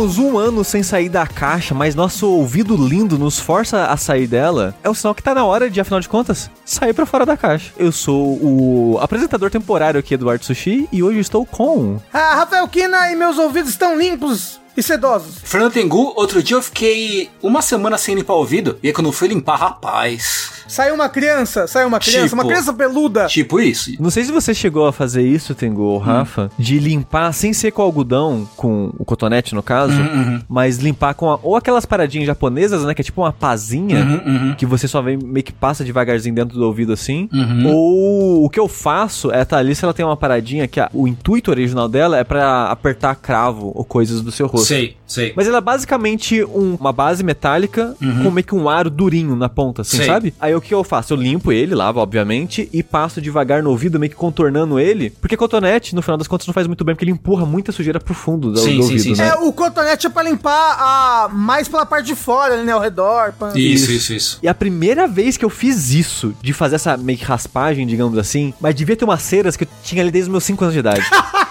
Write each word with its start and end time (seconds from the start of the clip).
ficamos 0.00 0.18
um 0.18 0.38
ano 0.38 0.64
sem 0.64 0.82
sair 0.82 1.10
da 1.10 1.26
caixa, 1.26 1.74
mas 1.74 1.94
nosso 1.94 2.26
ouvido 2.26 2.74
lindo 2.74 3.18
nos 3.18 3.38
força 3.38 3.84
a 3.84 3.98
sair 3.98 4.26
dela, 4.26 4.74
é 4.82 4.88
o 4.88 4.94
sinal 4.94 5.14
que 5.14 5.22
tá 5.22 5.34
na 5.34 5.44
hora 5.44 5.68
de, 5.68 5.78
afinal 5.78 6.00
de 6.00 6.08
contas, 6.08 6.50
sair 6.64 6.94
pra 6.94 7.04
fora 7.04 7.26
da 7.26 7.36
caixa. 7.36 7.70
Eu 7.76 7.92
sou 7.92 8.38
o 8.42 8.98
apresentador 8.98 9.50
temporário 9.50 10.00
aqui, 10.00 10.14
Eduardo 10.14 10.42
Sushi, 10.42 10.88
e 10.90 11.02
hoje 11.02 11.18
estou 11.18 11.44
com. 11.44 11.98
Ah, 12.14 12.34
Rafael 12.36 12.66
Kina 12.68 13.12
e 13.12 13.16
meus 13.16 13.36
ouvidos 13.36 13.70
estão 13.70 13.94
limpos 13.94 14.58
e 14.76 14.82
sedosos. 14.82 15.36
Fernando 15.42 15.72
Tengu, 15.72 16.12
outro 16.16 16.42
dia 16.42 16.56
eu 16.56 16.62
fiquei 16.62 17.28
uma 17.42 17.60
semana 17.62 17.98
sem 17.98 18.14
limpar 18.14 18.34
o 18.34 18.38
ouvido, 18.38 18.78
e 18.82 18.88
aí 18.88 18.92
quando 18.92 19.06
eu 19.08 19.12
fui 19.12 19.28
limpar, 19.28 19.56
rapaz. 19.56 20.60
Saiu 20.68 20.94
uma 20.94 21.08
criança, 21.08 21.66
saiu 21.66 21.88
uma 21.88 21.98
criança, 21.98 22.22
Tipo- 22.28 22.34
uma 22.36 22.44
criança 22.44 22.72
peluda. 22.72 23.26
Tipo 23.26 23.58
isso. 23.60 23.90
Não 23.98 24.08
sei 24.10 24.22
se 24.24 24.30
você 24.30 24.54
chegou 24.54 24.86
a 24.86 24.92
fazer 24.92 25.22
isso, 25.22 25.52
Tengu 25.54 25.82
ou 25.82 25.98
Rafa, 25.98 26.48
de 26.56 26.78
limpar 26.78 27.32
sem 27.32 27.52
ser 27.52 27.72
com 27.72 27.82
algodão, 27.82 28.48
com 28.56 28.92
o 28.96 29.04
cotonete 29.04 29.52
no 29.54 29.62
caso, 29.64 29.94
mas 30.48 30.78
limpar 30.78 31.14
com 31.14 31.28
a- 31.30 31.38
ou 31.42 31.56
aquelas 31.56 31.84
paradinhas 31.84 32.26
japonesas, 32.26 32.84
né, 32.84 32.94
que 32.94 33.00
é 33.00 33.04
tipo 33.04 33.20
uma 33.20 33.32
pazinha, 33.32 34.22
Uhum, 34.24 34.54
que 34.56 34.64
você 34.64 34.86
só 34.86 35.02
vem 35.02 35.16
meio 35.16 35.42
que 35.44 35.52
passa 35.52 35.82
devagarzinho 35.82 36.34
dentro 36.34 36.56
do 36.56 36.64
ouvido 36.64 36.92
assim. 36.92 37.28
Uhum. 37.32 37.66
Ou 37.66 38.44
o 38.44 38.48
que 38.50 38.60
eu 38.60 38.68
faço 38.68 39.32
é, 39.32 39.44
tá, 39.44 39.56
ali 39.58 39.74
se 39.74 39.84
ela 39.84 39.92
tem 39.94 40.04
uma 40.04 40.16
paradinha 40.16 40.68
que 40.68 40.78
a- 40.78 40.88
o 40.94 41.08
intuito 41.08 41.50
original 41.50 41.88
dela 41.88 42.16
é 42.18 42.22
pra 42.24 42.70
apertar 42.70 43.16
cravo 43.16 43.72
ou 43.74 43.84
coisas 43.84 44.20
do 44.22 44.30
seu 44.30 44.46
rosto. 44.46 44.59
Sei, 44.64 44.96
sei. 45.06 45.32
Mas 45.36 45.46
ela 45.46 45.58
é 45.58 45.60
basicamente 45.60 46.42
um- 46.44 46.76
uma 46.78 46.92
base 46.92 47.22
metálica 47.22 47.94
com 48.22 48.30
meio 48.30 48.44
que 48.44 48.54
um 48.54 48.68
aro 48.68 48.90
durinho 48.90 49.34
na 49.36 49.48
ponta, 49.48 49.82
assim, 49.82 49.98
Sei. 49.98 50.06
sabe? 50.06 50.34
Aí 50.40 50.54
o 50.54 50.60
que 50.60 50.72
eu 50.74 50.82
faço? 50.84 51.12
Eu 51.12 51.16
limpo 51.18 51.50
ele, 51.52 51.74
lavo, 51.74 52.00
obviamente, 52.00 52.68
e 52.72 52.82
passo 52.82 53.20
devagar 53.20 53.62
no 53.62 53.70
ouvido, 53.70 53.98
meio 53.98 54.10
que 54.10 54.16
contornando 54.16 54.78
ele. 54.78 55.10
Porque 55.10 55.36
cotonete, 55.36 55.94
no 55.94 56.02
final 56.02 56.16
das 56.16 56.28
contas, 56.28 56.46
não 56.46 56.54
faz 56.54 56.66
muito 56.66 56.84
bem, 56.84 56.94
porque 56.94 57.04
ele 57.04 57.12
empurra 57.12 57.44
muita 57.46 57.72
sujeira 57.72 57.98
pro 58.00 58.14
fundo 58.14 58.52
do, 58.52 58.58
Sim, 58.58 58.64
do 58.76 58.82
sim, 58.82 58.82
ouvido, 58.82 59.02
sim, 59.02 59.14
sim. 59.14 59.20
né? 59.22 59.28
É, 59.30 59.34
o 59.34 59.52
cotonete 59.52 60.06
é 60.06 60.10
pra 60.10 60.22
limpar 60.22 60.76
a, 60.78 61.28
mais 61.32 61.68
pela 61.68 61.84
parte 61.86 62.06
de 62.06 62.14
fora, 62.14 62.54
ali, 62.54 62.64
né, 62.64 62.72
ao 62.72 62.80
redor. 62.80 63.32
pá. 63.38 63.52
Isso, 63.54 63.90
isso, 63.90 64.12
isso. 64.12 64.38
E 64.42 64.48
a 64.48 64.54
primeira 64.54 65.06
vez 65.06 65.36
que 65.36 65.44
eu 65.44 65.50
fiz 65.50 65.90
isso, 65.92 66.34
de 66.42 66.52
fazer 66.52 66.76
essa 66.76 66.96
meio 66.96 67.18
que 67.18 67.24
raspagem, 67.24 67.86
digamos 67.86 68.18
assim, 68.18 68.54
mas 68.60 68.74
devia 68.74 68.96
ter 68.96 69.04
umas 69.04 69.22
ceras 69.22 69.56
que 69.56 69.64
eu 69.64 69.68
tinha 69.82 70.02
ali 70.02 70.10
desde 70.10 70.28
os 70.28 70.32
meus 70.32 70.44
5 70.44 70.62
anos 70.64 70.74
de 70.74 70.80
idade. 70.80 71.02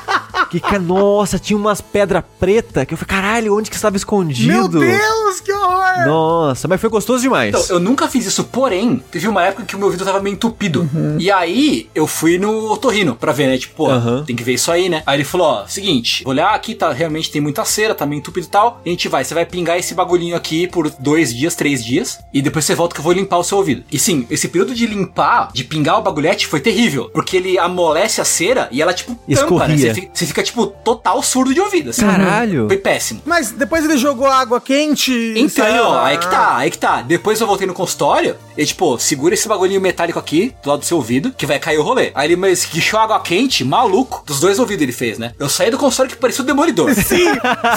que, 0.50 0.60
ca- 0.60 0.80
nossa, 0.80 1.38
tinha 1.38 1.58
umas 1.58 1.80
pedras 1.82 2.24
pretas 2.40 2.86
que 2.86 2.94
eu 2.94 2.98
falei, 2.98 3.10
caralho, 3.22 3.56
onde 3.58 3.70
que 3.70 3.76
estava 3.76 3.96
escondido? 3.98 4.48
Meu 4.52 4.68
Deus, 4.68 5.40
que 5.42 5.52
horror! 5.52 6.06
Nossa, 6.08 6.68
mas 6.68 6.80
foi 6.82 6.90
gostoso 6.90 7.22
demais. 7.22 7.50
Então, 7.54 7.64
eu 7.76 7.80
nunca 7.80 8.08
fiz 8.08 8.26
isso, 8.26 8.44
porém, 8.46 9.04
teve 9.12 9.28
uma 9.28 9.44
época 9.44 9.64
que 9.66 9.76
o 9.76 9.78
meu 9.78 9.88
ouvido 9.88 10.06
tava 10.06 10.20
meio 10.20 10.34
entupido. 10.34 10.90
E 11.20 11.30
aí, 11.32 11.90
eu 11.94 12.08
fui 12.08 12.38
no 12.38 12.72
otorrino 12.72 13.16
pra 13.16 13.32
ver, 13.32 13.48
né? 13.48 13.58
Tipo, 13.58 13.76
pô, 13.76 13.90
Aham. 13.90 14.24
tem 14.26 14.36
que 14.36 14.44
ver 14.44 14.54
isso 14.54 14.72
aí, 14.72 14.90
né? 14.90 15.04
Aí 15.06 15.18
ele 15.18 15.24
falou, 15.24 15.48
ó, 15.48 15.68
seguinte, 15.68 16.24
vou 16.24 16.32
olhar 16.34 16.54
aqui, 16.54 16.74
tá, 16.76 16.92
realmente 16.92 17.32
tem 17.32 17.42
muita 17.42 17.64
cera, 17.66 17.94
tá 17.94 18.06
meio 18.06 18.20
entupido 18.20 18.48
e 18.48 18.50
tal. 18.50 18.82
E 18.86 18.90
a 18.90 18.92
gente 18.92 19.08
vai, 19.08 19.24
você 19.24 19.34
vai 19.34 19.46
pingar 19.46 19.78
esse 19.78 19.94
bagulhinho 19.94 20.36
aqui 20.36 20.68
por 20.68 20.90
dois 21.00 21.34
dias, 21.34 21.56
três 21.56 21.84
dias, 21.84 22.20
e 22.34 22.42
depois 22.42 22.66
você 22.66 22.74
volta 22.76 22.94
que 22.96 23.00
eu 23.00 23.04
vou 23.04 23.14
limpar 23.14 23.38
o 23.38 23.44
seu 23.44 23.58
ouvido. 23.58 23.84
E 23.92 24.00
sim, 24.00 24.26
esse 24.30 24.48
período 24.48 24.74
de 24.74 24.86
limpar, 24.88 25.50
de 25.54 25.64
pingar 25.64 26.00
o 26.00 26.02
bagulhete 26.02 26.48
foi 26.48 26.60
terrível, 26.60 27.10
porque 27.14 27.38
ele 27.38 27.58
amolece 27.60 28.22
a 28.22 28.26
cera 28.26 28.68
e 28.72 28.82
ela, 28.82 28.94
tipo, 28.94 29.12
tampa, 29.14 29.28
né? 29.28 29.34
Escorria. 29.34 29.78
Você 29.78 29.94
fica, 29.94 30.12
você 30.14 30.26
fica, 30.26 30.39
tipo, 30.44 30.68
total 30.68 31.22
surdo 31.24 31.54
de 31.54 31.60
ouvido, 31.62 31.90
assim. 31.92 32.06
Caralho. 32.06 32.68
Foi 32.68 32.78
péssimo. 32.78 33.22
Mas 33.26 33.52
depois 33.52 33.84
ele 33.86 33.98
jogou 33.98 34.28
água 34.28 34.60
quente 34.62 35.12
e 35.12 35.40
Então, 35.40 35.66
saiu. 35.66 35.94
aí 36.00 36.18
que 36.18 36.28
tá, 36.30 36.58
aí 36.58 36.72
que 36.72 36.78
tá. 36.78 37.02
Depois 37.02 37.40
eu 37.42 37.48
voltei 37.48 37.68
no 37.68 37.74
consultório 37.74 38.36
e, 38.58 38.66
tipo, 38.66 38.98
segura 39.00 39.34
esse 39.34 39.48
bagulhinho 39.48 39.82
metálico 39.82 40.20
aqui, 40.20 40.54
do 40.64 40.70
lado 40.70 40.80
do 40.80 40.86
seu 40.86 40.98
ouvido, 40.98 41.32
que 41.32 41.46
vai 41.46 41.60
cair 41.60 41.78
o 41.78 41.84
rolê. 41.84 42.12
Aí 42.16 42.28
ele, 42.28 42.36
mas 42.36 42.66
que 42.66 42.80
água 42.96 43.20
quente, 43.22 43.64
maluco, 43.64 44.24
dos 44.26 44.40
dois 44.40 44.60
ouvidos 44.60 44.84
ele 44.84 44.92
fez, 44.92 45.18
né? 45.18 45.32
Eu 45.40 45.48
saí 45.48 45.70
do 45.72 45.78
consultório 45.78 46.12
que 46.12 46.18
parecia 46.18 46.44
o 46.44 46.48
demolidor. 46.48 46.94
Sim, 46.94 47.04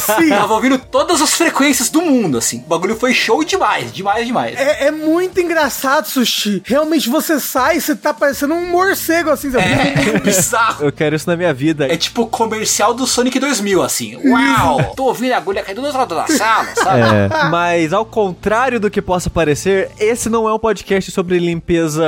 sim. 0.01 0.29
Tava 0.31 0.55
ouvindo 0.55 0.79
todas 0.79 1.21
as 1.21 1.35
frequências 1.35 1.91
do 1.91 2.01
mundo, 2.01 2.39
assim. 2.39 2.59
O 2.59 2.69
bagulho 2.69 2.97
foi 2.97 3.13
show 3.15 3.45
demais, 3.45 3.93
demais, 3.93 4.27
demais. 4.27 4.59
É, 4.59 4.87
é 4.87 4.91
muito 4.91 5.41
engraçado, 5.41 6.07
Sushi. 6.07 6.63
Realmente 6.65 7.09
você 7.09 7.39
sai, 7.39 7.79
você 7.81 7.95
tá 7.95 8.13
parecendo 8.13 8.55
um 8.55 8.69
morcego, 8.71 9.31
assim. 9.31 9.51
você- 9.51 9.59
É, 9.59 10.19
bizarro. 10.25 10.85
Eu 10.85 10.93
quero 10.93 11.15
isso 11.15 11.29
na 11.29 11.37
minha 11.37 11.53
vida. 11.55 11.87
É 11.93 11.97
tipo 11.97 12.27
comercial 12.53 12.93
do 12.93 13.07
Sonic 13.07 13.41
2000, 13.41 13.83
assim. 13.83 14.19
Uau! 14.29 14.85
Tô 14.95 15.05
ouvindo 15.05 15.33
a 15.33 15.39
agulha 15.39 15.63
caindo 15.63 15.81
do 15.81 15.87
outro 15.87 15.99
lado 15.99 16.15
da 16.15 16.27
sala, 16.27 16.69
sabe? 16.75 17.01
É, 17.01 17.29
mas 17.49 17.95
ao 17.95 18.05
contrário 18.05 18.79
do 18.79 18.91
que 18.91 19.01
possa 19.01 19.31
parecer, 19.31 19.91
esse 19.99 20.29
não 20.29 20.47
é 20.47 20.53
um 20.53 20.59
podcast 20.59 21.11
sobre 21.11 21.39
limpeza 21.39 22.05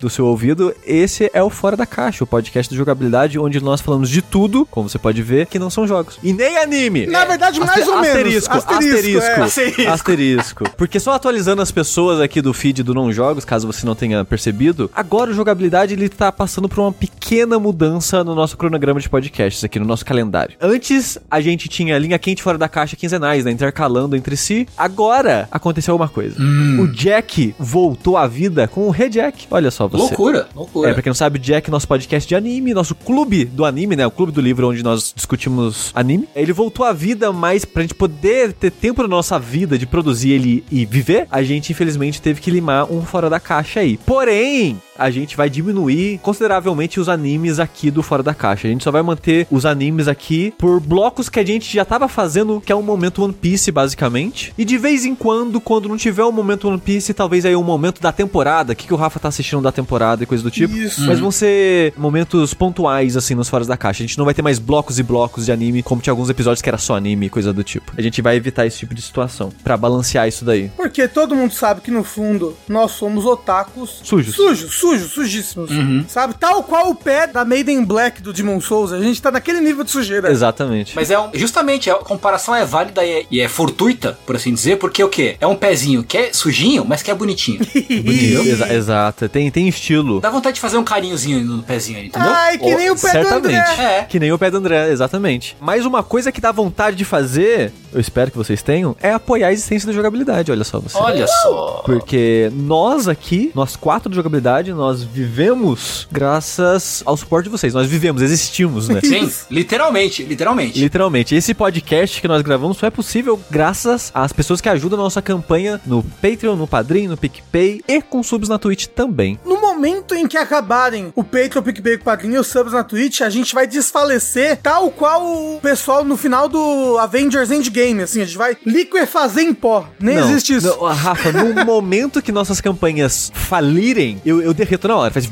do 0.00 0.08
seu 0.08 0.24
ouvido, 0.24 0.74
esse 0.86 1.30
é 1.34 1.42
o 1.42 1.50
Fora 1.50 1.76
da 1.76 1.84
Caixa, 1.84 2.24
o 2.24 2.26
podcast 2.26 2.70
de 2.70 2.78
jogabilidade 2.78 3.38
onde 3.38 3.62
nós 3.62 3.82
falamos 3.82 4.08
de 4.08 4.22
tudo, 4.22 4.66
como 4.70 4.88
você 4.88 4.98
pode 4.98 5.22
ver, 5.22 5.44
que 5.44 5.58
não 5.58 5.68
são 5.68 5.86
jogos. 5.86 6.18
E 6.22 6.32
nem 6.32 6.56
anime. 6.56 7.06
Na 7.06 7.26
verdade, 7.26 7.60
mais 7.60 7.86
ou 7.86 8.00
menos. 8.00 8.08
Asterisco, 8.08 8.56
Asterisco, 8.56 8.96
asterisco, 8.96 9.26
é. 9.26 9.42
asterisco, 9.42 9.90
asterisco. 9.90 10.70
Porque 10.78 10.98
só 10.98 11.12
atualizando 11.12 11.60
as 11.60 11.70
pessoas 11.70 12.20
aqui 12.20 12.40
do 12.40 12.54
feed 12.54 12.82
do 12.82 12.94
Não 12.94 13.12
Jogos, 13.12 13.44
caso 13.44 13.66
você 13.66 13.84
não 13.84 13.94
tenha 13.94 14.24
percebido, 14.24 14.90
agora 14.94 15.30
o 15.30 15.34
jogabilidade 15.34 15.92
ele 15.92 16.08
tá 16.08 16.32
passando 16.32 16.70
por 16.70 16.80
uma 16.80 16.92
pequena 16.92 17.58
mudança 17.58 18.24
no 18.24 18.34
nosso 18.34 18.56
cronograma 18.56 18.98
de 18.98 19.10
podcasts 19.42 19.64
aqui 19.64 19.78
no 19.78 19.84
nosso 19.84 20.04
calendário. 20.04 20.56
Antes 20.60 21.18
a 21.30 21.40
gente 21.40 21.68
tinha 21.68 21.98
linha 21.98 22.18
quente 22.18 22.42
fora 22.42 22.56
da 22.56 22.68
caixa 22.68 22.96
quinzenais, 22.96 23.44
né, 23.44 23.50
intercalando 23.50 24.16
entre 24.16 24.36
si. 24.36 24.66
Agora 24.76 25.48
aconteceu 25.50 25.96
uma 25.96 26.08
coisa. 26.08 26.36
O 26.80 26.86
Jack 26.88 27.54
voltou 27.58 28.16
à 28.16 28.26
vida 28.26 28.68
com 28.68 28.86
o 28.86 28.90
Rejack. 28.90 29.46
Olha 29.50 29.70
só 29.70 29.88
você. 29.88 30.02
Loucura, 30.02 30.48
loucura. 30.54 30.90
É, 30.90 30.92
pra 30.92 31.02
quem 31.02 31.10
não 31.10 31.14
sabe, 31.14 31.38
o 31.38 31.42
Jack, 31.42 31.70
nosso 31.70 31.88
podcast 31.88 32.28
de 32.28 32.34
anime, 32.34 32.74
nosso 32.74 32.94
clube 32.94 33.44
do 33.44 33.64
anime, 33.64 33.96
né? 33.96 34.06
O 34.06 34.10
clube 34.10 34.32
do 34.32 34.40
livro 34.40 34.68
onde 34.68 34.82
nós 34.82 35.12
discutimos 35.14 35.90
anime. 35.94 36.28
Ele 36.34 36.52
voltou 36.52 36.84
à 36.84 36.92
vida, 36.92 37.32
mas 37.32 37.64
pra 37.64 37.82
gente 37.82 37.94
poder 37.94 38.52
ter 38.52 38.70
tempo 38.70 39.02
na 39.02 39.08
nossa 39.08 39.38
vida 39.38 39.78
de 39.78 39.86
produzir 39.86 40.30
ele 40.30 40.64
e 40.70 40.84
viver, 40.84 41.26
a 41.30 41.42
gente 41.42 41.72
infelizmente 41.72 42.20
teve 42.20 42.40
que 42.40 42.50
limar 42.50 42.90
um 42.90 43.02
fora 43.02 43.28
da 43.28 43.40
caixa 43.40 43.80
aí. 43.80 43.96
Porém, 43.96 44.80
a 44.96 45.10
gente 45.10 45.36
vai 45.36 45.48
diminuir 45.48 46.18
consideravelmente 46.22 47.00
os 47.00 47.08
animes 47.08 47.58
aqui 47.58 47.90
do 47.90 48.02
Fora 48.02 48.22
da 48.22 48.34
Caixa. 48.34 48.66
A 48.66 48.70
gente 48.70 48.84
só 48.84 48.90
vai 48.90 49.02
manter 49.02 49.46
os 49.50 49.64
animes 49.64 50.08
aqui 50.08 50.52
por 50.58 50.80
blocos 50.80 51.28
que 51.28 51.40
a 51.40 51.46
gente 51.46 51.72
já 51.72 51.84
tava 51.84 52.08
fazendo, 52.08 52.60
que 52.64 52.72
é 52.72 52.76
um 52.76 52.82
momento 52.82 53.22
One 53.22 53.32
Piece, 53.32 53.70
basicamente. 53.70 54.52
E 54.56 54.64
de 54.64 54.78
vez 54.78 55.04
em 55.04 55.14
quando, 55.14 55.60
quando 55.60 55.88
não 55.88 55.96
tiver 55.96 56.24
um 56.24 56.32
momento 56.32 56.68
One 56.68 56.78
Piece, 56.78 57.14
talvez 57.14 57.44
aí 57.44 57.56
um 57.56 57.62
momento 57.62 58.00
da 58.00 58.12
temporada, 58.12 58.72
o 58.72 58.76
que, 58.76 58.86
que 58.86 58.94
o 58.94 58.96
Rafa 58.96 59.18
tá 59.18 59.28
assistindo 59.28 59.62
da 59.62 59.72
temporada 59.72 60.22
e 60.22 60.26
coisa 60.26 60.42
do 60.42 60.50
tipo. 60.50 60.76
Isso. 60.76 61.06
Mas 61.06 61.18
vão 61.18 61.30
ser 61.30 61.92
momentos 61.96 62.54
pontuais, 62.54 63.16
assim, 63.16 63.34
nos 63.34 63.48
Fora 63.48 63.64
da 63.64 63.76
Caixa. 63.76 64.02
A 64.02 64.06
gente 64.06 64.18
não 64.18 64.24
vai 64.24 64.34
ter 64.34 64.42
mais 64.42 64.58
blocos 64.58 64.98
e 64.98 65.02
blocos 65.02 65.46
de 65.46 65.52
anime, 65.52 65.82
como 65.82 66.00
tinha 66.00 66.12
alguns 66.12 66.28
episódios 66.28 66.62
que 66.62 66.68
era 66.68 66.78
só 66.78 66.96
anime 66.96 67.26
e 67.26 67.30
coisa 67.30 67.52
do 67.52 67.64
tipo. 67.64 67.92
A 67.96 68.02
gente 68.02 68.20
vai 68.20 68.36
evitar 68.36 68.66
esse 68.66 68.78
tipo 68.78 68.94
de 68.94 69.02
situação, 69.02 69.52
pra 69.62 69.76
balancear 69.76 70.28
isso 70.28 70.44
daí. 70.44 70.70
Porque 70.76 71.08
todo 71.08 71.34
mundo 71.34 71.52
sabe 71.52 71.80
que 71.80 71.90
no 71.90 72.04
fundo 72.04 72.56
nós 72.68 72.92
somos 72.92 73.24
otakus 73.24 74.00
Sujos. 74.02 74.34
Sujos, 74.34 74.74
sujos, 74.82 75.12
sujíssimos. 75.12 75.70
Sabe? 76.08 76.34
Tal 76.34 76.62
qual 76.64 76.90
o 76.90 76.94
pé 76.94 77.26
da 77.28 77.44
Maiden 77.44 77.84
Black 77.84 78.20
do 78.20 78.32
Demon 78.32 78.60
Souls. 78.60 78.92
A 78.92 79.00
gente 79.00 79.22
tá 79.22 79.30
naquele 79.30 79.60
nível 79.60 79.84
de 79.84 79.90
sujeira. 79.92 80.30
Exatamente. 80.30 80.94
Mas 80.96 81.10
é 81.10 81.18
um, 81.18 81.30
justamente, 81.32 81.88
a 81.88 81.94
comparação 81.94 82.54
é 82.54 82.64
válida 82.64 83.04
e 83.04 83.10
é, 83.10 83.26
e 83.30 83.40
é 83.40 83.48
fortuita, 83.48 84.18
por 84.26 84.34
assim 84.34 84.52
dizer, 84.52 84.76
porque 84.76 85.02
o 85.04 85.08
quê? 85.08 85.36
É 85.40 85.46
um 85.46 85.54
pezinho 85.54 86.02
que 86.02 86.18
é 86.18 86.32
sujinho, 86.32 86.84
mas 86.84 87.00
que 87.02 87.10
é 87.10 87.14
bonitinho. 87.14 87.60
Bonito. 87.64 88.42
Exa- 88.48 88.74
exato. 88.74 89.28
Tem, 89.28 89.50
tem 89.50 89.68
estilo. 89.68 90.20
Dá 90.20 90.30
vontade 90.30 90.56
de 90.56 90.60
fazer 90.60 90.76
um 90.78 90.84
carinhozinho 90.84 91.44
no 91.44 91.62
pezinho 91.62 91.98
aí, 91.98 92.06
entendeu? 92.06 92.30
Ai, 92.32 92.58
que 92.58 92.74
nem 92.74 92.90
o 92.90 92.96
pé 92.96 93.08
do 93.08 93.12
Certamente. 93.12 93.54
André. 93.56 93.84
É. 93.84 94.02
Que 94.08 94.18
nem 94.18 94.32
o 94.32 94.38
pé 94.38 94.50
do 94.50 94.56
André, 94.56 94.90
exatamente. 94.90 95.56
Mas 95.60 95.86
uma 95.86 96.02
coisa 96.02 96.32
que 96.32 96.40
dá 96.40 96.50
vontade 96.50 96.96
de 96.96 97.04
fazer, 97.04 97.72
eu 97.92 98.00
espero 98.00 98.30
que 98.30 98.36
vocês 98.36 98.62
tenham, 98.62 98.96
é 99.00 99.12
apoiar 99.12 99.48
a 99.48 99.52
existência 99.52 99.86
da 99.86 99.92
jogabilidade, 99.92 100.50
olha 100.50 100.64
só 100.64 100.80
você. 100.80 100.96
Olha 100.96 101.26
só. 101.26 101.82
Porque 101.84 102.50
nós 102.54 103.08
aqui, 103.08 103.50
nós 103.54 103.76
quatro 103.76 104.08
de 104.08 104.16
jogabilidade, 104.16 104.72
nós 104.72 105.02
vivemos 105.02 106.06
graças 106.10 107.02
ao 107.04 107.16
suporte 107.16 107.44
de 107.44 107.50
vocês. 107.50 107.74
Nós 107.74 107.86
vivemos, 107.86 108.22
existimos, 108.22 108.88
né? 108.88 109.00
Sim, 109.04 109.30
literalmente, 109.50 110.22
literalmente. 110.22 110.78
Literalmente, 110.78 111.34
esse 111.34 111.54
podcast 111.54 112.20
que 112.20 112.28
nós 112.28 112.42
gravamos 112.42 112.76
só 112.76 112.86
é 112.86 112.90
possível 112.90 113.38
graças 113.50 114.10
às 114.14 114.32
pessoas 114.32 114.60
que 114.60 114.68
ajudam 114.68 114.98
a 114.98 115.02
nossa 115.02 115.20
campanha 115.20 115.80
no 115.84 116.02
Patreon, 116.02 116.56
no 116.56 116.66
Padrim, 116.66 117.08
no 117.08 117.16
PicPay 117.16 117.82
e 117.86 118.00
com 118.00 118.22
subs 118.22 118.48
na 118.48 118.58
Twitch 118.58 118.86
também. 118.86 119.38
No 119.44 119.60
momento 119.60 120.14
em 120.14 120.26
que 120.26 120.36
acabarem 120.36 121.12
o 121.14 121.24
Patreon, 121.24 121.60
o 121.60 121.62
PicPay, 121.62 121.94
o 121.96 122.04
Padrinho 122.04 122.34
e 122.34 122.38
os 122.38 122.46
subs 122.46 122.72
na 122.72 122.84
Twitch, 122.84 123.20
a 123.20 123.30
gente 123.30 123.54
vai 123.54 123.66
desfalecer 123.66 124.58
tal 124.62 124.90
qual 124.90 125.24
o 125.24 125.60
pessoal 125.60 126.04
no 126.04 126.16
final 126.16 126.48
do 126.48 126.98
Avengers 126.98 127.50
Endgame, 127.50 127.81
assim, 128.02 128.22
a 128.22 128.24
gente 128.24 128.36
vai 128.36 128.56
liquefazer 128.64 129.44
em 129.44 129.52
pó. 129.54 129.88
Nem 130.00 130.16
Não, 130.16 130.30
existe 130.30 130.54
isso. 130.54 130.66
não, 130.66 130.86
Rafa, 130.86 131.32
no 131.32 131.52
momento 131.64 132.22
que 132.22 132.30
nossas 132.32 132.60
campanhas 132.60 133.30
falirem, 133.34 134.20
eu, 134.24 134.40
eu 134.40 134.54
derreto 134.54 134.88
na 134.88 134.96
hora. 134.96 135.12
Faz... 135.12 135.28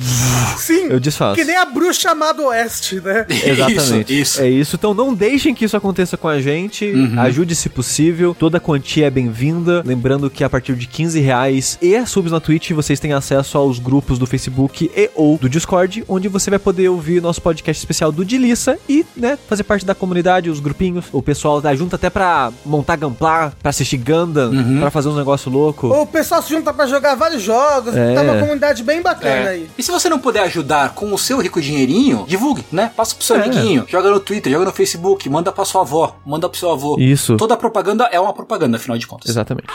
Sim, 0.59 0.87
Eu 0.91 1.01
desfaço. 1.01 1.37
que 1.37 1.45
nem 1.45 1.57
a 1.57 1.65
bruxa 1.65 2.01
chamada 2.01 2.43
Oeste, 2.43 3.01
né? 3.01 3.27
Exatamente. 3.31 4.13
Isso, 4.13 4.23
isso. 4.33 4.41
É 4.43 4.49
isso. 4.49 4.77
Então 4.77 4.95
não 4.95 5.15
deixem 5.15 5.55
que 5.55 5.65
isso 5.65 5.77
aconteça 5.77 6.17
com 6.17 6.29
a 6.29 6.41
gente. 6.41 6.85
Uhum. 6.87 7.21
Ajude 7.21 7.55
se 7.55 7.69
possível. 7.69 8.35
Toda 8.39 8.59
quantia 8.61 9.07
é 9.07 9.11
bem-vinda. 9.11 9.83
Lembrando 9.85 10.31
que 10.31 10.43
a 10.45 10.51
partir 10.51 10.75
de 10.75 10.87
15 10.87 11.21
reais 11.21 11.79
e 11.81 12.05
subs 12.07 12.33
na 12.33 12.41
Twitch, 12.41 12.71
vocês 12.73 12.99
têm 12.99 13.13
acesso 13.13 13.57
aos 13.59 13.79
grupos 13.79 14.19
do 14.19 14.27
Facebook 14.27 14.91
e 14.95 15.11
ou 15.15 15.37
do 15.39 15.49
Discord, 15.49 16.05
onde 16.09 16.29
você 16.29 16.51
vai 16.51 16.59
poder 16.59 16.89
ouvir 16.89 17.21
nosso 17.21 17.41
podcast 17.43 17.81
especial 17.81 18.11
do 18.11 18.25
Dilissa 18.25 18.79
e, 18.89 19.05
né, 19.17 19.39
fazer 19.49 19.63
parte 19.65 19.85
da 19.85 19.95
comunidade, 19.95 20.49
os 20.51 20.61
grupinhos. 20.61 21.05
O 21.13 21.23
pessoal 21.23 21.61
tá 21.61 21.75
junto 21.75 21.95
até 21.97 22.09
pra 22.09 22.40
montar 22.65 22.97
Gamplar, 22.97 23.53
pra 23.63 23.71
assistir 23.71 23.97
Gundam, 23.99 24.51
Uhum. 24.51 24.81
pra 24.81 24.91
fazer 24.91 25.09
uns 25.09 25.17
negócios 25.17 25.53
loucos. 25.53 25.91
O 25.91 26.07
pessoal 26.07 26.41
se 26.43 26.51
junta 26.51 26.73
pra 26.73 26.87
jogar 26.87 27.15
vários 27.15 27.43
jogos, 27.43 27.95
É. 27.97 28.15
tá 28.15 28.23
uma 28.23 28.39
comunidade 28.39 28.83
bem 28.83 29.03
bacana 29.03 29.35
É. 29.35 29.49
aí. 29.49 29.71
E 29.77 29.83
se 29.83 29.91
você 29.91 30.09
não 30.09 30.19
puder 30.19 30.43
ajudar 30.45 30.95
com 30.95 31.13
o 31.13 31.19
seu 31.19 31.39
rico 31.41 31.61
dinheirinho, 31.61 32.25
divulgue, 32.27 32.65
né? 32.73 32.91
Passa 32.97 33.15
pro 33.15 33.25
seu 33.25 33.37
É. 33.37 33.43
amiguinho, 33.45 33.85
joga 33.89 34.11
no 34.11 34.21
Twitter, 34.21 34.53
joga 34.53 34.65
no 34.67 34.73
Facebook, 34.73 35.29
manda 35.29 35.51
pra 35.53 35.65
sua 35.65 35.83
avó, 35.83 36.17
manda 36.25 36.49
pro 36.49 36.59
seu 36.59 36.71
avô. 36.71 36.97
Isso. 36.99 37.37
Toda 37.37 37.57
propaganda 37.57 38.05
é 38.13 38.19
uma 38.21 38.33
propaganda, 38.33 38.77
afinal 38.77 38.97
de 38.97 39.07
contas. 39.07 39.29
Exatamente. 39.31 39.67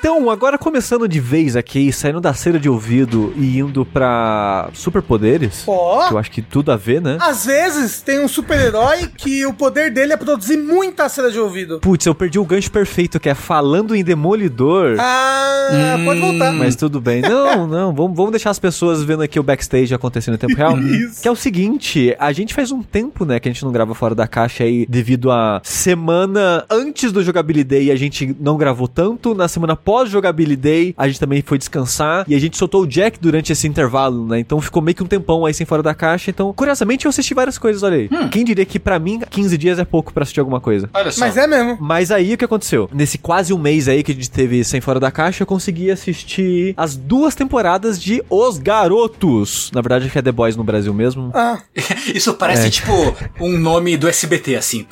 Então, 0.00 0.30
agora 0.30 0.56
começando 0.56 1.06
de 1.06 1.20
vez 1.20 1.54
aqui, 1.56 1.92
saindo 1.92 2.22
da 2.22 2.32
cera 2.32 2.58
de 2.58 2.70
ouvido 2.70 3.34
e 3.36 3.58
indo 3.58 3.84
pra 3.84 4.70
superpoderes, 4.72 5.64
Ó, 5.66 6.08
que 6.08 6.14
eu 6.14 6.18
acho 6.18 6.30
que 6.30 6.40
tudo 6.40 6.72
a 6.72 6.76
ver, 6.76 7.02
né? 7.02 7.18
às 7.20 7.44
vezes 7.44 8.00
tem 8.00 8.18
um 8.18 8.26
super-herói 8.26 9.08
que 9.14 9.44
o 9.44 9.52
poder 9.52 9.92
dele 9.92 10.14
é 10.14 10.16
produzir 10.16 10.56
muita 10.56 11.06
cera 11.10 11.30
de 11.30 11.38
ouvido. 11.38 11.80
Putz, 11.80 12.06
eu 12.06 12.14
perdi 12.14 12.38
o 12.38 12.46
gancho 12.46 12.70
perfeito, 12.72 13.20
que 13.20 13.28
é 13.28 13.34
falando 13.34 13.94
em 13.94 14.02
Demolidor. 14.02 14.96
Ah, 14.98 15.68
Hum. 15.70 16.04
pode 16.06 16.20
voltar. 16.20 16.52
Mas 16.52 16.74
tudo 16.76 16.98
bem. 16.98 17.20
Não, 17.20 17.66
não, 17.68 17.92
vamos, 17.94 18.16
vamos 18.16 18.30
deixar 18.32 18.50
as 18.50 18.58
pessoas 18.58 19.02
vendo 19.04 19.22
aqui 19.22 19.38
o 19.38 19.42
backstage 19.42 19.94
acontecendo 19.94 20.34
em 20.34 20.38
tempo 20.38 20.56
real. 20.56 20.78
Isso. 20.78 21.20
Que 21.20 21.28
é 21.28 21.30
o 21.30 21.36
seguinte, 21.36 22.16
a 22.18 22.32
gente 22.32 22.54
faz 22.54 22.72
um 22.72 22.82
tempo, 22.82 23.26
né, 23.26 23.38
que 23.38 23.48
a 23.50 23.52
gente 23.52 23.64
não 23.64 23.70
grava 23.70 23.94
fora 23.94 24.14
da 24.14 24.26
caixa 24.26 24.64
aí, 24.64 24.86
devido 24.88 25.30
a 25.30 25.60
semana 25.62 26.64
antes 26.70 27.12
do 27.12 27.22
Jogabilidade 27.22 27.90
a 27.90 27.96
gente 27.96 28.34
não 28.40 28.56
gravou 28.56 28.88
tanto, 28.88 29.34
na 29.34 29.46
semana 29.46 29.76
pós-Jogabilidade 29.90 30.94
a 30.96 31.06
gente 31.08 31.18
também 31.18 31.42
foi 31.42 31.58
descansar, 31.58 32.24
e 32.28 32.34
a 32.34 32.38
gente 32.38 32.56
soltou 32.56 32.82
o 32.82 32.86
Jack 32.86 33.18
durante 33.20 33.52
esse 33.52 33.66
intervalo, 33.66 34.26
né, 34.26 34.38
então 34.38 34.60
ficou 34.60 34.80
meio 34.82 34.94
que 34.94 35.02
um 35.02 35.06
tempão 35.06 35.44
aí 35.44 35.52
sem 35.54 35.66
fora 35.66 35.82
da 35.82 35.94
caixa, 35.94 36.30
então, 36.30 36.52
curiosamente, 36.52 37.06
eu 37.06 37.08
assisti 37.08 37.34
várias 37.34 37.58
coisas, 37.58 37.82
olha 37.82 37.96
aí. 37.96 38.08
Quem 38.30 38.44
diria 38.44 38.64
que 38.64 38.78
pra 38.78 38.98
mim, 38.98 39.20
15 39.28 39.58
dias 39.58 39.78
é 39.78 39.84
pouco 39.84 40.12
pra 40.12 40.22
assistir 40.22 40.40
alguma 40.40 40.60
coisa? 40.60 40.88
Olha 40.94 41.10
só. 41.10 41.20
Mas 41.20 41.36
é 41.36 41.46
mesmo. 41.46 41.78
Mas 41.80 42.10
aí 42.10 42.34
o 42.34 42.38
que 42.38 42.44
aconteceu? 42.44 42.88
Nesse 42.92 43.18
quase 43.18 43.52
um 43.52 43.58
mês 43.58 43.88
aí 43.88 44.02
que 44.02 44.12
a 44.12 44.14
gente 44.14 44.30
teve 44.30 44.62
sem 44.64 44.80
fora 44.80 45.00
da 45.00 45.10
caixa, 45.10 45.42
eu 45.42 45.46
consegui 45.46 45.90
assistir 45.90 46.74
as 46.76 46.96
duas 46.96 47.34
temporadas 47.34 48.00
de 48.00 48.22
Os 48.30 48.58
Garotos. 48.58 49.70
Na 49.74 49.80
verdade, 49.80 50.04
acho 50.04 50.12
que 50.12 50.18
é 50.18 50.22
The 50.22 50.32
Boys 50.32 50.56
no 50.56 50.64
Brasil 50.64 50.92
mesmo. 50.94 51.30
Ah, 51.34 51.58
Isso 52.14 52.34
parece 52.34 52.66
É. 52.66 52.70
tipo 52.70 52.92
um 53.40 53.58
nome 53.58 53.96
do 53.96 54.08
SBT, 54.08 54.56
assim. 54.56 54.86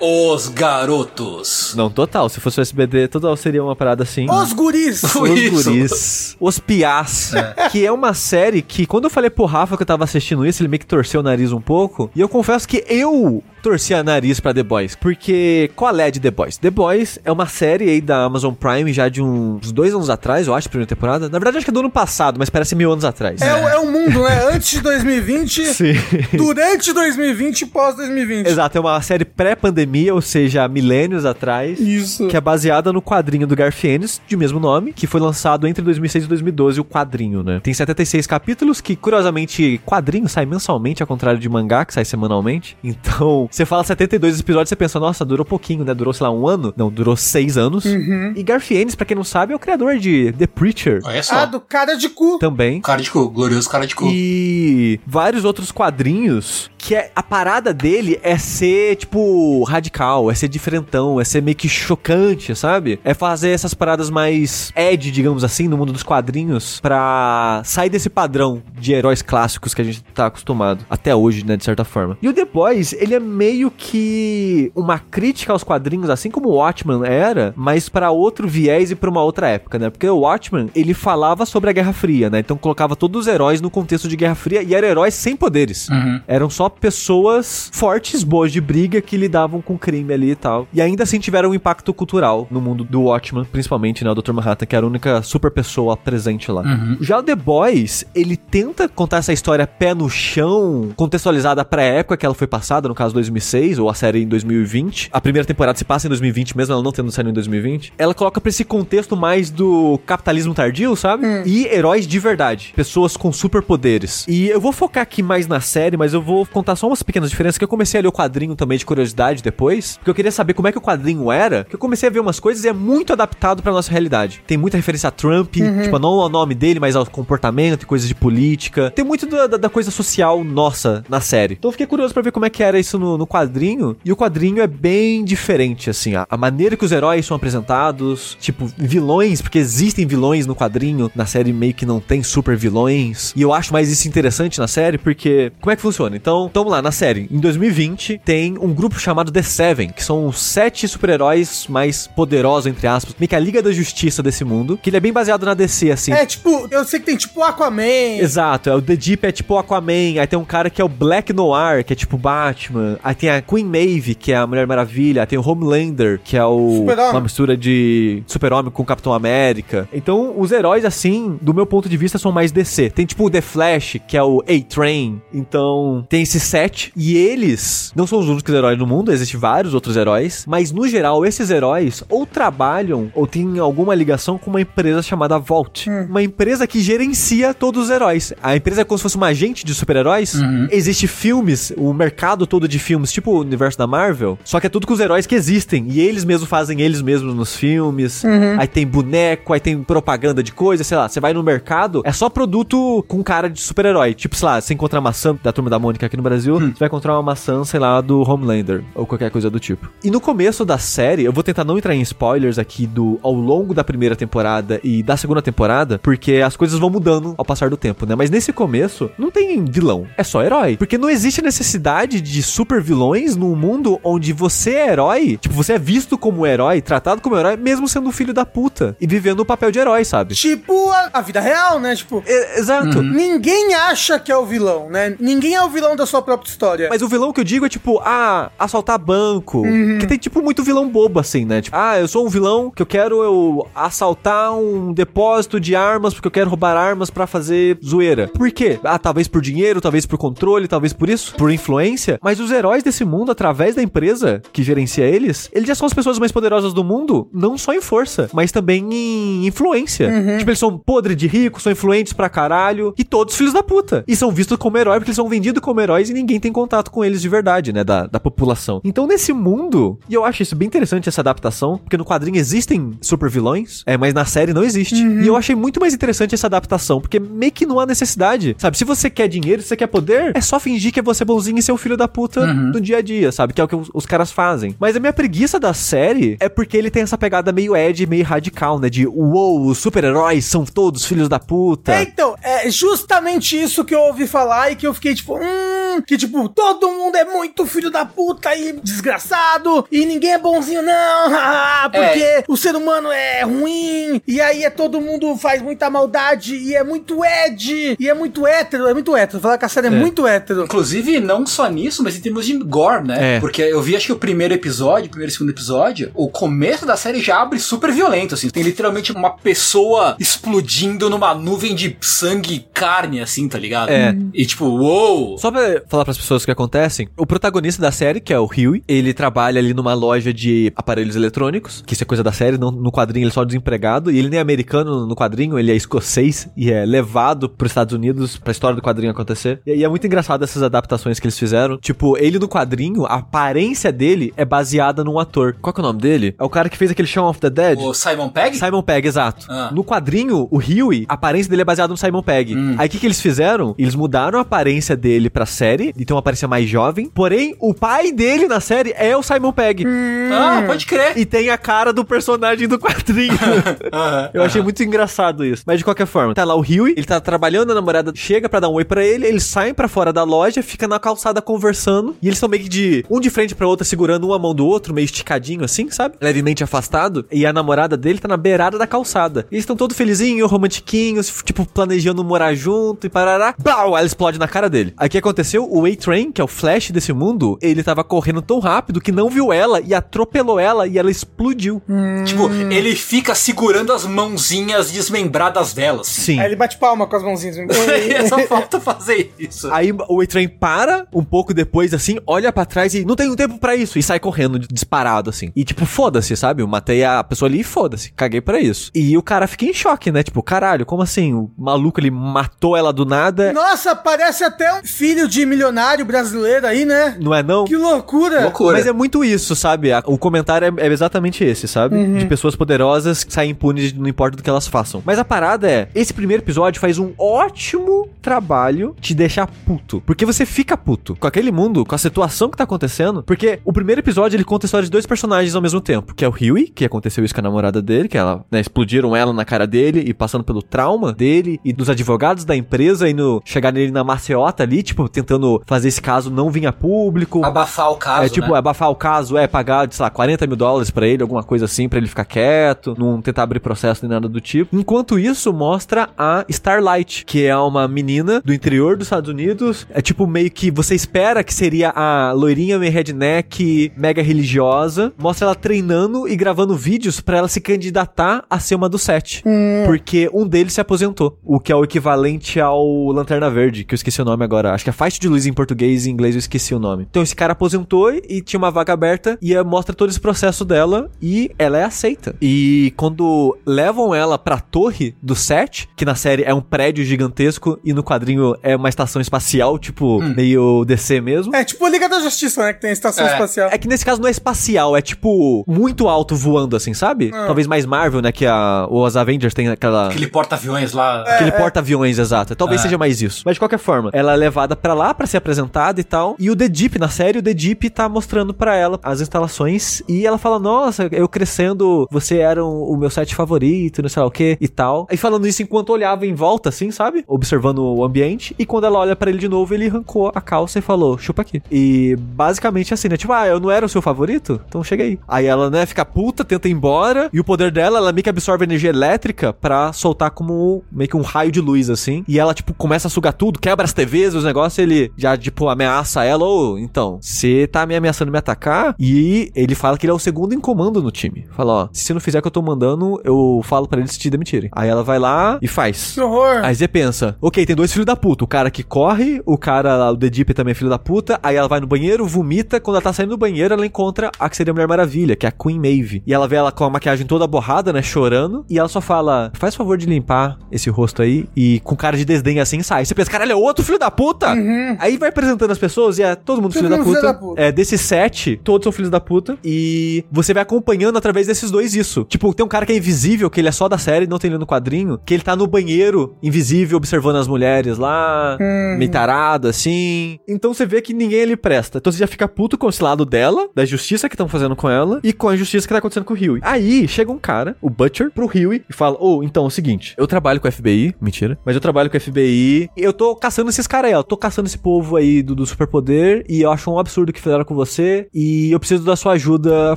Os 0.00 0.48
Garotos. 0.48 1.74
Não, 1.76 1.90
total. 1.90 2.28
Se 2.28 2.40
fosse 2.40 2.58
o 2.60 2.62
SBT, 2.62 3.08
total 3.08 3.36
seria 3.36 3.62
uma 3.62 3.76
parada 3.76 3.91
assim. 4.00 4.26
os 4.30 4.52
guris. 4.52 5.02
Os- 5.02 5.30
Isso. 5.38 5.70
Guris. 5.70 6.36
Os 6.40 6.58
Piás. 6.58 7.32
Que 7.70 7.84
é 7.84 7.92
uma 7.92 8.14
série 8.14 8.62
que, 8.62 8.86
quando 8.86 9.04
eu 9.04 9.10
falei 9.10 9.28
pro 9.30 9.44
Rafa 9.44 9.76
que 9.76 9.82
eu 9.82 9.86
tava 9.86 10.04
assistindo 10.04 10.46
isso, 10.46 10.62
ele 10.62 10.68
meio 10.68 10.80
que 10.80 10.86
torceu 10.86 11.20
o 11.20 11.22
nariz 11.22 11.52
um 11.52 11.60
pouco. 11.60 12.10
E 12.14 12.20
eu 12.20 12.28
confesso 12.28 12.66
que 12.66 12.84
eu 12.88 13.42
torci 13.62 13.94
a 13.94 14.02
nariz 14.02 14.40
pra 14.40 14.52
The 14.52 14.62
Boys. 14.62 14.94
Porque 14.96 15.70
qual 15.76 15.96
é 15.98 16.10
de 16.10 16.18
The 16.20 16.30
Boys? 16.30 16.56
The 16.56 16.70
Boys 16.70 17.18
é 17.24 17.30
uma 17.30 17.46
série 17.46 17.88
aí 17.88 18.00
da 18.00 18.24
Amazon 18.24 18.52
Prime 18.54 18.92
já 18.92 19.08
de 19.08 19.22
uns 19.22 19.70
dois 19.72 19.94
anos 19.94 20.10
atrás, 20.10 20.46
eu 20.46 20.54
acho, 20.54 20.68
primeira 20.68 20.88
temporada. 20.88 21.28
Na 21.28 21.38
verdade, 21.38 21.58
acho 21.58 21.66
que 21.66 21.70
é 21.70 21.72
do 21.72 21.80
ano 21.80 21.90
passado, 21.90 22.38
mas 22.38 22.50
parece 22.50 22.74
mil 22.74 22.90
anos 22.92 23.04
atrás. 23.04 23.40
É, 23.40 23.54
o- 23.54 23.68
é 23.68 23.78
um 23.78 23.90
mundo, 23.90 24.22
né? 24.24 24.48
Antes 24.52 24.70
de 24.70 24.80
2020, 24.80 25.64
Sim. 25.72 25.92
durante 26.36 26.92
2020 26.92 27.62
e 27.62 27.66
pós 27.66 27.94
2020. 27.96 28.46
Exato, 28.46 28.76
é 28.78 28.80
uma 28.80 29.00
série 29.02 29.24
pré-pandemia, 29.24 30.14
ou 30.14 30.20
seja, 30.20 30.66
milênios 30.68 31.24
atrás. 31.24 31.78
Isso. 31.78 32.26
Que 32.28 32.36
é 32.36 32.40
baseada 32.40 32.92
no 32.92 33.00
quadrinho 33.02 33.46
do 33.46 33.54
Garfienes, 33.54 34.20
de 34.26 34.36
mesmo 34.36 34.58
nome, 34.58 34.92
que 34.92 35.06
foi 35.06 35.20
lançado 35.20 35.66
entre 35.66 35.82
2006 35.84 36.24
e 36.24 36.28
2012, 36.28 36.80
o 36.80 36.84
quadrinho, 36.84 37.42
né? 37.42 37.60
Tem 37.62 37.72
76 37.72 38.26
capítulos, 38.26 38.80
que 38.80 38.96
curiosamente, 38.96 39.80
quadrinho 39.84 40.28
sai 40.28 40.46
mensalmente, 40.46 41.02
ao 41.02 41.06
contrário 41.06 41.38
de 41.38 41.48
mangá, 41.48 41.84
que 41.84 41.94
sai 41.94 42.04
semanalmente. 42.04 42.76
Então, 42.82 43.48
você 43.52 43.66
fala 43.66 43.84
72 43.84 44.40
episódios, 44.40 44.70
você 44.70 44.76
pensa, 44.76 44.98
nossa, 44.98 45.24
durou 45.24 45.44
pouquinho, 45.44 45.84
né? 45.84 45.92
Durou, 45.94 46.12
sei 46.12 46.24
lá, 46.24 46.32
um 46.32 46.48
ano? 46.48 46.72
Não, 46.76 46.90
durou 46.90 47.16
seis 47.16 47.56
anos. 47.56 47.84
E 47.84 48.42
Garfienes, 48.42 48.94
pra 48.94 49.04
quem 49.04 49.14
não 49.16 49.24
sabe, 49.24 49.52
é 49.52 49.56
o 49.56 49.58
criador 49.58 49.98
de 49.98 50.32
The 50.32 50.46
Preacher 50.46 51.00
Olha 51.04 51.22
só. 51.22 51.34
Ah, 51.34 51.44
do 51.44 51.60
cara 51.60 51.94
de 51.94 52.08
cu. 52.08 52.38
também. 52.38 52.80
Cara 52.80 53.02
de 53.02 53.10
cu, 53.10 53.28
glorioso 53.28 53.68
cara 53.68 53.86
de 53.86 53.94
cu. 53.94 54.06
E 54.10 54.98
vários 55.06 55.44
outros 55.44 55.70
quadrinhos 55.70 56.70
que 56.82 56.96
é, 56.96 57.12
a 57.14 57.22
parada 57.22 57.72
dele 57.72 58.18
é 58.24 58.36
ser, 58.36 58.96
tipo, 58.96 59.62
radical, 59.62 60.30
é 60.30 60.34
ser 60.34 60.48
diferentão, 60.48 61.20
é 61.20 61.24
ser 61.24 61.40
meio 61.40 61.56
que 61.56 61.68
chocante, 61.68 62.56
sabe? 62.56 62.98
É 63.04 63.14
fazer 63.14 63.50
essas 63.50 63.72
paradas 63.72 64.10
mais 64.10 64.72
ed, 64.74 65.12
digamos 65.12 65.44
assim, 65.44 65.68
no 65.68 65.78
mundo 65.78 65.92
dos 65.92 66.02
quadrinhos, 66.02 66.80
pra 66.80 67.62
sair 67.64 67.88
desse 67.88 68.10
padrão 68.10 68.60
de 68.76 68.92
heróis 68.92 69.22
clássicos 69.22 69.72
que 69.72 69.80
a 69.80 69.84
gente 69.84 70.02
tá 70.12 70.26
acostumado 70.26 70.84
até 70.90 71.14
hoje, 71.14 71.46
né, 71.46 71.56
de 71.56 71.64
certa 71.64 71.84
forma. 71.84 72.18
E 72.20 72.28
o 72.28 72.32
The 72.32 72.44
Boys, 72.44 72.92
ele 72.94 73.14
é 73.14 73.20
meio 73.42 73.72
que 73.72 74.70
uma 74.72 75.00
crítica 75.00 75.52
aos 75.52 75.64
quadrinhos, 75.64 76.08
assim 76.08 76.30
como 76.30 76.48
o 76.48 76.54
Watchmen 76.54 77.00
era, 77.04 77.52
mas 77.56 77.88
pra 77.88 78.12
outro 78.12 78.46
viés 78.46 78.92
e 78.92 78.94
pra 78.94 79.10
uma 79.10 79.22
outra 79.22 79.48
época, 79.48 79.80
né? 79.80 79.90
Porque 79.90 80.08
o 80.08 80.20
Watchmen, 80.20 80.70
ele 80.76 80.94
falava 80.94 81.44
sobre 81.44 81.68
a 81.68 81.72
Guerra 81.72 81.92
Fria, 81.92 82.30
né? 82.30 82.38
Então 82.38 82.56
colocava 82.56 82.94
todos 82.94 83.22
os 83.22 83.26
heróis 83.26 83.60
no 83.60 83.68
contexto 83.68 84.06
de 84.06 84.14
Guerra 84.14 84.36
Fria 84.36 84.62
e 84.62 84.74
eram 84.76 84.86
heróis 84.86 85.14
sem 85.14 85.34
poderes. 85.34 85.88
Uhum. 85.88 86.20
Eram 86.28 86.48
só 86.48 86.68
pessoas 86.68 87.68
fortes, 87.72 88.22
boas 88.22 88.52
de 88.52 88.60
briga, 88.60 89.00
que 89.00 89.16
lidavam 89.16 89.60
com 89.60 89.76
crime 89.76 90.12
ali 90.12 90.30
e 90.30 90.36
tal. 90.36 90.68
E 90.72 90.80
ainda 90.80 91.02
assim 91.02 91.18
tiveram 91.18 91.50
um 91.50 91.54
impacto 91.54 91.92
cultural 91.92 92.46
no 92.48 92.60
mundo 92.60 92.84
do 92.84 93.02
Watchmen, 93.02 93.44
principalmente, 93.44 94.04
né? 94.04 94.10
O 94.12 94.14
Dr. 94.14 94.32
Manhattan, 94.32 94.66
que 94.66 94.76
era 94.76 94.86
a 94.86 94.88
única 94.88 95.20
super 95.22 95.50
pessoa 95.50 95.96
presente 95.96 96.52
lá. 96.52 96.62
Já 97.00 97.18
o 97.18 97.22
The 97.24 97.34
Boys, 97.34 98.04
ele 98.14 98.36
tenta 98.36 98.88
contar 98.88 99.16
essa 99.16 99.32
história 99.32 99.66
pé 99.66 99.94
no 99.94 100.08
chão, 100.08 100.90
contextualizada 100.94 101.64
pra 101.64 101.82
época 101.82 102.16
que 102.16 102.24
ela 102.24 102.34
foi 102.34 102.46
passada, 102.46 102.88
no 102.88 102.94
caso 102.94 103.12
2006, 103.32 103.78
ou 103.78 103.88
a 103.88 103.94
série 103.94 104.22
em 104.22 104.26
2020. 104.28 105.08
A 105.12 105.20
primeira 105.20 105.46
temporada 105.46 105.76
se 105.78 105.84
passa 105.84 106.06
em 106.06 106.10
2020 106.10 106.56
mesmo, 106.56 106.74
ela 106.74 106.82
não 106.82 106.92
tendo 106.92 107.10
saído 107.10 107.30
em 107.30 107.32
2020. 107.32 107.92
Ela 107.98 108.14
coloca 108.14 108.40
pra 108.40 108.50
esse 108.50 108.64
contexto 108.64 109.16
mais 109.16 109.50
do 109.50 109.98
capitalismo 110.06 110.54
tardio, 110.54 110.94
sabe? 110.96 111.26
E 111.46 111.66
heróis 111.66 112.06
de 112.06 112.18
verdade. 112.18 112.72
Pessoas 112.76 113.16
com 113.16 113.32
superpoderes. 113.32 114.24
E 114.28 114.48
eu 114.48 114.60
vou 114.60 114.72
focar 114.72 115.02
aqui 115.02 115.22
mais 115.22 115.46
na 115.46 115.60
série, 115.60 115.96
mas 115.96 116.12
eu 116.14 116.20
vou 116.22 116.44
contar 116.46 116.76
só 116.76 116.86
umas 116.86 117.02
pequenas 117.02 117.30
diferenças, 117.30 117.58
que 117.58 117.64
eu 117.64 117.68
comecei 117.68 117.98
a 117.98 118.02
ler 118.02 118.08
o 118.08 118.12
quadrinho 118.12 118.54
também 118.54 118.78
de 118.78 118.84
curiosidade 118.84 119.42
depois, 119.42 119.96
porque 119.96 120.10
eu 120.10 120.14
queria 120.14 120.30
saber 120.32 120.54
como 120.54 120.68
é 120.68 120.72
que 120.72 120.78
o 120.78 120.80
quadrinho 120.80 121.30
era, 121.30 121.64
que 121.64 121.74
eu 121.74 121.78
comecei 121.78 122.08
a 122.08 122.12
ver 122.12 122.20
umas 122.20 122.38
coisas 122.40 122.64
e 122.64 122.68
é 122.68 122.72
muito 122.72 123.12
adaptado 123.12 123.62
pra 123.62 123.72
nossa 123.72 123.90
realidade. 123.90 124.42
Tem 124.46 124.56
muita 124.58 124.76
referência 124.76 125.08
a 125.08 125.10
Trump, 125.10 125.54
tipo, 125.54 125.98
não 125.98 126.20
ao 126.20 126.28
nome 126.28 126.54
dele, 126.54 126.80
mas 126.80 126.96
ao 126.96 127.06
comportamento 127.06 127.82
e 127.82 127.86
coisas 127.86 128.06
de 128.08 128.14
política. 128.14 128.90
Tem 128.90 129.04
muito 129.04 129.26
da, 129.26 129.46
da- 129.46 129.56
da 129.56 129.68
coisa 129.68 129.90
social 129.90 130.42
nossa 130.44 131.04
na 131.08 131.20
série. 131.20 131.54
Então 131.54 131.68
eu 131.68 131.72
fiquei 131.72 131.86
curioso 131.86 132.12
pra 132.12 132.22
ver 132.22 132.32
como 132.32 132.44
é 132.46 132.50
que 132.50 132.62
era 132.62 132.78
isso 132.78 132.98
no, 132.98 133.16
no 133.16 133.21
quadrinho, 133.26 133.96
e 134.04 134.12
o 134.12 134.16
quadrinho 134.16 134.62
é 134.62 134.66
bem 134.66 135.24
diferente, 135.24 135.90
assim, 135.90 136.14
a, 136.14 136.26
a 136.28 136.36
maneira 136.36 136.76
que 136.76 136.84
os 136.84 136.92
heróis 136.92 137.26
são 137.26 137.36
apresentados, 137.36 138.36
tipo, 138.40 138.70
vilões, 138.76 139.40
porque 139.40 139.58
existem 139.58 140.06
vilões 140.06 140.46
no 140.46 140.54
quadrinho, 140.54 141.10
na 141.14 141.26
série 141.26 141.52
meio 141.52 141.74
que 141.74 141.86
não 141.86 142.00
tem 142.00 142.22
super 142.22 142.56
vilões, 142.56 143.32
e 143.36 143.42
eu 143.42 143.52
acho 143.52 143.72
mais 143.72 143.90
isso 143.90 144.08
interessante 144.08 144.58
na 144.58 144.68
série, 144.68 144.98
porque 144.98 145.52
como 145.60 145.72
é 145.72 145.76
que 145.76 145.82
funciona? 145.82 146.16
Então, 146.16 146.50
vamos 146.52 146.72
lá, 146.72 146.82
na 146.82 146.92
série, 146.92 147.28
em 147.30 147.38
2020 147.38 148.20
tem 148.24 148.56
um 148.58 148.72
grupo 148.72 148.98
chamado 148.98 149.30
The 149.30 149.42
Seven, 149.42 149.90
que 149.90 150.04
são 150.04 150.26
os 150.26 150.40
sete 150.40 150.86
super-heróis 150.86 151.66
mais 151.68 152.06
poderosos, 152.06 152.66
entre 152.66 152.86
aspas, 152.86 153.14
meio 153.18 153.28
que 153.28 153.36
a 153.36 153.38
Liga 153.38 153.62
da 153.62 153.72
Justiça 153.72 154.22
desse 154.22 154.44
mundo, 154.44 154.78
que 154.80 154.90
ele 154.90 154.96
é 154.96 155.00
bem 155.00 155.12
baseado 155.12 155.44
na 155.44 155.54
DC, 155.54 155.90
assim. 155.90 156.12
É, 156.12 156.24
tipo, 156.26 156.68
eu 156.70 156.84
sei 156.84 157.00
que 157.00 157.06
tem 157.06 157.16
tipo 157.16 157.42
Aquaman. 157.42 158.18
Exato, 158.18 158.70
é 158.70 158.74
o 158.74 158.82
The 158.82 158.96
Deep 158.96 159.26
é 159.26 159.32
tipo 159.32 159.56
Aquaman, 159.56 160.20
aí 160.20 160.26
tem 160.26 160.38
um 160.38 160.44
cara 160.44 160.70
que 160.70 160.80
é 160.80 160.84
o 160.84 160.88
Black 160.88 161.32
Noir, 161.32 161.84
que 161.84 161.92
é 161.92 161.96
tipo 161.96 162.16
Batman, 162.16 162.98
aí 163.12 163.14
tem 163.14 163.30
a 163.30 163.40
Queen 163.40 163.64
Maeve, 163.64 164.14
que 164.14 164.32
é 164.32 164.36
a 164.36 164.46
Mulher 164.46 164.66
Maravilha, 164.66 165.22
aí 165.22 165.26
tem 165.26 165.38
o 165.38 165.46
Homelander, 165.46 166.20
que 166.24 166.36
é 166.36 166.44
o 166.44 166.86
uma 167.10 167.20
mistura 167.20 167.56
de 167.56 168.22
Super-Homem 168.26 168.72
com 168.72 168.84
Capitão 168.84 169.12
América. 169.12 169.88
Então, 169.92 170.34
os 170.38 170.50
heróis 170.50 170.84
assim, 170.84 171.38
do 171.40 171.54
meu 171.54 171.66
ponto 171.66 171.88
de 171.88 171.96
vista 171.96 172.18
são 172.18 172.32
mais 172.32 172.50
DC. 172.50 172.90
Tem 172.90 173.06
tipo 173.06 173.26
o 173.26 173.30
The 173.30 173.40
Flash, 173.40 173.98
que 174.08 174.16
é 174.16 174.22
o 174.22 174.42
A-Train. 174.48 175.20
Então, 175.32 176.04
tem 176.08 176.22
esse 176.22 176.40
set 176.40 176.92
e 176.96 177.16
eles 177.16 177.92
não 177.94 178.06
são 178.06 178.18
os 178.18 178.28
únicos 178.28 178.52
heróis 178.52 178.78
no 178.78 178.86
mundo, 178.86 179.12
existem 179.12 179.38
vários 179.38 179.74
outros 179.74 179.96
heróis, 179.96 180.44
mas 180.46 180.72
no 180.72 180.88
geral 180.88 181.24
esses 181.24 181.50
heróis 181.50 182.02
ou 182.08 182.26
trabalham 182.26 183.10
ou 183.14 183.26
têm 183.26 183.58
alguma 183.58 183.94
ligação 183.94 184.38
com 184.38 184.50
uma 184.50 184.60
empresa 184.60 185.02
chamada 185.02 185.38
Vault, 185.38 185.88
uma 185.90 186.22
empresa 186.22 186.66
que 186.66 186.80
gerencia 186.80 187.52
todos 187.52 187.84
os 187.84 187.90
heróis. 187.90 188.32
A 188.42 188.56
empresa 188.56 188.82
é 188.82 188.84
como 188.84 188.98
se 188.98 189.02
fosse 189.02 189.16
uma 189.16 189.26
agente 189.26 189.64
de 189.64 189.74
super-heróis. 189.74 190.34
Existe 190.70 191.06
filmes, 191.06 191.72
o 191.76 191.92
mercado 191.92 192.46
todo 192.46 192.66
de 192.66 192.78
filmes 192.78 193.01
filmes, 193.02 193.12
tipo 193.12 193.32
o 193.32 193.40
universo 193.40 193.78
da 193.78 193.86
Marvel, 193.86 194.38
só 194.44 194.60
que 194.60 194.66
é 194.66 194.70
tudo 194.70 194.86
com 194.86 194.94
os 194.94 195.00
heróis 195.00 195.26
que 195.26 195.34
existem. 195.34 195.86
E 195.88 196.00
eles 196.00 196.24
mesmos 196.24 196.48
fazem 196.48 196.80
eles 196.80 197.02
mesmos 197.02 197.34
nos 197.34 197.56
filmes. 197.56 198.22
Aí 198.58 198.66
tem 198.66 198.86
boneco, 198.86 199.52
aí 199.52 199.60
tem 199.60 199.82
propaganda 199.82 200.42
de 200.42 200.52
coisa, 200.52 200.84
sei 200.84 200.96
lá. 200.96 201.08
Você 201.08 201.20
vai 201.20 201.32
no 201.32 201.42
mercado, 201.42 202.02
é 202.04 202.12
só 202.12 202.28
produto 202.28 203.04
com 203.08 203.22
cara 203.22 203.48
de 203.48 203.60
super-herói. 203.60 204.14
Tipo, 204.14 204.36
sei 204.36 204.46
lá, 204.46 204.60
você 204.60 204.74
encontra 204.74 205.00
maçã 205.00 205.36
da 205.42 205.52
turma 205.52 205.70
da 205.70 205.78
Mônica 205.78 206.06
aqui 206.06 206.16
no 206.16 206.22
Brasil, 206.22 206.58
você 206.58 206.78
vai 206.78 206.86
encontrar 206.88 207.14
uma 207.14 207.22
maçã, 207.22 207.64
sei 207.64 207.80
lá, 207.80 208.00
do 208.00 208.22
Homelander, 208.22 208.82
ou 208.94 209.06
qualquer 209.06 209.30
coisa 209.30 209.50
do 209.50 209.58
tipo. 209.58 209.88
E 210.04 210.10
no 210.10 210.20
começo 210.20 210.64
da 210.64 210.78
série, 210.78 211.24
eu 211.24 211.32
vou 211.32 211.42
tentar 211.42 211.64
não 211.64 211.76
entrar 211.76 211.94
em 211.94 212.00
spoilers 212.02 212.58
aqui 212.58 212.86
do 212.86 213.18
ao 213.22 213.34
longo 213.34 213.74
da 213.74 213.84
primeira 213.84 214.16
temporada 214.16 214.80
e 214.82 215.02
da 215.02 215.16
segunda 215.16 215.42
temporada, 215.42 215.98
porque 215.98 216.36
as 216.36 216.56
coisas 216.56 216.78
vão 216.78 216.90
mudando 216.90 217.34
ao 217.36 217.44
passar 217.44 217.70
do 217.70 217.76
tempo, 217.76 218.06
né? 218.06 218.14
Mas 218.14 218.30
nesse 218.30 218.52
começo, 218.52 219.10
não 219.18 219.30
tem 219.30 219.64
vilão, 219.64 220.06
é 220.16 220.22
só 220.22 220.42
herói. 220.42 220.76
Porque 220.76 220.98
não 220.98 221.10
existe 221.10 221.42
necessidade 221.42 222.20
de 222.20 222.42
super 222.42 222.81
vilões 222.82 223.36
num 223.36 223.54
mundo 223.56 223.98
onde 224.04 224.32
você 224.32 224.74
é 224.74 224.88
herói, 224.92 225.38
tipo, 225.40 225.54
você 225.54 225.74
é 225.74 225.78
visto 225.78 226.16
como 226.18 226.46
herói, 226.46 226.80
tratado 226.80 227.20
como 227.20 227.36
herói, 227.36 227.56
mesmo 227.56 227.88
sendo 227.88 228.08
um 228.08 228.12
filho 228.12 228.32
da 228.34 228.44
puta 228.44 228.96
e 229.00 229.06
vivendo 229.06 229.40
o 229.40 229.44
papel 229.44 229.70
de 229.70 229.78
herói, 229.78 230.04
sabe? 230.04 230.34
Tipo 230.34 230.90
a, 230.90 231.10
a 231.14 231.20
vida 231.20 231.40
real, 231.40 231.78
né? 231.78 231.94
Tipo, 231.94 232.22
É, 232.26 232.58
exato. 232.58 233.02
ninguém 233.02 233.74
acha 233.74 234.18
que 234.18 234.30
é 234.32 234.36
o 234.36 234.44
vilão, 234.46 234.88
né? 234.90 235.16
Ninguém 235.20 235.54
é 235.54 235.62
o 235.62 235.68
vilão 235.68 235.94
da 235.96 236.06
sua 236.06 236.22
própria 236.22 236.48
história. 236.50 236.88
Mas 236.90 237.02
o 237.02 237.08
vilão 237.08 237.32
que 237.32 237.40
eu 237.40 237.44
digo 237.44 237.66
é 237.66 237.68
tipo, 237.68 238.00
ah, 238.04 238.50
assaltar 238.58 238.98
banco. 238.98 239.62
Que 240.00 240.06
tem 240.06 240.18
tipo 240.18 240.40
muito 240.42 240.62
vilão 240.62 240.88
bobo 240.88 241.20
assim, 241.20 241.44
né? 241.44 241.60
Tipo, 241.60 241.76
ah, 241.76 241.98
eu 241.98 242.08
sou 242.08 242.26
um 242.26 242.28
vilão 242.28 242.70
que 242.70 242.82
eu 242.82 242.86
quero 242.86 243.22
eu 243.22 243.66
assaltar 243.74 244.52
um 244.54 244.92
depósito 244.92 245.60
de 245.60 245.76
armas 245.76 246.14
porque 246.14 246.26
eu 246.26 246.30
quero 246.32 246.48
roubar 246.48 246.76
armas 246.76 247.10
pra 247.10 247.26
fazer 247.26 247.78
zoeira. 247.84 248.28
Por 248.28 248.50
quê? 248.50 248.78
Ah, 248.82 248.98
talvez 248.98 249.28
por 249.28 249.42
dinheiro, 249.42 249.80
talvez 249.80 250.06
por 250.06 250.16
controle, 250.18 250.66
talvez 250.66 250.92
por 250.92 251.08
isso, 251.08 251.34
por 251.36 251.50
influência. 251.52 252.18
Mas 252.22 252.40
os 252.40 252.50
heróis 252.50 252.71
desse 252.80 253.04
mundo, 253.04 253.32
através 253.32 253.74
da 253.74 253.82
empresa 253.82 254.40
que 254.52 254.62
gerencia 254.62 255.04
eles, 255.04 255.50
eles 255.52 255.66
já 255.66 255.74
são 255.74 255.86
as 255.86 255.92
pessoas 255.92 256.16
mais 256.20 256.30
poderosas 256.30 256.72
do 256.72 256.84
mundo, 256.84 257.28
não 257.32 257.58
só 257.58 257.74
em 257.74 257.80
força, 257.80 258.30
mas 258.32 258.52
também 258.52 258.88
em 258.94 259.46
influência. 259.46 260.08
Tipo, 260.38 260.50
eles 260.50 260.58
são 260.60 260.78
podre 260.78 261.16
de 261.16 261.26
rico, 261.26 261.60
são 261.60 261.72
influentes 261.72 262.12
pra 262.12 262.28
caralho, 262.28 262.94
e 262.96 263.02
todos 263.02 263.34
filhos 263.34 263.52
da 263.52 263.62
puta. 263.62 264.04
E 264.06 264.14
são 264.14 264.30
vistos 264.30 264.56
como 264.58 264.78
herói 264.78 264.98
porque 264.98 265.10
eles 265.10 265.16
são 265.16 265.28
vendidos 265.28 265.60
como 265.60 265.80
heróis 265.80 266.08
e 266.08 266.12
ninguém 266.12 266.38
tem 266.38 266.52
contato 266.52 266.90
com 266.90 267.04
eles 267.04 267.20
de 267.20 267.28
verdade, 267.28 267.72
né? 267.72 267.82
Da, 267.82 268.06
da 268.06 268.20
população. 268.20 268.80
Então, 268.84 269.06
nesse 269.06 269.32
mundo, 269.32 269.98
e 270.08 270.14
eu 270.14 270.24
acho 270.24 270.42
isso 270.42 270.54
bem 270.54 270.68
interessante, 270.68 271.08
essa 271.08 271.20
adaptação, 271.20 271.78
porque 271.78 271.96
no 271.96 272.04
quadrinho 272.04 272.36
existem 272.36 272.92
super 273.00 273.28
vilões, 273.28 273.82
é, 273.86 273.96
mas 273.96 274.14
na 274.14 274.24
série 274.24 274.52
não 274.52 274.62
existe. 274.62 274.94
E 275.02 275.26
eu 275.26 275.36
achei 275.36 275.54
muito 275.56 275.80
mais 275.80 275.92
interessante 275.94 276.34
essa 276.34 276.46
adaptação, 276.46 277.00
porque 277.00 277.18
meio 277.18 277.50
que 277.50 277.66
não 277.66 277.80
há 277.80 277.86
necessidade, 277.86 278.54
sabe? 278.58 278.76
Se 278.78 278.84
você 278.84 279.10
quer 279.10 279.26
dinheiro, 279.28 279.62
se 279.62 279.68
você 279.68 279.76
quer 279.76 279.86
poder, 279.86 280.32
é 280.34 280.40
só 280.40 280.60
fingir 280.60 280.92
que 280.92 281.00
é 281.00 281.02
você 281.02 281.24
bonzinho 281.24 281.58
e 281.58 281.62
ser 281.62 281.72
o 281.72 281.76
filho 281.76 281.96
da 281.96 282.06
puta 282.06 282.42
do 282.70 282.80
dia 282.80 282.98
a 282.98 283.02
dia, 283.02 283.32
sabe? 283.32 283.52
Que 283.52 283.60
é 283.60 283.64
o 283.64 283.68
que 283.68 283.76
os, 283.76 283.90
os 283.92 284.06
caras 284.06 284.30
fazem. 284.30 284.76
Mas 284.78 284.96
a 284.96 285.00
minha 285.00 285.12
preguiça 285.12 285.58
da 285.58 285.74
série 285.74 286.36
é 286.40 286.48
porque 286.48 286.76
ele 286.76 286.90
tem 286.90 287.02
essa 287.02 287.18
pegada 287.18 287.52
meio 287.52 287.76
Ed, 287.76 288.06
meio 288.06 288.24
radical, 288.24 288.78
né? 288.78 288.88
De, 288.88 289.06
uou, 289.06 289.66
os 289.66 289.78
super-heróis 289.78 290.44
são 290.44 290.64
todos 290.64 291.04
filhos 291.04 291.28
da 291.28 291.38
puta. 291.38 291.92
É, 291.92 292.02
então, 292.02 292.36
é 292.42 292.70
justamente 292.70 293.60
isso 293.60 293.84
que 293.84 293.94
eu 293.94 294.00
ouvi 294.00 294.26
falar 294.26 294.70
e 294.70 294.76
que 294.76 294.86
eu 294.86 294.94
fiquei 294.94 295.14
tipo, 295.14 295.36
hum, 295.36 296.02
que 296.06 296.16
tipo, 296.16 296.48
todo 296.48 296.88
mundo 296.88 297.16
é 297.16 297.24
muito 297.24 297.66
filho 297.66 297.90
da 297.90 298.04
puta 298.04 298.54
e 298.54 298.72
desgraçado 298.80 299.86
e 299.90 300.04
ninguém 300.04 300.32
é 300.32 300.38
bonzinho 300.38 300.82
não, 300.82 301.30
porque 301.90 302.44
o 302.48 302.56
ser 302.56 302.74
humano 302.74 303.10
é 303.10 303.42
ruim 303.42 304.20
e 304.26 304.40
aí 304.40 304.64
é 304.64 304.70
todo 304.70 305.00
mundo 305.00 305.36
faz 305.36 305.60
muita 305.62 305.90
maldade 305.90 306.56
e 306.56 306.74
é 306.74 306.82
muito 306.82 307.24
Ed 307.24 307.96
e 307.98 308.08
é 308.08 308.14
muito 308.14 308.46
hétero, 308.46 308.86
é 308.86 308.94
muito 308.94 309.16
hétero, 309.16 309.40
falar 309.40 309.58
que 309.58 309.64
a 309.64 309.68
série 309.68 309.88
é, 309.88 309.90
muito 309.90 310.26
hétero. 310.26 310.64
Inclusive, 310.64 311.20
não 311.20 311.46
só 311.46 311.68
nisso, 311.68 312.02
mas 312.02 312.16
em 312.16 312.20
termos 312.20 312.46
de 312.46 312.51
gore, 312.58 313.06
né? 313.06 313.36
É. 313.36 313.40
Porque 313.40 313.62
eu 313.62 313.80
vi, 313.80 313.96
acho 313.96 314.06
que 314.06 314.12
o 314.12 314.16
primeiro 314.16 314.54
episódio, 314.54 315.06
o 315.06 315.10
primeiro 315.10 315.30
e 315.30 315.32
segundo 315.32 315.50
episódio, 315.50 316.10
o 316.14 316.28
começo 316.28 316.86
da 316.86 316.96
série 316.96 317.20
já 317.20 317.40
abre 317.40 317.58
super 317.58 317.92
violento, 317.92 318.34
assim. 318.34 318.48
Tem 318.50 318.62
literalmente 318.62 319.12
uma 319.12 319.30
pessoa 319.30 320.16
explodindo 320.18 321.08
numa 321.08 321.34
nuvem 321.34 321.74
de 321.74 321.96
sangue 322.00 322.54
e 322.54 322.60
carne, 322.72 323.20
assim, 323.20 323.48
tá 323.48 323.58
ligado? 323.58 323.90
É. 323.90 324.16
E 324.34 324.44
tipo, 324.44 324.66
uou! 324.66 325.38
Só 325.38 325.50
pra 325.50 325.82
falar 325.88 326.04
pras 326.04 326.18
pessoas 326.18 326.42
o 326.42 326.46
que 326.46 326.50
acontecem, 326.50 327.08
o 327.16 327.26
protagonista 327.26 327.80
da 327.80 327.92
série, 327.92 328.20
que 328.20 328.32
é 328.32 328.38
o 328.38 328.46
Huey, 328.46 328.82
ele 328.88 329.14
trabalha 329.14 329.58
ali 329.58 329.74
numa 329.74 329.94
loja 329.94 330.32
de 330.32 330.72
aparelhos 330.76 331.16
eletrônicos, 331.16 331.82
que 331.86 331.94
isso 331.94 332.02
é 332.02 332.06
coisa 332.06 332.22
da 332.22 332.32
série, 332.32 332.58
não, 332.58 332.70
no 332.70 332.90
quadrinho 332.90 333.24
ele 333.24 333.30
é 333.30 333.34
só 333.34 333.44
desempregado, 333.44 334.10
e 334.10 334.18
ele 334.18 334.28
nem 334.28 334.38
é 334.38 334.42
americano 334.42 335.06
no 335.06 335.14
quadrinho, 335.14 335.58
ele 335.58 335.70
é 335.70 335.76
escocês 335.76 336.48
e 336.56 336.70
é 336.70 336.84
levado 336.84 337.48
pros 337.48 337.70
Estados 337.70 337.94
Unidos 337.94 338.36
pra 338.36 338.52
história 338.52 338.76
do 338.76 338.82
quadrinho 338.82 339.10
acontecer. 339.12 339.60
E, 339.66 339.74
e 339.76 339.84
é 339.84 339.88
muito 339.88 340.06
engraçado 340.06 340.44
essas 340.44 340.62
adaptações 340.62 341.18
que 341.18 341.26
eles 341.26 341.38
fizeram. 341.38 341.78
Tipo, 341.78 342.16
ele 342.16 342.38
no 342.42 342.48
quadrinho, 342.48 343.06
a 343.06 343.14
aparência 343.14 343.90
dele 343.90 344.32
é 344.36 344.44
baseada 344.44 345.02
num 345.02 345.18
ator. 345.18 345.56
Qual 345.60 345.72
que 345.72 345.80
é 345.80 345.82
o 345.82 345.86
nome 345.86 346.00
dele? 346.00 346.34
É 346.38 346.44
o 346.44 346.50
cara 346.50 346.68
que 346.68 346.76
fez 346.76 346.90
aquele 346.90 347.08
Shaun 347.08 347.28
of 347.28 347.40
the 347.40 347.48
Dead. 347.48 347.78
O 347.78 347.94
Simon 347.94 348.28
Pegg? 348.28 348.56
Simon 348.58 348.82
Pegg, 348.82 349.06
exato. 349.06 349.46
Ah. 349.48 349.70
No 349.72 349.84
quadrinho, 349.84 350.48
o 350.50 350.58
Huey, 350.58 351.06
a 351.08 351.14
aparência 351.14 351.48
dele 351.48 351.62
é 351.62 351.64
baseada 351.64 351.90
no 351.92 351.96
Simon 351.96 352.22
Pegg. 352.22 352.54
Aí 352.76 352.86
o 352.86 352.90
que, 352.90 352.98
que 352.98 353.06
eles 353.06 353.20
fizeram? 353.20 353.74
Eles 353.78 353.94
mudaram 353.94 354.38
a 354.38 354.42
aparência 354.42 354.96
dele 354.96 355.30
pra 355.30 355.46
série, 355.46 355.94
e 355.96 356.04
tem 356.04 356.14
uma 356.14 356.20
aparência 356.20 356.48
mais 356.48 356.68
jovem. 356.68 357.08
Porém, 357.08 357.54
o 357.60 357.72
pai 357.72 358.12
dele 358.12 358.48
na 358.48 358.60
série 358.60 358.92
é 358.96 359.16
o 359.16 359.22
Simon 359.22 359.52
Pegg. 359.52 359.84
Ah, 360.32 360.64
pode 360.66 360.84
crer. 360.84 361.16
E 361.16 361.24
tem 361.24 361.50
a 361.50 361.56
cara 361.56 361.92
do 361.92 362.04
personagem 362.04 362.66
do 362.66 362.78
quadrinho. 362.78 363.38
Eu 364.34 364.42
achei 364.42 364.60
muito 364.60 364.82
engraçado 364.82 365.44
isso. 365.44 365.62
Mas 365.66 365.78
de 365.78 365.84
qualquer 365.84 366.06
forma, 366.06 366.34
tá 366.34 366.44
lá 366.44 366.54
o 366.54 366.60
Huey, 366.60 366.94
ele 366.96 367.04
tá 367.04 367.20
trabalhando, 367.20 367.70
a 367.70 367.74
namorada 367.74 368.12
chega 368.14 368.48
pra 368.48 368.58
dar 368.60 368.68
um 368.68 368.74
oi 368.74 368.84
pra 368.84 369.04
ele, 369.04 369.26
eles 369.26 369.44
saem 369.44 369.72
pra 369.72 369.86
fora 369.86 370.12
da 370.12 370.24
loja, 370.24 370.62
fica 370.62 370.88
na 370.88 370.98
calçada 370.98 371.40
conversando, 371.40 372.16
e 372.20 372.28
eles 372.32 372.38
estão 372.38 372.48
meio 372.48 372.62
que 372.62 372.68
de 372.68 373.04
um 373.10 373.20
de 373.20 373.30
frente 373.30 373.54
pra 373.54 373.66
outra, 373.66 373.84
segurando 373.84 374.26
uma 374.26 374.38
mão 374.38 374.54
do 374.54 374.66
outro, 374.66 374.94
meio 374.94 375.04
esticadinho 375.04 375.64
assim, 375.64 375.90
sabe? 375.90 376.16
Levemente 376.20 376.64
afastado, 376.64 377.26
e 377.30 377.46
a 377.46 377.52
namorada 377.52 377.96
dele 377.96 378.18
tá 378.18 378.28
na 378.28 378.36
beirada 378.36 378.78
da 378.78 378.86
calçada. 378.86 379.46
E 379.50 379.54
eles 379.54 379.62
estão 379.62 379.76
todos 379.76 379.96
felizinhos, 379.96 380.50
romantiquinhos, 380.50 381.42
tipo, 381.44 381.66
planejando 381.66 382.24
morar 382.24 382.54
junto 382.54 383.06
e 383.06 383.10
parará. 383.10 383.54
Bau! 383.58 383.96
Ela 383.96 384.06
explode 384.06 384.38
na 384.38 384.48
cara 384.48 384.68
dele. 384.68 384.92
Aí 384.96 385.08
o 385.08 385.10
que 385.10 385.18
aconteceu? 385.18 385.68
O 385.70 385.84
A-Train, 385.84 386.32
que 386.32 386.40
é 386.40 386.44
o 386.44 386.48
Flash 386.48 386.90
desse 386.90 387.12
mundo, 387.12 387.58
ele 387.60 387.82
tava 387.82 388.02
correndo 388.02 388.42
tão 388.42 388.58
rápido 388.58 389.00
que 389.00 389.12
não 389.12 389.28
viu 389.28 389.52
ela 389.52 389.80
e 389.80 389.94
atropelou 389.94 390.58
ela 390.58 390.86
e 390.86 390.98
ela 390.98 391.10
explodiu. 391.10 391.82
Tipo, 392.24 392.50
ele 392.70 392.94
fica 392.96 393.34
segurando 393.34 393.92
as 393.92 394.06
mãozinhas 394.06 394.90
desmembradas 394.90 395.72
dela, 395.72 396.00
assim. 396.00 396.22
Sim. 396.22 396.40
Aí 396.40 396.46
ele 396.46 396.56
bate 396.56 396.78
palma 396.78 397.06
com 397.06 397.16
as 397.16 397.22
mãozinhas. 397.22 397.56
Só 398.28 398.38
falta 398.46 398.80
fazer 398.80 399.32
isso. 399.38 399.70
Aí 399.72 399.92
o 399.92 400.20
A-Train 400.20 400.48
para 400.48 401.06
um 401.12 401.24
pouco 401.24 401.52
depois, 401.52 401.92
assim, 401.92 402.18
olha 402.26 402.52
pra 402.52 402.64
trás 402.64 402.94
e 402.94 403.04
não 403.04 403.16
tenho 403.16 403.36
tempo 403.36 403.58
pra 403.58 403.76
isso. 403.76 403.98
E 403.98 404.02
sai 404.02 404.18
correndo 404.18 404.58
disparado, 404.58 405.30
assim. 405.30 405.50
E 405.54 405.64
tipo, 405.64 405.84
foda-se, 405.86 406.36
sabe? 406.36 406.62
Eu 406.62 406.66
matei 406.66 407.04
a 407.04 407.22
pessoa 407.22 407.48
ali 407.48 407.60
e 407.60 407.64
foda-se. 407.64 408.12
Caguei 408.12 408.40
pra 408.40 408.60
isso. 408.60 408.90
E 408.94 409.16
o 409.16 409.22
cara 409.22 409.46
fica 409.46 409.64
em 409.64 409.72
choque, 409.72 410.10
né? 410.10 410.22
Tipo, 410.22 410.42
caralho, 410.42 410.86
como 410.86 411.02
assim? 411.02 411.34
O 411.34 411.50
maluco, 411.56 412.00
ele 412.00 412.10
matou 412.10 412.76
ela 412.76 412.92
do 412.92 413.04
nada. 413.04 413.52
Nossa, 413.52 413.94
parece 413.94 414.44
até 414.44 414.72
um 414.80 414.84
filho 414.84 415.28
de 415.28 415.44
milionário 415.46 416.04
brasileiro 416.04 416.66
aí, 416.66 416.84
né? 416.84 417.16
Não 417.20 417.34
é 417.34 417.42
não? 417.42 417.64
Que 417.64 417.76
loucura. 417.76 418.42
Loucura. 418.42 418.76
Mas 418.78 418.86
é 418.86 418.92
muito 418.92 419.24
isso, 419.24 419.54
sabe? 419.54 419.90
O 420.06 420.18
comentário 420.18 420.74
é, 420.78 420.86
é 420.86 420.92
exatamente 420.92 421.44
esse, 421.44 421.66
sabe? 421.66 422.02
De 422.18 422.26
pessoas 422.26 422.56
poderosas 422.56 423.24
que 423.24 423.32
saem 423.32 423.50
impunes, 423.50 423.92
não 423.92 424.08
importa 424.08 424.36
do 424.36 424.42
que 424.42 424.50
elas 424.50 424.66
façam. 424.66 425.02
Mas 425.04 425.18
a 425.18 425.24
parada 425.24 425.70
é, 425.70 425.88
esse 425.94 426.12
primeiro 426.12 426.42
episódio 426.42 426.80
faz 426.80 426.98
um 426.98 427.12
ótimo 427.18 428.08
trabalho 428.20 428.94
de 429.00 429.14
deixar 429.14 429.46
puto. 429.46 430.02
Porque 430.04 430.24
você 430.24 430.44
fica 430.46 430.76
puto 430.76 431.16
com 431.16 431.26
aquele 431.26 431.50
mundo, 431.52 431.84
com 431.84 431.94
a 431.94 431.98
situação 432.12 432.50
que 432.50 432.56
tá 432.56 432.64
acontecendo. 432.64 433.22
Porque 433.22 433.58
o 433.64 433.72
primeiro 433.72 434.00
episódio 434.00 434.36
ele 434.36 434.44
conta 434.44 434.66
a 434.66 434.68
história 434.68 434.84
de 434.84 434.90
dois 434.90 435.06
personagens 435.06 435.54
ao 435.54 435.62
mesmo 435.62 435.80
tempo. 435.80 436.14
Que 436.14 436.24
é 436.24 436.28
o 436.28 436.32
Huey, 436.32 436.68
que 436.68 436.84
aconteceu 436.84 437.24
isso 437.24 437.34
com 437.34 437.40
a 437.40 437.42
namorada 437.42 437.80
dele, 437.80 438.06
que 438.08 438.18
ela, 438.18 438.44
né, 438.50 438.60
explodiram 438.60 439.16
ela 439.16 439.32
na 439.32 439.44
cara 439.44 439.66
dele 439.66 440.04
e 440.06 440.12
passando 440.12 440.44
pelo 440.44 440.62
trauma 440.62 441.12
dele 441.12 441.58
e 441.64 441.72
dos 441.72 441.88
advogados 441.88 442.44
da 442.44 442.54
empresa 442.54 443.08
indo 443.08 443.40
chegar 443.44 443.72
nele 443.72 443.90
na 443.90 444.04
maciota 444.04 444.62
ali, 444.62 444.82
tipo, 444.82 445.08
tentando 445.08 445.62
fazer 445.66 445.88
esse 445.88 446.00
caso 446.02 446.30
não 446.30 446.50
vir 446.50 446.66
a 446.66 446.72
público. 446.72 447.44
Abafar 447.44 447.90
o 447.90 447.96
caso, 447.96 448.26
É 448.26 448.28
tipo, 448.28 448.52
né? 448.52 448.58
abafar 448.58 448.90
o 448.90 448.94
caso, 448.94 449.36
é 449.38 449.46
pagar, 449.46 449.88
sei 449.90 450.04
lá, 450.04 450.10
40 450.10 450.46
mil 450.46 450.56
dólares 450.56 450.90
pra 450.90 451.06
ele, 451.06 451.22
alguma 451.22 451.42
coisa 451.42 451.64
assim, 451.64 451.88
pra 451.88 451.98
ele 451.98 452.06
ficar 452.08 452.24
quieto, 452.24 452.94
não 452.98 453.20
tentar 453.22 453.42
abrir 453.44 453.60
processo 453.60 454.02
nem 454.02 454.10
nada 454.10 454.28
do 454.28 454.40
tipo. 454.40 454.76
Enquanto 454.76 455.18
isso, 455.18 455.52
mostra 455.52 456.10
a 456.18 456.44
Starlight, 456.48 457.24
que 457.24 457.44
é 457.46 457.56
uma 457.56 457.88
menina 457.88 458.40
do 458.44 458.52
interior 458.52 458.96
dos 458.96 459.06
Estados 459.06 459.30
Unidos. 459.30 459.86
É 459.90 460.00
tipo 460.02 460.26
meio 460.26 460.50
que 460.50 460.70
você 460.70 460.94
espera 460.94 461.42
que 461.44 461.54
seria 461.54 461.91
a 461.94 462.32
loirinha 462.32 462.78
meio 462.78 462.92
redneck, 462.92 463.92
mega 463.96 464.22
religiosa. 464.22 465.12
Mostra 465.18 465.46
ela 465.46 465.54
treinando 465.54 466.28
e 466.28 466.36
gravando 466.36 466.76
vídeos 466.76 467.20
pra 467.20 467.38
ela 467.38 467.48
se 467.48 467.60
candidatar 467.60 468.44
a 468.48 468.58
ser 468.58 468.74
uma 468.74 468.88
do 468.88 468.98
sete. 468.98 469.42
Porque 469.86 470.30
um 470.32 470.46
deles 470.46 470.72
se 470.72 470.80
aposentou, 470.80 471.38
o 471.44 471.60
que 471.60 471.72
é 471.72 471.76
o 471.76 471.84
equivalente 471.84 472.60
ao 472.60 473.10
Lanterna 473.12 473.50
Verde, 473.50 473.84
que 473.84 473.94
eu 473.94 473.96
esqueci 473.96 474.20
o 474.20 474.24
nome 474.24 474.44
agora. 474.44 474.72
Acho 474.72 474.84
que 474.84 474.90
é 474.90 474.92
Faixa 474.92 475.18
de 475.20 475.28
Luz 475.28 475.46
em 475.46 475.52
português 475.52 476.06
e 476.06 476.10
em 476.10 476.12
inglês 476.12 476.34
eu 476.34 476.38
esqueci 476.40 476.74
o 476.74 476.78
nome. 476.78 477.06
Então 477.08 477.22
esse 477.22 477.34
cara 477.34 477.52
aposentou 477.52 478.12
e 478.12 478.40
tinha 478.40 478.58
uma 478.58 478.70
vaga 478.70 478.92
aberta 478.92 479.38
e 479.40 479.54
eh, 479.54 479.62
mostra 479.62 479.94
todo 479.94 480.10
esse 480.10 480.20
processo 480.20 480.64
dela 480.64 481.10
e 481.20 481.50
ela 481.58 481.78
é 481.78 481.84
aceita. 481.84 482.34
E 482.40 482.92
quando 482.96 483.56
levam 483.66 484.14
ela 484.14 484.38
pra 484.38 484.60
torre 484.60 485.14
do 485.22 485.34
set, 485.34 485.88
que 485.96 486.04
na 486.04 486.14
série 486.14 486.42
é 486.42 486.54
um 486.54 486.60
prédio 486.60 487.04
gigantesco 487.04 487.78
e 487.84 487.92
no 487.92 488.02
quadrinho 488.02 488.54
é 488.62 488.76
uma 488.76 488.88
estação 488.88 489.20
espacial, 489.20 489.78
tipo, 489.78 490.20
meio 490.22 490.84
DC 490.84 491.20
mesmo. 491.20 491.54
É 491.54 491.64
tipo 491.64 491.81
a 491.86 491.90
Liga 491.90 492.08
da 492.08 492.20
Justiça, 492.20 492.62
né? 492.62 492.72
Que 492.72 492.80
tem 492.80 492.90
a 492.90 492.92
estação 492.92 493.26
É. 493.26 493.32
espacial. 493.32 493.68
É 493.72 493.78
que 493.78 493.88
nesse 493.88 494.04
caso 494.04 494.20
não 494.20 494.28
é 494.28 494.30
espacial, 494.30 494.96
é 494.96 495.02
tipo 495.02 495.64
muito 495.66 496.08
alto 496.08 496.34
voando 496.36 496.76
assim, 496.76 496.94
sabe? 496.94 497.30
Ah. 497.32 497.46
Talvez 497.46 497.66
mais 497.66 497.84
Marvel, 497.86 498.20
né? 498.22 498.32
Que 498.32 498.46
a, 498.46 498.86
os 498.90 499.16
Avengers 499.16 499.54
tem 499.54 499.68
aquela. 499.68 500.08
Aquele 500.08 500.26
porta-aviões 500.28 500.92
lá. 500.92 501.24
É. 501.26 501.34
Aquele 501.34 501.52
porta-aviões, 501.52 502.18
exato. 502.18 502.54
Talvez 502.54 502.80
seja 502.80 502.98
mais 502.98 503.20
isso. 503.22 503.42
Mas 503.44 503.54
de 503.54 503.60
qualquer 503.60 503.78
forma, 503.78 504.10
ela 504.12 504.32
é 504.32 504.36
levada 504.36 504.74
pra 504.76 504.94
lá 504.94 505.12
pra 505.14 505.26
ser 505.26 505.36
apresentada 505.38 506.00
e 506.00 506.04
tal. 506.04 506.36
E 506.38 506.50
o 506.50 506.56
The 506.56 506.68
Deep, 506.68 506.98
na 506.98 507.08
série, 507.08 507.38
o 507.38 507.42
The 507.42 507.54
Deep 507.54 507.90
tá 507.90 508.08
mostrando 508.08 508.52
pra 508.54 508.74
ela 508.76 508.98
as 509.02 509.20
instalações. 509.20 510.02
E 510.08 510.26
ela 510.26 510.38
fala: 510.38 510.58
Nossa, 510.58 511.08
eu 511.10 511.28
crescendo, 511.28 512.06
você 512.10 512.38
era 512.38 512.64
o 512.64 512.82
o 512.92 512.96
meu 512.96 513.08
set 513.10 513.34
favorito, 513.34 514.02
não 514.02 514.08
sei 514.08 514.20
lá 514.20 514.26
o 514.28 514.30
que 514.30 514.56
e 514.60 514.68
tal. 514.68 515.06
E 515.10 515.16
falando 515.16 515.46
isso 515.46 515.62
enquanto 515.62 515.90
olhava 515.90 516.26
em 516.26 516.34
volta, 516.34 516.68
assim, 516.68 516.90
sabe? 516.90 517.24
Observando 517.26 517.78
o 517.78 518.04
ambiente. 518.04 518.54
E 518.58 518.66
quando 518.66 518.84
ela 518.84 518.98
olha 518.98 519.16
pra 519.16 519.30
ele 519.30 519.38
de 519.38 519.48
novo, 519.48 519.72
ele 519.72 519.86
arrancou 519.88 520.30
a 520.34 520.40
calça 520.40 520.78
e 520.78 520.82
falou: 520.82 521.16
Chupa 521.16 521.42
aqui. 521.42 521.62
E 521.72 522.16
basicamente 522.16 522.92
assim, 522.92 523.08
né? 523.08 523.16
Tipo, 523.16 523.32
ah, 523.32 523.46
eu 523.46 523.58
não 523.58 523.70
era 523.70 523.86
o 523.86 523.88
seu 523.88 524.02
favorito? 524.02 524.60
Então 524.68 524.84
chega 524.84 525.04
aí. 525.04 525.18
Aí 525.26 525.46
ela, 525.46 525.70
né, 525.70 525.86
fica 525.86 526.04
puta, 526.04 526.44
tenta 526.44 526.68
ir 526.68 526.72
embora. 526.72 527.30
E 527.32 527.40
o 527.40 527.44
poder 527.44 527.70
dela, 527.70 527.98
ela 527.98 528.12
meio 528.12 528.22
que 528.22 528.30
absorve 528.30 528.64
energia 528.64 528.90
elétrica 528.90 529.52
pra 529.52 529.92
soltar 529.92 530.30
como 530.30 530.84
meio 530.92 531.08
que 531.08 531.16
um 531.16 531.22
raio 531.22 531.50
de 531.50 531.60
luz, 531.60 531.88
assim. 531.88 532.24
E 532.28 532.38
ela, 532.38 532.52
tipo, 532.52 532.74
começa 532.74 533.08
a 533.08 533.10
sugar 533.10 533.32
tudo, 533.32 533.58
quebra 533.58 533.84
as 533.84 533.92
TVs, 533.92 534.34
os 534.34 534.44
negócios. 534.44 534.78
Ele 534.78 535.10
já, 535.16 535.36
tipo, 535.36 535.68
ameaça 535.68 536.24
ela. 536.24 536.44
Ô, 536.44 536.78
então, 536.78 537.18
você 537.20 537.66
tá 537.66 537.86
me 537.86 537.96
ameaçando 537.96 538.30
me 538.30 538.38
atacar? 538.38 538.94
E 538.98 539.50
ele 539.54 539.74
fala 539.74 539.96
que 539.96 540.06
ele 540.06 540.10
é 540.10 540.14
o 540.14 540.18
segundo 540.18 540.54
em 540.54 540.60
comando 540.60 541.02
no 541.02 541.10
time. 541.10 541.46
Fala, 541.52 541.72
ó, 541.72 541.88
se 541.92 542.04
você 542.04 542.12
não 542.12 542.20
fizer 542.20 542.38
o 542.38 542.42
que 542.42 542.48
eu 542.48 542.52
tô 542.52 542.62
mandando, 542.62 543.20
eu 543.24 543.60
falo 543.64 543.88
pra 543.88 544.00
eles 544.00 544.18
te 544.18 544.28
demitirem. 544.28 544.70
Aí 544.72 544.88
ela 544.88 545.02
vai 545.02 545.18
lá 545.18 545.58
e 545.62 545.68
faz. 545.68 546.12
Que 546.12 546.20
horror. 546.20 546.60
Aí 546.62 546.74
você 546.74 546.86
pensa, 546.86 547.36
ok, 547.40 547.64
tem 547.64 547.76
dois 547.76 547.92
filhos 547.92 548.06
da 548.06 548.16
puta. 548.16 548.44
O 548.44 548.48
cara 548.48 548.70
que 548.70 548.82
corre, 548.82 549.40
o 549.46 549.56
cara, 549.56 550.10
o 550.10 550.16
The 550.16 550.28
Deep 550.28 550.54
também 550.54 550.72
é 550.72 550.74
filho 550.74 550.90
da 550.90 550.98
puta. 550.98 551.38
Aí 551.42 551.56
ela 551.56 551.61
vai 551.68 551.80
no 551.80 551.86
banheiro, 551.86 552.26
vomita. 552.26 552.80
Quando 552.80 552.96
ela 552.96 553.02
tá 553.02 553.12
saindo 553.12 553.30
do 553.30 553.36
banheiro, 553.38 553.74
ela 553.74 553.86
encontra 553.86 554.30
a 554.38 554.48
que 554.48 554.56
seria 554.56 554.70
a 554.72 554.74
Mulher 554.74 554.88
Maravilha, 554.88 555.36
que 555.36 555.46
é 555.46 555.48
a 555.48 555.52
Queen 555.52 555.78
Maeve. 555.78 556.22
E 556.26 556.32
ela 556.34 556.46
vê 556.48 556.56
ela 556.56 556.72
com 556.72 556.84
a 556.84 556.90
maquiagem 556.90 557.26
toda 557.26 557.46
borrada, 557.46 557.92
né, 557.92 558.02
chorando. 558.02 558.64
E 558.68 558.78
ela 558.78 558.88
só 558.88 559.00
fala, 559.00 559.50
faz 559.54 559.74
favor 559.74 559.96
de 559.96 560.06
limpar 560.06 560.58
esse 560.70 560.90
rosto 560.90 561.22
aí. 561.22 561.46
E 561.56 561.80
com 561.80 561.96
cara 561.96 562.16
de 562.16 562.24
desdém 562.24 562.60
assim 562.60 562.82
sai. 562.82 563.04
Você 563.04 563.14
pensa, 563.14 563.30
caralho, 563.30 563.52
é 563.52 563.56
outro 563.56 563.84
filho 563.84 563.98
da 563.98 564.10
puta? 564.10 564.54
Aí 564.98 565.16
vai 565.16 565.28
apresentando 565.28 565.70
as 565.70 565.78
pessoas 565.78 566.18
e 566.18 566.22
é 566.22 566.34
todo 566.34 566.60
mundo 566.60 566.72
filho, 566.72 566.88
Todo 566.88 566.98
da 566.98 567.04
puta. 567.04 567.18
filho 567.20 567.22
da 567.32 567.34
puta. 567.34 567.60
É, 567.60 567.72
desses 567.72 568.00
sete, 568.00 568.60
todos 568.62 568.84
são 568.84 568.92
filhos 568.92 569.10
da 569.10 569.20
puta. 569.20 569.56
E 569.64 570.24
você 570.30 570.52
vai 570.54 570.62
acompanhando 570.62 571.16
através 571.16 571.46
desses 571.46 571.70
dois 571.70 571.94
isso. 571.94 572.24
Tipo, 572.28 572.52
tem 572.54 572.64
um 572.64 572.68
cara 572.68 572.84
que 572.86 572.92
é 572.92 572.96
invisível, 572.96 573.48
que 573.50 573.60
ele 573.60 573.68
é 573.68 573.72
só 573.72 573.88
da 573.88 573.98
série, 573.98 574.26
não 574.26 574.38
tem 574.38 574.50
ele 574.50 574.58
no 574.58 574.66
quadrinho, 574.66 575.18
que 575.24 575.34
ele 575.34 575.42
tá 575.42 575.54
no 575.56 575.66
banheiro, 575.66 576.36
invisível, 576.42 576.96
observando 576.96 577.36
as 577.36 577.46
mulheres 577.48 577.98
lá, 577.98 578.56
meio 578.98 579.10
tarado, 579.10 579.68
assim. 579.68 580.38
Então 580.48 580.72
você 580.74 580.84
vê 580.86 581.00
que 581.00 581.12
ninguém 581.14 581.40
ele 581.52 581.56
presta. 581.56 581.98
Então 581.98 582.12
você 582.12 582.18
já 582.18 582.26
fica 582.26 582.48
puto 582.48 582.76
com 582.76 582.88
esse 582.88 583.02
lado 583.02 583.24
dela, 583.24 583.68
da 583.74 583.84
justiça 583.84 584.28
que 584.28 584.34
estão 584.34 584.48
fazendo 584.48 584.74
com 584.74 584.88
ela, 584.88 585.20
e 585.22 585.32
com 585.32 585.48
a 585.48 585.56
justiça 585.56 585.86
que 585.86 585.92
tá 585.92 585.98
acontecendo 585.98 586.24
com 586.24 586.34
o 586.34 586.36
Huey. 586.36 586.60
Aí 586.62 587.06
chega 587.06 587.30
um 587.30 587.38
cara, 587.38 587.76
o 587.80 587.90
Butcher, 587.90 588.30
pro 588.30 588.46
Huey 588.46 588.82
e 588.88 588.92
fala: 588.92 589.16
Ô, 589.20 589.42
então 589.42 589.64
é 589.64 589.66
o 589.66 589.70
seguinte, 589.70 590.14
eu 590.16 590.26
trabalho 590.26 590.60
com 590.60 590.68
o 590.68 590.72
FBI, 590.72 591.14
mentira, 591.20 591.58
mas 591.64 591.74
eu 591.74 591.80
trabalho 591.80 592.10
com 592.10 592.16
o 592.16 592.20
FBI, 592.20 592.90
e 592.96 593.02
eu 593.02 593.12
tô 593.12 593.34
caçando 593.36 593.70
esses 593.70 593.86
caras 593.86 594.10
aí, 594.10 594.16
ó. 594.16 594.22
Tô 594.22 594.36
caçando 594.36 594.68
esse 594.68 594.78
povo 594.78 595.16
aí 595.16 595.42
do, 595.42 595.54
do 595.54 595.66
superpoder, 595.66 596.44
e 596.48 596.62
eu 596.62 596.70
acho 596.70 596.90
um 596.90 596.98
absurdo 596.98 597.30
o 597.30 597.32
que 597.32 597.40
fizeram 597.40 597.64
com 597.64 597.74
você, 597.74 598.26
e 598.34 598.70
eu 598.72 598.78
preciso 598.78 599.04
da 599.04 599.16
sua 599.16 599.32
ajuda 599.32 599.96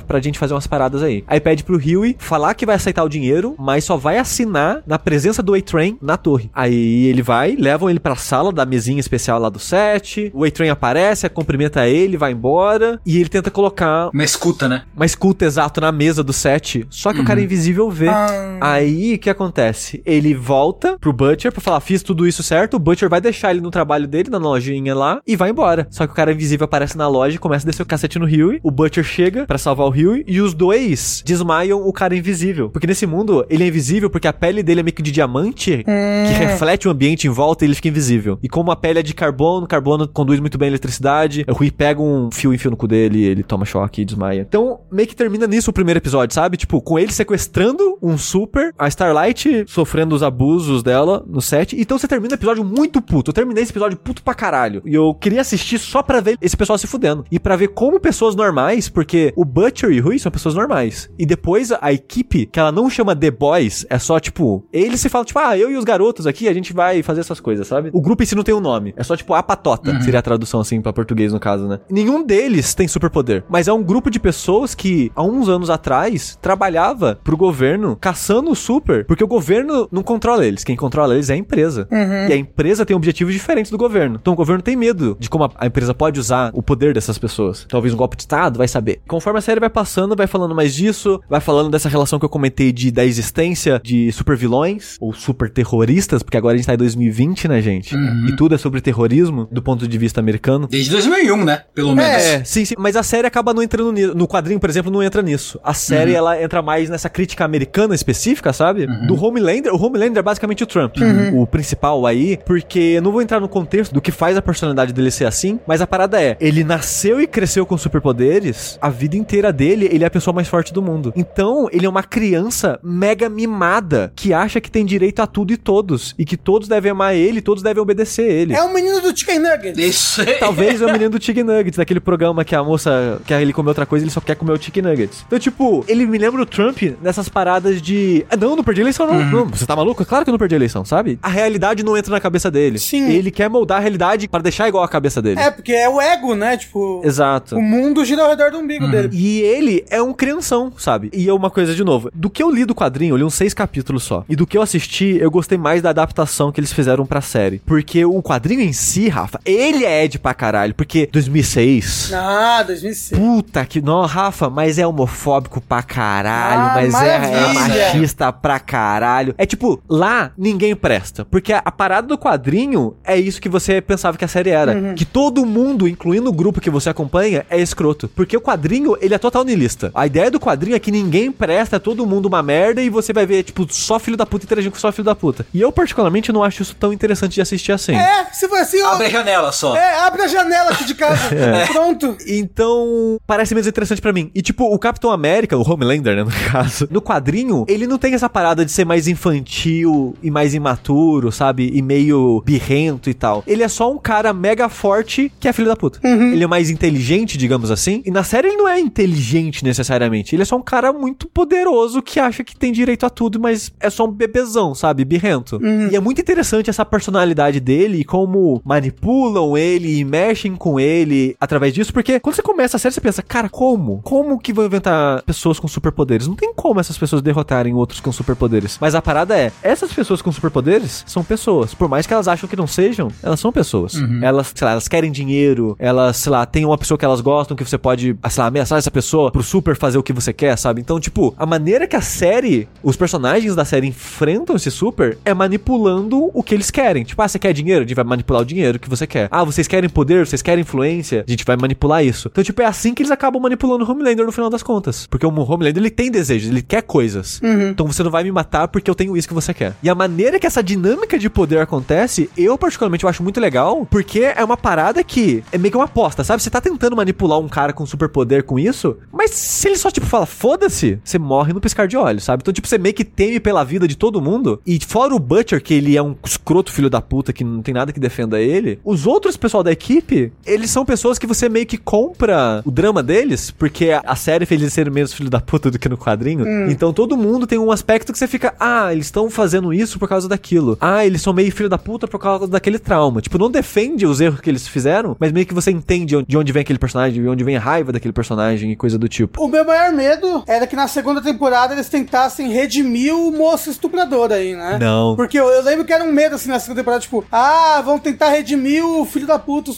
pra 0.00 0.20
gente 0.20 0.38
fazer 0.38 0.54
umas 0.54 0.66
paradas 0.66 1.02
aí. 1.02 1.24
Aí 1.26 1.40
pede 1.40 1.64
pro 1.64 1.76
Huey 1.76 2.16
falar 2.18 2.54
que 2.54 2.66
vai 2.66 2.76
aceitar 2.76 3.04
o 3.04 3.08
dinheiro, 3.08 3.54
mas 3.58 3.84
só 3.84 3.96
vai 3.96 4.18
assinar 4.18 4.82
na 4.86 4.98
presença 4.98 5.42
do 5.42 5.54
A-Train 5.54 5.98
na 6.00 6.16
torre. 6.16 6.50
Aí 6.54 7.06
ele 7.06 7.22
vai, 7.22 7.56
levam 7.56 7.88
ele 7.88 8.00
pra 8.00 8.16
sala 8.16 8.52
da 8.52 8.64
mesinha 8.64 9.00
especial 9.00 9.38
lá 9.38 9.48
do 9.48 9.58
set, 9.58 10.30
o 10.34 10.44
A-Train 10.44 10.70
aparece, 10.70 11.26
cumprimenta 11.46 11.86
ele, 11.86 12.16
vai 12.16 12.32
embora, 12.32 13.00
e 13.06 13.18
ele 13.18 13.28
tenta 13.28 13.50
colocar 13.52 14.10
Uma 14.12 14.24
escuta, 14.24 14.68
né? 14.68 14.82
uma 14.96 15.06
escuta 15.06 15.44
exato 15.44 15.80
na 15.80 15.92
mesa 15.92 16.24
do 16.24 16.32
set, 16.32 16.84
só 16.90 17.12
que 17.12 17.20
o 17.20 17.24
cara 17.24 17.40
invisível 17.40 17.88
vê. 17.88 18.08
Ah. 18.08 18.58
Aí 18.60 19.14
o 19.14 19.18
que 19.18 19.30
acontece? 19.30 20.02
Ele 20.04 20.34
volta 20.34 20.98
pro 20.98 21.12
Butcher 21.12 21.52
pra 21.52 21.60
falar: 21.60 21.80
fiz 21.80 22.02
tudo 22.02 22.26
isso 22.26 22.42
certo. 22.42 22.74
O 22.74 22.78
Butcher 22.80 23.08
vai 23.08 23.20
deixar 23.20 23.52
ele 23.52 23.60
no 23.60 23.70
trabalho 23.70 24.08
dele, 24.08 24.28
na 24.28 24.38
lojinha 24.38 24.94
lá, 24.94 25.20
e 25.26 25.36
vai 25.36 25.50
embora. 25.50 25.86
Só 25.90 26.06
que 26.06 26.12
o 26.12 26.16
cara 26.16 26.32
invisível 26.32 26.64
aparece 26.64 26.96
na 26.96 27.06
loja 27.06 27.36
e 27.36 27.38
começa 27.38 27.64
a 27.64 27.68
descer 27.70 27.82
o 27.82 27.86
cacete 27.86 28.18
no 28.18 28.24
Huey. 28.24 28.58
O 28.62 28.70
Butcher 28.70 29.04
chega 29.04 29.46
pra 29.46 29.58
salvar 29.58 29.86
o 29.86 29.90
Huey 29.90 30.24
e 30.26 30.40
os 30.40 30.52
dois 30.52 31.22
desmaiam 31.24 31.86
o 31.86 31.92
cara 31.92 32.16
invisível. 32.16 32.70
Porque 32.70 32.86
nesse 32.86 33.06
mundo 33.06 33.46
ele 33.48 33.62
é 33.62 33.68
invisível 33.68 34.10
porque 34.10 34.26
a 34.26 34.32
pele 34.32 34.62
dele 34.62 34.80
é 34.80 34.82
meio 34.82 34.94
que 34.94 35.02
de 35.02 35.12
diamante 35.12 35.84
que 35.84 36.32
reflete 36.34 36.88
o 36.88 36.90
ambiente 36.90 37.26
em 37.26 37.30
volta 37.30 37.64
e 37.64 37.68
ele 37.68 37.74
fica 37.74 37.88
invisível. 37.88 38.38
E 38.42 38.48
como 38.48 38.70
a 38.70 38.76
pele 38.76 38.98
é 38.98 39.02
de 39.02 39.14
carbono, 39.14 39.66
carbono 39.66 40.08
conduz 40.08 40.40
muito 40.40 40.58
bem 40.58 40.66
a 40.66 40.70
eletricidade, 40.70 41.35
o 41.48 41.52
Rui 41.52 41.70
pega 41.70 42.00
um 42.00 42.30
fio 42.30 42.52
e 42.52 42.56
enfia 42.56 42.70
no 42.70 42.76
cu 42.76 42.86
dele, 42.86 43.24
ele 43.24 43.42
toma 43.42 43.64
choque 43.64 44.02
e 44.02 44.04
desmaia. 44.04 44.40
Então, 44.40 44.80
meio 44.90 45.08
que 45.08 45.16
termina 45.16 45.46
nisso 45.46 45.70
o 45.70 45.74
primeiro 45.74 45.98
episódio, 45.98 46.34
sabe? 46.34 46.56
Tipo, 46.56 46.80
com 46.80 46.98
ele 46.98 47.12
sequestrando 47.12 47.98
um 48.02 48.16
super, 48.16 48.72
a 48.78 48.88
Starlight 48.88 49.64
sofrendo 49.66 50.14
os 50.14 50.22
abusos 50.22 50.82
dela 50.82 51.24
no 51.26 51.40
set. 51.40 51.78
Então 51.78 51.98
você 51.98 52.06
termina 52.08 52.34
o 52.34 52.36
episódio 52.36 52.64
muito 52.64 53.00
puto. 53.00 53.30
Eu 53.30 53.34
terminei 53.34 53.62
esse 53.62 53.72
episódio 53.72 53.98
puto 53.98 54.22
pra 54.22 54.34
caralho. 54.34 54.82
E 54.84 54.94
eu 54.94 55.14
queria 55.14 55.40
assistir 55.40 55.78
só 55.78 56.02
pra 56.02 56.20
ver 56.20 56.38
esse 56.40 56.56
pessoal 56.56 56.78
se 56.78 56.86
fudendo. 56.86 57.24
E 57.30 57.38
pra 57.38 57.56
ver 57.56 57.68
como 57.68 58.00
pessoas 58.00 58.34
normais, 58.34 58.88
porque 58.88 59.32
o 59.36 59.44
Butcher 59.44 59.90
e 59.90 60.00
o 60.00 60.04
Rui 60.04 60.18
são 60.18 60.30
pessoas 60.30 60.54
normais. 60.54 61.10
E 61.18 61.26
depois 61.26 61.72
a 61.72 61.92
equipe, 61.92 62.46
que 62.46 62.58
ela 62.58 62.72
não 62.72 62.88
chama 62.88 63.16
The 63.16 63.30
Boys, 63.30 63.86
é 63.88 63.98
só 63.98 64.18
tipo, 64.20 64.64
eles 64.72 65.00
se 65.00 65.08
falam, 65.08 65.24
tipo, 65.24 65.38
ah, 65.38 65.56
eu 65.56 65.70
e 65.70 65.76
os 65.76 65.84
garotos 65.84 66.26
aqui, 66.26 66.48
a 66.48 66.54
gente 66.54 66.72
vai 66.72 67.02
fazer 67.02 67.20
essas 67.20 67.40
coisas, 67.40 67.66
sabe? 67.66 67.90
O 67.92 68.00
grupo 68.00 68.22
em 68.22 68.26
si 68.26 68.34
não 68.34 68.42
tem 68.42 68.54
um 68.54 68.60
nome. 68.60 68.94
É 68.96 69.02
só 69.02 69.16
tipo 69.16 69.34
a 69.34 69.42
patota, 69.42 70.00
seria 70.02 70.20
a 70.20 70.22
tradução 70.22 70.60
assim 70.60 70.80
pra 70.80 70.92
português 70.92 71.25
no 71.32 71.40
caso, 71.40 71.66
né? 71.66 71.80
Nenhum 71.90 72.24
deles 72.24 72.74
tem 72.74 72.88
superpoder, 72.88 73.44
mas 73.48 73.68
é 73.68 73.72
um 73.72 73.82
grupo 73.82 74.10
de 74.10 74.20
pessoas 74.20 74.74
que 74.74 75.10
há 75.14 75.22
uns 75.22 75.48
anos 75.48 75.70
atrás 75.70 76.38
trabalhava 76.40 77.18
pro 77.22 77.36
governo 77.36 77.96
caçando 78.00 78.50
o 78.50 78.56
super, 78.56 79.04
porque 79.04 79.24
o 79.24 79.28
governo 79.28 79.88
não 79.90 80.02
controla 80.02 80.46
eles, 80.46 80.64
quem 80.64 80.76
controla 80.76 81.14
eles 81.14 81.30
é 81.30 81.34
a 81.34 81.36
empresa. 81.36 81.88
E 82.28 82.32
a 82.32 82.36
empresa 82.36 82.84
tem 82.84 82.96
objetivos 82.96 83.32
diferentes 83.32 83.70
do 83.70 83.78
governo. 83.78 84.18
Então 84.20 84.32
o 84.32 84.36
governo 84.36 84.62
tem 84.62 84.76
medo 84.76 85.16
de 85.18 85.28
como 85.28 85.44
a, 85.44 85.66
empresa 85.66 85.94
pode 85.94 86.18
usar 86.18 86.50
o 86.54 86.62
poder 86.62 86.94
dessas 86.94 87.18
pessoas. 87.18 87.66
Talvez 87.68 87.92
um 87.92 87.96
golpe 87.96 88.16
de 88.16 88.22
estado, 88.22 88.58
vai 88.58 88.68
saber. 88.68 89.00
Conforme 89.06 89.38
a 89.38 89.42
série 89.42 89.60
vai 89.60 89.70
passando, 89.70 90.16
vai 90.16 90.26
falando 90.26 90.54
mais 90.54 90.74
disso, 90.74 91.20
vai 91.28 91.40
falando 91.40 91.70
dessa 91.70 91.88
relação 91.88 92.18
que 92.18 92.24
eu 92.24 92.28
comentei 92.28 92.72
de 92.72 92.90
da 92.90 93.04
existência 93.04 93.80
de 93.82 94.10
super 94.12 94.36
vilões 94.36 94.96
ou 95.00 95.12
super 95.12 95.50
terroristas, 95.50 96.22
porque 96.22 96.36
agora 96.36 96.54
a 96.54 96.56
gente 96.56 96.66
tá 96.66 96.74
em 96.74 96.78
2020, 96.78 97.48
né, 97.48 97.60
gente? 97.60 97.94
E 98.28 98.36
tudo 98.36 98.54
é 98.54 98.58
sobre 98.58 98.80
terrorismo 98.80 99.48
do 99.50 99.62
ponto 99.62 99.86
de 99.86 99.98
vista 99.98 100.20
americano. 100.20 100.66
Desde 100.66 100.94
2001, 101.16 101.44
né? 101.44 101.62
Pelo 101.74 101.94
menos. 101.94 102.22
É, 102.22 102.44
sim, 102.44 102.64
sim. 102.64 102.74
Mas 102.78 102.96
a 102.96 103.02
série 103.02 103.26
acaba 103.26 103.54
não 103.54 103.62
entrando 103.62 103.92
nisso. 103.92 104.14
No 104.14 104.28
quadrinho, 104.28 104.60
por 104.60 104.68
exemplo, 104.68 104.90
não 104.90 105.02
entra 105.02 105.22
nisso. 105.22 105.58
A 105.62 105.74
série, 105.74 106.14
ela 106.14 106.40
entra 106.40 106.62
mais 106.62 106.88
nessa 106.90 107.08
crítica 107.08 107.44
americana 107.44 107.94
específica, 107.94 108.52
sabe? 108.52 108.86
Do 109.06 109.22
Homelander. 109.22 109.74
O 109.74 109.82
Homelander 109.82 110.18
é 110.18 110.22
basicamente 110.22 110.62
o 110.62 110.66
Trump. 110.66 110.96
O 111.34 111.46
principal 111.46 112.06
aí. 112.06 112.38
Porque 112.44 112.78
eu 112.78 113.02
não 113.02 113.12
vou 113.12 113.22
entrar 113.22 113.40
no 113.40 113.48
contexto 113.48 113.92
do 113.92 114.00
que 114.00 114.10
faz 114.10 114.36
a 114.36 114.42
personalidade 114.42 114.92
dele 114.92 115.10
ser 115.10 115.24
assim. 115.24 115.58
Mas 115.66 115.80
a 115.80 115.86
parada 115.86 116.20
é, 116.20 116.36
ele 116.40 116.64
nasceu 116.64 117.20
e 117.20 117.26
cresceu 117.26 117.64
com 117.66 117.76
superpoderes. 117.76 118.78
A 118.80 118.90
vida 118.90 119.16
inteira 119.16 119.52
dele, 119.52 119.88
ele 119.90 120.04
é 120.04 120.06
a 120.06 120.10
pessoa 120.10 120.34
mais 120.34 120.48
forte 120.48 120.72
do 120.72 120.82
mundo. 120.82 121.12
Então, 121.16 121.68
ele 121.72 121.86
é 121.86 121.88
uma 121.88 122.02
criança 122.02 122.78
mega 122.82 123.28
mimada. 123.28 124.12
Que 124.14 124.32
acha 124.32 124.60
que 124.60 124.70
tem 124.70 124.84
direito 124.84 125.20
a 125.20 125.26
tudo 125.26 125.52
e 125.52 125.56
todos. 125.56 126.14
E 126.18 126.24
que 126.24 126.36
todos 126.36 126.68
devem 126.68 126.92
amar 126.92 127.14
ele, 127.14 127.40
todos 127.40 127.62
devem 127.62 127.82
obedecer 127.82 128.28
ele. 128.30 128.54
É 128.54 128.62
o 128.62 128.72
menino 128.72 129.00
do 129.00 129.16
Chicken 129.16 129.38
Nuggets. 129.38 129.78
Isso 129.78 130.20
aí. 130.20 130.38
Talvez 130.38 130.80
é 130.80 130.86
o 130.86 130.92
menino 130.98 131.10
do 131.18 131.22
Chicken 131.22 131.44
Nuggets, 131.44 131.76
daquele 131.76 132.00
programa 132.00 132.44
que 132.44 132.54
a 132.54 132.62
moça 132.62 133.20
quer 133.26 133.40
ele 133.40 133.52
comer 133.52 133.68
outra 133.68 133.86
coisa, 133.86 134.04
ele 134.04 134.10
só 134.10 134.20
quer 134.20 134.34
comer 134.34 134.52
o 134.52 134.62
Chicken 134.62 134.82
Nuggets. 134.82 135.24
Então, 135.26 135.38
tipo, 135.38 135.84
ele 135.88 136.06
me 136.06 136.18
lembra 136.18 136.42
o 136.42 136.46
Trump 136.46 136.82
nessas 137.02 137.28
paradas 137.28 137.80
de. 137.80 138.24
Ah, 138.30 138.36
não, 138.36 138.56
não 138.56 138.64
perdi 138.64 138.80
a 138.80 138.84
eleição, 138.84 139.06
não. 139.06 139.24
Não, 139.24 139.46
você 139.46 139.66
tá 139.66 139.74
maluco? 139.76 140.02
É 140.02 140.06
claro 140.06 140.24
que 140.24 140.30
eu 140.30 140.32
não 140.32 140.38
perdi 140.38 140.54
a 140.54 140.58
eleição, 140.58 140.84
sabe? 140.84 141.18
A 141.22 141.28
realidade 141.28 141.82
não 141.84 141.96
entra 141.96 142.10
na 142.12 142.20
cabeça 142.20 142.50
dele. 142.50 142.78
Sim. 142.78 143.10
Ele 143.10 143.30
quer 143.30 143.48
moldar 143.48 143.78
a 143.78 143.80
realidade 143.80 144.28
para 144.28 144.42
deixar 144.42 144.68
igual 144.68 144.84
a 144.84 144.88
cabeça 144.88 145.20
dele. 145.20 145.40
É, 145.40 145.50
porque 145.50 145.72
é 145.72 145.88
o 145.88 146.00
ego, 146.00 146.34
né? 146.34 146.56
Tipo, 146.56 147.02
Exato. 147.04 147.56
o 147.56 147.62
mundo 147.62 148.04
gira 148.04 148.22
ao 148.22 148.30
redor 148.30 148.50
do 148.50 148.58
umbigo 148.58 148.88
dele. 148.88 149.10
E 149.12 149.40
ele 149.40 149.84
é 149.90 150.00
um 150.00 150.12
crianção, 150.12 150.72
sabe? 150.76 151.10
E 151.12 151.28
é 151.28 151.32
uma 151.32 151.50
coisa 151.50 151.74
de 151.74 151.84
novo. 151.84 152.10
Do 152.14 152.30
que 152.30 152.42
eu 152.42 152.50
li 152.50 152.64
do 152.64 152.74
quadrinho, 152.74 153.12
eu 153.12 153.16
li 153.16 153.24
uns 153.24 153.34
seis 153.34 153.52
capítulos 153.54 154.02
só. 154.02 154.24
E 154.28 154.36
do 154.36 154.46
que 154.46 154.56
eu 154.56 154.62
assisti, 154.62 155.18
eu 155.20 155.30
gostei 155.30 155.58
mais 155.58 155.82
da 155.82 155.90
adaptação 155.90 156.52
que 156.52 156.60
eles 156.60 156.72
fizeram 156.72 157.04
pra 157.06 157.20
série. 157.20 157.60
Porque 157.66 158.04
o 158.04 158.22
quadrinho 158.22 158.60
em 158.60 158.72
si, 158.72 159.08
Rafa, 159.08 159.40
ele 159.44 159.84
é 159.84 160.04
Ed 160.04 160.18
pra 160.18 160.34
caralho. 160.34 160.74
Porque 160.74 160.85
2006. 161.12 162.12
Ah, 162.14 162.62
2006. 162.66 163.18
Puta 163.20 163.64
que. 163.64 163.80
Não, 163.80 164.02
Rafa, 164.06 164.48
mas 164.48 164.78
é 164.78 164.86
homofóbico 164.86 165.60
pra 165.60 165.82
caralho, 165.82 166.60
Ah, 166.60 166.72
mas 166.74 166.94
é, 167.02 167.14
é 167.16 167.18
maravilha. 167.52 167.84
machista 167.86 168.32
pra 168.32 168.58
caralho. 168.58 169.34
É 169.38 169.46
tipo, 169.46 169.82
lá 169.88 170.30
ninguém 170.36 170.74
presta. 170.74 171.24
Porque 171.24 171.52
a, 171.52 171.62
a 171.64 171.70
parada 171.72 172.06
do 172.06 172.18
quadrinho 172.18 172.96
é 173.04 173.16
isso 173.18 173.40
que 173.40 173.48
você 173.48 173.80
pensava 173.80 174.16
que 174.16 174.24
a 174.24 174.28
série 174.28 174.50
era. 174.50 174.92
Que 174.94 175.04
todo 175.04 175.44
mundo, 175.46 175.88
incluindo 175.88 176.28
o 176.30 176.32
grupo 176.32 176.60
que 176.60 176.70
você 176.70 176.88
acompanha, 176.90 177.44
é 177.50 177.58
escroto. 177.60 178.08
Porque 178.08 178.36
o 178.36 178.40
quadrinho, 178.40 178.96
ele 179.00 179.14
é 179.14 179.18
total 179.18 179.44
nilista. 179.44 179.90
A 179.94 180.06
ideia 180.06 180.30
do 180.30 180.40
quadrinho 180.40 180.76
é 180.76 180.78
que 180.78 180.90
ninguém 180.90 181.30
presta, 181.32 181.76
é 181.76 181.78
todo 181.78 182.06
mundo 182.06 182.26
uma 182.26 182.42
merda 182.42 182.80
e 182.82 182.88
você 182.88 183.12
vai 183.12 183.26
ver, 183.26 183.42
tipo, 183.42 183.66
só 183.72 183.98
filho 183.98 184.16
da 184.16 184.26
puta 184.26 184.44
interagindo 184.44 184.72
com 184.72 184.78
só 184.78 184.90
filho 184.92 185.04
da 185.04 185.14
puta. 185.14 185.46
E 185.52 185.60
eu, 185.60 185.70
particularmente, 185.72 186.32
não 186.32 186.42
acho 186.42 186.62
isso 186.62 186.74
tão 186.76 186.92
interessante 186.92 187.34
de 187.34 187.40
assistir 187.40 187.72
assim. 187.72 187.94
É, 187.94 188.26
se 188.32 188.48
for 188.48 188.58
assim, 188.58 188.82
ó. 188.82 188.92
Abre 188.92 189.06
a 189.06 189.10
janela 189.10 189.52
só. 189.52 189.76
É, 189.76 190.00
abre 190.00 190.22
a 190.22 190.26
janela 190.28 190.75
aqui 190.76 190.84
de 190.84 190.94
casa. 190.94 191.30
Pronto. 191.72 192.16
Então, 192.26 193.18
parece 193.26 193.54
menos 193.54 193.66
interessante 193.66 194.00
pra 194.00 194.12
mim. 194.12 194.30
E 194.34 194.42
tipo, 194.42 194.64
o 194.64 194.78
Capitão 194.78 195.10
América, 195.10 195.56
o 195.56 195.68
Homelander, 195.68 196.16
né, 196.16 196.24
no 196.24 196.30
caso, 196.50 196.86
no 196.90 197.00
quadrinho, 197.00 197.64
ele 197.68 197.86
não 197.86 197.98
tem 197.98 198.14
essa 198.14 198.28
parada 198.28 198.64
de 198.64 198.70
ser 198.70 198.84
mais 198.84 199.08
infantil 199.08 200.14
e 200.22 200.30
mais 200.30 200.54
imaturo, 200.54 201.32
sabe? 201.32 201.70
E 201.72 201.82
meio 201.82 202.42
birrento 202.44 203.10
e 203.10 203.14
tal. 203.14 203.42
Ele 203.46 203.62
é 203.62 203.68
só 203.68 203.90
um 203.90 203.98
cara 203.98 204.32
mega 204.32 204.68
forte 204.68 205.32
que 205.40 205.48
é 205.48 205.52
filho 205.52 205.68
da 205.68 205.76
puta. 205.76 206.00
Ele 206.06 206.42
é 206.42 206.46
mais 206.46 206.70
inteligente, 206.70 207.38
digamos 207.38 207.70
assim. 207.70 208.02
E 208.04 208.10
na 208.10 208.22
série 208.22 208.48
ele 208.48 208.56
não 208.56 208.68
é 208.68 208.78
inteligente 208.78 209.64
necessariamente. 209.64 210.34
Ele 210.34 210.42
é 210.42 210.44
só 210.44 210.56
um 210.56 210.62
cara 210.62 210.92
muito 210.92 211.26
poderoso 211.28 212.02
que 212.02 212.20
acha 212.20 212.44
que 212.44 212.56
tem 212.56 212.72
direito 212.72 213.06
a 213.06 213.10
tudo, 213.10 213.40
mas 213.40 213.72
é 213.80 213.90
só 213.90 214.04
um 214.06 214.10
bebezão, 214.10 214.74
sabe? 214.74 215.04
Birrento. 215.04 215.60
E 215.90 215.96
é 215.96 216.00
muito 216.00 216.20
interessante 216.20 216.70
essa 216.70 216.84
personalidade 216.84 217.60
dele 217.60 218.00
e 218.00 218.04
como 218.04 218.60
manipulam 218.64 219.56
ele 219.56 219.98
e 219.98 220.04
mexem 220.04 220.54
com 220.54 220.65
ele 220.78 221.36
através 221.40 221.72
disso, 221.72 221.92
porque 221.92 222.18
quando 222.18 222.34
você 222.34 222.42
começa 222.42 222.76
a 222.76 222.80
série, 222.80 222.94
você 222.94 223.00
pensa, 223.00 223.22
cara, 223.22 223.48
como? 223.48 224.00
Como 224.02 224.38
que 224.38 224.52
vão 224.52 224.66
inventar 224.66 225.22
pessoas 225.22 225.60
com 225.60 225.68
superpoderes? 225.68 226.26
Não 226.26 226.34
tem 226.34 226.52
como 226.54 226.80
essas 226.80 226.98
pessoas 226.98 227.22
derrotarem 227.22 227.74
outros 227.74 228.00
com 228.00 228.10
superpoderes. 228.10 228.78
Mas 228.80 228.94
a 228.94 229.02
parada 229.02 229.36
é, 229.36 229.52
essas 229.62 229.92
pessoas 229.92 230.20
com 230.20 230.32
superpoderes 230.32 231.04
são 231.06 231.22
pessoas. 231.22 231.74
Por 231.74 231.88
mais 231.88 232.06
que 232.06 232.12
elas 232.12 232.28
acham 232.28 232.48
que 232.48 232.56
não 232.56 232.66
sejam, 232.66 233.08
elas 233.22 233.40
são 233.40 233.52
pessoas. 233.52 233.94
Elas, 234.22 234.52
sei 234.54 234.64
lá, 234.64 234.72
elas 234.72 234.88
querem 234.88 235.10
dinheiro, 235.12 235.76
elas, 235.78 236.16
sei 236.16 236.32
lá, 236.32 236.44
tem 236.44 236.64
uma 236.64 236.78
pessoa 236.78 236.98
que 236.98 237.04
elas 237.04 237.20
gostam, 237.20 237.56
que 237.56 237.64
você 237.64 237.78
pode, 237.78 238.16
sei 238.28 238.42
lá, 238.42 238.48
ameaçar 238.48 238.78
essa 238.78 238.90
pessoa 238.90 239.30
pro 239.30 239.42
super 239.42 239.76
fazer 239.76 239.98
o 239.98 240.02
que 240.02 240.12
você 240.12 240.32
quer, 240.32 240.56
sabe? 240.56 240.80
Então, 240.80 240.98
tipo, 240.98 241.34
a 241.38 241.46
maneira 241.46 241.86
que 241.86 241.96
a 241.96 242.00
série, 242.00 242.68
os 242.82 242.96
personagens 242.96 243.54
da 243.54 243.64
série 243.64 243.86
enfrentam 243.86 244.56
esse 244.56 244.70
super 244.70 245.18
é 245.24 245.34
manipulando 245.34 246.30
o 246.32 246.42
que 246.42 246.54
eles 246.54 246.70
querem. 246.70 247.04
Tipo, 247.04 247.22
ah, 247.22 247.28
você 247.28 247.38
quer 247.38 247.52
dinheiro? 247.52 247.80
A 247.80 247.86
gente 247.86 247.94
vai 247.94 248.04
manipular 248.04 248.42
o 248.42 248.44
dinheiro 248.44 248.78
que 248.78 248.88
você 248.88 249.06
quer. 249.06 249.28
Ah, 249.30 249.44
vocês 249.44 249.66
querem 249.66 249.88
poder? 249.88 250.26
Vocês 250.26 250.42
querem 250.42 250.55
influência? 250.60 251.24
A 251.26 251.30
gente 251.30 251.44
vai 251.44 251.56
manipular 251.56 252.04
isso. 252.04 252.28
Então, 252.30 252.42
tipo, 252.42 252.60
é 252.62 252.64
assim 252.64 252.94
que 252.94 253.02
eles 253.02 253.10
acabam 253.10 253.40
manipulando 253.40 253.84
o 253.84 253.90
Homelander 253.90 254.24
no 254.24 254.32
final 254.32 254.50
das 254.50 254.62
contas. 254.62 255.06
Porque 255.06 255.26
o 255.26 255.28
Homelander, 255.28 255.82
ele 255.82 255.90
tem 255.90 256.10
desejos, 256.10 256.50
ele 256.50 256.62
quer 256.62 256.82
coisas. 256.82 257.40
Então 257.70 257.86
você 257.86 258.02
não 258.02 258.10
vai 258.10 258.24
me 258.24 258.32
matar 258.32 258.68
porque 258.68 258.90
eu 258.90 258.94
tenho 258.94 259.16
isso 259.16 259.28
que 259.28 259.34
você 259.34 259.52
quer. 259.54 259.74
E 259.82 259.88
a 259.88 259.94
maneira 259.94 260.38
que 260.38 260.46
essa 260.46 260.62
dinâmica 260.62 261.18
de 261.18 261.28
poder 261.28 261.58
acontece, 261.58 262.30
eu 262.36 262.56
particularmente 262.58 263.04
eu 263.04 263.10
acho 263.10 263.22
muito 263.22 263.40
legal, 263.40 263.86
porque 263.90 264.20
é 264.20 264.44
uma 264.44 264.56
parada 264.56 265.02
que 265.02 265.42
é 265.52 265.58
meio 265.58 265.70
que 265.70 265.76
uma 265.76 265.84
aposta, 265.84 266.24
sabe? 266.24 266.42
Você 266.42 266.50
tá 266.50 266.60
tentando 266.60 266.96
manipular 266.96 267.38
um 267.38 267.48
cara 267.48 267.72
com 267.72 267.84
superpoder 267.86 268.44
com 268.44 268.58
isso, 268.58 268.96
mas 269.12 269.30
se 269.30 269.68
ele 269.68 269.76
só, 269.76 269.90
tipo, 269.90 270.06
fala, 270.06 270.26
foda-se, 270.26 270.98
você 271.04 271.18
morre 271.18 271.52
no 271.52 271.60
piscar 271.60 271.86
de 271.86 271.96
olhos, 271.96 272.24
sabe? 272.24 272.42
Então, 272.42 272.52
tipo, 272.52 272.66
você 272.66 272.78
meio 272.78 272.94
que 272.94 273.04
teme 273.04 273.40
pela 273.40 273.64
vida 273.64 273.86
de 273.86 273.96
todo 273.96 274.20
mundo. 274.20 274.60
E 274.66 274.78
fora 274.86 275.14
o 275.14 275.18
Butcher, 275.18 275.62
que 275.62 275.74
ele 275.74 275.96
é 275.96 276.02
um 276.02 276.14
escroto 276.24 276.72
filho 276.72 276.90
da 276.90 277.00
puta, 277.00 277.32
que 277.32 277.44
não 277.44 277.62
tem 277.62 277.74
nada 277.74 277.92
que 277.92 278.00
defenda 278.00 278.40
ele, 278.40 278.78
os 278.84 279.06
outros 279.06 279.36
pessoal 279.36 279.62
da 279.62 279.72
equipe, 279.72 280.32
eles 280.46 280.70
são 280.70 280.84
pessoas 280.84 281.18
que 281.18 281.26
você 281.26 281.48
meio 281.48 281.66
que 281.66 281.76
compra 281.76 282.62
o 282.64 282.70
drama 282.70 283.02
deles, 283.02 283.50
porque 283.50 283.90
a- 283.90 284.16
série 284.16 284.46
fez 284.46 284.60
eles 284.60 284.72
serem 284.72 284.92
menos 284.92 285.12
filho 285.12 285.28
da 285.30 285.40
puta 285.40 285.70
do 285.70 285.78
que 285.78 285.88
no 285.88 285.96
quadrinho. 285.98 286.70
Então 286.70 286.92
todo 286.92 287.16
mundo 287.16 287.46
tem 287.46 287.58
um 287.58 287.70
aspecto 287.70 288.12
que 288.12 288.18
você 288.18 288.26
fica, 288.26 288.54
ah, 288.58 288.92
eles 288.92 289.06
estão 289.06 289.28
fazendo 289.30 289.72
isso 289.72 289.98
por 289.98 290.08
causa 290.08 290.28
daquilo. 290.28 290.76
Ah, 290.80 291.04
eles 291.04 291.20
são 291.22 291.32
meio 291.32 291.52
filho 291.52 291.68
da 291.68 291.78
puta 291.78 292.08
por 292.08 292.18
causa 292.18 292.46
daquele 292.48 292.78
trauma. 292.78 293.20
Tipo, 293.20 293.38
não 293.38 293.50
defende 293.50 294.06
os 294.06 294.20
erros 294.20 294.40
que 294.40 294.48
eles 294.50 294.66
fizeram, 294.66 295.16
mas 295.20 295.32
meio 295.32 295.44
que 295.46 295.54
você 295.54 295.70
entende 295.70 296.22
de 296.26 296.36
onde 296.36 296.52
vem 296.52 296.62
aquele 296.62 296.78
personagem, 296.78 297.22
de 297.22 297.28
onde 297.28 297.44
vem 297.44 297.56
a 297.56 297.60
raiva 297.60 297.92
daquele 297.92 298.12
personagem 298.12 298.72
e 298.72 298.76
coisa 298.76 298.98
do 298.98 299.08
tipo. 299.08 299.42
O 299.42 299.48
meu 299.48 299.64
maior 299.64 299.92
medo 299.92 300.42
era 300.46 300.66
que 300.66 300.74
na 300.76 300.88
segunda 300.88 301.20
temporada 301.20 301.74
eles 301.74 301.88
tentassem 301.88 302.50
redimir 302.50 303.14
o 303.14 303.30
moço 303.30 303.70
estuprador 303.70 304.32
aí, 304.32 304.54
né? 304.54 304.78
Não. 304.80 305.14
Porque 305.16 305.38
eu, 305.38 305.46
eu 305.48 305.62
lembro 305.62 305.84
que 305.84 305.92
era 305.92 306.02
um 306.04 306.12
medo 306.12 306.34
assim 306.36 306.48
na 306.48 306.58
segunda 306.58 306.80
temporada, 306.80 307.02
tipo, 307.02 307.24
ah, 307.30 307.82
vão 307.84 307.98
tentar 307.98 308.30
redimir 308.30 308.84
o 308.84 309.04
filho 309.04 309.26
da 309.26 309.38
puta, 309.38 309.70
o 309.70 309.72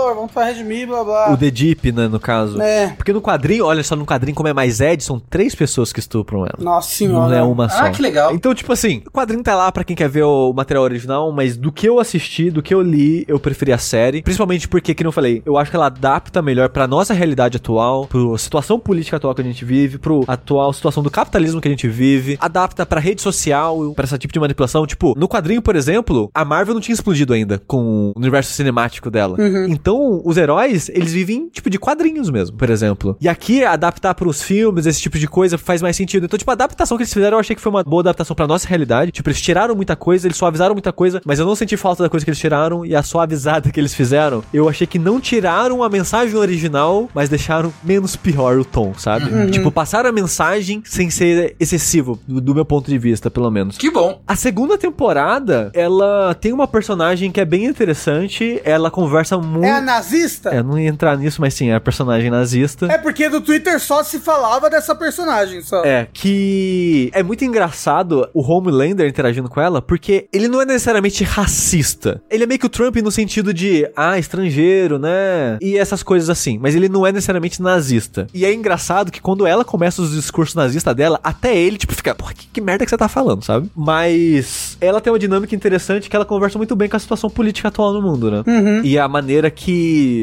estuprador, 0.00 0.14
vão 0.14 0.26
tentar 0.26 0.44
redimir, 0.44 0.86
blá 0.86 1.04
blá. 1.04 1.32
O 1.32 1.36
The 1.36 1.50
Deep, 1.50 1.92
né, 1.92 2.08
no 2.08 2.18
caso. 2.20 2.60
É. 2.60 2.88
Porque 2.96 3.12
no 3.12 3.20
quadrinho, 3.20 3.64
olha 3.66 3.82
só, 3.82 3.94
no 3.94 4.06
quadrinho, 4.06 4.34
como 4.34 4.48
é 4.48 4.52
mais 4.52 4.80
Ed, 4.80 5.02
são 5.02 5.18
três 5.20 5.54
pessoas 5.54 5.92
que 5.92 6.00
estupram 6.00 6.40
ela. 6.40 6.54
Nossa 6.58 6.88
Não 6.88 6.94
senhora. 7.10 7.36
é 7.36 7.42
uma 7.42 7.68
só. 7.68 7.84
Ah, 7.84 7.90
que 7.90 8.02
legal. 8.02 8.34
Então, 8.34 8.54
tipo 8.54 8.72
assim, 8.72 9.02
o 9.06 9.10
quadrinho 9.10 9.42
tá 9.42 9.54
lá 9.54 9.70
pra 9.70 9.84
quem 9.84 9.94
quer 9.96 10.08
ver 10.08 10.24
o 10.24 10.52
material 10.52 10.84
original, 10.84 11.30
mas 11.32 11.56
do 11.56 11.70
que 11.70 11.88
eu 11.88 11.98
assisti, 11.98 12.50
do 12.50 12.62
que 12.62 12.74
eu 12.74 12.82
li, 12.82 13.24
eu 13.28 13.38
preferi 13.38 13.72
a 13.72 13.78
série. 13.78 14.22
Principalmente 14.22 14.68
porque, 14.68 14.94
que 14.94 15.04
eu 15.04 15.12
falei, 15.12 15.42
eu 15.44 15.56
acho 15.56 15.70
que 15.70 15.76
ela 15.76 15.86
adapta 15.86 16.40
melhor 16.42 16.68
pra 16.68 16.86
nossa 16.86 17.12
realidade 17.14 17.56
atual, 17.56 18.06
pra 18.06 18.18
situação 18.38 18.78
política 18.78 19.16
atual 19.16 19.34
que 19.34 19.40
a 19.40 19.44
gente 19.44 19.64
vive, 19.64 19.98
pro 19.98 20.24
atual 20.26 20.72
situação 20.72 21.02
do 21.02 21.10
capitalismo 21.10 21.60
que 21.60 21.68
a 21.68 21.70
gente 21.70 21.88
vive, 21.88 22.36
adapta 22.40 22.86
pra 22.86 23.00
rede 23.00 23.20
social, 23.22 23.92
pra 23.94 24.04
esse 24.04 24.18
tipo 24.18 24.32
de 24.32 24.40
manipulação. 24.40 24.86
Tipo, 24.86 25.14
no 25.18 25.28
quadrinho, 25.28 25.62
por 25.62 25.74
exemplo, 25.76 26.30
a 26.34 26.44
Marvel 26.44 26.74
não 26.74 26.80
tinha 26.80 26.94
explodido 26.94 27.32
ainda 27.32 27.60
com 27.66 28.12
o 28.14 28.18
universo 28.18 28.52
cinemático 28.52 29.10
dela. 29.10 29.36
Então, 29.68 29.89
os 29.98 30.36
heróis, 30.36 30.88
eles 30.88 31.12
vivem, 31.12 31.48
tipo, 31.48 31.70
de 31.70 31.78
quadrinhos 31.78 32.30
mesmo, 32.30 32.56
por 32.56 32.70
exemplo. 32.70 33.16
E 33.20 33.28
aqui, 33.28 33.64
adaptar 33.64 34.14
pros 34.14 34.42
filmes, 34.42 34.86
esse 34.86 35.00
tipo 35.00 35.18
de 35.18 35.26
coisa, 35.26 35.56
faz 35.56 35.82
mais 35.82 35.96
sentido. 35.96 36.26
Então, 36.26 36.38
tipo, 36.38 36.50
a 36.50 36.54
adaptação 36.54 36.96
que 36.96 37.02
eles 37.02 37.12
fizeram, 37.12 37.36
eu 37.36 37.40
achei 37.40 37.56
que 37.56 37.62
foi 37.62 37.70
uma 37.70 37.82
boa 37.82 38.02
adaptação 38.02 38.34
pra 38.34 38.46
nossa 38.46 38.66
realidade. 38.68 39.12
Tipo, 39.12 39.28
eles 39.28 39.40
tiraram 39.40 39.74
muita 39.74 39.96
coisa, 39.96 40.26
eles 40.26 40.36
suavizaram 40.36 40.74
muita 40.74 40.92
coisa, 40.92 41.20
mas 41.24 41.38
eu 41.38 41.46
não 41.46 41.54
senti 41.54 41.76
falta 41.76 42.02
da 42.02 42.08
coisa 42.08 42.24
que 42.24 42.30
eles 42.30 42.38
tiraram 42.38 42.84
e 42.84 42.94
a 42.94 43.02
suavizada 43.02 43.70
que 43.70 43.80
eles 43.80 43.94
fizeram. 43.94 44.42
Eu 44.52 44.68
achei 44.68 44.86
que 44.86 44.98
não 44.98 45.20
tiraram 45.20 45.82
a 45.82 45.88
mensagem 45.88 46.36
original, 46.36 47.08
mas 47.14 47.28
deixaram 47.28 47.72
menos 47.82 48.16
pior 48.16 48.58
o 48.58 48.64
tom, 48.64 48.92
sabe? 48.96 49.50
Tipo, 49.50 49.70
passaram 49.70 50.08
a 50.08 50.12
mensagem 50.12 50.82
sem 50.84 51.10
ser 51.10 51.56
excessivo, 51.58 52.18
do, 52.26 52.40
do 52.40 52.54
meu 52.54 52.64
ponto 52.64 52.90
de 52.90 52.98
vista, 52.98 53.30
pelo 53.30 53.50
menos. 53.50 53.76
Que 53.78 53.90
bom. 53.90 54.20
A 54.26 54.36
segunda 54.36 54.76
temporada, 54.78 55.70
ela 55.74 56.34
tem 56.34 56.52
uma 56.52 56.66
personagem 56.66 57.30
que 57.30 57.40
é 57.40 57.44
bem 57.44 57.64
interessante, 57.64 58.60
ela 58.64 58.90
conversa 58.90 59.38
muito. 59.38 59.66
É 59.70 59.74
a 59.74 59.80
nazista? 59.80 60.50
É, 60.54 60.58
eu 60.58 60.64
não 60.64 60.78
ia 60.78 60.88
entrar 60.88 61.16
nisso, 61.16 61.40
mas 61.40 61.54
sim, 61.54 61.70
é 61.70 61.74
a 61.74 61.80
personagem 61.80 62.30
nazista. 62.30 62.86
É 62.86 62.98
porque 62.98 63.28
no 63.28 63.40
Twitter 63.40 63.80
só 63.80 64.02
se 64.02 64.18
falava 64.18 64.68
dessa 64.68 64.94
personagem, 64.94 65.62
só. 65.62 65.84
É, 65.84 66.06
que 66.12 67.10
é 67.12 67.22
muito 67.22 67.44
engraçado 67.44 68.28
o 68.34 68.42
Homelander 68.42 69.08
interagindo 69.08 69.48
com 69.48 69.60
ela, 69.60 69.80
porque 69.80 70.28
ele 70.32 70.48
não 70.48 70.60
é 70.60 70.64
necessariamente 70.66 71.24
racista. 71.24 72.22
Ele 72.30 72.44
é 72.44 72.46
meio 72.46 72.58
que 72.60 72.66
o 72.66 72.70
Trump 72.70 72.96
no 72.96 73.10
sentido 73.10 73.52
de, 73.54 73.88
ah, 73.96 74.18
estrangeiro, 74.18 74.98
né? 74.98 75.58
E 75.60 75.76
essas 75.76 76.02
coisas 76.02 76.28
assim. 76.28 76.58
Mas 76.58 76.74
ele 76.74 76.88
não 76.88 77.06
é 77.06 77.12
necessariamente 77.12 77.62
nazista. 77.62 78.26
E 78.34 78.44
é 78.44 78.52
engraçado 78.52 79.10
que 79.10 79.20
quando 79.20 79.46
ela 79.46 79.64
começa 79.64 80.02
os 80.02 80.12
discursos 80.12 80.54
nazistas 80.54 80.94
dela, 80.94 81.20
até 81.22 81.56
ele, 81.56 81.78
tipo, 81.78 81.94
fica, 81.94 82.14
porra, 82.14 82.34
que, 82.34 82.46
que 82.46 82.60
merda 82.60 82.84
que 82.84 82.90
você 82.90 82.96
tá 82.98 83.08
falando, 83.08 83.44
sabe? 83.44 83.70
Mas 83.74 84.76
ela 84.80 85.00
tem 85.00 85.12
uma 85.12 85.18
dinâmica 85.18 85.54
interessante 85.54 86.08
que 86.08 86.16
ela 86.16 86.24
conversa 86.24 86.58
muito 86.58 86.74
bem 86.76 86.88
com 86.88 86.96
a 86.96 87.00
situação 87.00 87.30
política 87.30 87.68
atual 87.68 87.92
no 87.92 88.02
mundo, 88.02 88.30
né? 88.30 88.42
E 88.84 88.98
a 88.98 89.06
maneira 89.08 89.50
que 89.50 89.59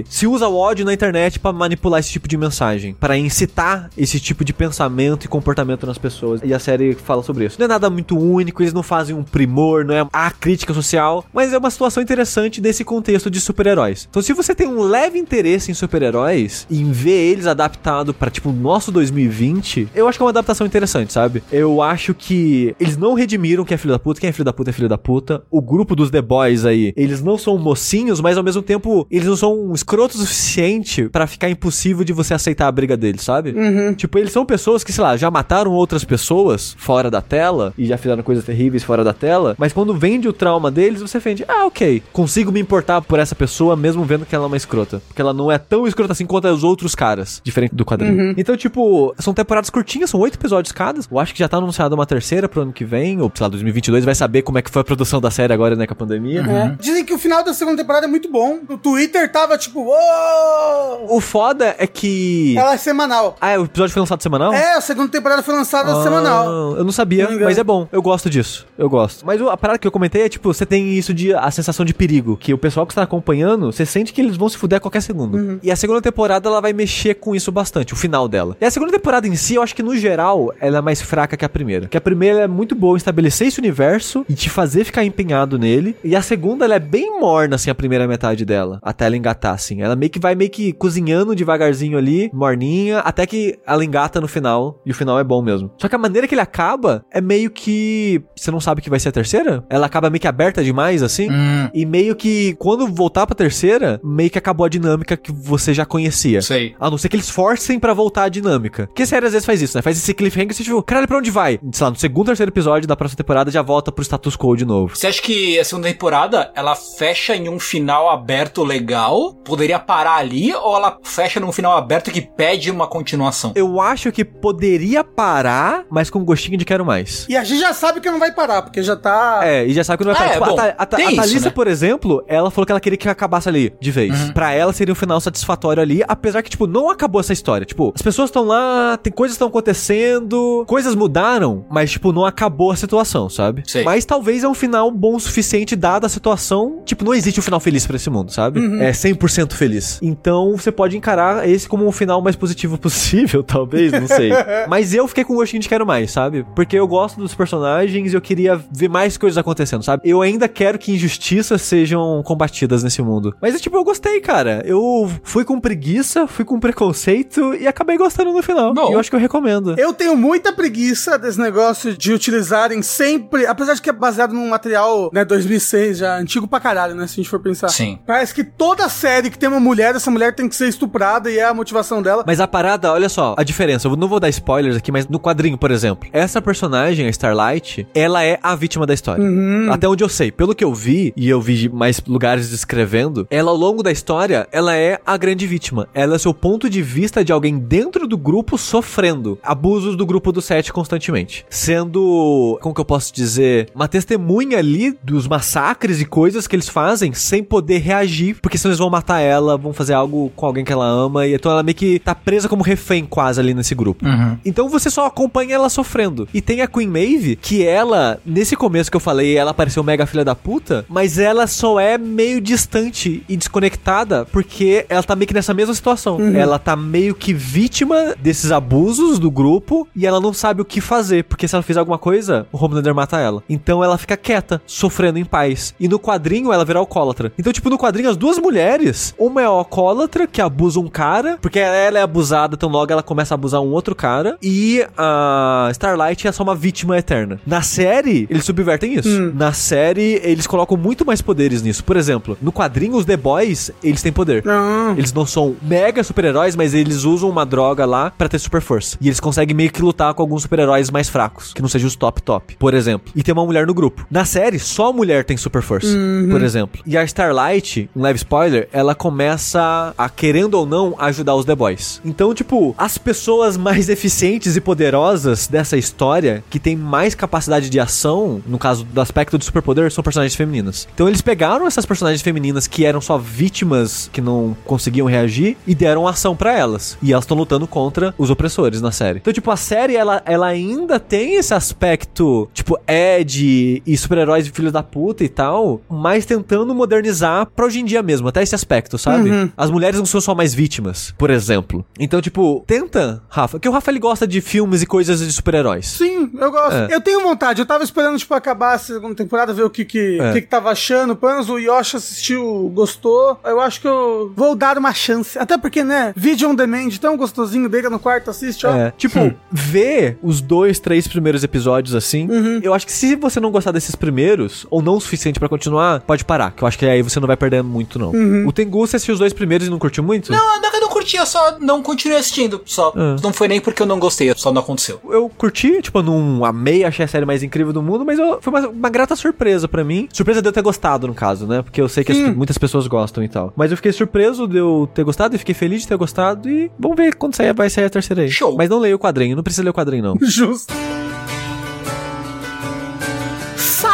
se 0.10 0.28
usa 0.28 0.48
o 0.48 0.58
ódio 0.58 0.86
na 0.86 0.94
internet 0.94 1.40
pra 1.40 1.54
manipular 1.54 2.00
esse 2.00 2.12
tipo 2.12 2.28
de 2.28 2.38
mensagem, 2.38 2.94
pra 2.94 3.18
incitar 3.18 3.90
esse 3.98 4.20
tipo 4.20 4.44
de 4.44 4.54
pensamento 4.54 5.26
e 5.26 5.28
comportamento 5.28 5.86
nas 5.86 5.98
pessoas. 5.98 6.42
E 6.44 6.54
a 6.54 6.60
série 6.60 6.94
fala 6.94 7.24
sobre 7.24 7.46
isso. 7.46 7.58
Não 7.60 7.66
é 7.66 7.68
nada 7.68 7.90
muito 7.90 8.18
único, 8.18 8.62
eles 8.62 8.74
não 8.74 8.84
fazem 8.84 9.16
um 9.16 9.24
primor, 9.24 9.86
não 9.86 9.94
é 9.94 10.08
a 10.12 10.32
crítica 10.32 10.74
social, 10.74 11.26
mas 11.34 11.54
é 11.54 11.58
uma 11.58 11.70
situação 11.70 12.02
interessante 12.02 12.60
desse 12.62 12.84
contexto 12.84 13.30
de 13.30 13.40
super-heróis. 13.40 14.08
Então, 14.10 14.22
se 14.22 14.34
você 14.34 14.56
tem 14.56 14.68
um 14.68 14.82
leve 14.82 15.20
interesse 15.20 15.72
em 15.72 15.74
super-heróis, 15.74 16.66
e 16.70 16.82
em 16.82 16.92
ver 16.92 17.32
eles 17.32 17.48
adaptado 17.48 18.14
pra 18.14 18.30
tipo 18.30 18.50
o 18.50 18.54
nosso 18.54 18.92
2020, 18.92 19.90
eu 19.94 20.08
acho 20.08 20.18
que 20.18 20.24
é 20.24 20.26
uma 20.26 20.32
adaptação 20.32 20.66
interessante, 20.66 21.14
sabe? 21.14 21.44
Eu 21.52 21.82
acho 21.82 22.14
que 22.14 22.76
eles 22.80 22.98
não 22.98 23.14
redimiram 23.14 23.66
quem 23.66 23.76
é 23.76 23.78
filho 23.78 23.94
da 23.94 24.00
puta, 24.00 24.20
quem 24.20 24.30
é 24.30 24.34
filho 24.34 24.46
da 24.46 24.54
puta 24.54 24.70
é 24.70 24.74
filho 24.74 24.90
da 24.90 24.98
puta. 24.98 25.44
O 25.50 25.62
grupo 25.62 25.96
dos 25.96 26.10
The 26.10 26.22
Boys 26.22 26.66
aí, 26.66 26.94
eles 26.96 27.22
não 27.22 27.38
são 27.38 27.58
mocinhos, 27.58 28.22
mas 28.22 28.38
ao 28.38 28.44
mesmo 28.44 28.62
tempo 28.62 29.06
eles 29.10 29.27
não 29.28 29.36
são 29.36 29.74
escrotos 29.74 30.18
o 30.18 30.26
suficiente 30.26 31.10
pra 31.10 31.28
ficar 31.28 31.50
impossível 31.50 32.04
de 32.04 32.14
você 32.14 32.34
aceitar 32.34 32.68
a 32.68 32.72
briga 32.72 32.98
deles, 32.98 33.22
sabe? 33.22 33.54
Tipo, 33.96 34.18
eles 34.18 34.32
são 34.32 34.46
pessoas 34.46 34.84
que, 34.84 34.92
sei 34.92 35.04
lá, 35.04 35.18
já 35.18 35.30
mataram 35.30 35.72
outras 35.72 36.04
pessoas 36.04 36.76
fora 36.78 37.10
da 37.10 37.22
tela 37.22 37.74
e 37.78 37.86
já 37.86 37.98
fizeram 37.98 38.24
coisas 38.24 38.44
terríveis 38.44 38.84
fora 38.84 39.04
da 39.04 39.14
tela, 39.14 39.56
mas 39.58 39.74
quando 39.74 39.94
vende 39.94 40.28
o 40.28 40.34
trauma 40.34 40.72
deles, 40.72 41.02
você 41.02 41.20
vende, 41.20 41.46
ah, 41.48 41.66
ok, 41.66 42.02
consigo 42.12 42.52
me 42.52 42.60
importar 42.60 43.02
por 43.02 43.20
essa 43.20 43.36
pessoa 43.36 43.76
mesmo 43.76 44.04
vendo 44.04 44.26
que 44.26 44.36
ela 44.36 44.46
é 44.46 44.48
uma 44.48 44.58
escrota. 44.58 45.02
Porque 45.08 45.22
ela 45.22 45.34
não 45.34 45.52
é 45.52 45.58
tão 45.58 45.88
escrota 45.88 46.14
assim 46.14 46.26
quanto 46.26 46.48
os 46.48 46.64
outros 46.64 46.96
caras, 46.96 47.42
diferente 47.44 47.76
do 47.76 47.86
quadrinho. 47.86 48.34
Então, 48.38 48.56
tipo, 48.56 49.14
são 49.20 49.34
temporadas 49.34 49.70
curtinhas, 49.70 50.10
são 50.10 50.20
oito 50.20 50.36
episódios 50.36 50.72
cada. 50.72 51.00
Eu 51.12 51.20
acho 51.20 51.34
que 51.34 51.40
já 51.40 51.48
tá 51.48 51.58
anunciada 51.58 51.94
uma 51.94 52.06
terceira 52.06 52.48
pro 52.48 52.62
ano 52.62 52.74
que 52.74 52.86
vem, 52.86 53.20
ou 53.22 53.32
sei 53.34 53.44
lá, 53.44 53.50
2022 53.50 54.06
vai 54.06 54.16
saber 54.16 54.42
como 54.42 54.58
é 54.58 54.62
que 54.62 54.70
foi 54.70 54.82
a 54.82 54.86
produção 54.86 55.20
da 55.20 55.30
série 55.30 55.54
agora, 55.54 55.76
né, 55.76 55.86
com 55.86 55.94
a 55.94 55.96
pandemia. 55.96 56.42
É. 56.42 56.76
Dizem 56.80 57.04
que 57.04 57.14
o 57.14 57.20
final 57.20 57.44
da 57.44 57.54
segunda 57.54 57.78
temporada 57.78 58.06
é 58.06 58.10
muito 58.10 58.32
bom. 58.32 58.60
O 58.70 58.78
Twitter 58.78 59.17
tava 59.28 59.58
tipo, 59.58 59.80
uou! 59.82 61.16
O 61.16 61.22
foda 61.22 61.76
é 61.78 61.88
que. 61.88 62.58
Ela 62.58 62.74
é 62.74 62.78
semanal. 62.78 63.36
Ah, 63.40 63.58
o 63.60 63.66
episódio 63.66 63.94
foi 63.94 64.00
lançado 64.02 64.22
semanal? 64.22 64.54
É, 64.54 64.74
a 64.74 64.82
segunda 64.82 65.10
temporada 65.10 65.42
foi 65.42 65.56
lançada 65.56 65.92
Ah, 65.94 66.04
semanal. 66.04 66.76
Eu 66.78 66.84
não 66.84 66.92
sabia, 66.92 67.30
Não 67.30 67.40
mas 67.42 67.58
é 67.58 67.64
bom. 67.64 67.88
Eu 67.92 68.02
gosto 68.02 68.30
disso. 68.30 68.68
Eu 68.78 68.90
gosto. 68.90 69.26
Mas 69.26 69.42
a 69.42 69.58
parada 69.58 69.80
que 69.80 69.88
eu 69.88 69.92
comentei 69.92 70.24
é, 70.24 70.30
tipo, 70.30 70.54
você 70.54 70.66
tem 70.66 70.90
isso 70.94 71.14
de 71.14 71.34
a 71.34 71.50
sensação 71.52 71.86
de 71.86 71.94
perigo. 71.94 72.36
Que 72.38 72.54
o 72.54 72.58
pessoal 72.58 72.86
que 72.86 72.92
está 72.92 73.04
acompanhando, 73.04 73.72
você 73.72 73.86
sente 73.86 74.12
que 74.14 74.22
eles 74.22 74.36
vão 74.36 74.50
se 74.50 74.58
fuder 74.58 74.78
a 74.78 74.80
qualquer 74.80 75.02
segundo. 75.02 75.38
Uhum. 75.38 75.60
E 75.64 75.72
a 75.72 75.76
segunda 75.76 76.02
temporada, 76.02 76.50
ela 76.50 76.60
vai 76.62 76.74
mexer 76.74 77.16
com 77.16 77.36
isso 77.36 77.52
bastante, 77.52 77.94
o 77.94 77.96
final 77.96 78.28
dela. 78.28 78.58
E 78.60 78.66
a 78.66 78.72
segunda 78.72 78.92
temporada 78.92 79.28
em 79.28 79.36
si, 79.36 79.56
eu 79.56 79.62
acho 79.62 79.76
que 79.76 79.84
no 79.84 79.96
geral, 79.96 80.54
ela 80.60 80.80
é 80.80 80.82
mais 80.82 81.02
fraca 81.02 81.38
que 81.38 81.46
a 81.46 81.50
primeira. 81.50 81.88
Que 81.88 81.98
a 81.98 82.02
primeira 82.02 82.42
é 82.42 82.48
muito 82.48 82.76
boa 82.76 82.96
em 82.96 82.98
estabelecer 82.98 83.48
esse 83.48 83.60
universo 83.60 84.26
e 84.28 84.34
te 84.34 84.50
fazer 84.50 84.84
ficar 84.84 85.04
empenhado 85.04 85.58
nele. 85.58 85.96
E 86.04 86.16
a 86.16 86.22
segunda, 86.22 86.66
ela 86.66 86.76
é 86.76 86.80
bem 86.80 87.20
morna, 87.20 87.56
assim, 87.56 87.70
a 87.70 87.76
primeira 87.76 88.08
metade 88.08 88.44
dela. 88.46 88.80
Até 88.82 89.06
ela 89.08 89.18
engatar, 89.18 89.54
assim. 89.54 89.82
Ela 89.82 89.96
meio 89.96 90.10
que 90.12 90.20
vai 90.20 90.36
meio 90.36 90.50
que 90.50 90.72
cozinhando 90.74 91.36
devagarzinho 91.36 91.98
ali, 91.98 92.30
morninha, 92.34 93.00
até 93.00 93.26
que 93.26 93.58
ela 93.66 93.84
engata 93.84 94.22
no 94.22 94.28
final. 94.28 94.82
E 94.86 94.92
o 94.92 94.96
final 94.96 95.20
é 95.20 95.24
bom 95.24 95.42
mesmo. 95.42 95.72
Só 95.78 95.88
que 95.88 95.96
a 95.96 96.00
maneira 96.00 96.28
que 96.28 96.34
ele 96.34 96.42
acaba 96.42 97.04
é 97.12 97.20
meio 97.22 97.50
que. 97.50 98.22
Você 98.36 98.52
não 98.52 98.60
sabe 98.60 98.82
que 98.82 98.90
vai 98.90 99.00
ser 99.00 99.10
a 99.10 99.12
terceira? 99.12 99.64
Ela 99.70 99.86
acaba 99.86 100.10
meio 100.10 100.22
que 100.22 100.28
aberta 100.28 100.64
demais, 100.64 101.02
assim. 101.04 101.30
Hum, 101.32 101.70
E 101.74 101.86
meio 101.86 102.16
que 102.16 102.56
quando 102.60 102.88
voltar 102.88 103.26
pra 103.26 103.36
terceira, 103.36 104.00
meio 104.04 104.30
que 104.30 104.38
acabou 104.38 104.66
a 104.66 104.70
dinâmica 104.70 105.16
que 105.18 105.32
você 105.32 105.74
já 105.74 105.86
conhecia. 105.86 106.42
sei. 106.42 106.76
A 106.80 106.90
não 106.90 106.98
ser 106.98 107.10
que 107.10 107.16
eles 107.16 107.30
forcem 107.30 107.80
pra 107.80 107.94
voltar 107.94 108.24
a 108.24 108.30
dinâmica. 108.30 108.88
Porque 108.88 109.04
a 109.04 109.06
série 109.06 109.26
às 109.26 109.32
vezes 109.34 109.46
faz 109.46 109.62
isso, 109.62 109.78
né? 109.78 109.82
Faz 109.82 109.98
esse 109.98 110.14
cliffhanger 110.14 110.52
e 110.52 110.54
você 110.54 110.64
tipo, 110.64 110.82
caralho, 110.84 111.08
pra 111.08 111.18
onde 111.18 111.32
vai? 111.32 111.60
Sei 111.72 111.84
lá, 111.84 111.90
no 111.92 111.96
segundo, 111.98 112.28
terceiro 112.28 112.52
episódio 112.52 112.88
da 112.88 112.96
próxima 112.96 113.18
temporada 113.18 113.50
já 113.52 113.62
volta 113.62 113.92
pro 113.92 114.04
status 114.04 114.36
quo 114.36 114.56
de 114.56 114.66
novo. 114.66 114.96
Você 114.96 115.08
acha 115.08 115.22
que 115.22 115.58
a 115.60 115.64
segunda 115.64 115.88
temporada 115.88 116.52
ela 116.56 116.76
fecha 116.76 117.36
em 117.36 117.50
um 117.50 117.60
final 117.60 118.10
aberto 118.10 118.64
legal? 118.64 118.97
Poderia 119.44 119.80
parar 119.80 120.16
ali? 120.16 120.54
Ou 120.54 120.76
ela 120.76 120.98
fecha 121.04 121.40
num 121.40 121.52
final 121.52 121.76
aberto 121.78 122.12
que 122.12 122.22
pede 122.22 122.70
uma 122.72 122.88
continuação? 122.88 123.52
Eu 123.56 123.80
acho 123.82 124.12
que 124.12 124.24
poderia 124.26 125.04
parar, 125.04 125.86
mas 125.90 126.10
com 126.10 126.24
gostinho 126.24 126.58
de 126.58 126.66
quero 126.66 126.86
mais. 126.86 127.26
E 127.30 127.36
a 127.38 127.44
gente 127.44 127.60
já 127.60 127.74
sabe 127.74 128.00
que 128.02 128.10
não 128.10 128.20
vai 128.20 128.32
parar, 128.32 128.62
porque 128.62 128.82
já 128.84 128.96
tá. 128.96 129.42
É, 129.44 129.66
e 129.66 129.74
já 129.74 129.84
sabe 129.84 130.00
que 130.00 130.06
não 130.08 130.14
vai 130.14 130.22
Ah, 130.22 130.26
parar. 130.26 130.36
é, 130.36 130.40
Tipo, 130.40 130.46
bom, 130.56 130.62
a, 130.78 130.86
Tha- 130.86 130.98
a, 130.98 131.00
a 131.00 131.12
isso, 131.12 131.16
Thalissa, 131.16 131.46
né? 131.46 131.52
por 131.52 131.68
exemplo, 131.68 132.24
ela 132.28 132.50
falou 132.52 132.66
que 132.66 132.72
ela 132.72 132.80
queria 132.80 132.98
que 132.98 133.08
acabasse 133.10 133.48
ali, 133.50 133.74
de 133.80 133.92
vez. 133.92 134.20
Uhum. 134.22 134.34
Pra 134.34 134.52
ela 134.52 134.74
seria 134.74 134.92
um 134.92 134.96
final 134.96 135.20
satisfatório 135.22 135.82
ali, 135.82 136.02
apesar 136.08 136.42
que, 136.42 136.50
tipo, 136.50 136.68
não 136.68 136.90
acabou 136.90 137.20
essa 137.22 137.34
história. 137.34 137.66
Tipo, 137.66 137.92
as 137.96 138.02
pessoas 138.02 138.30
estão 138.30 138.44
lá, 138.46 138.98
tem 139.02 139.12
coisas 139.14 139.34
que 139.34 139.38
estão 139.38 139.48
acontecendo, 139.50 140.64
coisas 140.68 140.96
mudaram, 140.96 141.66
mas, 141.70 141.92
tipo, 141.92 142.12
não 142.12 142.26
acabou 142.26 142.72
a 142.72 142.76
situação, 142.76 143.30
sabe? 143.30 143.64
Sei. 143.66 143.84
Mas 143.84 144.06
talvez 144.06 144.44
é 144.44 144.48
um 144.48 144.54
final 144.54 144.92
bom 144.92 145.16
o 145.16 145.20
suficiente, 145.20 145.76
dada 145.76 146.06
a 146.08 146.10
situação. 146.10 146.82
Tipo, 146.86 147.04
não 147.06 147.14
existe 147.14 147.40
um 147.40 147.44
final 147.44 147.60
feliz 147.60 147.86
pra 147.88 147.96
esse 147.96 148.10
mundo, 148.10 148.32
sabe? 148.32 148.60
É 148.82 148.87
100% 148.92 149.54
feliz. 149.54 150.00
Então, 150.02 150.56
você 150.56 150.72
pode 150.72 150.98
encarar 150.98 151.48
esse 151.48 151.68
como 151.68 151.88
um 151.88 151.92
final 151.92 152.22
mais 152.22 152.36
positivo 152.36 152.78
possível, 152.80 153.44
talvez, 153.44 153.92
não 153.92 154.08
sei. 154.08 154.32
Mas 154.68 154.94
eu 154.94 155.08
fiquei 155.08 155.24
com 155.24 155.36
gostinho 155.36 155.62
de 155.62 155.70
quero 155.70 155.86
mais, 155.86 156.12
sabe? 156.12 156.46
Porque 156.56 156.78
eu 156.78 156.88
gosto 156.88 157.20
dos 157.20 157.34
personagens 157.34 158.12
e 158.12 158.16
eu 158.16 158.22
queria 158.22 158.60
ver 158.72 158.90
mais 158.90 159.18
coisas 159.18 159.38
acontecendo, 159.38 159.84
sabe? 159.84 160.02
Eu 160.06 160.22
ainda 160.22 160.48
quero 160.48 160.78
que 160.78 160.92
injustiças 160.92 161.62
sejam 161.62 162.22
combatidas 162.24 162.84
nesse 162.84 163.02
mundo. 163.02 163.36
Mas, 163.42 163.60
tipo, 163.62 163.76
eu 163.76 163.84
gostei, 163.84 164.20
cara. 164.22 164.62
Eu 164.66 165.10
fui 165.24 165.44
com 165.44 165.60
preguiça, 165.60 166.28
fui 166.28 166.46
com 166.46 166.60
preconceito 166.60 167.54
e 167.56 167.68
acabei 167.68 167.98
gostando 167.98 168.32
no 168.32 168.42
final. 168.42 168.74
Bom. 168.74 168.90
E 168.90 168.94
eu 168.94 169.00
acho 169.00 169.10
que 169.10 169.16
eu 169.16 169.20
recomendo. 169.20 169.76
Eu 169.78 169.94
tenho 169.94 170.16
muita 170.16 170.52
preguiça 170.54 171.18
desse 171.18 171.40
negócio 171.40 171.96
de 171.96 172.14
utilizarem 172.14 172.82
sempre, 172.82 173.46
apesar 173.46 173.74
de 173.74 173.82
que 173.82 173.90
é 173.90 173.94
baseado 173.94 174.34
num 174.34 174.48
material, 174.48 175.10
né, 175.14 175.26
2006, 175.26 175.98
já 175.98 176.18
antigo 176.18 176.48
pra 176.48 176.60
caralho, 176.60 176.96
né, 176.96 177.08
se 177.08 177.14
a 177.14 177.16
gente 177.18 177.30
for 177.30 177.40
pensar. 177.40 177.70
Sim. 177.70 178.00
Parece 178.06 178.34
que 178.34 178.44
toda 178.78 178.90
série 178.90 179.32
que 179.32 179.40
tem 179.40 179.50
uma 179.50 179.60
mulher, 179.60 179.96
essa 179.96 180.12
mulher 180.12 180.36
tem 180.36 180.48
que 180.48 180.56
ser 180.56 180.68
estuprada 180.68 181.32
e 181.32 181.40
é 181.40 181.46
a 181.46 181.54
motivação 181.54 182.00
dela. 182.00 182.24
Mas 182.28 182.40
a 182.40 182.48
parada, 182.48 182.94
olha 182.94 183.10
só, 183.10 183.34
a 183.36 183.44
diferença. 183.44 183.88
Eu 183.88 183.96
não 183.96 184.08
vou 184.08 184.20
dar 184.20 184.30
spoilers 184.30 184.78
aqui, 184.78 184.92
mas 184.92 185.08
no 185.08 185.20
quadrinho, 185.20 185.58
por 185.58 185.72
exemplo, 185.72 186.08
essa 186.14 186.40
personagem, 186.40 187.08
a 187.08 187.10
Starlight, 187.10 187.88
ela 187.96 188.24
é 188.24 188.38
a 188.42 188.56
vítima 188.56 188.86
da 188.86 188.94
história. 188.94 189.26
Até 189.72 189.88
onde 189.88 190.04
eu 190.04 190.10
sei, 190.10 190.32
pelo 190.32 190.54
que 190.54 190.64
eu 190.64 190.74
vi, 190.74 191.12
e 191.18 191.28
eu 191.28 191.42
vi 191.42 191.68
mais 191.70 192.00
lugares 192.06 192.52
descrevendo, 192.52 193.28
ela 193.32 193.50
ao 193.50 193.58
longo 193.58 193.82
da 193.82 193.92
história, 193.92 194.48
ela 194.52 194.76
é 194.76 195.00
a 195.04 195.18
grande 195.18 195.48
vítima. 195.48 195.88
Ela 195.92 196.16
é 196.16 196.20
seu 196.20 196.34
ponto 196.34 196.70
de 196.70 196.84
vista 196.84 197.26
de 197.26 197.32
alguém 197.32 197.58
dentro 197.58 198.08
do 198.08 198.18
grupo 198.18 198.60
sofrendo 198.60 199.40
abusos 199.42 199.96
do 199.96 200.06
grupo 200.06 200.32
do 200.32 200.42
Sete 200.42 200.72
constantemente. 200.72 201.46
Sendo, 201.50 202.60
como 202.62 202.76
que 202.76 202.82
eu 202.82 202.86
posso 202.86 203.12
dizer, 203.12 203.70
uma 203.74 203.88
testemunha 203.88 204.60
ali 204.60 204.96
dos 205.04 205.28
massacres 205.28 206.00
e 206.00 206.06
coisas 206.06 206.46
que 206.46 206.56
eles 206.56 206.70
fazem 206.70 207.12
sem 207.14 207.44
poder 207.44 207.80
reagir, 207.80 208.38
porque 208.40 208.57
senão 208.58 208.72
eles 208.72 208.80
vão 208.80 208.90
matar 208.90 209.20
ela, 209.20 209.58
vão 209.58 209.74
fazer 209.74 209.94
algo 209.94 210.32
com 210.36 210.46
alguém 210.46 210.64
que 210.66 210.74
ela 210.74 210.86
ama, 210.86 211.26
e 211.26 211.34
então 211.34 211.52
ela 211.52 211.64
meio 211.64 211.76
que 211.76 212.00
tá 212.00 212.14
presa 212.16 212.50
como 212.50 212.64
refém 212.64 213.06
quase 213.06 213.40
ali 213.40 213.54
nesse 213.54 213.76
grupo. 213.76 214.06
Então 214.46 214.70
você 214.70 214.90
só 214.90 215.06
acompanha 215.06 215.56
ela 215.56 215.70
sofrendo. 215.70 216.28
E 216.34 216.42
tem 216.42 216.62
a 216.62 216.68
Queen 216.68 216.88
Maeve, 216.88 217.36
que 217.36 217.66
ela, 217.66 218.20
nesse 218.26 218.56
começo 218.56 218.90
que 218.90 218.98
eu 218.98 219.02
falei, 219.02 219.38
ela 219.38 219.54
pareceu 219.54 219.84
mega 219.84 220.06
filha 220.06 220.26
da 220.26 220.36
puta, 220.36 220.86
mas 220.90 221.18
ela 221.20 221.48
só 221.48 221.80
é 221.80 221.98
meio 221.98 222.42
distante 222.42 223.24
e 223.28 223.38
desconectada 223.38 224.26
porque 224.26 224.86
ela 224.90 225.04
tá 225.04 225.16
meio 225.16 225.28
que 225.28 225.34
nessa 225.34 225.54
mesma 225.54 225.74
situação. 225.74 226.18
Ela 226.36 226.60
tá 226.60 226.76
meio 226.76 227.16
que 227.16 227.34
vítima 227.34 228.16
desses 228.20 228.52
abusos 228.52 229.20
do 229.20 229.30
grupo 229.32 229.88
e 229.96 230.06
ela 230.06 230.20
não 230.20 230.34
sabe 230.34 230.62
o 230.62 230.66
que 230.66 230.82
fazer, 230.82 231.24
porque 231.24 231.48
se 231.48 231.56
ela 231.56 231.64
fizer 231.64 231.80
alguma 231.80 231.98
coisa, 231.98 232.48
o 232.52 232.64
Homelander 232.64 232.94
mata 232.94 233.20
ela. 233.20 233.44
Então 233.50 233.84
ela 233.84 233.98
fica 233.98 234.18
quieta, 234.18 234.62
sofrendo 234.66 235.20
em 235.20 235.26
paz. 235.26 235.74
E 235.80 235.88
no 235.88 236.00
quadrinho 236.00 236.52
ela 236.52 236.66
vira 236.66 236.80
alcoólatra. 236.80 237.32
Então, 237.38 237.54
tipo, 237.54 237.70
no 237.70 237.78
quadrinho 237.78 238.10
as 238.10 238.18
duas 238.18 238.38
mulheres, 238.48 239.14
uma 239.20 239.42
é 239.42 239.46
alcoólatra, 239.46 240.26
que 240.26 240.42
abusa 240.42 240.80
um 240.80 240.88
cara, 240.88 241.38
porque 241.42 241.60
ela 241.60 242.00
é 242.00 242.02
abusada, 242.02 242.56
então 242.56 242.70
logo 242.70 242.92
ela 242.92 243.04
começa 243.04 243.34
a 243.34 243.36
abusar 243.36 243.62
um 243.62 243.72
outro 243.72 243.94
cara, 243.94 244.38
e 244.42 244.86
a 244.98 245.68
Starlight 245.72 246.26
é 246.26 246.32
só 246.32 246.44
uma 246.44 246.56
vítima 246.56 246.98
eterna. 246.98 247.42
Na 247.46 247.62
série, 247.62 248.26
eles 248.30 248.46
subvertem 248.46 248.94
isso. 248.94 249.34
Na 249.34 249.52
série, 249.52 250.22
eles 250.24 250.48
colocam 250.48 250.78
muito 250.78 251.06
mais 251.06 251.22
poderes 251.22 251.62
nisso. 251.62 251.84
Por 251.84 251.98
exemplo, 251.98 252.38
no 252.42 252.54
quadrinho, 252.54 252.96
os 252.96 253.04
The 253.04 253.18
Boys, 253.18 253.70
eles 253.84 254.02
têm 254.02 254.14
poder. 254.14 254.46
Não. 254.46 254.92
Eles 254.92 255.12
não 255.12 255.26
são 255.26 255.56
mega 255.62 256.02
super-heróis, 256.04 256.56
mas 256.56 256.74
eles 256.74 257.04
usam 257.04 257.30
uma 257.30 257.46
droga 257.46 257.86
lá 257.86 258.12
pra 258.12 258.30
ter 258.30 258.40
super 258.40 258.62
força. 258.62 258.98
E 259.02 259.10
eles 259.10 259.20
conseguem 259.20 259.56
meio 259.56 259.72
que 259.72 259.82
lutar 259.82 260.14
com 260.14 260.22
alguns 260.22 260.44
super-heróis 260.44 260.90
mais 260.90 261.10
fracos, 261.10 261.54
que 261.54 261.62
não 261.62 261.68
sejam 261.68 261.88
os 261.88 261.98
top 261.98 262.22
top, 262.22 262.56
por 262.58 262.74
exemplo. 262.74 263.12
E 263.14 263.22
tem 263.22 263.34
uma 263.34 263.46
mulher 263.46 263.68
no 263.68 263.74
grupo. 263.74 264.06
Na 264.10 264.24
série, 264.24 264.58
só 264.58 264.90
a 264.90 264.94
mulher 264.94 265.26
tem 265.26 265.36
super 265.36 265.62
força, 265.62 265.94
por 266.32 266.42
exemplo. 266.42 266.82
E 266.86 266.98
a 266.98 267.04
Starlight, 267.04 267.90
um 267.94 268.02
leve 268.02 268.18
spoiler, 268.18 268.37
ela 268.72 268.96
começa 268.96 269.94
a, 269.98 270.10
querendo 270.10 270.56
ou 270.56 270.66
não, 270.66 270.96
ajudar 271.00 271.36
os 271.36 271.46
The 271.46 271.56
Boys. 271.56 272.02
Então, 272.04 272.34
tipo, 272.34 272.76
as 272.78 272.98
pessoas 272.98 273.58
mais 273.58 273.90
eficientes 273.90 274.56
e 274.56 274.62
poderosas 274.62 275.48
dessa 275.48 275.78
história, 275.78 276.44
que 276.50 276.60
tem 276.60 276.76
mais 276.76 277.16
capacidade 277.16 277.70
de 277.70 277.80
ação, 277.80 278.42
no 278.46 278.58
caso 278.58 278.84
do 278.86 279.02
aspecto 279.02 279.38
de 279.38 279.46
superpoder, 279.46 279.92
são 279.92 280.04
personagens 280.04 280.36
femininas. 280.36 280.88
Então 280.94 281.08
eles 281.08 281.22
pegaram 281.22 281.68
essas 281.68 281.86
personagens 281.86 282.22
femininas 282.22 282.68
que 282.68 282.86
eram 282.86 283.02
só 283.02 283.18
vítimas, 283.18 284.10
que 284.12 284.22
não 284.22 284.56
conseguiam 284.66 285.08
reagir, 285.08 285.58
e 285.66 285.74
deram 285.74 286.08
ação 286.08 286.36
pra 286.36 286.58
elas. 286.58 286.98
E 287.02 287.12
elas 287.12 287.24
estão 287.24 287.38
lutando 287.38 287.68
contra 287.68 288.14
os 288.18 288.30
opressores 288.30 288.82
na 288.82 288.92
série. 288.92 289.20
Então, 289.20 289.34
tipo, 289.34 289.52
a 289.52 289.58
série, 289.58 289.96
ela, 289.96 290.22
ela 290.26 290.48
ainda 290.48 291.00
tem 291.00 291.36
esse 291.36 291.54
aspecto, 291.54 292.50
tipo, 292.54 292.78
Ed 292.88 293.82
e 293.86 293.98
super-heróis 293.98 294.48
e 294.48 294.52
filhos 294.52 294.72
da 294.72 294.84
puta 294.84 295.24
e 295.24 295.30
tal, 295.30 295.82
mas 295.90 296.26
tentando 296.26 296.74
modernizar 296.74 297.48
pra 297.56 297.66
hoje 297.66 297.80
em 297.80 297.86
dia 297.86 298.04
mesmo, 298.04 298.27
até 298.30 298.42
esse 298.44 298.56
aspecto, 298.56 298.98
sabe? 298.98 299.30
As 299.56 299.70
mulheres 299.70 300.00
não 300.00 300.06
são 300.06 300.20
só 300.22 300.34
mais 300.36 300.54
vítimas, 300.54 301.14
por 301.18 301.30
exemplo. 301.30 301.86
Então, 302.00 302.22
tipo, 302.22 302.64
tenta, 302.68 303.22
Rafa, 303.30 303.60
que 303.60 303.68
o 303.68 303.72
Rafa 303.72 303.92
ele 303.92 304.00
gosta 304.00 304.28
de 304.28 304.42
filmes 304.42 304.82
e 304.82 304.86
coisas 304.86 305.20
de 305.20 305.32
super-heróis. 305.32 305.86
Sim, 305.88 306.30
eu 306.40 306.52
gosto. 306.52 306.74
É. 306.76 306.88
Eu 306.92 307.02
tenho 307.02 307.22
vontade. 307.22 307.62
Eu 307.62 307.66
tava 307.66 307.84
esperando, 307.84 308.18
tipo, 308.18 308.34
acabar 308.34 308.74
a 308.74 308.78
segunda 308.78 309.16
temporada, 309.16 309.54
ver 309.54 309.64
o 309.64 309.70
que 309.70 309.86
que, 309.86 310.20
É. 310.20 310.34
que, 310.34 310.42
que 310.42 310.48
tava 310.48 310.70
achando. 310.72 311.16
Panos, 311.16 311.50
o 311.50 311.58
Yoshi 311.58 311.98
assistiu, 311.98 312.72
gostou. 312.74 313.40
Eu 313.44 313.60
acho 313.60 313.82
que 313.82 313.88
eu 313.88 314.32
vou 314.36 314.56
dar 314.56 314.78
uma 314.78 314.94
chance. 314.94 315.38
Até 315.40 315.58
porque, 315.58 315.84
né, 315.84 316.14
vídeo 316.16 316.50
on 316.50 316.56
demand, 316.56 316.90
tão 317.00 317.16
gostosinho, 317.18 317.68
deita 317.70 317.90
no 317.90 318.00
quarto, 318.00 318.30
assiste, 318.30 318.66
ó. 318.66 318.76
É, 318.76 318.92
tipo, 318.98 319.34
ver 319.52 320.18
os 320.22 320.42
dois, 320.42 320.80
três 320.80 321.08
primeiros 321.08 321.44
episódios 321.44 321.96
assim, 321.96 322.28
eu 322.62 322.74
acho 322.74 322.86
que 322.86 322.92
se 322.92 323.16
você 323.16 323.40
não 323.40 323.52
gostar 323.52 323.72
desses 323.72 323.96
primeiros, 323.96 324.66
ou 324.70 324.82
não 324.82 324.96
o 324.98 325.02
suficiente 325.02 325.40
pra 325.40 325.50
continuar, 325.50 326.02
pode 326.02 326.24
parar, 326.26 326.52
que 326.52 326.64
eu 326.64 326.68
acho 326.68 326.78
que 326.78 326.86
aí 326.86 327.02
você 327.02 327.20
não 327.20 327.28
vai 327.28 327.38
perder 327.38 327.64
muito, 327.64 327.98
não. 328.00 328.12
O 328.48 328.52
Tengu, 328.52 328.86
você 328.86 328.96
assistiu 328.98 329.14
os 329.14 329.20
dois 329.20 329.34
primeiros 329.34 329.68
e 329.68 329.70
não 329.70 329.80
curtiu 329.80 330.04
muito? 330.04 330.32
Não, 330.32 330.62
não, 330.62 330.74
eu 330.74 330.82
não 330.82 330.90
curti, 330.90 331.18
eu 331.18 331.26
só 331.26 331.58
não 331.60 331.82
continuei 331.82 332.18
assistindo. 332.20 332.62
Só. 332.66 332.92
Ah. 332.96 333.16
Não 333.22 333.32
foi 333.34 333.48
nem 333.48 333.60
porque 333.62 333.82
eu 333.82 333.86
não 333.86 334.00
gostei, 334.00 334.34
só 334.36 334.52
não 334.52 334.62
aconteceu. 334.62 335.00
Eu 335.10 335.30
curti, 335.38 335.82
tipo, 335.82 336.00
eu 336.00 336.04
não 336.04 336.44
amei, 336.46 336.84
achei 336.84 337.06
a 337.06 337.08
série 337.08 337.26
mais 337.26 337.44
incrível 337.44 337.72
do 337.74 337.82
mundo, 337.82 338.06
mas 338.06 338.18
eu- 338.20 338.40
foi 338.42 338.52
uma, 338.54 338.68
uma 338.70 338.90
grata 338.90 339.16
surpresa 339.16 339.68
pra 339.68 339.84
mim. 339.84 340.08
Surpresa 340.12 340.42
de 340.42 340.48
eu 340.48 340.54
ter 340.54 340.62
gostado, 340.62 341.08
no 341.08 341.14
caso, 341.14 341.46
né? 341.48 341.62
Porque 341.62 341.80
eu 341.82 341.88
sei 341.90 342.04
que 342.04 342.12
as- 342.12 342.36
muitas 342.36 342.58
pessoas 342.58 342.88
gostam 342.88 343.24
e 343.24 343.28
tal. 343.30 343.54
Mas 343.56 343.72
eu 343.72 343.78
fiquei 343.78 343.92
surpreso 343.92 344.48
de 344.48 344.58
eu 344.58 344.90
ter 344.94 345.04
gostado 345.04 345.36
e 345.36 345.40
fiquei 345.40 345.56
feliz 345.56 345.82
de 345.82 345.88
ter 345.88 345.98
gostado. 345.98 346.50
E 346.50 346.72
vamos 346.80 346.98
ver 346.98 347.16
quando 347.16 347.36
sair, 347.36 347.54
vai 347.54 347.70
sair 347.70 347.86
a 347.86 347.90
terceira 347.90 348.22
aí. 348.24 348.30
Show. 348.32 348.56
Mas 348.58 348.70
não 348.70 348.80
leia 348.80 348.96
o 348.96 349.00
quadrinho, 349.00 349.36
não 349.36 349.44
precisa 349.44 349.64
ler 349.64 349.70
o 349.70 349.74
quadrinho, 349.74 350.04
não. 350.04 350.18
Justo. 350.28 350.74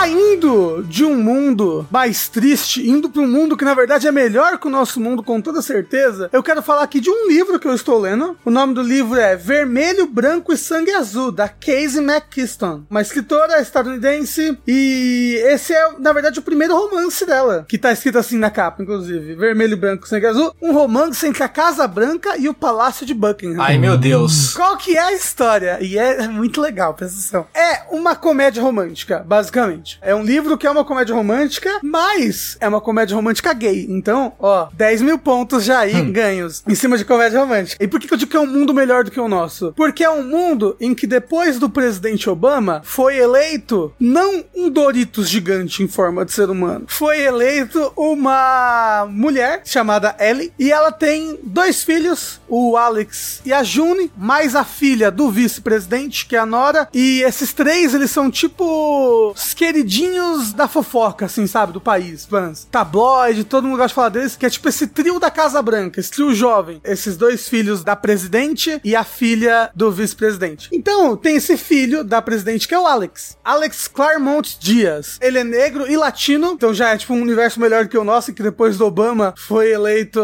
Saindo 0.04 0.84
de 0.84 1.06
um 1.06 1.16
mundo 1.16 1.88
mais 1.90 2.28
triste, 2.28 2.86
indo 2.86 3.10
para 3.10 3.22
um 3.22 3.28
mundo 3.28 3.56
que 3.56 3.64
na 3.64 3.74
verdade 3.74 4.06
é 4.06 4.12
melhor 4.12 4.60
que 4.60 4.68
o 4.68 4.70
nosso 4.70 5.00
mundo, 5.00 5.24
com 5.24 5.40
toda 5.40 5.62
certeza, 5.62 6.30
eu 6.34 6.44
quero 6.44 6.62
falar 6.62 6.84
aqui 6.84 7.00
de 7.00 7.10
um 7.10 7.30
livro 7.30 7.58
que 7.58 7.66
eu 7.66 7.74
estou 7.74 7.98
lendo. 8.00 8.38
O 8.44 8.52
nome 8.52 8.74
do 8.74 8.82
livro 8.82 9.18
é 9.18 9.38
Vermelho, 9.38 10.06
Branco 10.06 10.52
e 10.52 10.58
Sangue 10.58 10.92
Azul, 10.92 11.32
da 11.32 11.48
Casey 11.48 12.04
McKiston, 12.04 12.84
uma 12.90 13.02
escritora 13.02 13.62
estadunidense. 13.62 14.58
E 14.68 15.42
esse 15.46 15.74
é, 15.74 15.94
na 15.98 16.12
verdade, 16.12 16.40
o 16.40 16.44
primeiro 16.44 16.76
romance 16.76 17.26
dela, 17.26 17.66
que 17.70 17.78
tá 17.78 17.94
escrito 17.94 18.18
assim 18.18 18.38
na 18.38 18.50
capa, 18.50 18.84
inclusive: 18.84 19.36
Vermelho, 19.36 19.78
Branco 19.78 20.06
e 20.06 20.10
Sangue 20.10 20.26
Azul. 20.26 20.54
Um 20.62 20.74
romance 20.74 21.26
entre 21.26 21.44
a 21.44 21.48
Casa 21.48 21.88
Branca 21.88 22.38
e 22.38 22.50
o 22.50 22.54
Palácio 22.54 23.06
de 23.06 23.14
Buckingham. 23.14 23.64
Ai, 23.64 23.78
meu 23.78 23.98
Deus. 23.98 24.54
Qual 24.54 24.76
que 24.76 24.98
é 24.98 25.02
a 25.02 25.14
história? 25.14 25.78
E 25.80 25.98
é 25.98 26.28
muito 26.28 26.60
legal, 26.60 26.94
presta 26.94 27.18
atenção. 27.18 27.48
É 27.54 27.84
uma 27.90 28.18
comédia 28.18 28.62
romântica, 28.62 29.24
basicamente. 29.26 29.93
É 30.02 30.14
um 30.14 30.24
livro 30.24 30.58
que 30.58 30.68
é 30.68 30.72
uma 30.72 30.84
comédia 30.84 31.16
romântica, 31.16 31.80
mas 31.84 32.58
é 32.60 32.68
uma 32.68 32.82
comédia 32.82 33.16
romântica 33.16 33.54
gay. 33.54 33.86
Então, 33.90 34.34
ó, 34.40 34.68
10 34.74 35.02
mil 35.02 35.18
pontos 35.18 35.64
já 35.64 35.80
aí 35.80 36.02
ganhos 36.12 36.64
em 36.68 36.76
cima 36.76 36.98
de 36.98 37.06
comédia 37.06 37.40
romântica. 37.40 37.84
E 37.84 37.88
por 37.88 38.00
que, 38.00 38.08
que 38.08 38.14
eu 38.14 38.18
digo 38.18 38.32
que 38.32 38.38
é 38.38 38.40
um 38.40 38.48
mundo 38.48 38.74
melhor 38.74 39.04
do 39.04 39.12
que 39.12 39.20
o 39.20 39.28
nosso? 39.28 39.74
Porque 39.76 40.04
é 40.04 40.10
um 40.10 40.24
mundo 40.24 40.76
em 40.80 40.94
que 40.94 41.08
depois 41.08 41.60
do 41.60 41.70
presidente 41.70 42.30
Obama 42.30 42.82
foi 42.84 43.18
eleito 43.18 43.94
não 44.00 44.44
um 44.56 44.70
Doritos 44.70 45.30
gigante 45.30 45.84
em 45.84 45.88
forma 45.88 46.26
de 46.26 46.32
ser 46.32 46.50
humano, 46.50 46.86
foi 46.88 47.22
eleito 47.22 47.92
uma 47.96 49.08
mulher 49.10 49.62
chamada 49.66 50.16
Ellie 50.20 50.54
e 50.58 50.72
ela 50.72 50.92
tem 50.92 51.40
dois 51.44 51.84
filhos, 51.84 52.42
o 52.48 52.78
Alex 52.78 53.42
e 53.46 53.54
a 53.54 53.64
June, 53.64 54.12
mais 54.18 54.56
a 54.56 54.64
filha 54.64 55.12
do 55.12 55.30
vice-presidente, 55.30 56.26
que 56.26 56.36
é 56.36 56.40
a 56.40 56.46
Nora. 56.46 56.88
E 56.94 57.22
esses 57.22 57.54
três, 57.54 57.94
eles 57.94 58.12
são 58.12 58.30
tipo 58.30 59.32
os 59.36 59.54
queridinhos 59.84 60.54
da 60.54 60.68
fofoca, 60.68 61.26
assim, 61.26 61.46
sabe? 61.46 61.74
Do 61.74 61.82
país, 61.82 62.26
fãs. 62.26 62.66
Tabloide, 62.72 63.44
todo 63.44 63.66
mundo 63.66 63.78
gosta 63.78 63.90
de 63.90 63.94
falar 63.94 64.10
deles, 64.10 64.36
que 64.36 64.46
é 64.46 64.50
tipo 64.50 64.70
esse 64.70 64.88
trio 64.88 65.20
da 65.20 65.30
Casa 65.30 65.62
Branca, 65.62 66.00
esse 66.00 66.12
trio 66.12 66.34
jovem. 66.34 66.82
Esses 66.84 67.18
dois 67.18 67.48
filhos 67.48 67.84
da 67.84 67.96
presidente 67.96 68.80
e 68.84 68.96
a 68.96 69.04
filha 69.04 69.70
do 69.76 69.92
vice-presidente. 69.92 70.70
Então, 70.72 71.18
tem 71.18 71.36
esse 71.36 71.58
filho 71.58 72.04
da 72.04 72.22
presidente 72.22 72.68
que 72.68 72.74
é 72.74 72.80
o 72.80 72.88
Alex. 72.88 73.38
Alex 73.44 73.88
Claremont 73.88 74.58
Dias. 74.60 75.18
Ele 75.22 75.40
é 75.40 75.44
negro 75.44 75.90
e 75.90 75.98
latino, 75.98 76.54
então 76.54 76.74
já 76.74 76.90
é 76.90 76.98
tipo 76.98 77.14
um 77.14 77.22
universo 77.22 77.60
melhor 77.60 77.88
que 77.88 77.98
o 77.98 78.04
nosso, 78.04 78.34
que 78.34 78.42
depois 78.42 78.78
do 78.78 78.86
Obama 78.86 79.34
foi 79.38 79.72
eleito 79.72 80.22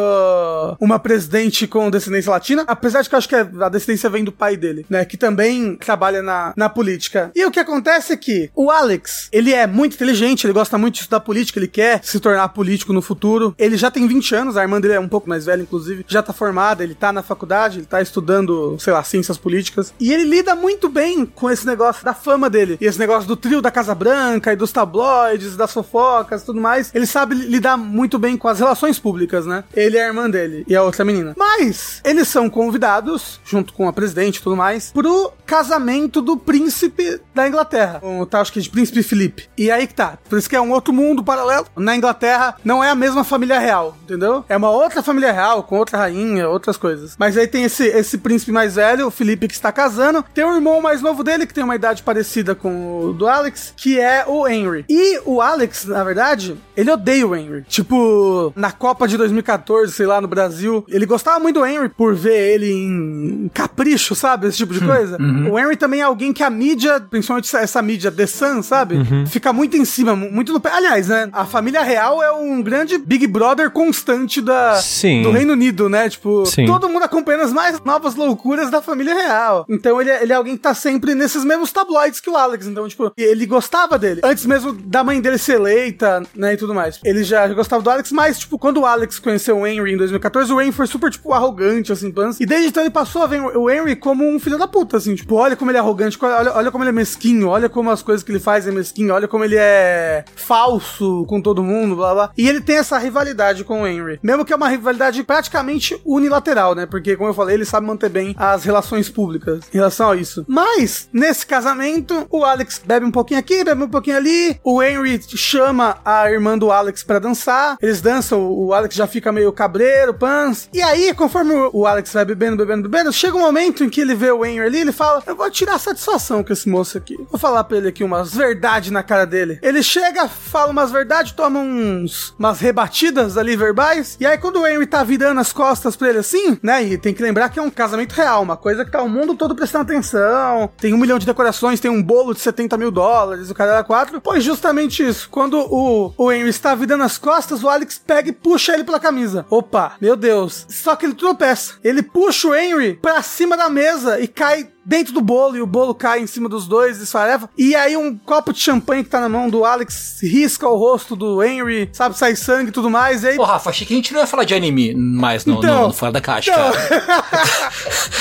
uma 0.79 0.99
presidente 0.99 1.67
com 1.67 1.89
descendência 1.89 2.31
latina. 2.31 2.63
Apesar 2.67 3.01
de 3.01 3.09
que 3.09 3.15
eu 3.15 3.17
acho 3.17 3.29
que 3.29 3.35
a 3.35 3.69
descendência 3.69 4.09
vem 4.09 4.23
do 4.23 4.31
pai 4.31 4.55
dele, 4.55 4.85
né? 4.89 5.03
Que 5.03 5.17
também 5.17 5.75
trabalha 5.75 6.21
na, 6.21 6.53
na 6.55 6.69
política. 6.69 7.31
E 7.35 7.45
o 7.45 7.51
que 7.51 7.59
acontece 7.59 8.13
é 8.13 8.17
que 8.17 8.49
o 8.55 8.71
Alex, 8.71 9.27
ele 9.31 9.48
é 9.53 9.67
muito 9.67 9.95
inteligente, 9.95 10.45
ele 10.45 10.53
gosta 10.53 10.77
muito 10.77 10.95
de 10.95 11.01
estudar 11.01 11.19
política, 11.19 11.59
ele 11.59 11.67
quer 11.67 12.01
se 12.03 12.19
tornar 12.19 12.49
político 12.49 12.93
no 12.93 13.01
futuro. 13.01 13.53
Ele 13.57 13.77
já 13.77 13.91
tem 13.91 14.07
20 14.07 14.35
anos, 14.35 14.57
a 14.57 14.61
irmã 14.61 14.79
dele 14.79 14.95
é 14.95 14.99
um 14.99 15.07
pouco 15.07 15.29
mais 15.29 15.45
velha, 15.45 15.61
inclusive, 15.61 16.05
já 16.07 16.21
tá 16.21 16.33
formada, 16.33 16.83
ele 16.83 16.95
tá 16.95 17.11
na 17.11 17.21
faculdade, 17.21 17.79
ele 17.79 17.85
tá 17.85 18.01
estudando, 18.01 18.77
sei 18.79 18.93
lá, 18.93 19.03
ciências 19.03 19.37
políticas. 19.37 19.93
E 19.99 20.13
ele 20.13 20.23
lida 20.23 20.55
muito 20.55 20.89
bem 20.89 21.25
com 21.25 21.49
esse 21.49 21.65
negócio 21.65 22.03
da 22.03 22.13
fama 22.13 22.49
dele. 22.49 22.77
E 22.79 22.85
esse 22.85 22.99
negócio 22.99 23.27
do 23.27 23.35
trio 23.35 23.61
da 23.61 23.71
Casa 23.71 23.95
Branca 23.95 24.53
e 24.53 24.55
dos 24.55 24.71
tabloides, 24.71 25.55
das 25.55 25.73
fofocas 25.73 26.41
e 26.41 26.45
tudo 26.45 26.61
mais. 26.61 26.91
Ele 26.93 27.05
sabe 27.05 27.35
lidar 27.35 27.77
muito 27.77 28.17
bem 28.17 28.37
com 28.37 28.47
as 28.47 28.59
relações 28.59 28.99
públicas, 28.99 29.45
né? 29.45 29.63
Ele 29.75 29.97
é 29.97 30.03
a 30.03 30.07
irmã 30.07 30.29
dele 30.29 30.63
e 30.67 30.75
a 30.75 30.83
outra 30.83 31.05
menina. 31.05 31.33
Mas 31.37 32.01
eles 32.03 32.27
são 32.27 32.49
convidados, 32.49 33.39
junto 33.45 33.73
com 33.73 33.87
a 33.87 33.93
presidente 33.93 34.37
e 34.37 34.41
tudo 34.41 34.55
mais, 34.55 34.91
pro 34.91 35.31
casamento 35.45 36.21
do 36.21 36.37
príncipe 36.37 37.19
da 37.33 37.47
Inglaterra. 37.47 38.01
O 38.03 38.25
tal, 38.25 38.41
acho 38.41 38.53
que 38.53 38.61
de 38.61 38.69
príncipe 38.69 39.03
Felipe. 39.03 39.38
E 39.57 39.71
aí 39.71 39.87
que 39.87 39.93
tá. 39.93 40.17
Por 40.29 40.37
isso 40.37 40.49
que 40.49 40.55
é 40.55 40.61
um 40.61 40.71
outro 40.71 40.93
mundo 40.93 41.23
paralelo. 41.23 41.65
Na 41.75 41.95
Inglaterra 41.95 42.55
não 42.63 42.83
é 42.83 42.89
a 42.89 42.95
mesma 42.95 43.23
família 43.23 43.59
real, 43.59 43.97
entendeu? 44.03 44.43
É 44.49 44.57
uma 44.57 44.69
outra 44.69 45.01
família 45.01 45.31
real, 45.31 45.63
com 45.63 45.77
outra 45.77 45.97
rainha, 45.97 46.47
outras 46.47 46.77
coisas. 46.77 47.15
Mas 47.17 47.37
aí 47.37 47.47
tem 47.47 47.63
esse, 47.63 47.85
esse 47.85 48.17
príncipe 48.17 48.51
mais 48.51 48.75
velho, 48.75 49.07
o 49.07 49.11
Felipe, 49.11 49.47
que 49.47 49.53
está 49.53 49.71
casando. 49.71 50.23
Tem 50.33 50.43
o 50.43 50.55
irmão 50.55 50.81
mais 50.81 51.01
novo 51.01 51.23
dele, 51.23 51.45
que 51.45 51.53
tem 51.53 51.63
uma 51.63 51.75
idade 51.75 52.03
parecida 52.03 52.55
com 52.55 53.05
o 53.05 53.13
do 53.13 53.27
Alex, 53.27 53.73
que 53.75 53.99
é 53.99 54.25
o 54.27 54.47
Henry. 54.47 54.85
E 54.89 55.19
o 55.25 55.41
Alex, 55.41 55.85
na 55.85 56.03
verdade, 56.03 56.57
ele 56.75 56.91
odeia 56.91 57.27
o 57.27 57.35
Henry. 57.35 57.63
Tipo, 57.67 58.53
na 58.55 58.71
Copa 58.71 59.07
de 59.07 59.17
2014, 59.17 59.91
sei 59.91 60.05
lá, 60.05 60.21
no 60.21 60.27
Brasil, 60.27 60.85
ele 60.87 61.05
gostava 61.05 61.39
muito 61.39 61.59
do 61.59 61.65
Henry 61.65 61.89
por 61.89 62.15
ver 62.15 62.53
ele 62.53 62.71
em 62.71 63.51
capricho, 63.53 64.15
sabe? 64.15 64.47
Esse 64.47 64.57
tipo 64.57 64.73
de 64.73 64.79
coisa. 64.79 65.17
Uhum. 65.19 65.51
O 65.53 65.59
Henry 65.59 65.75
também 65.75 66.01
é 66.01 66.03
alguém 66.03 66.31
que 66.31 66.43
a 66.43 66.49
mídia, 66.49 66.99
principalmente 66.99 67.45
essa, 67.45 67.59
essa 67.59 67.81
mídia 67.81 68.11
The 68.11 68.27
Sun, 68.27 68.61
sabe? 68.61 68.95
Uhum. 68.95 69.25
Fica 69.29 69.53
muito 69.53 69.77
em 69.77 69.85
cima, 69.85 70.15
mu- 70.15 70.31
muito 70.31 70.51
no 70.53 70.59
pé. 70.59 70.71
Aliás, 70.71 71.07
né? 71.07 71.29
A 71.31 71.45
família 71.45 71.81
real 71.83 72.21
é 72.23 72.31
um 72.31 72.61
grande 72.61 72.97
Big 72.97 73.27
Brother 73.27 73.69
constante 73.71 74.41
da, 74.41 74.75
Sim. 74.75 75.21
do 75.23 75.31
Reino 75.31 75.53
Unido, 75.53 75.87
né? 75.89 76.09
Tipo, 76.09 76.45
Sim. 76.45 76.65
todo 76.65 76.89
mundo 76.89 77.03
acompanhando 77.03 77.43
as 77.43 77.53
mais 77.53 77.79
novas 77.83 78.15
loucuras 78.15 78.69
da 78.69 78.81
família 78.81 79.13
real. 79.13 79.65
Então 79.69 79.99
ele 80.01 80.09
é, 80.09 80.23
ele 80.23 80.33
é 80.33 80.35
alguém 80.35 80.55
que 80.55 80.61
tá 80.63 80.73
sempre 80.73 81.13
nesses 81.15 81.43
mesmos 81.43 81.71
tabloides 81.71 82.19
que 82.19 82.29
o 82.29 82.35
Alex. 82.35 82.67
Então, 82.67 82.87
tipo, 82.87 83.11
ele 83.17 83.45
gostava 83.45 83.97
dele. 83.97 84.21
Antes 84.23 84.45
mesmo 84.45 84.73
da 84.73 85.03
mãe 85.03 85.21
dele 85.21 85.37
ser 85.37 85.53
eleita, 85.55 86.23
né? 86.35 86.53
E 86.53 86.57
tudo 86.57 86.73
mais. 86.73 86.99
Ele 87.03 87.23
já 87.23 87.47
gostava 87.49 87.81
do 87.81 87.89
Alex, 87.89 88.11
mas, 88.11 88.39
tipo, 88.39 88.57
quando 88.57 88.77
o 88.81 88.85
Alex 88.85 89.19
conheceu 89.19 89.57
o 89.57 89.67
Henry 89.67 89.93
em 89.93 89.97
2014, 89.97 90.51
o 90.53 90.59
Henry 90.61 90.71
foi 90.71 90.87
super, 90.87 91.09
tipo, 91.11 91.33
arrogante, 91.33 91.91
assim, 91.91 92.11
pans. 92.11 92.39
E 92.39 92.45
desde 92.45 92.69
então 92.69 92.83
ele 92.83 92.89
passou 92.91 93.21
a 93.23 93.27
ver 93.27 93.41
o 93.41 93.69
Henry 93.69 93.95
como 93.95 94.27
um 94.27 94.39
filho 94.39 94.57
da 94.57 94.67
puta, 94.67 94.97
assim, 94.97 95.15
tipo, 95.15 95.35
olha 95.35 95.55
como 95.55 95.71
ele 95.71 95.77
é 95.77 95.81
arrogante, 95.81 96.17
olha, 96.21 96.53
olha 96.53 96.71
como 96.71 96.83
ele 96.83 96.89
é 96.89 96.93
mesquinho, 96.93 97.47
olha 97.47 97.69
como 97.69 97.89
as 97.91 98.01
coisas 98.01 98.23
que 98.23 98.31
ele 98.31 98.39
faz 98.39 98.67
é 98.67 98.71
mesquinho, 98.71 99.13
olha 99.19 99.27
como 99.27 99.43
ele 99.43 99.55
é 99.57 100.23
falso 100.35 101.25
com 101.27 101.41
todo 101.41 101.63
mundo, 101.63 101.95
blá 101.95 102.13
blá. 102.13 102.31
E 102.37 102.47
ele 102.47 102.61
tem 102.61 102.77
essa 102.77 102.97
rivalidade 102.97 103.63
com 103.63 103.81
o 103.83 103.87
Henry. 103.87 104.19
Mesmo 104.23 104.45
que 104.45 104.53
é 104.53 104.55
uma 104.55 104.67
rivalidade 104.69 105.21
praticamente 105.23 105.99
unilateral, 106.05 106.73
né? 106.73 106.85
Porque, 106.85 107.15
como 107.15 107.29
eu 107.29 107.33
falei, 107.33 107.55
ele 107.55 107.65
sabe 107.65 107.85
manter 107.85 108.09
bem 108.09 108.35
as 108.37 108.63
relações 108.63 109.09
públicas 109.09 109.61
em 109.73 109.77
relação 109.77 110.11
a 110.11 110.15
isso. 110.15 110.45
Mas, 110.47 111.09
nesse 111.13 111.45
casamento, 111.45 112.25
o 112.29 112.43
Alex 112.43 112.81
bebe 112.83 113.05
um 113.05 113.11
pouquinho 113.11 113.39
aqui, 113.39 113.63
bebe 113.63 113.83
um 113.83 113.87
pouquinho 113.89 114.17
ali. 114.17 114.59
O 114.63 114.81
Henry 114.81 115.19
chama 115.35 115.97
a 116.03 116.29
irmã 116.31 116.57
do 116.57 116.71
Alex 116.71 117.03
pra 117.03 117.19
dançar. 117.19 117.77
Eles 117.81 118.01
dançam, 118.01 118.49
o 118.51 118.73
Alex 118.73 118.95
já 118.95 119.05
fica 119.07 119.31
meio 119.31 119.51
cabreiro, 119.51 120.13
pans. 120.13 120.69
E 120.73 120.81
aí, 120.81 121.13
conforme 121.13 121.53
o- 121.53 121.69
o 121.73 121.85
Alex 121.85 122.11
vai 122.13 122.25
bebendo, 122.25 122.57
bebendo, 122.57 122.87
bebendo, 122.89 123.11
chega 123.13 123.35
um 123.37 123.41
momento 123.41 123.83
em 123.83 123.89
que 123.89 124.01
ele 124.01 124.15
vê 124.15 124.31
o 124.31 124.45
Henry 124.45 124.65
ali, 124.65 124.79
ele 124.79 124.91
fala: 124.91 125.21
Eu 125.27 125.35
vou 125.35 125.49
tirar 125.51 125.77
satisfação 125.79 126.43
com 126.43 126.53
esse 126.53 126.67
moço 126.69 126.97
aqui. 126.97 127.15
Vou 127.29 127.39
falar 127.39 127.63
pra 127.63 127.77
ele 127.77 127.87
aqui 127.89 128.03
umas 128.03 128.33
verdades 128.33 128.91
na 128.91 128.98
cara 129.03 129.25
dele. 129.25 129.59
Ele 129.61 129.81
chega, 129.83 130.27
fala 130.27 130.71
umas 130.71 130.91
verdades, 130.91 131.31
toma 131.31 131.59
uns 131.59 132.33
umas 132.37 132.59
rebatidas 132.59 133.37
ali 133.37 133.55
verbais. 133.55 134.17
E 134.19 134.25
aí, 134.25 134.37
quando 134.37 134.61
o 134.61 134.67
Henry 134.67 134.85
tá 134.85 135.03
virando 135.03 135.39
as 135.39 135.51
costas 135.51 135.95
pra 135.95 136.09
ele 136.09 136.19
assim, 136.19 136.57
né? 136.61 136.83
E 136.83 136.97
tem 136.97 137.13
que 137.13 137.23
lembrar 137.23 137.49
que 137.49 137.59
é 137.59 137.61
um 137.61 137.69
casamento 137.69 138.13
real, 138.13 138.41
uma 138.41 138.57
coisa 138.57 138.85
que 138.85 138.91
tá 138.91 139.01
o 139.01 139.09
mundo 139.09 139.35
todo 139.35 139.55
prestando 139.55 139.83
atenção. 139.83 140.69
Tem 140.77 140.93
um 140.93 140.97
milhão 140.97 141.19
de 141.19 141.25
decorações, 141.25 141.79
tem 141.79 141.91
um 141.91 142.01
bolo 142.01 142.33
de 142.33 142.39
70 142.39 142.77
mil 142.77 142.91
dólares, 142.91 143.49
o 143.49 143.55
cara 143.55 143.71
era 143.73 143.83
quatro. 143.83 144.21
Pois 144.21 144.43
justamente 144.43 145.05
isso. 145.05 145.29
Quando 145.29 145.59
o, 145.59 146.13
o 146.17 146.31
Henry 146.31 146.49
está 146.49 146.75
virando 146.75 147.03
as 147.03 147.17
costas, 147.17 147.63
o 147.63 147.69
Alex 147.69 148.01
pega 148.05 148.29
e 148.29 148.33
puxa 148.33 148.73
ele 148.73 148.83
pela 148.83 148.99
camisa. 148.99 149.45
Opa, 149.49 149.93
meu 149.99 150.15
Deus. 150.15 150.65
Só 150.69 150.95
que 150.95 151.05
ele 151.05 151.13
tropeça. 151.13 151.75
Ele 151.83 152.01
puxa 152.01 152.47
o 152.47 152.55
Henry 152.55 152.95
pra 152.95 153.21
cima 153.21 153.55
da 153.55 153.69
mesa 153.69 154.19
e 154.19 154.27
cai 154.27 154.69
dentro 154.89 155.13
do 155.13 155.21
bolo 155.21 155.55
e 155.55 155.61
o 155.61 155.67
bolo 155.67 155.93
cai 155.93 156.19
em 156.19 156.25
cima 156.25 156.49
dos 156.49 156.67
dois, 156.67 156.97
desfarefa. 156.97 157.47
E 157.55 157.75
aí 157.75 157.95
um 157.95 158.17
copo 158.17 158.51
de 158.51 158.59
champanhe 158.59 159.03
que 159.03 159.09
tá 159.11 159.19
na 159.21 159.29
mão 159.29 159.47
do 159.47 159.63
Alex 159.63 160.17
risca 160.23 160.67
o 160.67 160.75
rosto 160.75 161.15
do 161.15 161.43
Henry, 161.43 161.87
sabe, 161.93 162.17
sai 162.17 162.35
sangue 162.35 162.69
e 162.69 162.71
tudo 162.71 162.89
mais. 162.89 163.23
E 163.23 163.27
aí 163.27 163.35
Pô, 163.35 163.43
Rafa, 163.43 163.69
achei 163.69 163.85
que 163.85 163.93
a 163.93 163.95
gente 163.95 164.11
não 164.11 164.19
ia 164.19 164.25
falar 164.25 164.45
de 164.45 164.55
anime 164.55 164.95
mais 164.95 165.45
no, 165.45 165.59
Então, 165.59 165.81
no, 165.81 165.87
no 165.89 165.93
Fora 165.93 166.11
da 166.11 166.19
Caixa, 166.19 166.49
então- 166.51 166.71
cara. 166.71 167.23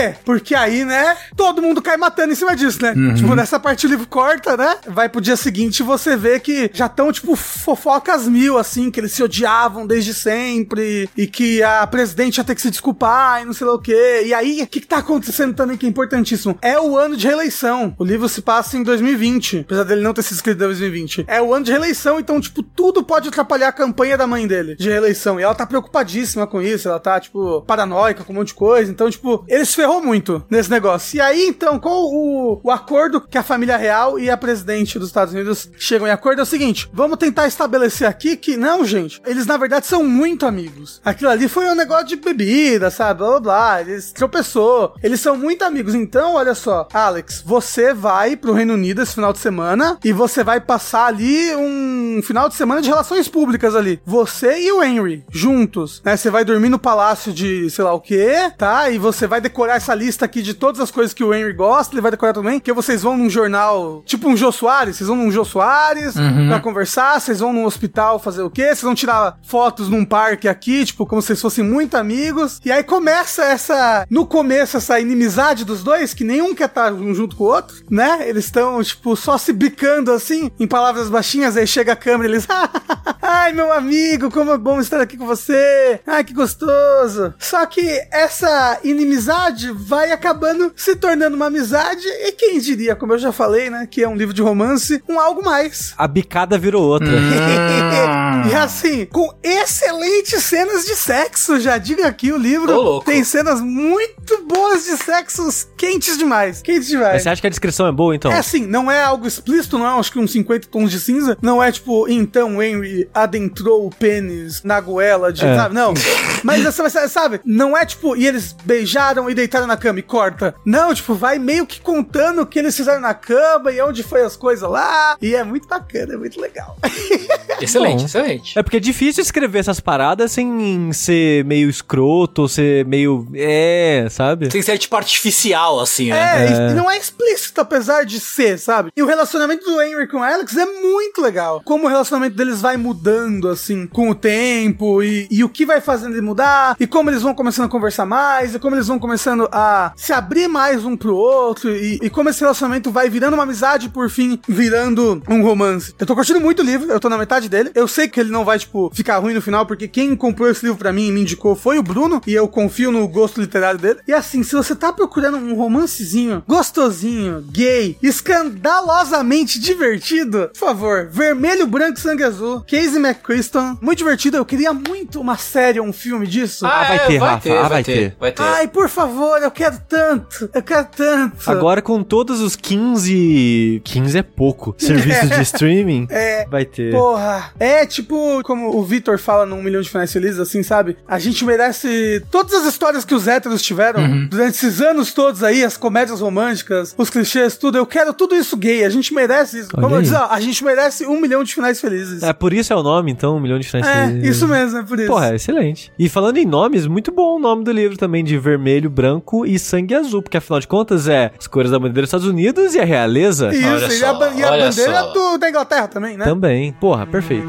Quê? 0.00 0.14
Porque 0.24 0.54
aí, 0.54 0.84
né, 0.84 1.16
todo 1.36 1.60
mundo 1.60 1.82
cai 1.82 1.96
matando 1.96 2.32
em 2.32 2.36
cima 2.36 2.56
disso, 2.56 2.82
né? 2.82 2.94
Tipo, 3.14 3.34
nessa 3.34 3.60
parte 3.60 3.86
o 3.86 3.88
livro 3.88 4.06
corta, 4.06 4.56
né? 4.56 4.76
Vai 4.86 5.08
pro 5.08 5.20
dia 5.20 5.36
seguinte 5.36 5.80
e 5.80 5.82
você 5.82 6.16
vê 6.16 6.40
que 6.40 6.70
já 6.72 6.86
estão, 6.86 7.12
tipo, 7.12 7.36
fofocas 7.36 8.26
mil, 8.26 8.56
assim, 8.56 8.90
que 8.90 9.00
eles 9.00 9.12
se 9.12 9.22
odiavam 9.22 9.86
desde 9.86 10.14
sempre 10.14 11.08
e 11.16 11.26
que 11.26 11.62
a 11.62 11.86
presidente 11.86 12.38
ia 12.38 12.44
ter 12.44 12.54
que 12.54 12.62
se 12.62 12.70
desculpar 12.70 13.42
e 13.42 13.44
não 13.44 13.52
sei 13.52 13.66
lá 13.66 13.74
o 13.74 13.78
quê. 13.78 14.22
E 14.24 14.32
aí, 14.32 14.62
o 14.62 14.66
que, 14.66 14.80
que 14.80 14.86
tá 14.86 14.98
acontecendo 14.98 15.54
também 15.54 15.76
que 15.76 15.86
é 15.86 15.88
importantíssimo? 15.88 16.58
É 16.62 16.80
o 16.80 16.96
ano 16.96 17.16
de 17.16 17.26
reeleição. 17.26 17.94
O 17.98 18.04
livro 18.04 18.28
se 18.28 18.40
passa 18.40 18.76
em 18.76 18.82
2020, 18.82 19.60
apesar 19.60 19.84
dele 19.84 20.00
não 20.00 20.14
ter 20.14 20.22
sido 20.22 20.36
escrito 20.36 20.56
em 20.56 20.66
2020. 20.66 21.24
É 21.28 21.42
o 21.42 21.52
ano 21.52 21.64
de 21.64 21.72
reeleição, 21.72 22.18
então, 22.18 22.40
tipo, 22.40 22.62
tudo 22.62 23.02
pode 23.02 23.28
atrapalhar 23.28 23.68
a 23.68 23.72
campanha 23.72 24.16
da 24.16 24.26
mãe 24.26 24.46
dele 24.46 24.76
de 24.76 24.88
reeleição. 24.88 25.38
E 25.38 25.42
ela 25.42 25.54
tá 25.54 25.66
preocupadíssima 25.66 26.46
com 26.46 26.62
isso, 26.62 26.88
ela 26.88 27.00
tá, 27.00 27.20
tipo, 27.20 27.62
paranoica 27.62 28.24
com 28.24 28.32
um 28.32 28.36
monte 28.36 28.48
de 28.48 28.54
coisa. 28.54 28.90
Então, 28.90 29.10
tipo, 29.10 29.44
ele 29.48 29.64
se 29.64 29.76
ferrou 29.90 30.00
muito 30.00 30.44
nesse 30.48 30.70
negócio. 30.70 31.16
E 31.16 31.20
aí, 31.20 31.48
então, 31.48 31.78
qual 31.80 32.04
o, 32.04 32.60
o 32.62 32.70
acordo 32.70 33.20
que 33.20 33.36
a 33.36 33.42
família 33.42 33.76
real 33.76 34.18
e 34.18 34.30
a 34.30 34.36
presidente 34.36 34.98
dos 34.98 35.08
Estados 35.08 35.34
Unidos 35.34 35.68
chegam 35.76 36.06
em 36.06 36.12
acordo 36.12 36.38
é 36.38 36.42
o 36.42 36.46
seguinte: 36.46 36.88
vamos 36.92 37.18
tentar 37.18 37.48
estabelecer 37.48 38.06
aqui 38.06 38.36
que, 38.36 38.56
não, 38.56 38.84
gente, 38.84 39.20
eles 39.26 39.46
na 39.46 39.56
verdade 39.56 39.86
são 39.86 40.04
muito 40.04 40.46
amigos. 40.46 41.00
Aquilo 41.04 41.30
ali 41.30 41.48
foi 41.48 41.66
um 41.66 41.74
negócio 41.74 42.06
de 42.06 42.16
bebida, 42.16 42.90
sabe? 42.90 43.18
Blá 43.18 43.28
blá 43.30 43.40
blá. 43.40 43.80
Eles 43.80 44.12
tropeçou. 44.12 44.94
Eles 45.02 45.20
são 45.20 45.36
muito 45.36 45.64
amigos. 45.64 45.94
Então, 45.94 46.34
olha 46.34 46.54
só, 46.54 46.86
Alex, 46.92 47.42
você 47.44 47.92
vai 47.92 48.36
pro 48.36 48.52
Reino 48.52 48.74
Unido 48.74 49.02
esse 49.02 49.14
final 49.14 49.32
de 49.32 49.38
semana 49.40 49.98
e 50.04 50.12
você 50.12 50.44
vai 50.44 50.60
passar 50.60 51.06
ali 51.06 51.54
um 51.56 52.20
final 52.22 52.48
de 52.48 52.54
semana 52.54 52.80
de 52.80 52.88
relações 52.88 53.28
públicas 53.28 53.74
ali. 53.74 54.00
Você 54.06 54.60
e 54.60 54.72
o 54.72 54.82
Henry, 54.82 55.24
juntos, 55.30 56.00
né? 56.04 56.16
Você 56.16 56.30
vai 56.30 56.44
dormir 56.44 56.68
no 56.68 56.78
palácio 56.78 57.32
de 57.32 57.68
sei 57.70 57.84
lá 57.84 57.92
o 57.92 58.00
que, 58.00 58.50
tá? 58.56 58.90
E 58.90 58.98
você 58.98 59.26
vai 59.26 59.40
decorar 59.40 59.79
essa 59.80 59.94
lista 59.94 60.24
aqui 60.24 60.42
de 60.42 60.54
todas 60.54 60.80
as 60.80 60.90
coisas 60.90 61.12
que 61.14 61.24
o 61.24 61.32
Henry 61.34 61.52
gosta, 61.52 61.94
ele 61.94 62.00
vai 62.02 62.10
decorar 62.10 62.32
também, 62.32 62.60
que 62.60 62.72
vocês 62.72 63.02
vão 63.02 63.16
num 63.16 63.30
jornal, 63.30 64.02
tipo 64.04 64.28
um 64.28 64.36
Jô 64.36 64.52
Soares, 64.52 64.96
vocês 64.96 65.08
vão 65.08 65.16
num 65.16 65.30
Jô 65.32 65.44
Soares 65.44 66.14
Uhum. 66.16 66.48
pra 66.48 66.60
conversar, 66.60 67.20
vocês 67.20 67.40
vão 67.40 67.52
num 67.52 67.64
hospital 67.64 68.18
fazer 68.18 68.42
o 68.42 68.50
quê? 68.50 68.66
Vocês 68.66 68.82
vão 68.82 68.94
tirar 68.94 69.38
fotos 69.42 69.88
num 69.88 70.04
parque 70.04 70.48
aqui, 70.48 70.84
tipo, 70.84 71.06
como 71.06 71.20
se 71.22 71.28
vocês 71.28 71.40
fossem 71.40 71.64
muito 71.64 71.96
amigos. 71.96 72.60
E 72.64 72.70
aí 72.70 72.82
começa 72.84 73.42
essa, 73.44 74.06
no 74.10 74.26
começo, 74.26 74.76
essa 74.76 75.00
inimizade 75.00 75.64
dos 75.64 75.82
dois, 75.82 76.12
que 76.14 76.24
nenhum 76.24 76.54
quer 76.54 76.66
estar 76.66 76.92
um 76.92 77.14
junto 77.14 77.36
com 77.36 77.44
o 77.44 77.46
outro, 77.48 77.76
né? 77.90 78.28
Eles 78.28 78.44
estão, 78.46 78.82
tipo, 78.82 79.16
só 79.16 79.38
se 79.38 79.52
bicando 79.52 80.12
assim, 80.12 80.50
em 80.60 80.66
palavras 80.66 81.08
baixinhas, 81.08 81.56
aí 81.56 81.66
chega 81.66 81.92
a 81.92 81.96
câmera 81.96 82.28
e 82.30 82.34
eles, 82.34 82.46
ai, 83.22 83.52
meu 83.52 83.72
amigo, 83.72 84.30
como 84.30 84.52
é 84.52 84.58
bom 84.58 84.80
estar 84.80 85.00
aqui 85.00 85.16
com 85.16 85.26
você. 85.26 86.00
Ai, 86.06 86.22
que 86.24 86.34
gostoso. 86.34 87.32
Só 87.38 87.64
que 87.66 87.80
essa 88.12 88.78
inimizade 88.84 89.69
vai 89.70 90.12
acabando 90.12 90.72
se 90.76 90.96
tornando 90.96 91.36
uma 91.36 91.46
amizade 91.46 92.06
e 92.06 92.32
quem 92.32 92.58
diria, 92.58 92.94
como 92.94 93.12
eu 93.14 93.18
já 93.18 93.32
falei, 93.32 93.70
né, 93.70 93.86
que 93.90 94.02
é 94.02 94.08
um 94.08 94.16
livro 94.16 94.34
de 94.34 94.42
romance, 94.42 95.02
um 95.08 95.18
algo 95.18 95.42
mais. 95.42 95.94
A 95.96 96.06
bicada 96.06 96.58
virou 96.58 96.84
outra. 96.84 97.08
Hum. 97.08 98.20
E 98.50 98.54
assim, 98.54 99.04
com 99.06 99.32
excelentes 99.42 100.42
cenas 100.42 100.84
de 100.84 100.96
sexo, 100.96 101.60
já 101.60 101.76
diga 101.78 102.06
aqui 102.06 102.32
o 102.32 102.38
livro. 102.38 103.00
Tem 103.04 103.22
cenas 103.22 103.60
muito 103.60 104.44
boas 104.46 104.84
de 104.84 104.96
sexos 104.96 105.68
quentes 105.76 106.16
demais. 106.16 106.62
Quentes 106.62 106.80
Mas 106.80 106.88
demais. 106.88 107.22
você 107.22 107.28
acha 107.28 107.40
que 107.40 107.46
a 107.46 107.50
descrição 107.50 107.86
é 107.86 107.92
boa, 107.92 108.14
então? 108.14 108.32
É 108.32 108.38
assim, 108.38 108.66
não 108.66 108.90
é 108.90 109.02
algo 109.02 109.26
explícito, 109.26 109.78
não 109.78 109.86
é 109.86 109.98
acho 109.98 110.12
que 110.12 110.18
uns 110.18 110.32
50 110.32 110.68
tons 110.68 110.90
de 110.90 110.98
cinza. 110.98 111.36
Não 111.42 111.62
é 111.62 111.70
tipo, 111.70 112.08
então 112.08 112.62
Henry 112.62 113.08
adentrou 113.12 113.86
o 113.86 113.90
pênis 113.90 114.62
na 114.62 114.80
goela 114.80 115.32
de. 115.32 115.44
É. 115.44 115.56
Sabe? 115.56 115.74
Não. 115.74 115.92
Mas 116.42 116.64
essa 116.64 116.82
vai 116.82 116.90
ser, 116.90 117.08
sabe? 117.08 117.40
Não 117.44 117.76
é 117.76 117.84
tipo, 117.84 118.16
e 118.16 118.26
eles 118.26 118.54
beijaram 118.64 119.28
e 119.28 119.34
deitaram 119.50 119.66
na 119.66 119.76
cama 119.76 119.98
e 119.98 120.02
corta. 120.02 120.54
Não, 120.64 120.94
tipo, 120.94 121.14
vai 121.14 121.38
meio 121.38 121.66
que 121.66 121.80
contando 121.80 122.42
o 122.42 122.46
que 122.46 122.60
eles 122.60 122.76
fizeram 122.76 123.00
na 123.00 123.12
cama 123.12 123.72
e 123.72 123.82
onde 123.82 124.04
foi 124.04 124.22
as 124.22 124.36
coisas 124.36 124.68
lá. 124.70 125.16
E 125.20 125.34
é 125.34 125.42
muito 125.42 125.66
bacana, 125.66 126.14
é 126.14 126.16
muito 126.16 126.40
legal. 126.40 126.76
Excelente, 127.60 128.00
Bom. 128.00 128.04
excelente. 128.06 128.58
É 128.58 128.62
porque 128.62 128.78
é 128.78 128.80
difícil 128.80 129.22
escrever 129.22 129.58
essas 129.58 129.80
paradas 129.80 130.32
sem 130.32 130.90
ser 130.94 131.44
meio 131.44 131.68
escroto, 131.68 132.42
ou 132.42 132.48
ser 132.48 132.86
meio. 132.86 133.28
É, 133.34 134.06
sabe? 134.10 134.48
Que 134.48 134.62
ser 134.62 134.78
tipo 134.78 134.96
artificial, 134.96 135.78
assim, 135.78 136.08
né? 136.08 136.46
É, 136.46 136.70
e 136.70 136.74
não 136.74 136.90
é 136.90 136.96
explícito, 136.96 137.60
apesar 137.60 138.04
de 138.06 138.18
ser, 138.18 138.58
sabe? 138.58 138.90
E 138.96 139.02
o 139.02 139.06
relacionamento 139.06 139.64
do 139.64 139.82
Henry 139.82 140.08
com 140.08 140.18
o 140.18 140.22
Alex 140.22 140.56
é 140.56 140.64
muito 140.64 141.20
legal. 141.20 141.60
Como 141.62 141.84
o 141.84 141.88
relacionamento 141.88 142.34
deles 142.34 142.62
vai 142.62 142.78
mudando, 142.78 143.48
assim, 143.48 143.86
com 143.86 144.08
o 144.08 144.14
tempo, 144.14 145.02
e, 145.02 145.28
e 145.30 145.44
o 145.44 145.48
que 145.48 145.66
vai 145.66 145.82
fazendo 145.82 146.14
ele 146.14 146.22
mudar, 146.22 146.76
e 146.80 146.86
como 146.86 147.10
eles 147.10 147.20
vão 147.20 147.34
começando 147.34 147.66
a 147.66 147.68
conversar 147.68 148.06
mais, 148.06 148.54
e 148.54 148.58
como 148.58 148.74
eles 148.74 148.86
vão 148.86 148.98
começando 148.98 149.39
a 149.52 149.92
se 149.96 150.12
abrir 150.12 150.48
mais 150.48 150.84
um 150.84 150.96
pro 150.96 151.16
outro, 151.16 151.74
e, 151.74 151.98
e 152.02 152.10
como 152.10 152.28
esse 152.28 152.40
relacionamento 152.40 152.90
vai 152.90 153.08
virando 153.08 153.34
uma 153.34 153.42
amizade, 153.42 153.88
por 153.88 154.10
fim, 154.10 154.38
virando 154.48 155.22
um 155.28 155.42
romance. 155.42 155.94
Eu 155.98 156.06
tô 156.06 156.14
curtindo 156.14 156.40
muito 156.40 156.62
o 156.62 156.64
livro, 156.64 156.90
eu 156.90 157.00
tô 157.00 157.08
na 157.08 157.18
metade 157.18 157.48
dele. 157.48 157.70
Eu 157.74 157.88
sei 157.88 158.08
que 158.08 158.20
ele 158.20 158.30
não 158.30 158.44
vai, 158.44 158.58
tipo, 158.58 158.90
ficar 158.94 159.18
ruim 159.18 159.34
no 159.34 159.42
final, 159.42 159.66
porque 159.66 159.88
quem 159.88 160.14
comprou 160.16 160.48
esse 160.48 160.64
livro 160.64 160.78
pra 160.78 160.92
mim 160.92 161.08
e 161.08 161.12
me 161.12 161.20
indicou 161.22 161.54
foi 161.54 161.78
o 161.78 161.82
Bruno, 161.82 162.20
e 162.26 162.34
eu 162.34 162.48
confio 162.48 162.90
no 162.92 163.06
gosto 163.06 163.40
literário 163.40 163.78
dele. 163.78 164.00
E 164.06 164.12
assim, 164.12 164.42
se 164.42 164.54
você 164.54 164.74
tá 164.74 164.92
procurando 164.92 165.36
um 165.36 165.54
romancezinho 165.54 166.42
gostosinho, 166.46 167.44
gay, 167.50 167.96
escandalosamente 168.02 169.58
divertido, 169.58 170.50
por 170.52 170.58
favor, 170.58 171.08
Vermelho, 171.10 171.66
Branco 171.66 171.98
e 171.98 172.00
Sangue 172.00 172.24
Azul, 172.24 172.64
Casey 172.68 172.96
McCriston, 172.96 173.78
muito 173.80 173.98
divertido. 173.98 174.36
Eu 174.36 174.44
queria 174.44 174.72
muito 174.72 175.20
uma 175.20 175.36
série 175.36 175.80
ou 175.80 175.86
um 175.86 175.92
filme 175.92 176.26
disso. 176.26 176.66
Ah, 176.66 176.84
vai 176.84 177.06
ter, 177.06 177.18
Rafa, 177.18 177.52
ah, 177.52 177.68
vai 177.68 177.84
ter. 177.84 178.16
Vai 178.18 178.32
ter. 178.32 178.42
Ai, 178.42 178.68
por 178.68 178.88
favor, 178.88 179.29
eu 179.38 179.50
quero 179.50 179.76
tanto, 179.88 180.50
eu 180.54 180.62
quero 180.62 180.86
tanto. 180.96 181.50
Agora 181.50 181.80
com 181.82 182.02
todos 182.02 182.40
os 182.40 182.56
15. 182.56 183.80
15 183.84 184.18
é 184.18 184.22
pouco. 184.22 184.74
Serviços 184.78 185.30
de 185.30 185.42
streaming. 185.42 186.06
É. 186.10 186.46
Vai 186.46 186.64
ter. 186.64 186.92
Porra, 186.92 187.52
é 187.58 187.84
tipo 187.86 188.42
como 188.44 188.76
o 188.76 188.82
Vitor 188.82 189.18
fala 189.18 189.44
num 189.46 189.62
milhão 189.62 189.80
de 189.80 189.88
finais 189.90 190.12
felizes, 190.12 190.38
assim, 190.38 190.62
sabe? 190.62 190.96
A 191.06 191.18
gente 191.18 191.44
merece 191.44 192.22
todas 192.30 192.54
as 192.54 192.66
histórias 192.66 193.04
que 193.04 193.14
os 193.14 193.26
héteros 193.28 193.62
tiveram 193.62 194.00
Uhum. 194.00 194.26
durante 194.28 194.54
esses 194.54 194.80
anos 194.80 195.12
todos 195.12 195.42
aí, 195.42 195.62
as 195.64 195.76
comédias 195.76 196.20
românticas, 196.20 196.94
os 196.96 197.10
clichês, 197.10 197.56
tudo. 197.56 197.76
Eu 197.78 197.86
quero 197.86 198.12
tudo 198.14 198.34
isso 198.34 198.56
gay, 198.56 198.84
a 198.84 198.88
gente 198.90 199.12
merece 199.12 199.60
isso. 199.60 199.68
Olha 199.74 199.82
como 199.82 199.94
eu 199.94 199.98
aí. 199.98 200.04
disse, 200.04 200.14
ó, 200.14 200.26
a 200.30 200.40
gente 200.40 200.64
merece 200.64 201.06
um 201.06 201.20
milhão 201.20 201.42
de 201.44 201.54
finais 201.54 201.80
felizes. 201.80 202.22
É, 202.22 202.32
por 202.32 202.52
isso 202.52 202.72
é 202.72 202.76
o 202.76 202.82
nome, 202.82 203.10
então, 203.10 203.36
um 203.36 203.40
milhão 203.40 203.58
de 203.58 203.68
finais 203.68 203.86
É, 203.86 204.06
felizes. 204.06 204.36
isso 204.36 204.48
mesmo, 204.48 204.78
é 204.78 204.82
por 204.82 204.98
isso. 204.98 205.08
Porra, 205.08 205.32
é 205.32 205.36
excelente. 205.36 205.92
E 205.98 206.08
falando 206.08 206.38
em 206.38 206.46
nomes, 206.46 206.86
muito 206.86 207.10
bom 207.12 207.36
o 207.36 207.38
nome 207.38 207.64
do 207.64 207.72
livro 207.72 207.96
também, 207.96 208.24
de 208.24 208.38
vermelho, 208.38 208.88
branco 208.88 209.19
e 209.46 209.58
sangue 209.58 209.94
azul, 209.94 210.22
porque 210.22 210.36
afinal 210.36 210.60
de 210.60 210.66
contas 210.66 211.08
é 211.08 211.32
as 211.38 211.46
cores 211.46 211.70
da 211.70 211.78
bandeira 211.78 212.02
dos 212.02 212.08
Estados 212.08 212.26
Unidos 212.26 212.74
e 212.74 212.80
a 212.80 212.84
realeza 212.84 213.50
Isso, 213.54 213.66
Olha 213.68 213.80
e 213.80 213.84
a, 213.84 213.90
só, 213.90 214.14
ban- 214.18 214.32
e 214.34 214.42
a 214.44 214.50
bandeira 214.50 215.02
do, 215.12 215.38
da 215.38 215.48
Inglaterra 215.48 215.88
também, 215.88 216.16
né? 216.16 216.24
também. 216.24 216.72
Porra, 216.72 217.06
perfeito. 217.06 217.48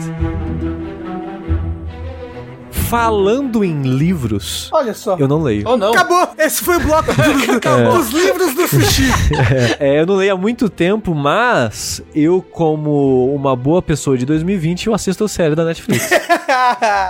Falando 2.72 3.64
em 3.64 3.82
livros, 3.84 4.70
Olha 4.74 4.94
só. 4.94 5.16
eu 5.18 5.26
não 5.26 5.42
leio. 5.42 5.66
Ou 5.66 5.78
não. 5.78 5.92
Acabou! 5.94 6.28
Esse 6.38 6.62
foi 6.62 6.76
o 6.76 6.80
bloco 6.82 7.10
do- 7.14 7.22
dos 7.96 8.10
livros 8.12 8.54
do 8.54 8.68
sushi. 8.68 9.04
É, 9.80 10.02
eu 10.02 10.06
não 10.06 10.16
leio 10.16 10.34
há 10.34 10.38
muito 10.38 10.70
tempo, 10.70 11.16
mas 11.16 12.02
eu, 12.14 12.42
como 12.42 13.34
uma 13.34 13.56
boa 13.56 13.82
pessoa 13.82 14.18
de 14.18 14.26
2020, 14.26 14.88
eu 14.88 14.94
assisto 14.94 15.24
a 15.24 15.28
série 15.30 15.56
da 15.56 15.64
Netflix. 15.64 16.10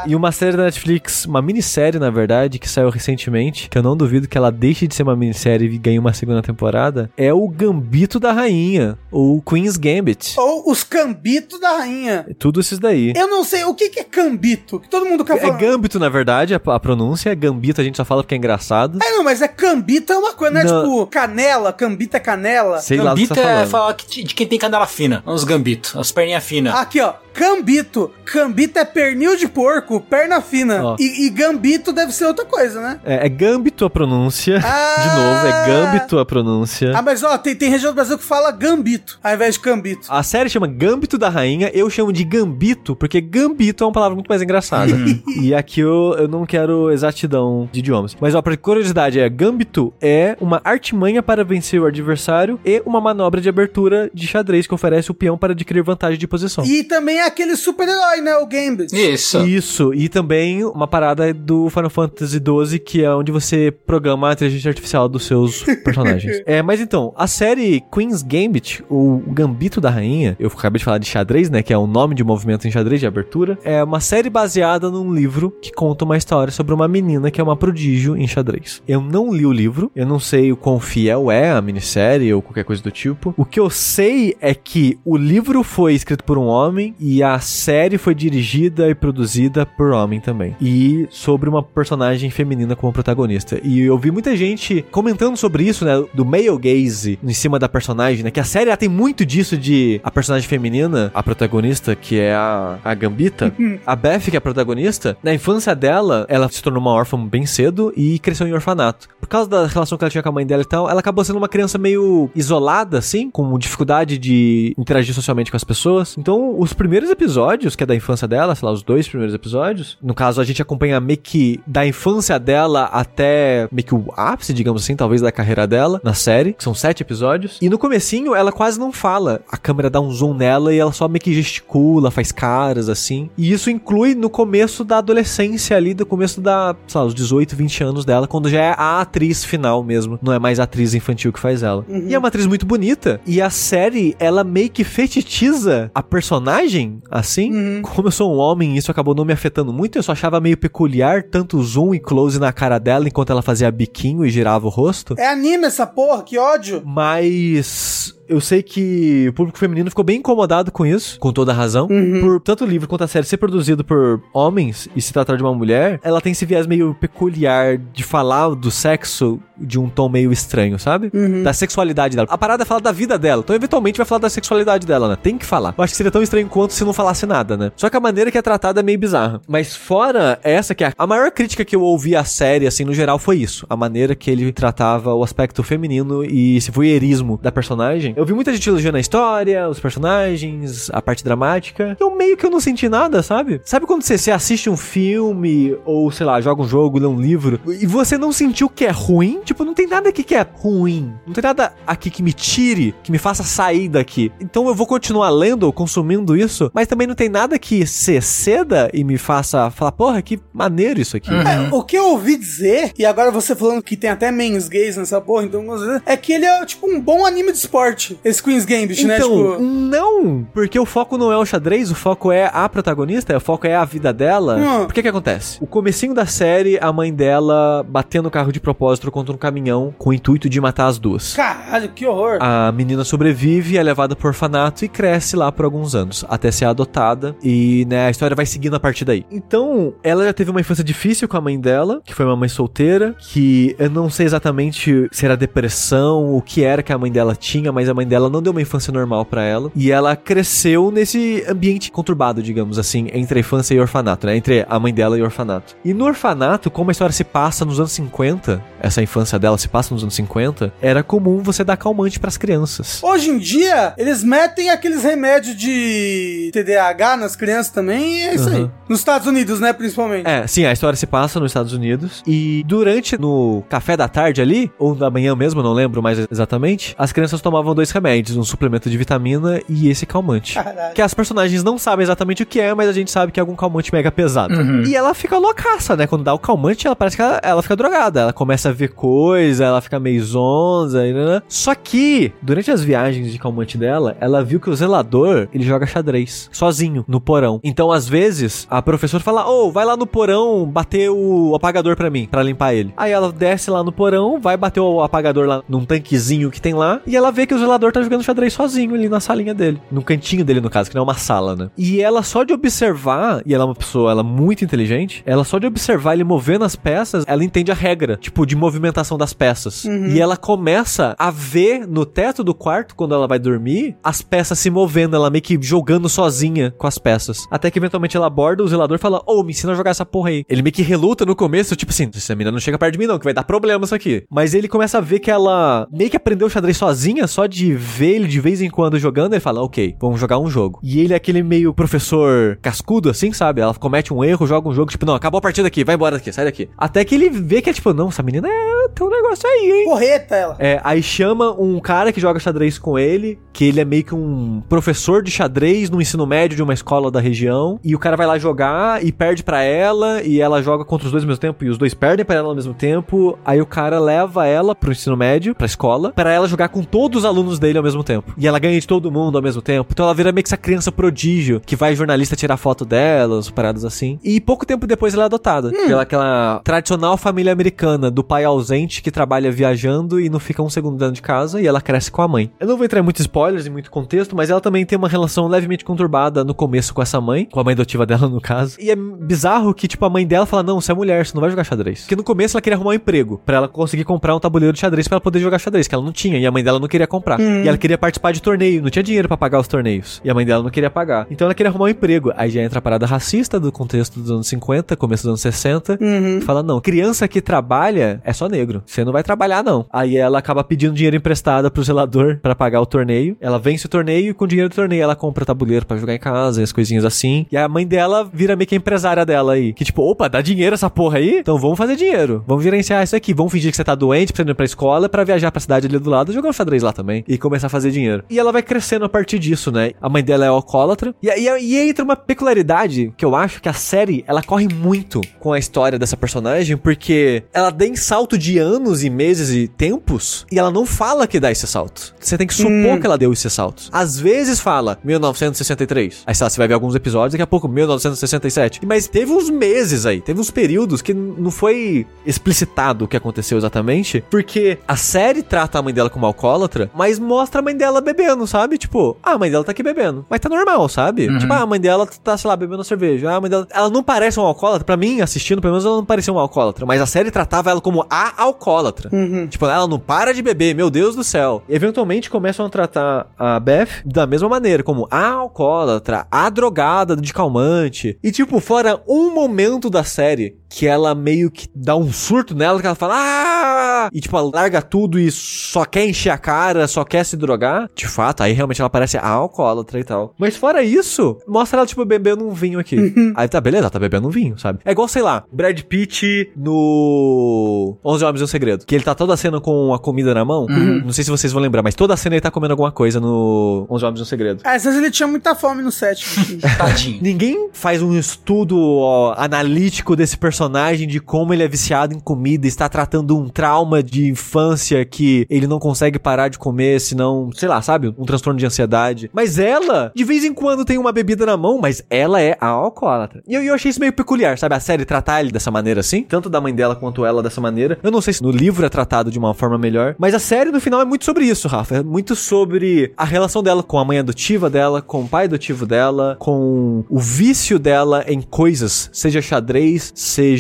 E 0.07 0.15
uma 0.15 0.31
série 0.31 0.57
da 0.57 0.63
Netflix, 0.63 1.25
uma 1.25 1.41
minissérie, 1.41 1.99
na 1.99 2.09
verdade, 2.09 2.59
que 2.59 2.69
saiu 2.69 2.89
recentemente, 2.89 3.69
que 3.69 3.77
eu 3.77 3.83
não 3.83 3.95
duvido 3.95 4.27
que 4.27 4.37
ela 4.37 4.51
deixe 4.51 4.87
de 4.87 4.95
ser 4.95 5.03
uma 5.03 5.15
minissérie 5.15 5.67
e 5.69 5.77
ganhe 5.77 5.99
uma 5.99 6.13
segunda 6.13 6.41
temporada, 6.41 7.09
é 7.17 7.33
o 7.33 7.47
Gambito 7.47 8.19
da 8.19 8.31
Rainha, 8.31 8.97
ou 9.11 9.41
Queen's 9.41 9.77
Gambit. 9.77 10.35
Ou 10.37 10.69
os 10.71 10.83
cambitos 10.83 11.59
da 11.59 11.77
rainha. 11.77 12.25
Tudo 12.39 12.59
esses 12.59 12.79
daí. 12.79 13.13
Eu 13.15 13.27
não 13.27 13.43
sei, 13.43 13.63
o 13.63 13.73
que, 13.73 13.89
que 13.89 13.99
é 13.99 14.03
cambito? 14.03 14.79
Que 14.79 14.89
todo 14.89 15.05
mundo 15.05 15.23
quer 15.23 15.37
É 15.37 15.39
falar. 15.39 15.57
Gambito, 15.57 15.99
na 15.99 16.09
verdade, 16.09 16.53
a, 16.53 16.61
a 16.63 16.79
pronúncia. 16.79 17.29
É 17.29 17.35
Gambito, 17.35 17.81
a 17.81 17.83
gente 17.83 17.97
só 17.97 18.05
fala 18.05 18.23
porque 18.23 18.35
é 18.35 18.37
engraçado. 18.37 18.99
É, 19.01 19.11
não, 19.11 19.23
mas 19.23 19.41
é 19.41 19.47
cambito 19.47 20.11
é 20.13 20.17
uma 20.17 20.33
coisa, 20.33 20.53
não 20.53 20.61
é 20.61 20.63
Não. 20.63 20.81
tipo 20.83 21.07
canela, 21.07 21.71
cambita 21.73 22.17
é 22.17 22.19
canela. 22.19 22.79
Sei 22.79 22.97
lá 22.97 23.13
do 23.13 23.15
que 23.19 23.27
Gambito 23.27 23.35
você 23.35 23.41
tá 23.41 23.49
é 23.61 23.65
falar 23.65 23.93
de 23.93 24.33
quem 24.35 24.47
tem 24.47 24.59
canela 24.59 24.85
fina. 24.87 25.23
Os 25.25 25.43
gambitos, 25.43 25.95
as 25.95 26.11
perninhas 26.11 26.43
finas. 26.43 26.75
Aqui, 26.75 26.99
ó, 26.99 27.13
cambito. 27.33 28.11
Cambito 28.25 28.79
é 28.79 28.85
pernil 28.85 29.35
de 29.35 29.47
porco, 29.47 29.99
perna 29.99 30.41
fina. 30.41 30.95
E, 30.99 31.25
e 31.25 31.29
gambito 31.29 31.91
deve 31.91 32.11
ser 32.11 32.25
outra 32.25 32.45
coisa, 32.45 32.81
né? 32.81 32.99
É, 33.03 33.25
é 33.25 33.29
Gambito 33.29 33.85
a 33.85 33.89
pronúncia. 33.89 34.59
Ah! 34.63 35.01
De 35.01 35.07
novo, 35.07 35.47
é 35.47 35.67
Gambito 35.67 36.19
a 36.19 36.25
pronúncia. 36.25 36.91
Ah, 36.95 37.01
mas 37.01 37.23
ó, 37.23 37.37
tem, 37.37 37.55
tem 37.55 37.69
região 37.69 37.91
do 37.91 37.95
Brasil 37.95 38.17
que 38.17 38.23
fala 38.23 38.51
gambito, 38.51 39.19
ao 39.23 39.33
invés 39.33 39.55
de 39.55 39.59
cambito. 39.59 40.07
A 40.09 40.23
série 40.23 40.49
chama 40.49 40.67
Gambito 40.67 41.17
da 41.17 41.29
Rainha, 41.29 41.71
eu 41.73 41.89
chamo 41.89 42.11
de 42.13 42.23
Gambito, 42.23 42.95
porque 42.95 43.19
Gambito 43.19 43.83
é 43.83 43.87
uma 43.87 43.93
palavra 43.93 44.15
muito 44.15 44.27
mais 44.27 44.41
engraçada. 44.41 44.91
e 45.41 45.53
aqui 45.53 45.81
eu, 45.81 46.15
eu 46.17 46.27
não 46.27 46.45
quero 46.45 46.91
exatidão 46.91 47.69
de 47.71 47.79
idiomas. 47.79 48.15
Mas 48.19 48.35
ó, 48.35 48.41
pra 48.41 48.55
curiosidade, 48.55 49.19
é 49.19 49.29
Gambito 49.29 49.93
é 50.01 50.37
uma 50.39 50.61
artimanha 50.63 51.23
para 51.23 51.43
vencer 51.43 51.79
o 51.81 51.85
adversário 51.85 52.59
e 52.65 52.81
uma 52.85 53.01
manobra 53.01 53.41
de 53.41 53.49
abertura 53.49 54.09
de 54.13 54.27
xadrez 54.27 54.67
que 54.67 54.73
oferece 54.73 55.11
o 55.11 55.13
peão 55.13 55.37
para 55.37 55.53
adquirir 55.53 55.83
vantagem 55.83 56.17
de 56.17 56.27
posição. 56.27 56.63
E 56.65 56.83
também 56.83 57.20
é 57.21 57.27
aquele 57.27 57.55
super-herói, 57.55 58.21
né? 58.21 58.35
O 58.37 58.45
Gambit. 58.45 58.93
Isso. 58.95 59.45
Isso, 59.45 59.93
e 59.93 60.09
também 60.09 60.63
uma 60.63 60.87
parada 60.87 61.33
do 61.33 61.69
Final 61.69 61.89
Fantasy 61.89 62.39
XII, 62.39 62.79
que 62.79 63.03
é 63.03 63.11
onde 63.13 63.31
você 63.31 63.71
programa 63.71 64.29
a 64.29 64.33
inteligência 64.33 64.69
artificial 64.69 65.07
dos 65.07 65.25
seus 65.25 65.63
personagens. 65.83 66.41
é, 66.45 66.61
mas 66.61 66.79
então, 66.79 67.13
a 67.15 67.27
série 67.27 67.83
Queen's 67.91 68.21
Gambit, 68.21 68.83
o 68.89 69.21
Gambito 69.27 69.79
da 69.79 69.89
Rainha, 69.89 70.35
eu 70.39 70.47
acabei 70.47 70.79
de 70.79 70.85
falar 70.85 70.97
de 70.97 71.05
xadrez, 71.05 71.49
né, 71.49 71.61
que 71.61 71.73
é 71.73 71.77
o 71.77 71.87
nome 71.87 72.15
de 72.15 72.23
um 72.23 72.25
movimento 72.25 72.67
em 72.67 72.71
xadrez 72.71 72.99
de 72.99 73.07
abertura, 73.07 73.57
é 73.63 73.83
uma 73.83 73.99
série 73.99 74.29
baseada 74.29 74.89
num 74.89 75.13
livro 75.13 75.51
que 75.61 75.71
conta 75.71 76.05
uma 76.05 76.17
história 76.17 76.51
sobre 76.51 76.73
uma 76.73 76.87
menina 76.87 77.31
que 77.31 77.39
é 77.39 77.43
uma 77.43 77.55
prodígio 77.55 78.15
em 78.15 78.27
xadrez. 78.27 78.81
Eu 78.87 79.01
não 79.01 79.33
li 79.33 79.45
o 79.45 79.51
livro, 79.51 79.91
eu 79.95 80.05
não 80.05 80.19
sei 80.19 80.51
o 80.51 80.57
quão 80.57 80.79
fiel 80.79 81.31
é 81.31 81.51
a 81.51 81.61
minissérie 81.61 82.33
ou 82.33 82.41
qualquer 82.41 82.63
coisa 82.63 82.81
do 82.81 82.91
tipo. 82.91 83.33
O 83.37 83.45
que 83.45 83.59
eu 83.59 83.69
sei 83.69 84.35
é 84.39 84.53
que 84.53 84.99
o 85.05 85.17
livro 85.17 85.63
foi 85.63 85.93
escrito 85.93 86.23
por 86.23 86.37
um 86.37 86.45
homem 86.45 86.95
e 86.99 87.10
E 87.11 87.21
a 87.21 87.39
série 87.39 87.97
foi 87.97 88.15
dirigida 88.15 88.89
e 88.89 88.95
produzida 88.95 89.65
por 89.65 89.91
homem 89.91 90.21
também. 90.21 90.55
E 90.61 91.09
sobre 91.09 91.49
uma 91.49 91.61
personagem 91.61 92.29
feminina 92.29 92.73
como 92.73 92.93
protagonista. 92.93 93.59
E 93.61 93.81
eu 93.81 93.97
vi 93.97 94.09
muita 94.11 94.33
gente 94.33 94.85
comentando 94.89 95.35
sobre 95.35 95.65
isso, 95.65 95.83
né? 95.83 96.01
Do 96.13 96.23
male 96.23 96.57
gaze 96.57 97.19
em 97.21 97.33
cima 97.33 97.59
da 97.59 97.67
personagem, 97.67 98.23
né? 98.23 98.31
Que 98.31 98.39
a 98.39 98.45
série 98.45 98.69
ela 98.69 98.77
tem 98.77 98.87
muito 98.87 99.25
disso 99.25 99.57
de 99.57 99.99
a 100.05 100.09
personagem 100.09 100.47
feminina, 100.47 101.11
a 101.13 101.21
protagonista, 101.21 101.97
que 101.97 102.17
é 102.17 102.33
a, 102.33 102.79
a 102.81 102.93
Gambita, 102.93 103.53
a 103.85 103.93
Beth, 103.93 104.21
que 104.29 104.37
é 104.37 104.39
a 104.39 104.41
protagonista, 104.41 105.17
na 105.21 105.33
infância 105.33 105.75
dela, 105.75 106.25
ela 106.29 106.47
se 106.47 106.63
tornou 106.63 106.81
uma 106.81 106.91
órfã 106.91 107.21
bem 107.27 107.45
cedo 107.45 107.91
e 107.93 108.19
cresceu 108.19 108.47
em 108.47 108.53
orfanato. 108.53 109.09
Por 109.19 109.27
causa 109.27 109.49
da 109.49 109.67
relação 109.67 109.97
que 109.97 110.03
ela 110.05 110.11
tinha 110.11 110.23
com 110.23 110.29
a 110.29 110.31
mãe 110.31 110.45
dela 110.45 110.61
e 110.61 110.65
tal, 110.65 110.89
ela 110.89 111.01
acabou 111.01 111.25
sendo 111.25 111.39
uma 111.39 111.49
criança 111.49 111.77
meio 111.77 112.29
isolada, 112.33 112.99
assim, 112.99 113.29
com 113.29 113.59
dificuldade 113.59 114.17
de 114.17 114.73
interagir 114.77 115.13
socialmente 115.13 115.51
com 115.51 115.57
as 115.57 115.63
pessoas. 115.65 116.15
Então, 116.17 116.57
os 116.57 116.71
primeiros 116.71 117.00
episódios, 117.09 117.75
que 117.75 117.83
é 117.83 117.85
da 117.85 117.95
infância 117.95 118.27
dela, 118.27 118.55
sei 118.55 118.65
lá, 118.65 118.71
os 118.71 118.83
dois 118.83 119.07
primeiros 119.07 119.33
episódios, 119.33 119.97
no 120.01 120.13
caso, 120.13 120.41
a 120.41 120.43
gente 120.43 120.61
acompanha 120.61 120.99
meio 120.99 121.19
que 121.19 121.59
da 121.65 121.85
infância 121.85 122.37
dela 122.39 122.85
até 122.85 123.67
meio 123.71 123.85
que 123.85 123.95
o 123.95 124.05
ápice, 124.15 124.53
digamos 124.53 124.83
assim, 124.83 124.95
talvez 124.95 125.21
da 125.21 125.31
carreira 125.31 125.65
dela 125.65 125.99
na 126.03 126.13
série, 126.13 126.53
que 126.53 126.63
são 126.63 126.73
sete 126.73 127.01
episódios. 127.01 127.57
E 127.61 127.69
no 127.69 127.77
comecinho, 127.77 128.35
ela 128.35 128.51
quase 128.51 128.79
não 128.79 128.91
fala. 128.91 129.41
A 129.51 129.57
câmera 129.57 129.89
dá 129.89 129.99
um 129.99 130.11
zoom 130.11 130.33
nela 130.33 130.73
e 130.73 130.77
ela 130.77 130.91
só 130.91 131.07
meio 131.07 131.21
que 131.21 131.33
gesticula, 131.33 132.11
faz 132.11 132.31
caras, 132.31 132.89
assim. 132.89 133.29
E 133.37 133.51
isso 133.51 133.69
inclui 133.69 134.15
no 134.15 134.29
começo 134.29 134.83
da 134.83 134.97
adolescência 134.97 135.77
ali, 135.77 135.93
do 135.93 136.05
começo 136.05 136.41
da, 136.41 136.75
sei 136.87 136.99
lá, 136.99 137.07
os 137.07 137.13
18, 137.13 137.55
20 137.55 137.83
anos 137.83 138.05
dela, 138.05 138.27
quando 138.27 138.49
já 138.49 138.61
é 138.61 138.75
a 138.77 139.01
atriz 139.01 139.43
final 139.43 139.83
mesmo, 139.83 140.19
não 140.21 140.33
é 140.33 140.39
mais 140.39 140.59
a 140.59 140.63
atriz 140.63 140.93
infantil 140.93 141.31
que 141.31 141.39
faz 141.39 141.63
ela. 141.63 141.85
Uhum. 141.87 142.07
E 142.07 142.15
é 142.15 142.19
uma 142.19 142.27
atriz 142.27 142.45
muito 142.45 142.65
bonita, 142.65 143.21
e 143.25 143.41
a 143.41 143.49
série, 143.49 144.15
ela 144.19 144.43
meio 144.43 144.69
que 144.69 144.83
fetichiza 144.83 145.91
a 145.93 146.01
personagem, 146.01 146.90
assim. 147.09 147.53
Uhum. 147.53 147.81
Como 147.81 148.07
eu 148.07 148.11
sou 148.11 148.33
um 148.33 148.37
homem, 148.37 148.77
isso 148.77 148.91
acabou 148.91 149.15
não 149.15 149.25
me 149.25 149.33
afetando 149.33 149.71
muito, 149.71 149.97
eu 149.97 150.03
só 150.03 150.11
achava 150.11 150.39
meio 150.39 150.57
peculiar 150.57 151.23
tanto 151.23 151.61
zoom 151.61 151.93
e 151.93 151.99
close 151.99 152.39
na 152.39 152.51
cara 152.51 152.79
dela 152.79 153.07
enquanto 153.07 153.31
ela 153.31 153.41
fazia 153.41 153.71
biquinho 153.71 154.25
e 154.25 154.29
girava 154.29 154.65
o 154.65 154.69
rosto. 154.69 155.15
É 155.17 155.27
anime 155.27 155.65
essa 155.65 155.85
porra, 155.85 156.23
que 156.23 156.37
ódio! 156.37 156.81
Mas 156.85 158.15
eu 158.31 158.39
sei 158.39 158.63
que 158.63 159.27
o 159.27 159.33
público 159.33 159.59
feminino 159.59 159.89
ficou 159.89 160.05
bem 160.05 160.19
incomodado 160.19 160.71
com 160.71 160.85
isso, 160.85 161.19
com 161.19 161.33
toda 161.33 161.51
razão. 161.51 161.87
Uhum. 161.91 162.21
Por 162.21 162.39
tanto 162.39 162.63
o 162.63 162.67
livro 162.67 162.87
quanto 162.87 163.03
a 163.03 163.07
série 163.07 163.25
ser 163.25 163.35
produzido 163.35 163.83
por 163.83 164.21
homens 164.33 164.87
e 164.95 165.01
se 165.01 165.11
tratar 165.11 165.35
de 165.35 165.43
uma 165.43 165.53
mulher, 165.53 165.99
ela 166.01 166.21
tem 166.21 166.31
esse 166.31 166.45
viés 166.45 166.65
meio 166.65 166.95
peculiar 166.95 167.77
de 167.77 168.03
falar 168.05 168.55
do 168.55 168.71
sexo 168.71 169.37
de 169.59 169.77
um 169.77 169.89
tom 169.89 170.07
meio 170.07 170.31
estranho, 170.31 170.79
sabe? 170.79 171.11
Uhum. 171.13 171.43
Da 171.43 171.51
sexualidade 171.51 172.15
dela. 172.15 172.27
A 172.31 172.37
parada 172.37 172.63
é 172.63 172.65
falar 172.65 172.79
da 172.79 172.91
vida 172.91 173.17
dela, 173.19 173.41
então 173.43 173.55
eventualmente 173.55 173.97
vai 173.97 174.05
falar 174.05 174.19
da 174.19 174.29
sexualidade 174.29 174.87
dela, 174.87 175.09
né? 175.09 175.17
Tem 175.21 175.37
que 175.37 175.45
falar. 175.45 175.75
Eu 175.77 175.83
acho 175.83 175.91
que 175.91 175.97
seria 175.97 176.11
tão 176.11 176.23
estranho 176.23 176.47
quanto 176.47 176.73
se 176.73 176.85
não 176.85 176.93
falasse 176.93 177.25
nada, 177.25 177.57
né? 177.57 177.71
Só 177.75 177.89
que 177.89 177.97
a 177.97 177.99
maneira 177.99 178.31
que 178.31 178.37
é 178.37 178.41
tratada 178.41 178.79
é 178.79 178.83
meio 178.83 178.97
bizarra. 178.97 179.41
Mas 179.47 179.75
fora 179.75 180.39
essa, 180.41 180.73
que 180.73 180.85
é 180.85 180.93
a 180.97 181.05
maior 181.05 181.29
crítica 181.31 181.65
que 181.65 181.75
eu 181.75 181.81
ouvi 181.81 182.15
à 182.15 182.23
série, 182.23 182.65
assim, 182.65 182.85
no 182.85 182.93
geral, 182.93 183.19
foi 183.19 183.37
isso. 183.37 183.65
A 183.69 183.75
maneira 183.75 184.15
que 184.15 184.31
ele 184.31 184.51
tratava 184.53 185.13
o 185.13 185.23
aspecto 185.23 185.61
feminino 185.63 186.23
e 186.23 186.55
esse 186.55 186.71
voyeurismo 186.71 187.39
da 187.41 187.51
personagem. 187.51 188.13
Eu 188.21 188.25
vi 188.25 188.35
muita 188.35 188.53
gente 188.53 188.69
elogiando 188.69 188.97
a 188.97 188.99
história, 188.99 189.67
os 189.67 189.79
personagens, 189.79 190.91
a 190.93 191.01
parte 191.01 191.23
dramática. 191.23 191.97
Eu 191.99 192.15
meio 192.15 192.37
que 192.37 192.45
eu 192.45 192.51
não 192.51 192.59
senti 192.59 192.87
nada, 192.87 193.23
sabe? 193.23 193.59
Sabe 193.65 193.87
quando 193.87 194.03
você, 194.03 194.15
você 194.15 194.29
assiste 194.29 194.69
um 194.69 194.77
filme, 194.77 195.75
ou 195.85 196.11
sei 196.11 196.27
lá, 196.27 196.39
joga 196.39 196.61
um 196.61 196.67
jogo, 196.67 196.99
lê 196.99 197.07
um 197.07 197.19
livro, 197.19 197.59
e 197.65 197.87
você 197.87 198.19
não 198.19 198.31
sentiu 198.31 198.69
que 198.69 198.85
é 198.85 198.91
ruim? 198.91 199.41
Tipo, 199.43 199.65
não 199.65 199.73
tem 199.73 199.87
nada 199.87 200.09
aqui 200.09 200.23
que 200.23 200.35
é 200.35 200.45
ruim. 200.53 201.11
Não 201.25 201.33
tem 201.33 201.41
nada 201.41 201.73
aqui 201.87 202.11
que 202.11 202.21
me 202.21 202.31
tire, 202.31 202.93
que 203.01 203.11
me 203.11 203.17
faça 203.17 203.41
sair 203.41 203.89
daqui. 203.89 204.31
Então 204.39 204.67
eu 204.67 204.75
vou 204.75 204.85
continuar 204.85 205.31
lendo, 205.31 205.73
consumindo 205.73 206.37
isso, 206.37 206.69
mas 206.75 206.87
também 206.87 207.07
não 207.07 207.15
tem 207.15 207.27
nada 207.27 207.57
que 207.57 207.87
se 207.87 208.21
ceda 208.21 208.87
e 208.93 209.03
me 209.03 209.17
faça 209.17 209.71
falar, 209.71 209.93
porra, 209.93 210.21
que 210.21 210.39
maneiro 210.53 211.01
isso 211.01 211.17
aqui. 211.17 211.31
Uhum. 211.31 211.41
É, 211.41 211.69
o 211.71 211.83
que 211.83 211.97
eu 211.97 212.09
ouvi 212.09 212.37
dizer, 212.37 212.93
e 212.99 213.03
agora 213.03 213.31
você 213.31 213.55
falando 213.55 213.81
que 213.81 213.97
tem 213.97 214.11
até 214.11 214.31
mens 214.31 214.69
gays 214.69 214.95
nessa 214.95 215.19
porra, 215.19 215.45
então 215.45 215.65
é 216.05 216.15
que 216.15 216.33
ele 216.33 216.45
é 216.45 216.63
tipo 216.67 216.85
um 216.85 217.01
bom 217.01 217.25
anime 217.25 217.51
de 217.51 217.57
esporte. 217.57 218.10
Esse 218.23 218.41
Queen's 218.41 218.65
Gambit, 218.65 219.05
né? 219.05 219.17
então, 219.17 219.29
né? 219.29 219.51
Tipo... 219.51 219.61
Não, 219.61 220.47
porque 220.53 220.79
o 220.79 220.85
foco 220.85 221.17
não 221.17 221.31
é 221.31 221.37
o 221.37 221.45
xadrez, 221.45 221.91
o 221.91 221.95
foco 221.95 222.31
é 222.31 222.49
a 222.53 222.67
protagonista, 222.69 223.35
o 223.35 223.39
foco 223.39 223.67
é 223.67 223.75
a 223.75 223.85
vida 223.85 224.13
dela. 224.13 224.57
Hum. 224.57 224.85
Por 224.85 224.93
que 224.93 225.01
que 225.01 225.07
acontece? 225.07 225.57
O 225.61 225.67
comecinho 225.67 226.13
da 226.13 226.25
série, 226.25 226.77
a 226.79 226.91
mãe 226.91 227.13
dela 227.13 227.85
batendo 227.87 228.27
o 228.27 228.31
carro 228.31 228.51
de 228.51 228.59
propósito 228.59 229.11
contra 229.11 229.33
um 229.33 229.37
caminhão 229.37 229.93
com 229.97 230.09
o 230.09 230.13
intuito 230.13 230.49
de 230.49 230.61
matar 230.61 230.87
as 230.87 230.99
duas. 230.99 231.33
Caralho, 231.33 231.89
que 231.89 232.05
horror. 232.05 232.37
A 232.39 232.71
menina 232.71 233.03
sobrevive, 233.03 233.77
é 233.77 233.83
levada 233.83 234.15
pro 234.15 234.27
orfanato 234.27 234.85
e 234.85 234.87
cresce 234.87 235.35
lá 235.35 235.51
por 235.51 235.65
alguns 235.65 235.95
anos, 235.95 236.25
até 236.29 236.51
ser 236.51 236.65
adotada 236.65 237.35
e, 237.43 237.85
né, 237.89 238.07
a 238.07 238.09
história 238.09 238.35
vai 238.35 238.45
seguindo 238.45 238.75
a 238.75 238.79
partir 238.79 239.05
daí. 239.05 239.25
Então, 239.31 239.93
ela 240.03 240.25
já 240.25 240.33
teve 240.33 240.51
uma 240.51 240.59
infância 240.61 240.83
difícil 240.83 241.27
com 241.27 241.37
a 241.37 241.41
mãe 241.41 241.59
dela, 241.59 242.01
que 242.05 242.13
foi 242.13 242.25
uma 242.25 242.35
mãe 242.35 242.49
solteira, 242.49 243.15
que 243.19 243.75
eu 243.77 243.89
não 243.89 244.09
sei 244.09 244.25
exatamente 244.25 245.07
se 245.11 245.25
era 245.25 245.35
depressão, 245.35 246.35
o 246.35 246.41
que 246.41 246.63
era 246.63 246.83
que 246.83 246.93
a 246.93 246.97
mãe 246.97 247.11
dela 247.11 247.35
tinha, 247.35 247.71
mas 247.71 247.89
a 247.91 247.93
mãe 247.93 248.07
dela 248.07 248.29
não 248.29 248.41
deu 248.41 248.51
uma 248.51 248.61
infância 248.61 248.91
normal 248.91 249.25
para 249.25 249.43
ela. 249.43 249.71
E 249.75 249.91
ela 249.91 250.15
cresceu 250.15 250.91
nesse 250.91 251.43
ambiente 251.47 251.91
conturbado, 251.91 252.41
digamos 252.41 252.79
assim, 252.79 253.07
entre 253.13 253.39
a 253.39 253.41
infância 253.41 253.73
e 253.73 253.79
o 253.79 253.81
orfanato, 253.81 254.27
né? 254.27 254.35
Entre 254.35 254.65
a 254.67 254.79
mãe 254.79 254.93
dela 254.93 255.17
e 255.17 255.21
o 255.21 255.25
orfanato. 255.25 255.75
E 255.83 255.93
no 255.93 256.05
orfanato, 256.05 256.69
como 256.71 256.89
a 256.89 256.93
história 256.93 257.13
se 257.13 257.23
passa 257.23 257.65
nos 257.65 257.79
anos 257.79 257.91
50, 257.91 258.63
essa 258.79 259.01
infância 259.01 259.37
dela 259.37 259.57
se 259.57 259.67
passa 259.67 259.93
nos 259.93 260.03
anos 260.03 260.15
50, 260.15 260.73
era 260.81 261.03
comum 261.03 261.41
você 261.43 261.63
dar 261.63 261.77
calmante 261.77 262.19
para 262.19 262.29
as 262.29 262.37
crianças. 262.37 263.01
Hoje 263.03 263.29
em 263.29 263.37
dia, 263.37 263.93
eles 263.97 264.23
metem 264.23 264.69
aqueles 264.69 265.03
remédios 265.03 265.55
de 265.55 266.49
TDAH 266.53 267.17
nas 267.17 267.35
crianças 267.35 267.71
também, 267.71 268.19
e 268.19 268.21
é 268.23 268.35
isso 268.35 268.49
uhum. 268.49 268.55
aí. 268.55 268.69
Nos 268.89 268.99
Estados 268.99 269.27
Unidos, 269.27 269.59
né, 269.59 269.73
principalmente. 269.73 270.27
É, 270.27 270.45
sim, 270.47 270.65
a 270.65 270.71
história 270.71 270.95
se 270.95 271.05
passa 271.05 271.39
nos 271.39 271.51
Estados 271.51 271.73
Unidos. 271.73 272.23
E 272.25 272.63
durante 272.67 273.19
no 273.19 273.63
café 273.69 273.95
da 273.95 274.07
tarde 274.07 274.41
ali, 274.41 274.71
ou 274.77 274.95
da 274.95 275.09
manhã 275.09 275.35
mesmo, 275.35 275.61
não 275.61 275.73
lembro 275.73 276.01
mais 276.01 276.19
exatamente, 276.29 276.95
as 276.97 277.11
crianças 277.11 277.41
tomavam 277.41 277.73
dois 277.81 277.91
remédios, 277.91 278.37
um 278.37 278.43
suplemento 278.43 278.89
de 278.89 278.97
vitamina 278.97 279.59
e 279.67 279.89
esse 279.89 280.05
calmante. 280.05 280.53
Caraca. 280.53 280.93
Que 280.93 281.01
as 281.01 281.13
personagens 281.13 281.63
não 281.63 281.77
sabem 281.77 282.03
exatamente 282.03 282.43
o 282.43 282.45
que 282.45 282.59
é, 282.59 282.73
mas 282.73 282.87
a 282.87 282.93
gente 282.93 283.09
sabe 283.09 283.31
que 283.31 283.39
é 283.39 283.41
algum 283.41 283.55
calmante 283.55 283.91
mega 283.91 284.11
pesado. 284.11 284.53
Uhum. 284.53 284.83
E 284.83 284.95
ela 284.95 285.13
fica 285.13 285.37
loucaça, 285.37 285.95
né? 285.95 286.05
Quando 286.05 286.23
dá 286.23 286.33
o 286.33 286.39
calmante, 286.39 286.85
ela 286.85 286.95
parece 286.95 287.15
que 287.15 287.21
ela, 287.21 287.39
ela 287.43 287.61
fica 287.61 287.75
drogada. 287.75 288.21
Ela 288.21 288.33
começa 288.33 288.69
a 288.69 288.71
ver 288.71 288.89
coisa, 288.89 289.65
ela 289.65 289.81
fica 289.81 289.99
meio 289.99 290.23
zonza. 290.23 291.01
Né? 291.01 291.41
Só 291.47 291.73
que, 291.73 292.31
durante 292.41 292.69
as 292.69 292.83
viagens 292.83 293.31
de 293.31 293.39
calmante 293.39 293.77
dela, 293.77 294.15
ela 294.19 294.43
viu 294.43 294.59
que 294.59 294.69
o 294.69 294.75
zelador, 294.75 295.47
ele 295.51 295.63
joga 295.63 295.87
xadrez, 295.87 296.49
sozinho, 296.51 297.03
no 297.07 297.19
porão. 297.19 297.59
Então, 297.63 297.91
às 297.91 298.07
vezes, 298.07 298.67
a 298.69 298.81
professora 298.81 299.23
fala, 299.23 299.49
ô, 299.49 299.67
oh, 299.67 299.71
vai 299.71 299.85
lá 299.85 299.97
no 299.97 300.05
porão 300.05 300.65
bater 300.65 301.09
o 301.09 301.55
apagador 301.55 301.95
para 301.95 302.09
mim, 302.09 302.27
para 302.29 302.43
limpar 302.43 302.73
ele. 302.73 302.93
Aí 302.95 303.11
ela 303.11 303.31
desce 303.31 303.71
lá 303.71 303.83
no 303.83 303.91
porão, 303.91 304.39
vai 304.39 304.55
bater 304.55 304.79
o 304.79 305.01
apagador 305.01 305.47
lá 305.47 305.63
num 305.67 305.85
tanquezinho 305.85 306.51
que 306.51 306.61
tem 306.61 306.73
lá, 306.73 307.01
e 307.07 307.15
ela 307.15 307.31
vê 307.31 307.47
que 307.47 307.53
o 307.53 307.59
zelador 307.59 307.70
tá 307.79 308.01
jogando 308.01 308.23
xadrez 308.23 308.53
sozinho 308.53 308.95
ali 308.95 309.09
na 309.09 309.19
salinha 309.19 309.53
dele. 309.53 309.81
No 309.91 310.01
cantinho 310.01 310.43
dele, 310.43 310.61
no 310.61 310.69
caso, 310.69 310.89
que 310.89 310.95
não 310.95 311.01
é 311.01 311.03
uma 311.03 311.15
sala, 311.15 311.55
né? 311.55 311.69
E 311.77 312.01
ela 312.01 312.23
só 312.23 312.43
de 312.43 312.53
observar, 312.53 313.41
e 313.45 313.53
ela 313.53 313.63
é 313.63 313.67
uma 313.67 313.75
pessoa, 313.75 314.11
ela 314.11 314.21
é 314.21 314.23
muito 314.23 314.63
inteligente, 314.63 315.23
ela 315.25 315.43
só 315.43 315.59
de 315.59 315.67
observar 315.67 316.13
ele 316.13 316.23
movendo 316.23 316.65
as 316.65 316.75
peças, 316.75 317.23
ela 317.27 317.43
entende 317.43 317.71
a 317.71 317.75
regra, 317.75 318.17
tipo, 318.17 318.45
de 318.45 318.55
movimentação 318.55 319.17
das 319.17 319.33
peças. 319.33 319.85
Uhum. 319.85 320.07
E 320.07 320.19
ela 320.19 320.37
começa 320.37 321.15
a 321.17 321.31
ver 321.31 321.87
no 321.87 322.05
teto 322.05 322.43
do 322.43 322.53
quarto, 322.53 322.95
quando 322.95 323.13
ela 323.13 323.27
vai 323.27 323.39
dormir, 323.39 323.95
as 324.03 324.21
peças 324.21 324.59
se 324.59 324.69
movendo, 324.69 325.15
ela 325.15 325.29
meio 325.29 325.41
que 325.41 325.57
jogando 325.61 326.09
sozinha 326.09 326.73
com 326.77 326.87
as 326.87 326.97
peças. 326.97 327.47
Até 327.49 327.69
que 327.69 327.79
eventualmente 327.79 328.15
ela 328.17 328.27
aborda 328.27 328.63
o 328.63 328.67
zelador 328.67 328.95
e 328.95 328.99
fala: 328.99 329.19
Ô, 329.19 329.39
oh, 329.39 329.43
me 329.43 329.51
ensina 329.51 329.73
a 329.73 329.75
jogar 329.75 329.91
essa 329.91 330.05
porra 330.05 330.29
aí. 330.29 330.45
Ele 330.49 330.61
meio 330.61 330.73
que 330.73 330.81
reluta 330.81 331.25
no 331.25 331.35
começo, 331.35 331.75
tipo 331.75 331.91
assim, 331.91 332.09
essa 332.13 332.35
menina 332.35 332.51
não 332.51 332.59
chega 332.59 332.77
perto 332.77 332.93
de 332.93 332.99
mim, 332.99 333.07
não, 333.07 333.17
que 333.17 333.25
vai 333.25 333.33
dar 333.33 333.43
problema 333.43 333.85
isso 333.85 333.95
aqui. 333.95 334.23
Mas 334.29 334.53
ele 334.53 334.67
começa 334.67 334.97
a 334.97 335.01
ver 335.01 335.19
que 335.19 335.31
ela 335.31 335.87
meio 335.91 336.09
que 336.09 336.17
aprendeu 336.17 336.47
o 336.47 336.49
xadrez 336.49 336.77
sozinha, 336.77 337.27
só 337.27 337.45
de 337.45 337.60
ver 337.73 338.15
ele 338.15 338.27
de 338.27 338.39
vez 338.39 338.61
em 338.61 338.69
quando 338.69 338.97
jogando, 338.99 339.33
ele 339.33 339.39
fala, 339.39 339.61
ok, 339.61 339.95
vamos 339.99 340.19
jogar 340.19 340.39
um 340.39 340.49
jogo. 340.49 340.79
E 340.83 340.99
ele 340.99 341.13
é 341.13 341.15
aquele 341.15 341.43
meio 341.43 341.73
professor 341.73 342.57
cascudo, 342.61 343.09
assim, 343.09 343.31
sabe? 343.31 343.61
Ela 343.61 343.73
comete 343.73 344.13
um 344.13 344.23
erro, 344.23 344.47
joga 344.47 344.69
um 344.69 344.73
jogo, 344.73 344.91
tipo, 344.91 345.05
não, 345.05 345.15
acabou 345.15 345.37
a 345.37 345.41
partida 345.41 345.67
aqui, 345.67 345.83
vai 345.83 345.95
embora 345.95 346.17
daqui, 346.17 346.31
sai 346.31 346.45
daqui. 346.45 346.69
Até 346.77 347.03
que 347.03 347.15
ele 347.15 347.29
vê 347.29 347.61
que 347.61 347.69
é 347.69 347.73
tipo, 347.73 347.93
não, 347.93 348.09
essa 348.09 348.23
menina 348.23 348.47
é, 348.47 348.87
tem 348.89 349.05
um 349.05 349.09
negócio 349.09 349.47
aí, 349.47 349.71
hein? 349.71 349.85
Correta 349.85 350.35
ela. 350.35 350.55
É, 350.59 350.79
aí 350.83 351.01
chama 351.03 351.51
um 351.51 351.79
cara 351.79 352.11
que 352.11 352.19
joga 352.19 352.39
xadrez 352.39 352.77
com 352.77 352.97
ele, 352.97 353.39
que 353.53 353.65
ele 353.65 353.79
é 353.79 353.85
meio 353.85 354.03
que 354.03 354.15
um 354.15 354.61
professor 354.67 355.23
de 355.23 355.31
xadrez 355.31 355.89
no 355.89 356.01
ensino 356.01 356.25
médio 356.25 356.55
de 356.55 356.63
uma 356.63 356.73
escola 356.73 357.11
da 357.11 357.19
região, 357.19 357.79
e 357.83 357.95
o 357.95 357.99
cara 357.99 358.17
vai 358.17 358.27
lá 358.27 358.37
jogar 358.37 359.03
e 359.03 359.11
perde 359.11 359.43
para 359.43 359.61
ela, 359.63 360.21
e 360.23 360.39
ela 360.39 360.61
joga 360.61 360.85
contra 360.85 361.05
os 361.05 361.11
dois 361.11 361.23
ao 361.23 361.27
mesmo 361.27 361.41
tempo, 361.41 361.63
e 361.63 361.69
os 361.69 361.77
dois 361.77 361.93
perdem 361.93 362.25
para 362.25 362.35
ela 362.35 362.49
ao 362.49 362.55
mesmo 362.55 362.73
tempo, 362.73 363.37
aí 363.45 363.61
o 363.61 363.65
cara 363.65 363.99
leva 363.99 364.45
ela 364.45 364.75
pro 364.75 364.91
ensino 364.91 365.17
médio, 365.17 365.55
pra 365.55 365.65
escola, 365.65 366.11
para 366.11 366.31
ela 366.31 366.47
jogar 366.47 366.69
com 366.69 366.83
todos 366.83 367.19
os 367.19 367.25
alunos 367.25 367.50
dele 367.59 367.77
ao 367.77 367.83
mesmo 367.83 368.03
tempo. 368.03 368.33
E 368.37 368.47
ela 368.47 368.59
ganha 368.59 368.79
de 368.79 368.87
todo 368.87 369.11
mundo 369.11 369.37
ao 369.37 369.41
mesmo 369.41 369.61
tempo. 369.61 369.89
Então 369.91 370.05
ela 370.05 370.15
vira 370.15 370.31
meio 370.31 370.43
que 370.43 370.49
essa 370.49 370.57
criança 370.57 370.91
prodígio 370.91 371.61
que 371.65 371.75
vai 371.75 371.95
jornalista 371.95 372.35
tirar 372.35 372.57
foto 372.57 372.85
delas, 372.85 373.49
paradas 373.49 373.85
assim. 373.85 374.19
E 374.23 374.39
pouco 374.39 374.65
tempo 374.65 374.87
depois 374.87 375.13
ela 375.13 375.23
é 375.23 375.25
adotada. 375.25 375.69
Hum. 375.69 375.87
Pela 375.87 376.01
aquela 376.01 376.61
tradicional 376.63 377.15
família 377.17 377.53
americana 377.53 378.09
do 378.09 378.23
pai 378.23 378.43
ausente 378.43 379.01
que 379.01 379.11
trabalha 379.11 379.51
viajando 379.51 380.19
e 380.19 380.29
não 380.29 380.39
fica 380.39 380.61
um 380.63 380.69
segundo 380.69 380.97
dentro 380.97 381.13
de 381.13 381.21
casa 381.21 381.61
e 381.61 381.67
ela 381.67 381.79
cresce 381.79 382.11
com 382.11 382.21
a 382.21 382.27
mãe. 382.27 382.51
Eu 382.59 382.67
não 382.67 382.75
vou 382.75 382.85
entrar 382.85 382.99
em 382.99 383.03
muito 383.03 383.19
spoiler 383.19 383.41
spoilers 383.41 383.65
e 383.65 383.69
muito 383.69 383.91
contexto, 383.91 384.35
mas 384.35 384.49
ela 384.49 384.61
também 384.61 384.85
tem 384.85 384.97
uma 384.97 385.07
relação 385.07 385.47
levemente 385.47 385.83
conturbada 385.83 386.43
no 386.43 386.53
começo 386.53 386.93
com 386.93 387.01
essa 387.01 387.19
mãe, 387.19 387.45
com 387.45 387.59
a 387.59 387.63
mãe 387.63 387.73
adotiva 387.73 388.05
dela, 388.05 388.27
no 388.27 388.39
caso. 388.39 388.77
E 388.79 388.89
é 388.89 388.95
bizarro 388.95 389.73
que, 389.73 389.87
tipo, 389.87 390.05
a 390.05 390.09
mãe 390.09 390.25
dela 390.25 390.45
fala: 390.45 390.63
Não, 390.63 390.79
você 390.79 390.91
é 390.91 390.95
mulher, 390.95 391.25
você 391.25 391.33
não 391.33 391.41
vai 391.41 391.49
jogar 391.49 391.63
xadrez. 391.63 392.01
Porque 392.01 392.15
no 392.15 392.23
começo 392.23 392.55
ela 392.55 392.61
queria 392.61 392.75
arrumar 392.75 392.91
um 392.91 392.95
emprego 392.95 393.41
pra 393.45 393.57
ela 393.57 393.67
conseguir 393.67 394.03
comprar 394.03 394.35
um 394.35 394.39
tabuleiro 394.39 394.73
de 394.73 394.79
xadrez 394.79 395.07
pra 395.07 395.15
ela 395.15 395.21
poder 395.21 395.39
jogar 395.39 395.59
xadrez, 395.59 395.87
que 395.87 395.95
ela 395.95 396.03
não 396.03 396.11
tinha, 396.11 396.39
e 396.39 396.45
a 396.45 396.51
mãe 396.51 396.63
dela 396.63 396.79
não 396.79 396.87
queria 396.87 397.07
comprar. 397.07 397.39
E 397.63 397.67
ela 397.67 397.77
queria 397.77 397.97
participar 397.97 398.31
de 398.31 398.41
torneio, 398.41 398.81
não 398.81 398.89
tinha 398.89 399.03
dinheiro 399.03 399.27
pra 399.27 399.37
pagar 399.37 399.59
os 399.59 399.67
torneios. 399.67 400.21
E 400.23 400.29
a 400.29 400.33
mãe 400.33 400.45
dela 400.45 400.63
não 400.63 400.69
queria 400.69 400.89
pagar. 400.89 401.27
Então 401.29 401.45
ela 401.45 401.53
queria 401.53 401.69
arrumar 401.69 401.85
um 401.85 401.89
emprego. 401.89 402.31
Aí 402.35 402.49
já 402.49 402.61
entra 402.61 402.79
a 402.79 402.81
parada 402.81 403.05
racista 403.05 403.59
do 403.59 403.71
contexto 403.71 404.19
dos 404.19 404.31
anos 404.31 404.47
50, 404.47 404.95
começo 404.95 405.23
dos 405.23 405.29
anos 405.29 405.41
60. 405.41 405.99
Fala: 406.45 406.63
Não, 406.63 406.79
criança 406.79 407.27
que 407.27 407.41
trabalha 407.41 408.21
é 408.23 408.33
só 408.33 408.47
negro. 408.47 408.83
Você 408.85 409.03
não 409.03 409.11
vai 409.11 409.23
trabalhar, 409.23 409.63
não. 409.63 409.85
Aí 409.91 410.17
ela 410.17 410.39
acaba 410.39 410.63
pedindo 410.63 410.93
dinheiro 410.93 411.15
emprestado 411.15 411.69
pro 411.71 411.83
zelador 411.83 412.37
pra 412.41 412.55
pagar 412.55 412.81
o 412.81 412.85
torneio. 412.85 413.35
Ela 413.39 413.59
vence 413.59 413.85
o 413.85 413.89
torneio 413.89 414.31
e 414.31 414.33
com 414.33 414.45
o 414.45 414.47
dinheiro 414.47 414.69
do 414.69 414.75
torneio 414.75 415.03
ela 415.03 415.15
compra 415.15 415.45
tabuleiro 415.45 415.85
pra 415.85 415.97
jogar 415.97 416.13
em 416.13 416.19
casa, 416.19 416.61
e 416.61 416.63
as 416.63 416.71
coisinhas 416.71 417.05
assim. 417.05 417.45
E 417.51 417.57
a 417.57 417.67
mãe 417.67 417.85
dela 417.85 418.29
vira 418.31 418.55
meio 418.55 418.67
que 418.67 418.75
a 418.75 418.77
empresária 418.77 419.25
dela 419.25 419.53
aí. 419.53 419.73
Que 419.73 419.83
tipo, 419.85 420.01
opa, 420.01 420.27
dá 420.27 420.41
dinheiro 420.41 420.73
essa 420.73 420.89
porra 420.89 421.17
aí? 421.17 421.39
Então 421.39 421.57
vamos 421.57 421.77
fazer 421.77 421.95
dinheiro. 421.95 422.43
Vamos 422.47 422.63
gerenciar 422.63 423.03
isso 423.03 423.15
aqui. 423.15 423.33
Vamos 423.33 423.51
fingir 423.51 423.71
que 423.71 423.77
você 423.77 423.83
tá 423.83 423.95
doente 423.95 424.33
pra 424.33 424.43
ir 424.43 424.53
pra 424.53 424.65
escola, 424.65 425.09
pra 425.09 425.23
viajar 425.23 425.51
pra 425.51 425.59
cidade 425.59 425.87
ali 425.87 425.99
do 425.99 426.09
lado, 426.09 426.33
jogar 426.33 426.49
um 426.49 426.53
xadrez 426.53 426.83
lá 426.83 426.91
também. 426.93 427.23
E 427.31 427.37
começar 427.37 427.67
a 427.67 427.69
fazer 427.69 427.91
dinheiro. 427.91 428.25
E 428.29 428.37
ela 428.37 428.51
vai 428.51 428.61
crescendo 428.61 429.05
a 429.05 429.09
partir 429.09 429.39
disso, 429.39 429.71
né? 429.71 429.91
A 430.01 430.09
mãe 430.09 430.21
dela 430.21 430.43
é 430.43 430.49
alcoólatra. 430.49 431.15
E, 431.23 431.29
e, 431.29 431.43
e 431.43 431.49
aí 431.49 431.89
entra 431.89 432.03
uma 432.03 432.17
peculiaridade 432.17 433.13
que 433.15 433.23
eu 433.23 433.35
acho 433.35 433.61
que 433.61 433.69
a 433.69 433.73
série, 433.73 434.25
ela 434.27 434.43
corre 434.43 434.67
muito 434.67 435.21
com 435.39 435.53
a 435.53 435.59
história 435.59 435.97
dessa 435.97 436.17
personagem, 436.17 436.75
porque 436.75 437.43
ela 437.53 437.69
dá 437.69 437.85
em 437.85 437.95
salto 437.95 438.37
de 438.37 438.57
anos 438.57 439.01
e 439.01 439.09
meses 439.09 439.49
e 439.49 439.67
tempos, 439.69 440.45
e 440.51 440.59
ela 440.59 440.69
não 440.69 440.85
fala 440.85 441.25
que 441.25 441.39
dá 441.39 441.49
esse 441.49 441.65
salto. 441.65 442.13
Você 442.19 442.37
tem 442.37 442.45
que 442.45 442.53
supor 442.53 442.99
que 442.99 443.05
ela 443.05 443.17
deu 443.17 443.31
esse 443.31 443.49
salto. 443.49 443.83
Às 443.91 444.19
vezes 444.19 444.59
fala 444.59 444.99
1963. 445.03 446.23
Aí 446.25 446.35
lá, 446.41 446.49
você 446.49 446.57
vai 446.57 446.67
ver 446.67 446.73
alguns 446.73 446.95
episódios, 446.95 447.31
daqui 447.33 447.43
a 447.43 447.47
pouco 447.47 447.67
1967. 447.67 448.81
Mas 448.85 449.07
teve 449.07 449.31
uns 449.31 449.49
meses 449.49 450.05
aí, 450.05 450.19
teve 450.19 450.39
uns 450.39 450.51
períodos 450.51 451.01
que 451.01 451.13
não 451.13 451.51
foi 451.51 452.05
explicitado 452.25 453.05
o 453.05 453.07
que 453.07 453.15
aconteceu 453.15 453.57
exatamente, 453.57 454.23
porque 454.29 454.77
a 454.87 454.95
série 454.95 455.41
trata 455.41 455.79
a 455.79 455.81
mãe 455.81 455.93
dela 455.93 456.09
como 456.09 456.25
alcoólatra, 456.25 456.89
mas 456.93 457.20
mostra 457.21 457.59
a 457.59 457.63
mãe 457.63 457.75
dela 457.75 458.01
bebendo, 458.01 458.45
sabe? 458.47 458.77
Tipo, 458.77 459.17
ah, 459.23 459.33
a 459.33 459.37
mãe 459.37 459.49
dela 459.49 459.63
tá 459.63 459.71
aqui 459.71 459.83
bebendo. 459.83 460.25
Mas 460.29 460.39
tá 460.39 460.49
normal, 460.49 460.87
sabe? 460.89 461.27
Tipo, 461.39 461.53
ah, 461.53 461.61
a 461.61 461.65
mãe 461.65 461.79
dela 461.79 462.07
tá, 462.23 462.37
sei 462.37 462.47
lá, 462.47 462.55
bebendo 462.55 462.83
cerveja. 462.83 463.29
Ah, 463.31 463.35
a 463.35 463.41
mãe 463.41 463.49
dela. 463.49 463.67
Ela 463.71 463.89
não 463.89 464.03
parece 464.03 464.39
um 464.39 464.43
alcoólatra. 464.43 464.85
Pra 464.85 464.97
mim, 464.97 465.21
assistindo, 465.21 465.61
pelo 465.61 465.73
menos 465.73 465.85
ela 465.85 465.97
não 465.97 466.05
parecia 466.05 466.33
um 466.33 466.39
alcoólatra. 466.39 466.85
Mas 466.85 467.01
a 467.01 467.05
série 467.05 467.31
tratava 467.31 467.69
ela 467.69 467.81
como 467.81 468.05
a 468.09 468.41
alcoólatra. 468.41 469.09
Tipo, 469.49 469.65
ela 469.65 469.87
não 469.87 469.99
para 469.99 470.33
de 470.33 470.41
beber, 470.41 470.75
meu 470.75 470.89
Deus 470.89 471.15
do 471.15 471.23
céu. 471.23 471.63
E, 471.67 471.75
eventualmente 471.75 472.29
começam 472.29 472.65
a 472.65 472.69
tratar 472.69 473.27
a 473.37 473.59
Beth 473.59 474.01
da 474.05 474.25
mesma 474.27 474.49
maneira, 474.49 474.83
como 474.83 475.07
a 475.09 475.27
alcoólatra, 475.29 476.27
a 476.31 476.49
drogada 476.49 477.15
de 477.15 477.33
calmante. 477.33 478.17
E, 478.23 478.31
tipo, 478.31 478.59
fora 478.59 479.01
um 479.07 479.33
momento 479.33 479.89
da 479.89 480.03
série 480.03 480.60
que 480.71 480.87
ela 480.87 481.13
meio 481.13 481.51
que 481.51 481.67
dá 481.75 481.97
um 481.97 482.11
surto 482.11 482.55
nela, 482.55 482.79
que 482.79 482.87
ela 482.87 482.95
fala, 482.95 483.15
ah! 483.17 484.09
E, 484.11 484.21
tipo, 484.21 484.35
ela 484.37 484.49
larga 484.53 484.81
tudo 484.81 485.19
e 485.19 485.29
só 485.29 485.83
quer 485.85 486.05
encher 486.05 486.29
a 486.29 486.37
cara, 486.37 486.87
só 486.87 487.03
quer 487.03 487.25
se 487.25 487.35
drogar. 487.35 487.89
De 487.93 488.07
fato, 488.07 488.41
aí 488.41 488.53
realmente 488.53 488.81
ela 488.81 488.89
parece 488.89 489.17
a 489.17 489.27
alcoólatra 489.27 489.99
e 489.99 490.03
tal. 490.03 490.33
Mas 490.39 490.55
fora 490.55 490.81
isso, 490.81 491.37
mostra 491.47 491.79
ela, 491.79 491.85
tipo, 491.85 492.03
bebendo 492.05 492.47
um 492.47 492.51
vinho 492.51 492.79
aqui. 492.79 493.13
aí 493.35 493.47
tá, 493.49 493.59
beleza, 493.59 493.83
ela 493.83 493.89
tá 493.89 493.99
bebendo 493.99 494.27
um 494.27 494.31
vinho, 494.31 494.57
sabe? 494.57 494.79
É 494.85 494.91
igual, 494.91 495.07
sei 495.07 495.21
lá, 495.21 495.43
Brad 495.51 495.79
Pitt 495.81 496.51
no 496.55 497.97
11 498.03 498.25
Homens 498.25 498.41
e 498.41 498.43
um 498.45 498.47
Segredo. 498.47 498.85
Que 498.85 498.95
ele 498.95 499.03
tá 499.03 499.13
toda 499.13 499.33
a 499.33 499.37
cena 499.37 499.59
com 499.59 499.93
a 499.93 499.99
comida 499.99 500.33
na 500.33 500.45
mão. 500.45 500.67
Não 500.67 501.11
sei 501.11 501.23
se 501.23 501.29
vocês 501.29 501.51
vão 501.51 501.61
lembrar, 501.61 501.83
mas 501.83 501.95
toda 501.95 502.13
a 502.13 502.17
cena 502.17 502.35
ele 502.35 502.41
tá 502.41 502.49
comendo 502.49 502.73
alguma 502.73 502.91
coisa 502.91 503.19
no 503.19 503.85
11 503.89 504.05
Homens 504.05 504.19
e 504.19 504.23
um 504.23 504.25
Segredo. 504.25 504.61
Às 504.63 504.85
vezes 504.85 504.97
ele 504.97 505.11
tinha 505.11 505.27
muita 505.27 505.53
fome 505.53 505.83
no 505.83 505.91
set. 505.91 506.25
Tadinho. 506.77 507.19
Ninguém 507.21 507.69
faz 507.73 508.01
um 508.01 508.17
estudo 508.17 508.79
ó, 508.79 509.35
analítico 509.37 510.15
desse 510.15 510.37
personagem, 510.37 510.60
de 511.07 511.19
como 511.19 511.53
ele 511.53 511.63
é 511.63 511.67
viciado 511.67 512.13
em 512.13 512.19
comida, 512.19 512.67
está 512.67 512.87
tratando 512.87 513.37
um 513.37 513.49
trauma 513.49 514.03
de 514.03 514.29
infância 514.29 515.03
que 515.03 515.45
ele 515.49 515.65
não 515.65 515.79
consegue 515.79 516.19
parar 516.19 516.49
de 516.49 516.59
comer, 516.59 517.01
senão, 517.01 517.49
sei 517.53 517.67
lá, 517.67 517.81
sabe? 517.81 518.13
Um 518.17 518.25
transtorno 518.25 518.59
de 518.59 518.65
ansiedade. 518.65 519.29
Mas 519.33 519.57
ela, 519.57 520.11
de 520.15 520.23
vez 520.23 520.43
em 520.43 520.53
quando, 520.53 520.85
tem 520.85 520.97
uma 520.97 521.11
bebida 521.11 521.45
na 521.45 521.57
mão, 521.57 521.79
mas 521.79 522.03
ela 522.09 522.41
é 522.41 522.55
a 522.61 522.67
alcoólatra. 522.67 523.41
E 523.47 523.55
eu, 523.55 523.63
eu 523.63 523.73
achei 523.73 523.89
isso 523.89 523.99
meio 523.99 524.13
peculiar, 524.13 524.57
sabe? 524.57 524.75
A 524.75 524.79
série 524.79 525.03
tratar 525.03 525.41
ele 525.41 525.51
dessa 525.51 525.71
maneira 525.71 525.99
assim, 525.99 526.23
tanto 526.23 526.49
da 526.49 526.61
mãe 526.61 526.73
dela 526.73 526.95
quanto 526.95 527.25
ela 527.25 527.41
dessa 527.41 527.59
maneira. 527.59 527.97
Eu 528.03 528.11
não 528.11 528.21
sei 528.21 528.33
se 528.33 528.43
no 528.43 528.51
livro 528.51 528.85
é 528.85 528.89
tratado 528.89 529.31
de 529.31 529.39
uma 529.39 529.53
forma 529.53 529.77
melhor, 529.77 530.15
mas 530.19 530.33
a 530.33 530.39
série 530.39 530.71
no 530.71 530.79
final 530.79 531.01
é 531.01 531.05
muito 531.05 531.25
sobre 531.25 531.45
isso, 531.45 531.67
Rafa. 531.67 531.97
É 531.97 532.03
muito 532.03 532.35
sobre 532.35 533.13
a 533.17 533.25
relação 533.25 533.63
dela 533.63 533.81
com 533.81 533.97
a 533.97 534.05
mãe 534.05 534.19
adotiva 534.19 534.69
dela, 534.69 535.01
com 535.01 535.23
o 535.23 535.27
pai 535.27 535.45
adotivo 535.45 535.85
dela, 535.85 536.35
com 536.39 537.03
o 537.09 537.19
vício 537.19 537.79
dela 537.79 538.23
em 538.27 538.41
coisas, 538.41 539.09
seja 539.11 539.41
xadrez, 539.41 540.11
seja 540.15 540.50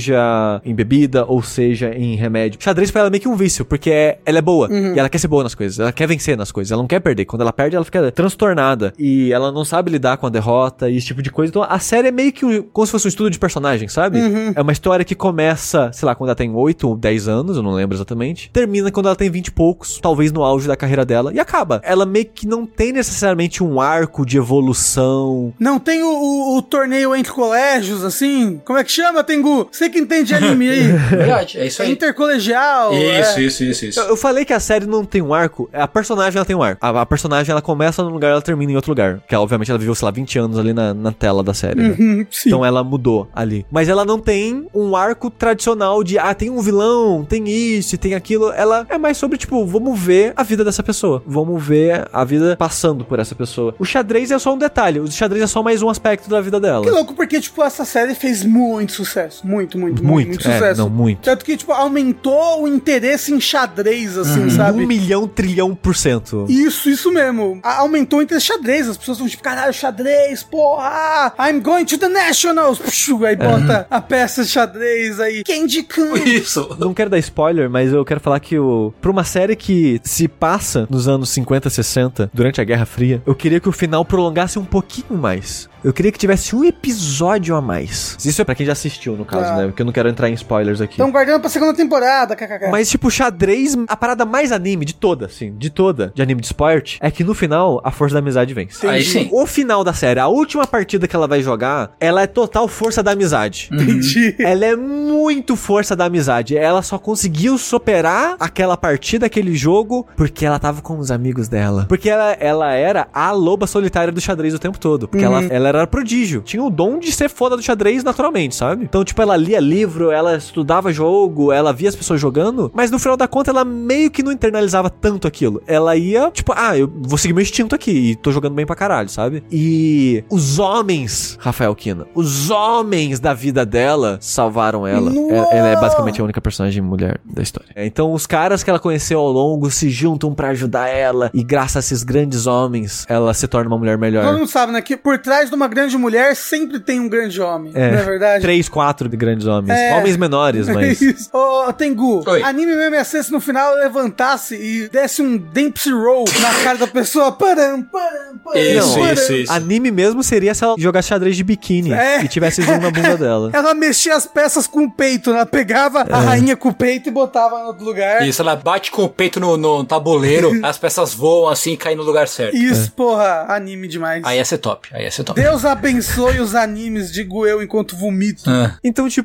em 0.65 0.73
bebida 0.73 1.25
ou 1.25 1.41
seja 1.41 1.93
em 1.95 2.15
remédio. 2.15 2.59
Xadrez 2.61 2.91
pra 2.91 3.01
ela 3.01 3.07
é 3.09 3.11
meio 3.11 3.21
que 3.21 3.27
um 3.27 3.35
vício, 3.35 3.65
porque 3.65 3.89
é- 3.91 4.19
ela 4.25 4.37
é 4.37 4.41
boa 4.41 4.67
e 4.95 4.99
ela 4.99 5.09
quer 5.09 5.17
ser 5.17 5.27
boa 5.27 5.43
nas 5.43 5.55
coisas, 5.55 5.79
ela 5.79 5.91
quer 5.91 6.07
vencer 6.07 6.37
nas 6.37 6.51
coisas, 6.51 6.71
ela 6.71 6.81
não 6.81 6.87
quer 6.87 6.99
perder. 6.99 7.25
Quando 7.25 7.41
ela 7.41 7.53
perde, 7.53 7.75
ela 7.75 7.85
fica 7.85 8.11
transtornada 8.11 8.93
e 8.97 9.31
ela 9.31 9.51
não 9.51 9.63
sabe 9.65 9.91
lidar 9.91 10.17
com 10.17 10.25
a 10.27 10.29
derrota 10.29 10.89
e 10.89 10.97
esse 10.97 11.07
tipo 11.07 11.21
de 11.21 11.29
coisa. 11.31 11.49
Então 11.49 11.63
a 11.67 11.79
série 11.79 12.07
é 12.07 12.11
meio 12.11 12.31
que 12.31 12.45
um- 12.45 12.61
como 12.63 12.85
se 12.85 12.91
fosse 12.91 13.07
um 13.07 13.09
estudo 13.09 13.29
de 13.29 13.39
personagem, 13.39 13.87
sabe? 13.87 14.19
É 14.55 14.61
uma 14.61 14.71
história 14.71 15.03
que 15.05 15.15
começa, 15.15 15.91
sei 15.93 16.05
lá, 16.05 16.15
quando 16.15 16.29
ela 16.29 16.35
tem 16.35 16.53
8 16.53 16.87
ou 16.87 16.95
10 16.95 17.27
anos, 17.27 17.57
eu 17.57 17.63
não 17.63 17.71
lembro 17.71 17.95
exatamente. 17.95 18.49
Termina 18.51 18.91
quando 18.91 19.07
ela 19.07 19.15
tem 19.15 19.29
20 19.29 19.47
e 19.47 19.51
poucos, 19.51 19.99
talvez 20.01 20.31
no 20.31 20.43
auge 20.43 20.67
da 20.67 20.75
carreira 20.75 21.05
dela, 21.05 21.33
e 21.33 21.39
acaba. 21.39 21.81
Ela 21.83 22.05
meio 22.05 22.25
que 22.25 22.47
não 22.47 22.65
tem 22.65 22.91
necessariamente 22.91 23.63
um 23.63 23.79
arco 23.81 24.25
de 24.25 24.37
evolução. 24.37 25.53
Não 25.59 25.79
tem 25.79 26.03
o, 26.03 26.07
o- 26.07 26.57
o 26.57 26.61
torneio 26.61 27.15
entre 27.15 27.31
colégios, 27.31 28.03
assim? 28.03 28.61
Como 28.65 28.77
é 28.79 28.83
que 28.83 28.91
chama, 28.91 29.23
Tengu? 29.23 29.67
Você 29.81 29.89
que 29.89 29.97
entende 29.99 30.25
de 30.25 30.35
anime 30.35 30.69
aí. 30.69 30.87
Verdade, 31.09 31.57
é 31.59 31.65
isso 31.65 31.81
É 31.81 31.85
aí. 31.85 31.91
intercolegial. 31.91 32.93
Isso, 32.93 33.39
é. 33.39 33.41
isso, 33.41 33.63
isso, 33.63 33.85
isso. 33.85 33.99
Eu, 33.99 34.09
eu 34.09 34.15
falei 34.17 34.45
que 34.45 34.53
a 34.53 34.59
série 34.59 34.85
não 34.85 35.03
tem 35.03 35.23
um 35.23 35.33
arco, 35.33 35.67
a 35.73 35.87
personagem 35.87 36.37
ela 36.37 36.45
tem 36.45 36.55
um 36.55 36.61
arco. 36.61 36.85
A, 36.85 37.01
a 37.01 37.05
personagem 37.05 37.51
ela 37.51 37.63
começa 37.63 38.03
num 38.03 38.09
lugar 38.09 38.29
ela 38.31 38.41
termina 38.43 38.71
em 38.71 38.75
outro 38.75 38.91
lugar. 38.91 39.21
Que 39.27 39.35
obviamente 39.35 39.71
ela 39.71 39.79
viveu, 39.79 39.95
sei 39.95 40.05
lá, 40.05 40.11
20 40.11 40.37
anos 40.37 40.59
ali 40.59 40.71
na, 40.71 40.93
na 40.93 41.11
tela 41.11 41.43
da 41.43 41.53
série. 41.53 41.81
né? 41.81 41.95
Hum, 41.99 42.25
sim. 42.29 42.49
Então 42.49 42.63
ela 42.63 42.83
mudou 42.83 43.27
ali. 43.33 43.65
Mas 43.71 43.89
ela 43.89 44.05
não 44.05 44.19
tem 44.19 44.67
um 44.71 44.95
arco 44.95 45.31
tradicional 45.31 46.03
de, 46.03 46.19
ah, 46.19 46.33
tem 46.35 46.51
um 46.51 46.61
vilão, 46.61 47.25
tem 47.27 47.49
isso, 47.49 47.95
e 47.95 47.97
tem 47.97 48.13
aquilo. 48.13 48.51
Ela 48.51 48.85
é 48.87 48.99
mais 48.99 49.17
sobre, 49.17 49.37
tipo, 49.37 49.65
vamos 49.65 49.99
ver 49.99 50.33
a 50.35 50.43
vida 50.43 50.63
dessa 50.63 50.83
pessoa. 50.83 51.23
Vamos 51.25 51.63
ver 51.63 52.07
a 52.13 52.23
vida 52.23 52.55
passando 52.55 53.03
por 53.03 53.17
essa 53.17 53.33
pessoa. 53.33 53.73
O 53.79 53.85
xadrez 53.85 54.29
é 54.29 54.37
só 54.37 54.53
um 54.53 54.57
detalhe. 54.59 54.99
O 54.99 55.11
xadrez 55.11 55.43
é 55.43 55.47
só 55.47 55.63
mais 55.63 55.81
um 55.81 55.89
aspecto 55.89 56.29
da 56.29 56.39
vida 56.39 56.59
dela. 56.59 56.83
Que 56.83 56.91
louco, 56.91 57.13
porque, 57.15 57.39
tipo, 57.41 57.63
essa 57.63 57.83
série 57.83 58.13
fez 58.13 58.43
muito 58.43 58.91
sucesso. 58.91 59.45
Muito, 59.47 59.70
muito, 59.77 60.03
muito, 60.03 60.13
Muito, 60.13 60.27
muito, 60.29 60.47
é, 60.47 60.53
sucesso. 60.53 60.81
não, 60.81 60.89
muito. 60.89 61.19
Tanto 61.21 61.43
que, 61.45 61.55
tipo, 61.57 61.71
aumentou 61.71 62.63
o 62.63 62.67
interesse 62.67 63.33
em 63.33 63.39
xadrez, 63.39 64.17
assim, 64.17 64.49
sabe? 64.49 64.83
Um 64.83 64.87
milhão, 64.87 65.27
trilhão 65.27 65.73
por 65.75 65.95
cento. 65.95 66.45
Isso, 66.49 66.89
isso 66.89 67.11
mesmo. 67.11 67.59
A- 67.63 67.79
aumentou 67.79 68.19
o 68.19 68.21
interesse 68.21 68.45
em 68.51 68.55
xadrez. 68.55 68.87
As 68.89 68.97
pessoas 68.97 69.17
estão 69.17 69.29
tipo, 69.29 69.43
caralho, 69.43 69.73
xadrez, 69.73 70.43
porra! 70.43 71.33
I'm 71.39 71.59
going 71.59 71.85
to 71.85 71.97
the 71.97 72.07
Nationals! 72.09 72.79
Puxu, 72.79 73.25
aí 73.25 73.35
bota 73.35 73.85
a 73.89 74.01
peça 74.01 74.43
de 74.43 74.49
xadrez 74.49 75.19
aí. 75.19 75.43
Candy 75.43 75.83
Kun! 75.83 76.15
Isso. 76.25 76.75
Não 76.79 76.93
quero 76.93 77.09
dar 77.09 77.19
spoiler, 77.19 77.69
mas 77.69 77.91
eu 77.93 78.03
quero 78.05 78.19
falar 78.19 78.39
que 78.39 78.57
o 78.57 78.93
pra 79.01 79.11
uma 79.11 79.23
série 79.23 79.55
que 79.55 79.99
se 80.03 80.27
passa 80.27 80.87
nos 80.89 81.07
anos 81.07 81.29
50, 81.29 81.69
60, 81.69 82.29
durante 82.33 82.59
a 82.61 82.63
Guerra 82.63 82.85
Fria, 82.85 83.21
eu 83.25 83.35
queria 83.35 83.59
que 83.59 83.69
o 83.69 83.71
final 83.71 84.03
prolongasse 84.05 84.57
um 84.59 84.65
pouquinho 84.65 85.17
mais. 85.17 85.69
Eu 85.83 85.91
queria 85.91 86.11
que 86.11 86.19
tivesse 86.19 86.55
um 86.55 86.63
episódio 86.63 87.55
a 87.55 87.61
mais. 87.61 88.15
Isso 88.23 88.39
é 88.41 88.45
pra 88.45 88.53
quem 88.53 88.65
já 88.65 88.73
assistiu, 88.73 89.15
no 89.17 89.25
caso, 89.25 89.51
Ah. 89.51 89.55
Né? 89.61 89.67
Porque 89.67 89.81
eu 89.81 89.85
não 89.85 89.93
quero 89.93 90.09
entrar 90.09 90.29
em 90.29 90.33
spoilers 90.33 90.81
aqui. 90.81 90.93
Estão 90.93 91.11
guardando 91.11 91.41
pra 91.41 91.49
segunda 91.49 91.73
temporada, 91.73 92.35
kkk. 92.35 92.69
Mas, 92.71 92.89
tipo, 92.89 93.09
xadrez, 93.09 93.75
a 93.87 93.95
parada 93.95 94.25
mais 94.25 94.51
anime 94.51 94.85
de 94.85 94.93
toda, 94.95 95.25
assim, 95.25 95.55
de 95.57 95.69
toda, 95.69 96.11
de 96.13 96.21
anime 96.21 96.41
de 96.41 96.47
esporte, 96.47 96.97
é 97.01 97.09
que 97.11 97.23
no 97.23 97.33
final, 97.33 97.81
a 97.83 97.91
força 97.91 98.13
da 98.13 98.19
amizade 98.19 98.53
vence. 98.53 98.85
Aí 98.85 99.03
sim. 99.03 99.29
O 99.31 99.45
final 99.45 99.83
da 99.83 99.93
série, 99.93 100.19
a 100.19 100.27
última 100.27 100.65
partida 100.65 101.07
que 101.07 101.15
ela 101.15 101.27
vai 101.27 101.41
jogar, 101.41 101.91
ela 101.99 102.21
é 102.21 102.27
total 102.27 102.67
força 102.67 103.03
da 103.03 103.11
amizade. 103.11 103.69
Entendi. 103.71 104.35
Ela 104.39 104.65
é 104.65 104.75
muito 104.75 105.55
força 105.55 105.95
da 105.95 106.05
amizade. 106.05 106.57
Ela 106.57 106.81
só 106.81 106.97
conseguiu 106.97 107.57
superar 107.57 108.35
aquela 108.39 108.75
partida, 108.75 109.25
aquele 109.25 109.55
jogo, 109.55 110.07
porque 110.15 110.45
ela 110.45 110.59
tava 110.59 110.81
com 110.81 110.97
os 110.97 111.11
amigos 111.11 111.47
dela. 111.47 111.85
Porque 111.87 112.09
ela, 112.09 112.31
ela 112.33 112.71
era 112.73 113.07
a 113.13 113.31
loba 113.31 113.67
solitária 113.67 114.11
do 114.11 114.19
xadrez 114.19 114.53
o 114.53 114.59
tempo 114.59 114.79
todo. 114.79 115.07
Porque 115.07 115.23
ela, 115.23 115.43
ela 115.43 115.69
era 115.69 115.87
prodígio. 115.87 116.41
Tinha 116.41 116.63
o 116.63 116.69
dom 116.69 116.99
de 116.99 117.11
ser 117.11 117.29
foda 117.29 117.55
do 117.55 117.63
xadrez 117.63 118.03
naturalmente, 118.03 118.55
sabe? 118.55 118.83
Então, 118.83 119.03
tipo, 119.03 119.21
ela 119.21 119.35
lia 119.41 119.59
livro, 119.59 120.11
ela 120.11 120.35
estudava 120.37 120.91
jogo, 120.93 121.51
ela 121.51 121.73
via 121.73 121.89
as 121.89 121.95
pessoas 121.95 122.19
jogando, 122.19 122.71
mas 122.73 122.91
no 122.91 122.99
final 122.99 123.17
da 123.17 123.27
conta 123.27 123.51
ela 123.51 123.65
meio 123.65 124.09
que 124.11 124.23
não 124.23 124.31
internalizava 124.31 124.89
tanto 124.89 125.27
aquilo. 125.27 125.61
Ela 125.67 125.95
ia, 125.95 126.29
tipo, 126.31 126.53
ah, 126.55 126.77
eu 126.77 126.91
vou 127.01 127.17
seguir 127.17 127.33
meu 127.33 127.41
instinto 127.41 127.75
aqui 127.75 127.91
e 128.11 128.15
tô 128.15 128.31
jogando 128.31 128.53
bem 128.53 128.65
pra 128.65 128.75
caralho, 128.75 129.09
sabe? 129.09 129.43
E 129.51 130.23
os 130.29 130.59
homens, 130.59 131.37
Rafael 131.39 131.73
Kina, 131.75 132.05
os 132.15 132.49
homens 132.49 133.19
da 133.19 133.33
vida 133.33 133.65
dela 133.65 134.17
salvaram 134.21 134.85
ela. 134.87 135.11
É- 135.11 135.57
Ela 135.57 135.67
é 135.69 135.75
basicamente 135.75 136.21
a 136.21 136.23
única 136.23 136.41
personagem 136.41 136.81
mulher 136.81 137.19
da 137.25 137.41
história. 137.41 137.69
É, 137.75 137.85
Então 137.85 138.13
os 138.13 138.25
caras 138.25 138.63
que 138.63 138.69
ela 138.69 138.79
conheceu 138.79 139.19
ao 139.19 139.31
longo 139.31 139.69
se 139.69 139.89
juntam 139.89 140.33
pra 140.33 140.49
ajudar 140.49 140.87
ela 140.87 141.29
e 141.33 141.43
graças 141.43 141.75
a 141.77 141.79
esses 141.79 142.03
grandes 142.03 142.47
homens, 142.47 143.05
ela 143.09 143.33
se 143.33 143.47
torna 143.47 143.67
uma 143.69 143.77
mulher 143.77 143.93
Todo 143.93 144.01
melhor. 144.01 144.33
mundo 144.33 144.47
sabe, 144.47 144.71
né? 144.71 144.81
Que 144.81 144.95
por 144.97 145.17
trás 145.19 145.49
de 145.49 145.55
uma 145.55 145.67
grande 145.67 145.97
mulher 145.97 146.35
sempre 146.35 146.79
tem 146.79 146.99
um 146.99 147.09
grande 147.09 147.41
homem. 147.41 147.71
É, 147.75 147.91
Não 147.91 147.97
é 147.99 148.03
verdade? 148.03 148.41
Três, 148.41 148.69
quatro 148.69 149.09
de 149.09 149.17
grandes 149.31 149.47
homens. 149.47 149.77
É. 149.79 149.97
Homens 149.97 150.17
menores, 150.17 150.67
mas. 150.69 151.01
Isso. 151.01 151.29
Ô, 151.33 151.71
Tengu, 151.73 152.23
Oi. 152.27 152.43
anime 152.43 152.75
mesmo 152.75 152.95
ia 152.95 153.03
ser 153.03 153.23
se 153.23 153.31
no 153.31 153.39
final 153.39 153.75
levantasse 153.75 154.55
e 154.55 154.89
desse 154.89 155.21
um 155.21 155.37
Dempsey 155.37 155.91
Roll 155.93 156.25
na 156.39 156.53
cara 156.63 156.77
da 156.77 156.87
pessoa. 156.87 157.31
Param, 157.31 157.83
param, 157.83 158.37
param. 158.43 158.59
Isso, 158.59 158.95
param. 158.99 159.13
isso, 159.13 159.33
isso. 159.33 159.51
Anime 159.51 159.91
mesmo 159.91 160.23
seria 160.23 160.53
se 160.53 160.63
ela 160.63 160.75
jogasse 160.77 161.09
xadrez 161.09 161.35
de 161.35 161.43
biquíni 161.43 161.91
É. 161.93 162.23
e 162.23 162.27
tivesse 162.27 162.61
zoom 162.61 162.79
na 162.79 162.91
bunda 162.91 163.17
dela. 163.17 163.49
Ela 163.61 163.73
mexia 163.73 164.15
as 164.15 164.25
peças 164.25 164.65
com 164.67 164.85
o 164.85 164.91
peito, 164.91 165.29
né? 165.31 165.37
Ela 165.37 165.45
pegava 165.45 166.01
É. 166.07 166.13
a 166.13 166.19
rainha 166.19 166.55
com 166.55 166.69
o 166.69 166.73
peito 166.73 167.09
e 167.09 167.11
botava 167.11 167.59
no 167.59 167.67
outro 167.67 167.85
lugar. 167.85 168.25
Isso, 168.27 168.41
ela 168.41 168.55
bate 168.55 168.91
com 168.91 169.03
o 169.03 169.09
peito 169.09 169.39
no, 169.39 169.57
no 169.57 169.83
tabuleiro, 169.83 170.51
as 170.63 170.77
peças 170.77 171.13
voam 171.13 171.49
assim 171.49 171.73
e 171.73 171.77
caem 171.77 171.95
no 171.95 172.03
lugar 172.03 172.27
certo. 172.27 172.55
Isso, 172.55 172.91
porra, 172.93 173.45
anime 173.49 173.87
demais. 173.87 174.23
Aí 174.25 174.37
ia 174.37 174.45
ser 174.45 174.57
top, 174.57 174.89
aí 174.93 175.03
ia 175.03 175.11
ser 175.11 175.23
top. 175.23 175.39
Deus 175.39 175.63
abençoe 175.65 176.39
os 176.39 176.55
animes, 176.55 177.11
digo 177.11 177.45
eu, 177.45 177.61
enquanto 177.61 177.95
vomito. 177.95 178.43
Ah. 178.47 178.75
Então, 178.83 179.07
tipo, 179.09 179.20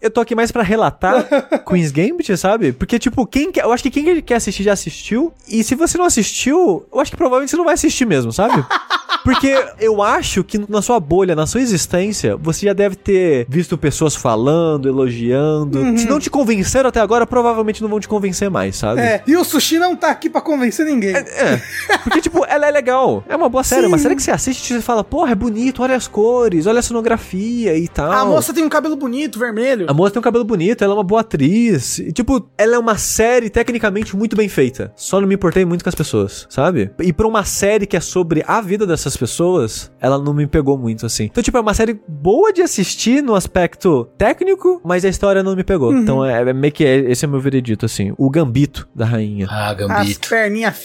eu 0.00 0.10
tô 0.10 0.20
aqui 0.20 0.34
mais 0.34 0.50
pra 0.50 0.62
relatar 0.62 1.26
Queen's 1.66 1.90
Gambit, 1.90 2.36
sabe? 2.36 2.72
Porque, 2.72 2.98
tipo, 2.98 3.26
quem 3.26 3.52
quer, 3.52 3.64
eu 3.64 3.72
acho 3.72 3.82
que 3.82 3.90
quem 3.90 4.20
quer 4.22 4.36
assistir 4.36 4.62
já 4.62 4.72
assistiu. 4.72 5.32
E 5.48 5.62
se 5.64 5.74
você 5.74 5.98
não 5.98 6.04
assistiu, 6.04 6.86
eu 6.92 7.00
acho 7.00 7.10
que 7.10 7.16
provavelmente 7.16 7.50
você 7.50 7.56
não 7.56 7.64
vai 7.64 7.74
assistir 7.74 8.06
mesmo, 8.06 8.32
sabe? 8.32 8.64
Porque 9.26 9.52
eu 9.80 10.02
acho 10.02 10.44
que 10.44 10.56
na 10.70 10.80
sua 10.80 11.00
bolha, 11.00 11.34
na 11.34 11.46
sua 11.46 11.60
existência, 11.60 12.36
você 12.36 12.66
já 12.66 12.72
deve 12.72 12.94
ter 12.94 13.44
visto 13.48 13.76
pessoas 13.76 14.14
falando, 14.14 14.88
elogiando. 14.88 15.98
Se 15.98 16.08
não 16.08 16.20
te 16.20 16.30
convenceram 16.30 16.88
até 16.88 17.00
agora, 17.00 17.26
provavelmente 17.26 17.82
não 17.82 17.88
vão 17.88 17.98
te 17.98 18.06
convencer 18.06 18.48
mais, 18.48 18.76
sabe? 18.76 19.00
É, 19.00 19.24
e 19.26 19.36
o 19.36 19.42
sushi 19.42 19.80
não 19.80 19.96
tá 19.96 20.12
aqui 20.12 20.30
pra 20.30 20.40
convencer 20.40 20.86
ninguém. 20.86 21.16
É. 21.16 21.60
Porque, 22.04 22.20
tipo, 22.20 22.44
ela 22.46 22.68
é 22.68 22.70
legal. 22.70 23.24
É 23.28 23.34
uma 23.34 23.48
boa 23.48 23.64
série. 23.64 23.86
É 23.86 23.88
uma 23.88 23.98
série 23.98 24.14
que 24.14 24.22
você 24.22 24.30
assiste 24.30 24.70
e 24.70 24.74
você 24.74 24.80
fala, 24.80 25.02
porra, 25.02 25.32
é 25.32 25.34
bonito, 25.34 25.82
olha 25.82 25.96
as 25.96 26.06
cores, 26.06 26.68
olha 26.68 26.78
a 26.78 26.82
sonografia 26.82 27.76
e 27.76 27.88
tal. 27.88 28.12
A 28.12 28.24
moça 28.24 28.54
tem 28.54 28.62
um 28.62 28.68
cabelo 28.68 28.94
bonito, 28.94 29.25
vermelho. 29.38 29.86
A 29.88 29.94
moça 29.94 30.12
tem 30.12 30.20
um 30.20 30.22
cabelo 30.22 30.44
bonito, 30.44 30.82
ela 30.84 30.92
é 30.92 30.96
uma 30.96 31.02
boa 31.04 31.20
atriz. 31.22 31.98
E, 31.98 32.12
tipo, 32.12 32.48
ela 32.56 32.76
é 32.76 32.78
uma 32.78 32.96
série 32.98 33.48
tecnicamente 33.50 34.16
muito 34.16 34.36
bem 34.36 34.48
feita. 34.48 34.92
Só 34.96 35.20
não 35.20 35.28
me 35.28 35.34
importei 35.34 35.64
muito 35.64 35.82
com 35.82 35.88
as 35.88 35.94
pessoas, 35.94 36.46
sabe? 36.50 36.90
E 37.00 37.12
pra 37.12 37.26
uma 37.26 37.44
série 37.44 37.86
que 37.86 37.96
é 37.96 38.00
sobre 38.00 38.44
a 38.46 38.60
vida 38.60 38.86
dessas 38.86 39.16
pessoas, 39.16 39.90
ela 40.00 40.18
não 40.18 40.32
me 40.34 40.46
pegou 40.46 40.76
muito, 40.78 41.06
assim. 41.06 41.24
Então, 41.24 41.42
tipo, 41.42 41.56
é 41.56 41.60
uma 41.60 41.74
série 41.74 41.98
boa 42.08 42.52
de 42.52 42.62
assistir 42.62 43.22
no 43.22 43.34
aspecto 43.34 44.08
técnico, 44.18 44.80
mas 44.84 45.04
a 45.04 45.08
história 45.08 45.42
não 45.42 45.56
me 45.56 45.64
pegou. 45.64 45.94
Então, 45.96 46.24
é, 46.24 46.42
é 46.48 46.52
meio 46.52 46.72
que 46.72 46.84
é- 46.84 47.10
esse 47.10 47.24
é 47.24 47.28
o 47.28 47.30
meu 47.30 47.40
veredito, 47.40 47.86
assim. 47.86 48.12
O 48.18 48.28
gambito 48.30 48.88
da 48.94 49.04
rainha. 49.04 49.46
Ah, 49.50 49.70
As 49.70 49.76
Gambito. 49.76 50.28
perninhas 50.28 50.76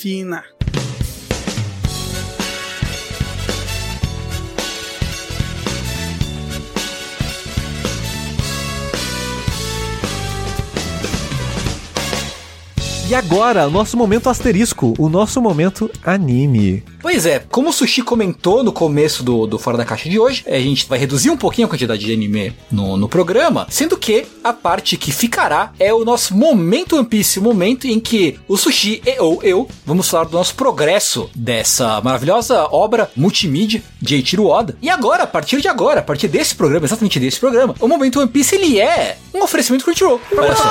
E 13.10 13.16
agora, 13.16 13.68
nosso 13.70 13.97
momento 13.97 14.30
asterisco, 14.30 14.93
o 14.97 15.10
nosso 15.10 15.41
momento 15.41 15.89
anime. 16.04 16.84
Pois 17.02 17.26
é, 17.26 17.39
como 17.49 17.70
o 17.70 17.74
Sushi 17.74 18.02
comentou 18.04 18.64
no 18.64 18.72
começo 18.72 19.24
do, 19.24 19.47
do 19.47 19.58
Fora 19.58 19.78
da 19.78 19.86
Caixa 19.86 20.10
de 20.10 20.20
hoje, 20.20 20.43
a 20.47 20.60
gente 20.60 20.86
vai 20.88 20.99
reduzir 20.99 21.30
um 21.30 21.38
pouquinho 21.38 21.66
a 21.66 21.70
quantidade 21.70 22.06
de 22.06 22.14
anime 22.14 22.54
no, 22.72 22.95
no 22.95 23.10
programa, 23.10 23.66
sendo 23.70 23.97
que 23.97 24.26
a 24.43 24.54
parte 24.54 24.97
que 24.97 25.12
ficará 25.12 25.74
é 25.80 25.93
o 25.93 26.06
nosso 26.06 26.36
momento 26.36 26.95
One 26.95 27.06
Piece, 27.06 27.39
o 27.39 27.41
momento 27.41 27.88
em 27.88 27.99
que 27.99 28.39
o 28.47 28.56
Sushi 28.56 29.02
e 29.06 29.20
ou 29.20 29.41
eu 29.43 29.68
vamos 29.86 30.10
falar 30.10 30.26
do 30.26 30.38
nosso 30.38 30.56
progresso 30.56 31.30
dessa 31.36 31.99
maravilhosa 32.02 32.68
obra 32.72 33.10
multimídia 33.16 33.82
de 33.99 34.16
Eiichiro 34.16 34.45
Oda. 34.47 34.78
E 34.82 34.89
agora, 34.89 35.24
a 35.24 35.28
partir 35.28 35.60
de 35.62 35.68
agora, 35.68 35.99
a 36.02 36.04
partir 36.04 36.28
desse 36.28 36.56
programa, 36.56 36.86
exatamente 36.86 37.20
desse 37.20 37.39
programa, 37.39 37.76
o 37.80 37.88
momento 37.88 38.20
One 38.20 38.30
Piece 38.30 38.56
ele 38.56 38.80
é 38.80 39.18
um 39.34 39.43
oferecimento 39.43 39.84
Crunchyroll. 39.84 40.22
Olha 40.38 40.56
só. 40.56 40.64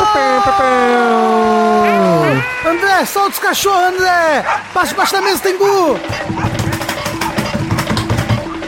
André, 2.67 3.05
solta 3.07 3.31
os 3.31 3.39
cachorros, 3.39 3.95
André! 3.95 4.45
Passa 4.73 4.89
debaixo 4.89 5.13
da 5.13 5.23
mesa, 5.23 5.41
Tengu! 5.41 5.99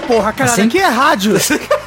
Porra, 0.06 0.32
cara, 0.32 0.50
Assim? 0.50 0.62
aqui 0.62 0.78
é 0.78 0.86
rádio. 0.88 1.34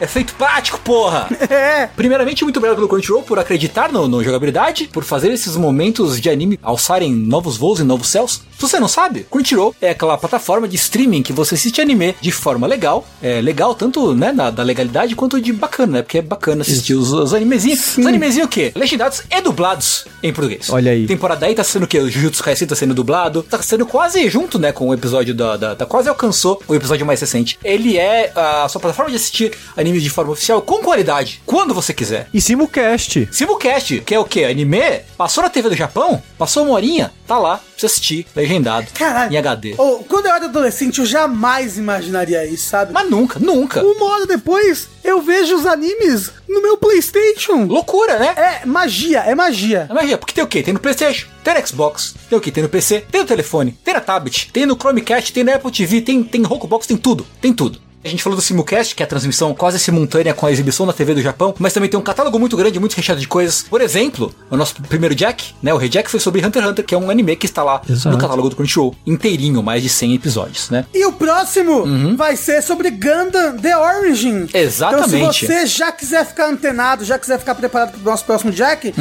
É 0.00 0.06
feito 0.06 0.34
prático, 0.34 0.78
porra! 0.80 1.28
É. 1.50 1.86
Primeiramente, 1.96 2.44
muito 2.44 2.56
obrigado 2.58 2.76
pelo 2.76 2.88
Crunchyroll 2.88 3.22
por 3.22 3.38
acreditar 3.38 3.90
no, 3.92 4.06
no 4.06 4.22
jogabilidade, 4.22 4.88
por 4.92 5.02
fazer 5.02 5.32
esses 5.32 5.56
momentos 5.56 6.20
de 6.20 6.30
anime 6.30 6.58
alçarem 6.62 7.12
novos 7.12 7.56
voos 7.56 7.80
e 7.80 7.82
novos 7.82 8.08
céus. 8.08 8.42
Se 8.56 8.60
você 8.62 8.78
não 8.78 8.86
sabe, 8.88 9.26
Crunchyroll 9.30 9.74
é 9.80 9.90
aquela 9.90 10.16
plataforma 10.16 10.68
de 10.68 10.76
streaming 10.76 11.22
que 11.22 11.32
você 11.32 11.54
assiste 11.56 11.80
anime 11.80 12.14
de 12.20 12.30
forma 12.30 12.66
legal. 12.66 13.06
É 13.22 13.40
legal 13.40 13.74
tanto, 13.74 14.14
né, 14.14 14.32
da, 14.32 14.50
da 14.50 14.62
legalidade 14.62 15.14
quanto 15.16 15.40
de 15.40 15.52
bacana, 15.52 15.92
né? 15.98 16.02
Porque 16.02 16.18
é 16.18 16.22
bacana 16.22 16.62
assistir 16.62 16.94
os, 16.94 17.12
os 17.12 17.34
animezinhos. 17.34 17.98
Os 17.98 18.06
animezinhos 18.06 18.46
o 18.46 18.50
quê? 18.50 18.70
Legendados 18.76 19.22
e 19.30 19.40
dublados 19.40 20.04
em 20.22 20.32
português. 20.32 20.70
Olha 20.70 20.92
aí. 20.92 21.06
Temporada 21.06 21.46
aí 21.46 21.54
tá 21.54 21.64
sendo 21.64 21.84
o 21.84 21.88
quê? 21.88 21.98
O 21.98 22.08
Jujutsu 22.08 22.42
Kaisen 22.44 22.68
tá 22.68 22.76
sendo 22.76 22.94
dublado. 22.94 23.42
Tá 23.42 23.60
sendo 23.62 23.84
quase 23.86 24.28
junto, 24.30 24.58
né, 24.58 24.70
com 24.72 24.88
o 24.88 24.94
episódio 24.94 25.34
da, 25.34 25.56
da, 25.56 25.74
da- 25.74 25.86
Quase 25.86 26.08
alcançou 26.08 26.62
o 26.68 26.74
episódio 26.74 27.04
mais 27.04 27.20
recente. 27.20 27.58
Ele 27.64 27.98
é 27.98 28.30
a 28.36 28.68
sua 28.68 28.80
plataforma 28.80 29.10
de 29.10 29.16
assistir 29.16 29.52
animes 29.90 30.02
de 30.04 30.10
forma 30.10 30.32
oficial 30.32 30.62
com 30.62 30.78
qualidade, 30.78 31.42
quando 31.44 31.74
você 31.74 31.92
quiser. 31.92 32.28
E 32.32 32.40
Simulcast. 32.40 33.28
Simulcast, 33.32 34.00
que 34.00 34.14
é 34.14 34.18
o 34.18 34.24
quê? 34.24 34.44
Anime? 34.44 35.00
Passou 35.18 35.42
na 35.42 35.50
TV 35.50 35.68
do 35.68 35.76
Japão? 35.76 36.22
Passou 36.38 36.64
uma 36.64 36.72
horinha? 36.74 37.12
Tá 37.26 37.38
lá, 37.38 37.58
pra 37.58 37.64
você 37.76 37.86
assistir, 37.86 38.26
legendado, 38.34 38.86
Caralho. 38.94 39.32
em 39.32 39.36
HD. 39.36 39.74
Ô, 39.76 39.98
quando 40.08 40.26
eu 40.26 40.32
era 40.32 40.44
adolescente, 40.46 40.98
eu 40.98 41.06
jamais 41.06 41.76
imaginaria 41.76 42.44
isso, 42.46 42.68
sabe? 42.68 42.92
Mas 42.92 43.08
nunca, 43.10 43.38
nunca. 43.38 43.82
Uma 43.84 44.04
hora 44.06 44.26
depois, 44.26 44.88
eu 45.04 45.20
vejo 45.20 45.56
os 45.56 45.66
animes 45.66 46.30
no 46.48 46.62
meu 46.62 46.76
PlayStation. 46.76 47.64
Loucura, 47.66 48.18
né? 48.18 48.34
É 48.36 48.66
magia, 48.66 49.20
é 49.20 49.34
magia. 49.34 49.86
É 49.88 49.94
magia, 49.94 50.18
porque 50.18 50.34
tem 50.34 50.42
o 50.44 50.46
quê? 50.46 50.62
Tem 50.62 50.74
no 50.74 50.80
Playstation, 50.80 51.26
tem 51.44 51.54
no 51.54 51.66
Xbox, 51.66 52.14
tem 52.28 52.38
o 52.38 52.40
quê? 52.40 52.50
Tem 52.50 52.62
no 52.62 52.68
PC, 52.68 53.04
tem 53.10 53.20
no 53.20 53.26
telefone, 53.26 53.72
tem 53.84 53.94
na 53.94 54.00
tablet, 54.00 54.50
tem 54.52 54.66
no 54.66 54.76
Chromecast, 54.76 55.32
tem 55.32 55.44
no 55.44 55.54
Apple 55.54 55.70
TV, 55.70 56.00
tem, 56.00 56.22
tem 56.22 56.42
Rokubox, 56.42 56.86
tem 56.86 56.96
tudo, 56.96 57.26
tem 57.40 57.52
tudo. 57.52 57.80
A 58.02 58.08
gente 58.08 58.22
falou 58.22 58.34
do 58.34 58.42
Simulcast, 58.42 58.94
que 58.94 59.02
é 59.02 59.04
a 59.04 59.06
transmissão 59.06 59.52
quase 59.54 59.78
simultânea 59.78 60.32
com 60.32 60.46
a 60.46 60.50
exibição 60.52 60.86
na 60.86 60.92
TV 60.92 61.14
do 61.14 61.20
Japão, 61.20 61.54
mas 61.58 61.74
também 61.74 61.90
tem 61.90 62.00
um 62.00 62.02
catálogo 62.02 62.38
muito 62.38 62.56
grande, 62.56 62.80
muito 62.80 62.94
recheado 62.94 63.20
de 63.20 63.28
coisas. 63.28 63.62
Por 63.68 63.82
exemplo, 63.82 64.34
o 64.50 64.56
nosso 64.56 64.74
primeiro 64.82 65.14
Jack, 65.14 65.54
né? 65.62 65.74
O 65.74 65.76
Rejack 65.76 66.10
foi 66.10 66.18
sobre 66.18 66.44
Hunter 66.44 66.62
x 66.62 66.70
Hunter, 66.70 66.84
que 66.84 66.94
é 66.94 66.98
um 66.98 67.10
anime 67.10 67.36
que 67.36 67.44
está 67.44 67.62
lá 67.62 67.82
Exato. 67.88 68.16
no 68.16 68.20
catálogo 68.20 68.48
do 68.48 68.56
Crunchyroll, 68.56 68.96
inteirinho, 69.06 69.62
mais 69.62 69.82
de 69.82 69.90
100 69.90 70.14
episódios, 70.14 70.70
né? 70.70 70.86
E 70.94 71.04
o 71.04 71.12
próximo 71.12 71.84
vai 72.16 72.36
ser 72.36 72.62
sobre 72.62 72.90
Gundam 72.90 73.58
The 73.58 73.76
Origin. 73.76 74.48
Exatamente. 74.54 75.16
Então, 75.16 75.32
se 75.32 75.46
você 75.46 75.66
já 75.66 75.92
quiser 75.92 76.24
ficar 76.24 76.48
antenado, 76.48 77.04
já 77.04 77.18
quiser 77.18 77.38
ficar 77.38 77.54
preparado 77.54 77.92
pro 77.92 78.02
nosso 78.02 78.24
próximo 78.24 78.50
Jack, 78.50 78.94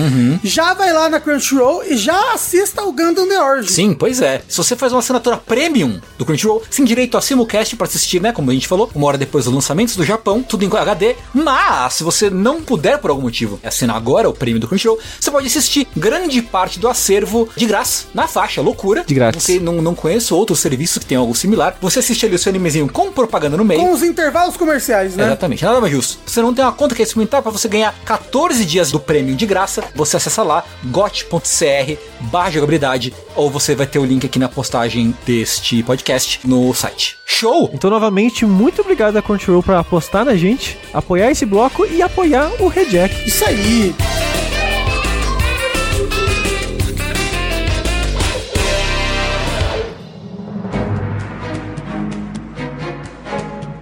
já 0.43 0.73
vai 0.73 0.91
lá 0.91 1.09
na 1.09 1.21
Crunchyroll 1.21 1.83
e 1.85 1.95
já 1.95 2.33
assista 2.33 2.81
ao 2.81 2.91
Gundam 2.91 3.29
The 3.29 3.41
Origin. 3.41 3.73
Sim, 3.73 3.93
pois 3.93 4.21
é. 4.21 4.41
Se 4.45 4.57
você 4.57 4.75
faz 4.75 4.91
uma 4.91 4.99
assinatura 4.99 5.37
premium 5.37 6.01
do 6.17 6.25
Crunchyroll, 6.25 6.63
sem 6.69 6.83
direito 6.83 7.17
a 7.17 7.21
simulcast 7.21 7.77
pra 7.77 7.87
assistir, 7.87 8.21
né? 8.21 8.33
Como 8.33 8.51
a 8.51 8.53
gente 8.53 8.67
falou, 8.67 8.88
uma 8.95 9.07
hora 9.07 9.17
depois 9.17 9.45
dos 9.45 9.53
lançamentos 9.53 9.95
do 9.95 10.03
Japão, 10.03 10.41
tudo 10.41 10.65
em 10.65 10.69
HD. 10.69 11.15
Mas, 11.33 11.95
se 11.95 12.03
você 12.03 12.29
não 12.29 12.61
puder 12.61 12.97
por 12.99 13.09
algum 13.09 13.23
motivo 13.23 13.59
assinar 13.63 13.95
agora 13.95 14.29
o 14.29 14.33
prêmio 14.33 14.59
do 14.59 14.67
Crunchyroll, 14.67 14.99
você 15.19 15.31
pode 15.31 15.47
assistir 15.47 15.87
grande 15.95 16.41
parte 16.41 16.79
do 16.79 16.87
acervo 16.87 17.49
de 17.55 17.65
graça, 17.65 18.05
na 18.13 18.27
faixa, 18.27 18.61
loucura. 18.61 19.03
De 19.05 19.13
grátis. 19.13 19.43
Você 19.43 19.59
não, 19.59 19.81
não 19.81 19.95
conhece 19.95 20.33
outros 20.33 20.59
serviços 20.59 20.99
que 20.99 21.05
tem 21.05 21.17
algo 21.17 21.35
similar. 21.35 21.77
Você 21.81 21.99
assiste 21.99 22.25
ali 22.25 22.35
o 22.35 22.39
seu 22.39 22.49
animezinho 22.49 22.89
com 22.89 23.11
propaganda 23.11 23.57
no 23.57 23.65
meio. 23.65 23.81
Com 23.81 23.91
os 23.91 24.03
intervalos 24.03 24.55
comerciais, 24.55 25.15
né? 25.15 25.25
Exatamente, 25.25 25.63
nada 25.63 25.81
mais 25.81 25.91
justo. 25.91 26.19
Você 26.25 26.41
não 26.41 26.53
tem 26.53 26.63
uma 26.63 26.71
conta 26.71 26.93
que 26.93 26.99
quer 26.99 27.03
experimentar 27.03 27.41
para 27.41 27.51
você 27.51 27.67
ganhar 27.67 27.93
14 28.05 28.65
dias 28.65 28.91
do 28.91 28.99
prêmio 28.99 29.35
de 29.35 29.45
graça, 29.45 29.83
você 29.95 30.17
acessa 30.17 30.43
lá 30.43 30.63
got.cr 30.85 31.97
barra 32.21 32.51
jogabilidade 32.51 33.13
ou 33.35 33.49
você 33.49 33.75
vai 33.75 33.87
ter 33.87 33.99
o 33.99 34.05
link 34.05 34.25
aqui 34.25 34.37
na 34.37 34.49
postagem 34.49 35.15
deste 35.25 35.81
podcast 35.83 36.39
no 36.45 36.73
site. 36.73 37.17
Show! 37.25 37.69
Então, 37.73 37.89
novamente, 37.89 38.45
muito 38.45 38.78
obrigado 38.81 39.17
a 39.17 39.21
Crunchyroll 39.21 39.63
por 39.63 39.75
apostar 39.75 40.25
na 40.25 40.35
gente, 40.35 40.77
apoiar 40.93 41.31
esse 41.31 41.45
bloco 41.45 41.85
e 41.85 42.01
apoiar 42.01 42.51
o 42.59 42.67
Reject. 42.67 43.27
Isso 43.27 43.45
aí. 43.45 43.93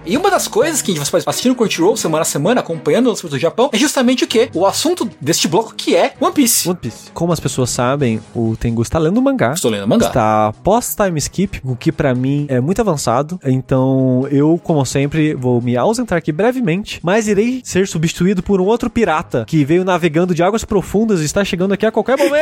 E 0.08 0.16
uma 0.16 0.30
das 0.30 0.48
coisas 0.48 0.80
que 0.80 0.98
você 0.98 1.10
pode 1.10 1.24
assistir 1.26 1.50
no 1.50 1.54
Crunchyroll 1.54 1.94
semana 1.94 2.22
a 2.22 2.24
semana, 2.24 2.62
acompanhando 2.62 3.12
os 3.12 3.20
do 3.20 3.38
Japão, 3.38 3.68
é 3.70 3.76
justamente 3.76 4.24
o 4.24 4.26
que? 4.26 4.48
O 4.54 4.64
assunto 4.64 5.06
deste 5.20 5.46
bloco 5.46 5.74
que 5.74 5.94
é 5.94 6.14
One 6.18 6.32
Piece. 6.32 6.66
One 6.66 6.78
Piece. 6.80 7.10
Como 7.12 7.30
as 7.30 7.38
pessoas 7.38 7.68
sabem, 7.68 8.18
o 8.34 8.56
Tengu 8.56 8.80
está 8.80 8.98
lendo 8.98 9.20
mangá. 9.20 9.52
Estou 9.52 9.70
lendo 9.70 9.86
mangá. 9.86 10.06
Está 10.06 10.54
pós-time 10.64 11.18
skip, 11.18 11.60
o 11.62 11.76
que 11.76 11.92
pra 11.92 12.14
mim 12.14 12.46
é 12.48 12.58
muito 12.58 12.80
avançado. 12.80 13.38
Então 13.44 14.26
eu, 14.30 14.58
como 14.64 14.82
sempre, 14.86 15.34
vou 15.34 15.60
me 15.60 15.76
ausentar 15.76 16.16
aqui 16.16 16.32
brevemente, 16.32 17.00
mas 17.02 17.28
irei 17.28 17.60
ser 17.62 17.86
substituído 17.86 18.42
por 18.42 18.62
um 18.62 18.64
outro 18.64 18.88
pirata 18.88 19.44
que 19.46 19.62
veio 19.62 19.84
navegando 19.84 20.34
de 20.34 20.42
águas 20.42 20.64
profundas 20.64 21.20
e 21.20 21.26
está 21.26 21.44
chegando 21.44 21.74
aqui 21.74 21.84
a 21.84 21.92
qualquer 21.92 22.16
momento. 22.16 22.38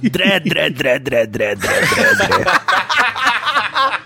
Dré, 0.00 0.40
dré, 0.40 0.70
dré, 0.70 0.98
dré, 0.98 1.26
dré, 1.26 1.26
dré, 1.26 1.56
dré, 1.56 2.14
dré. 2.14 3.29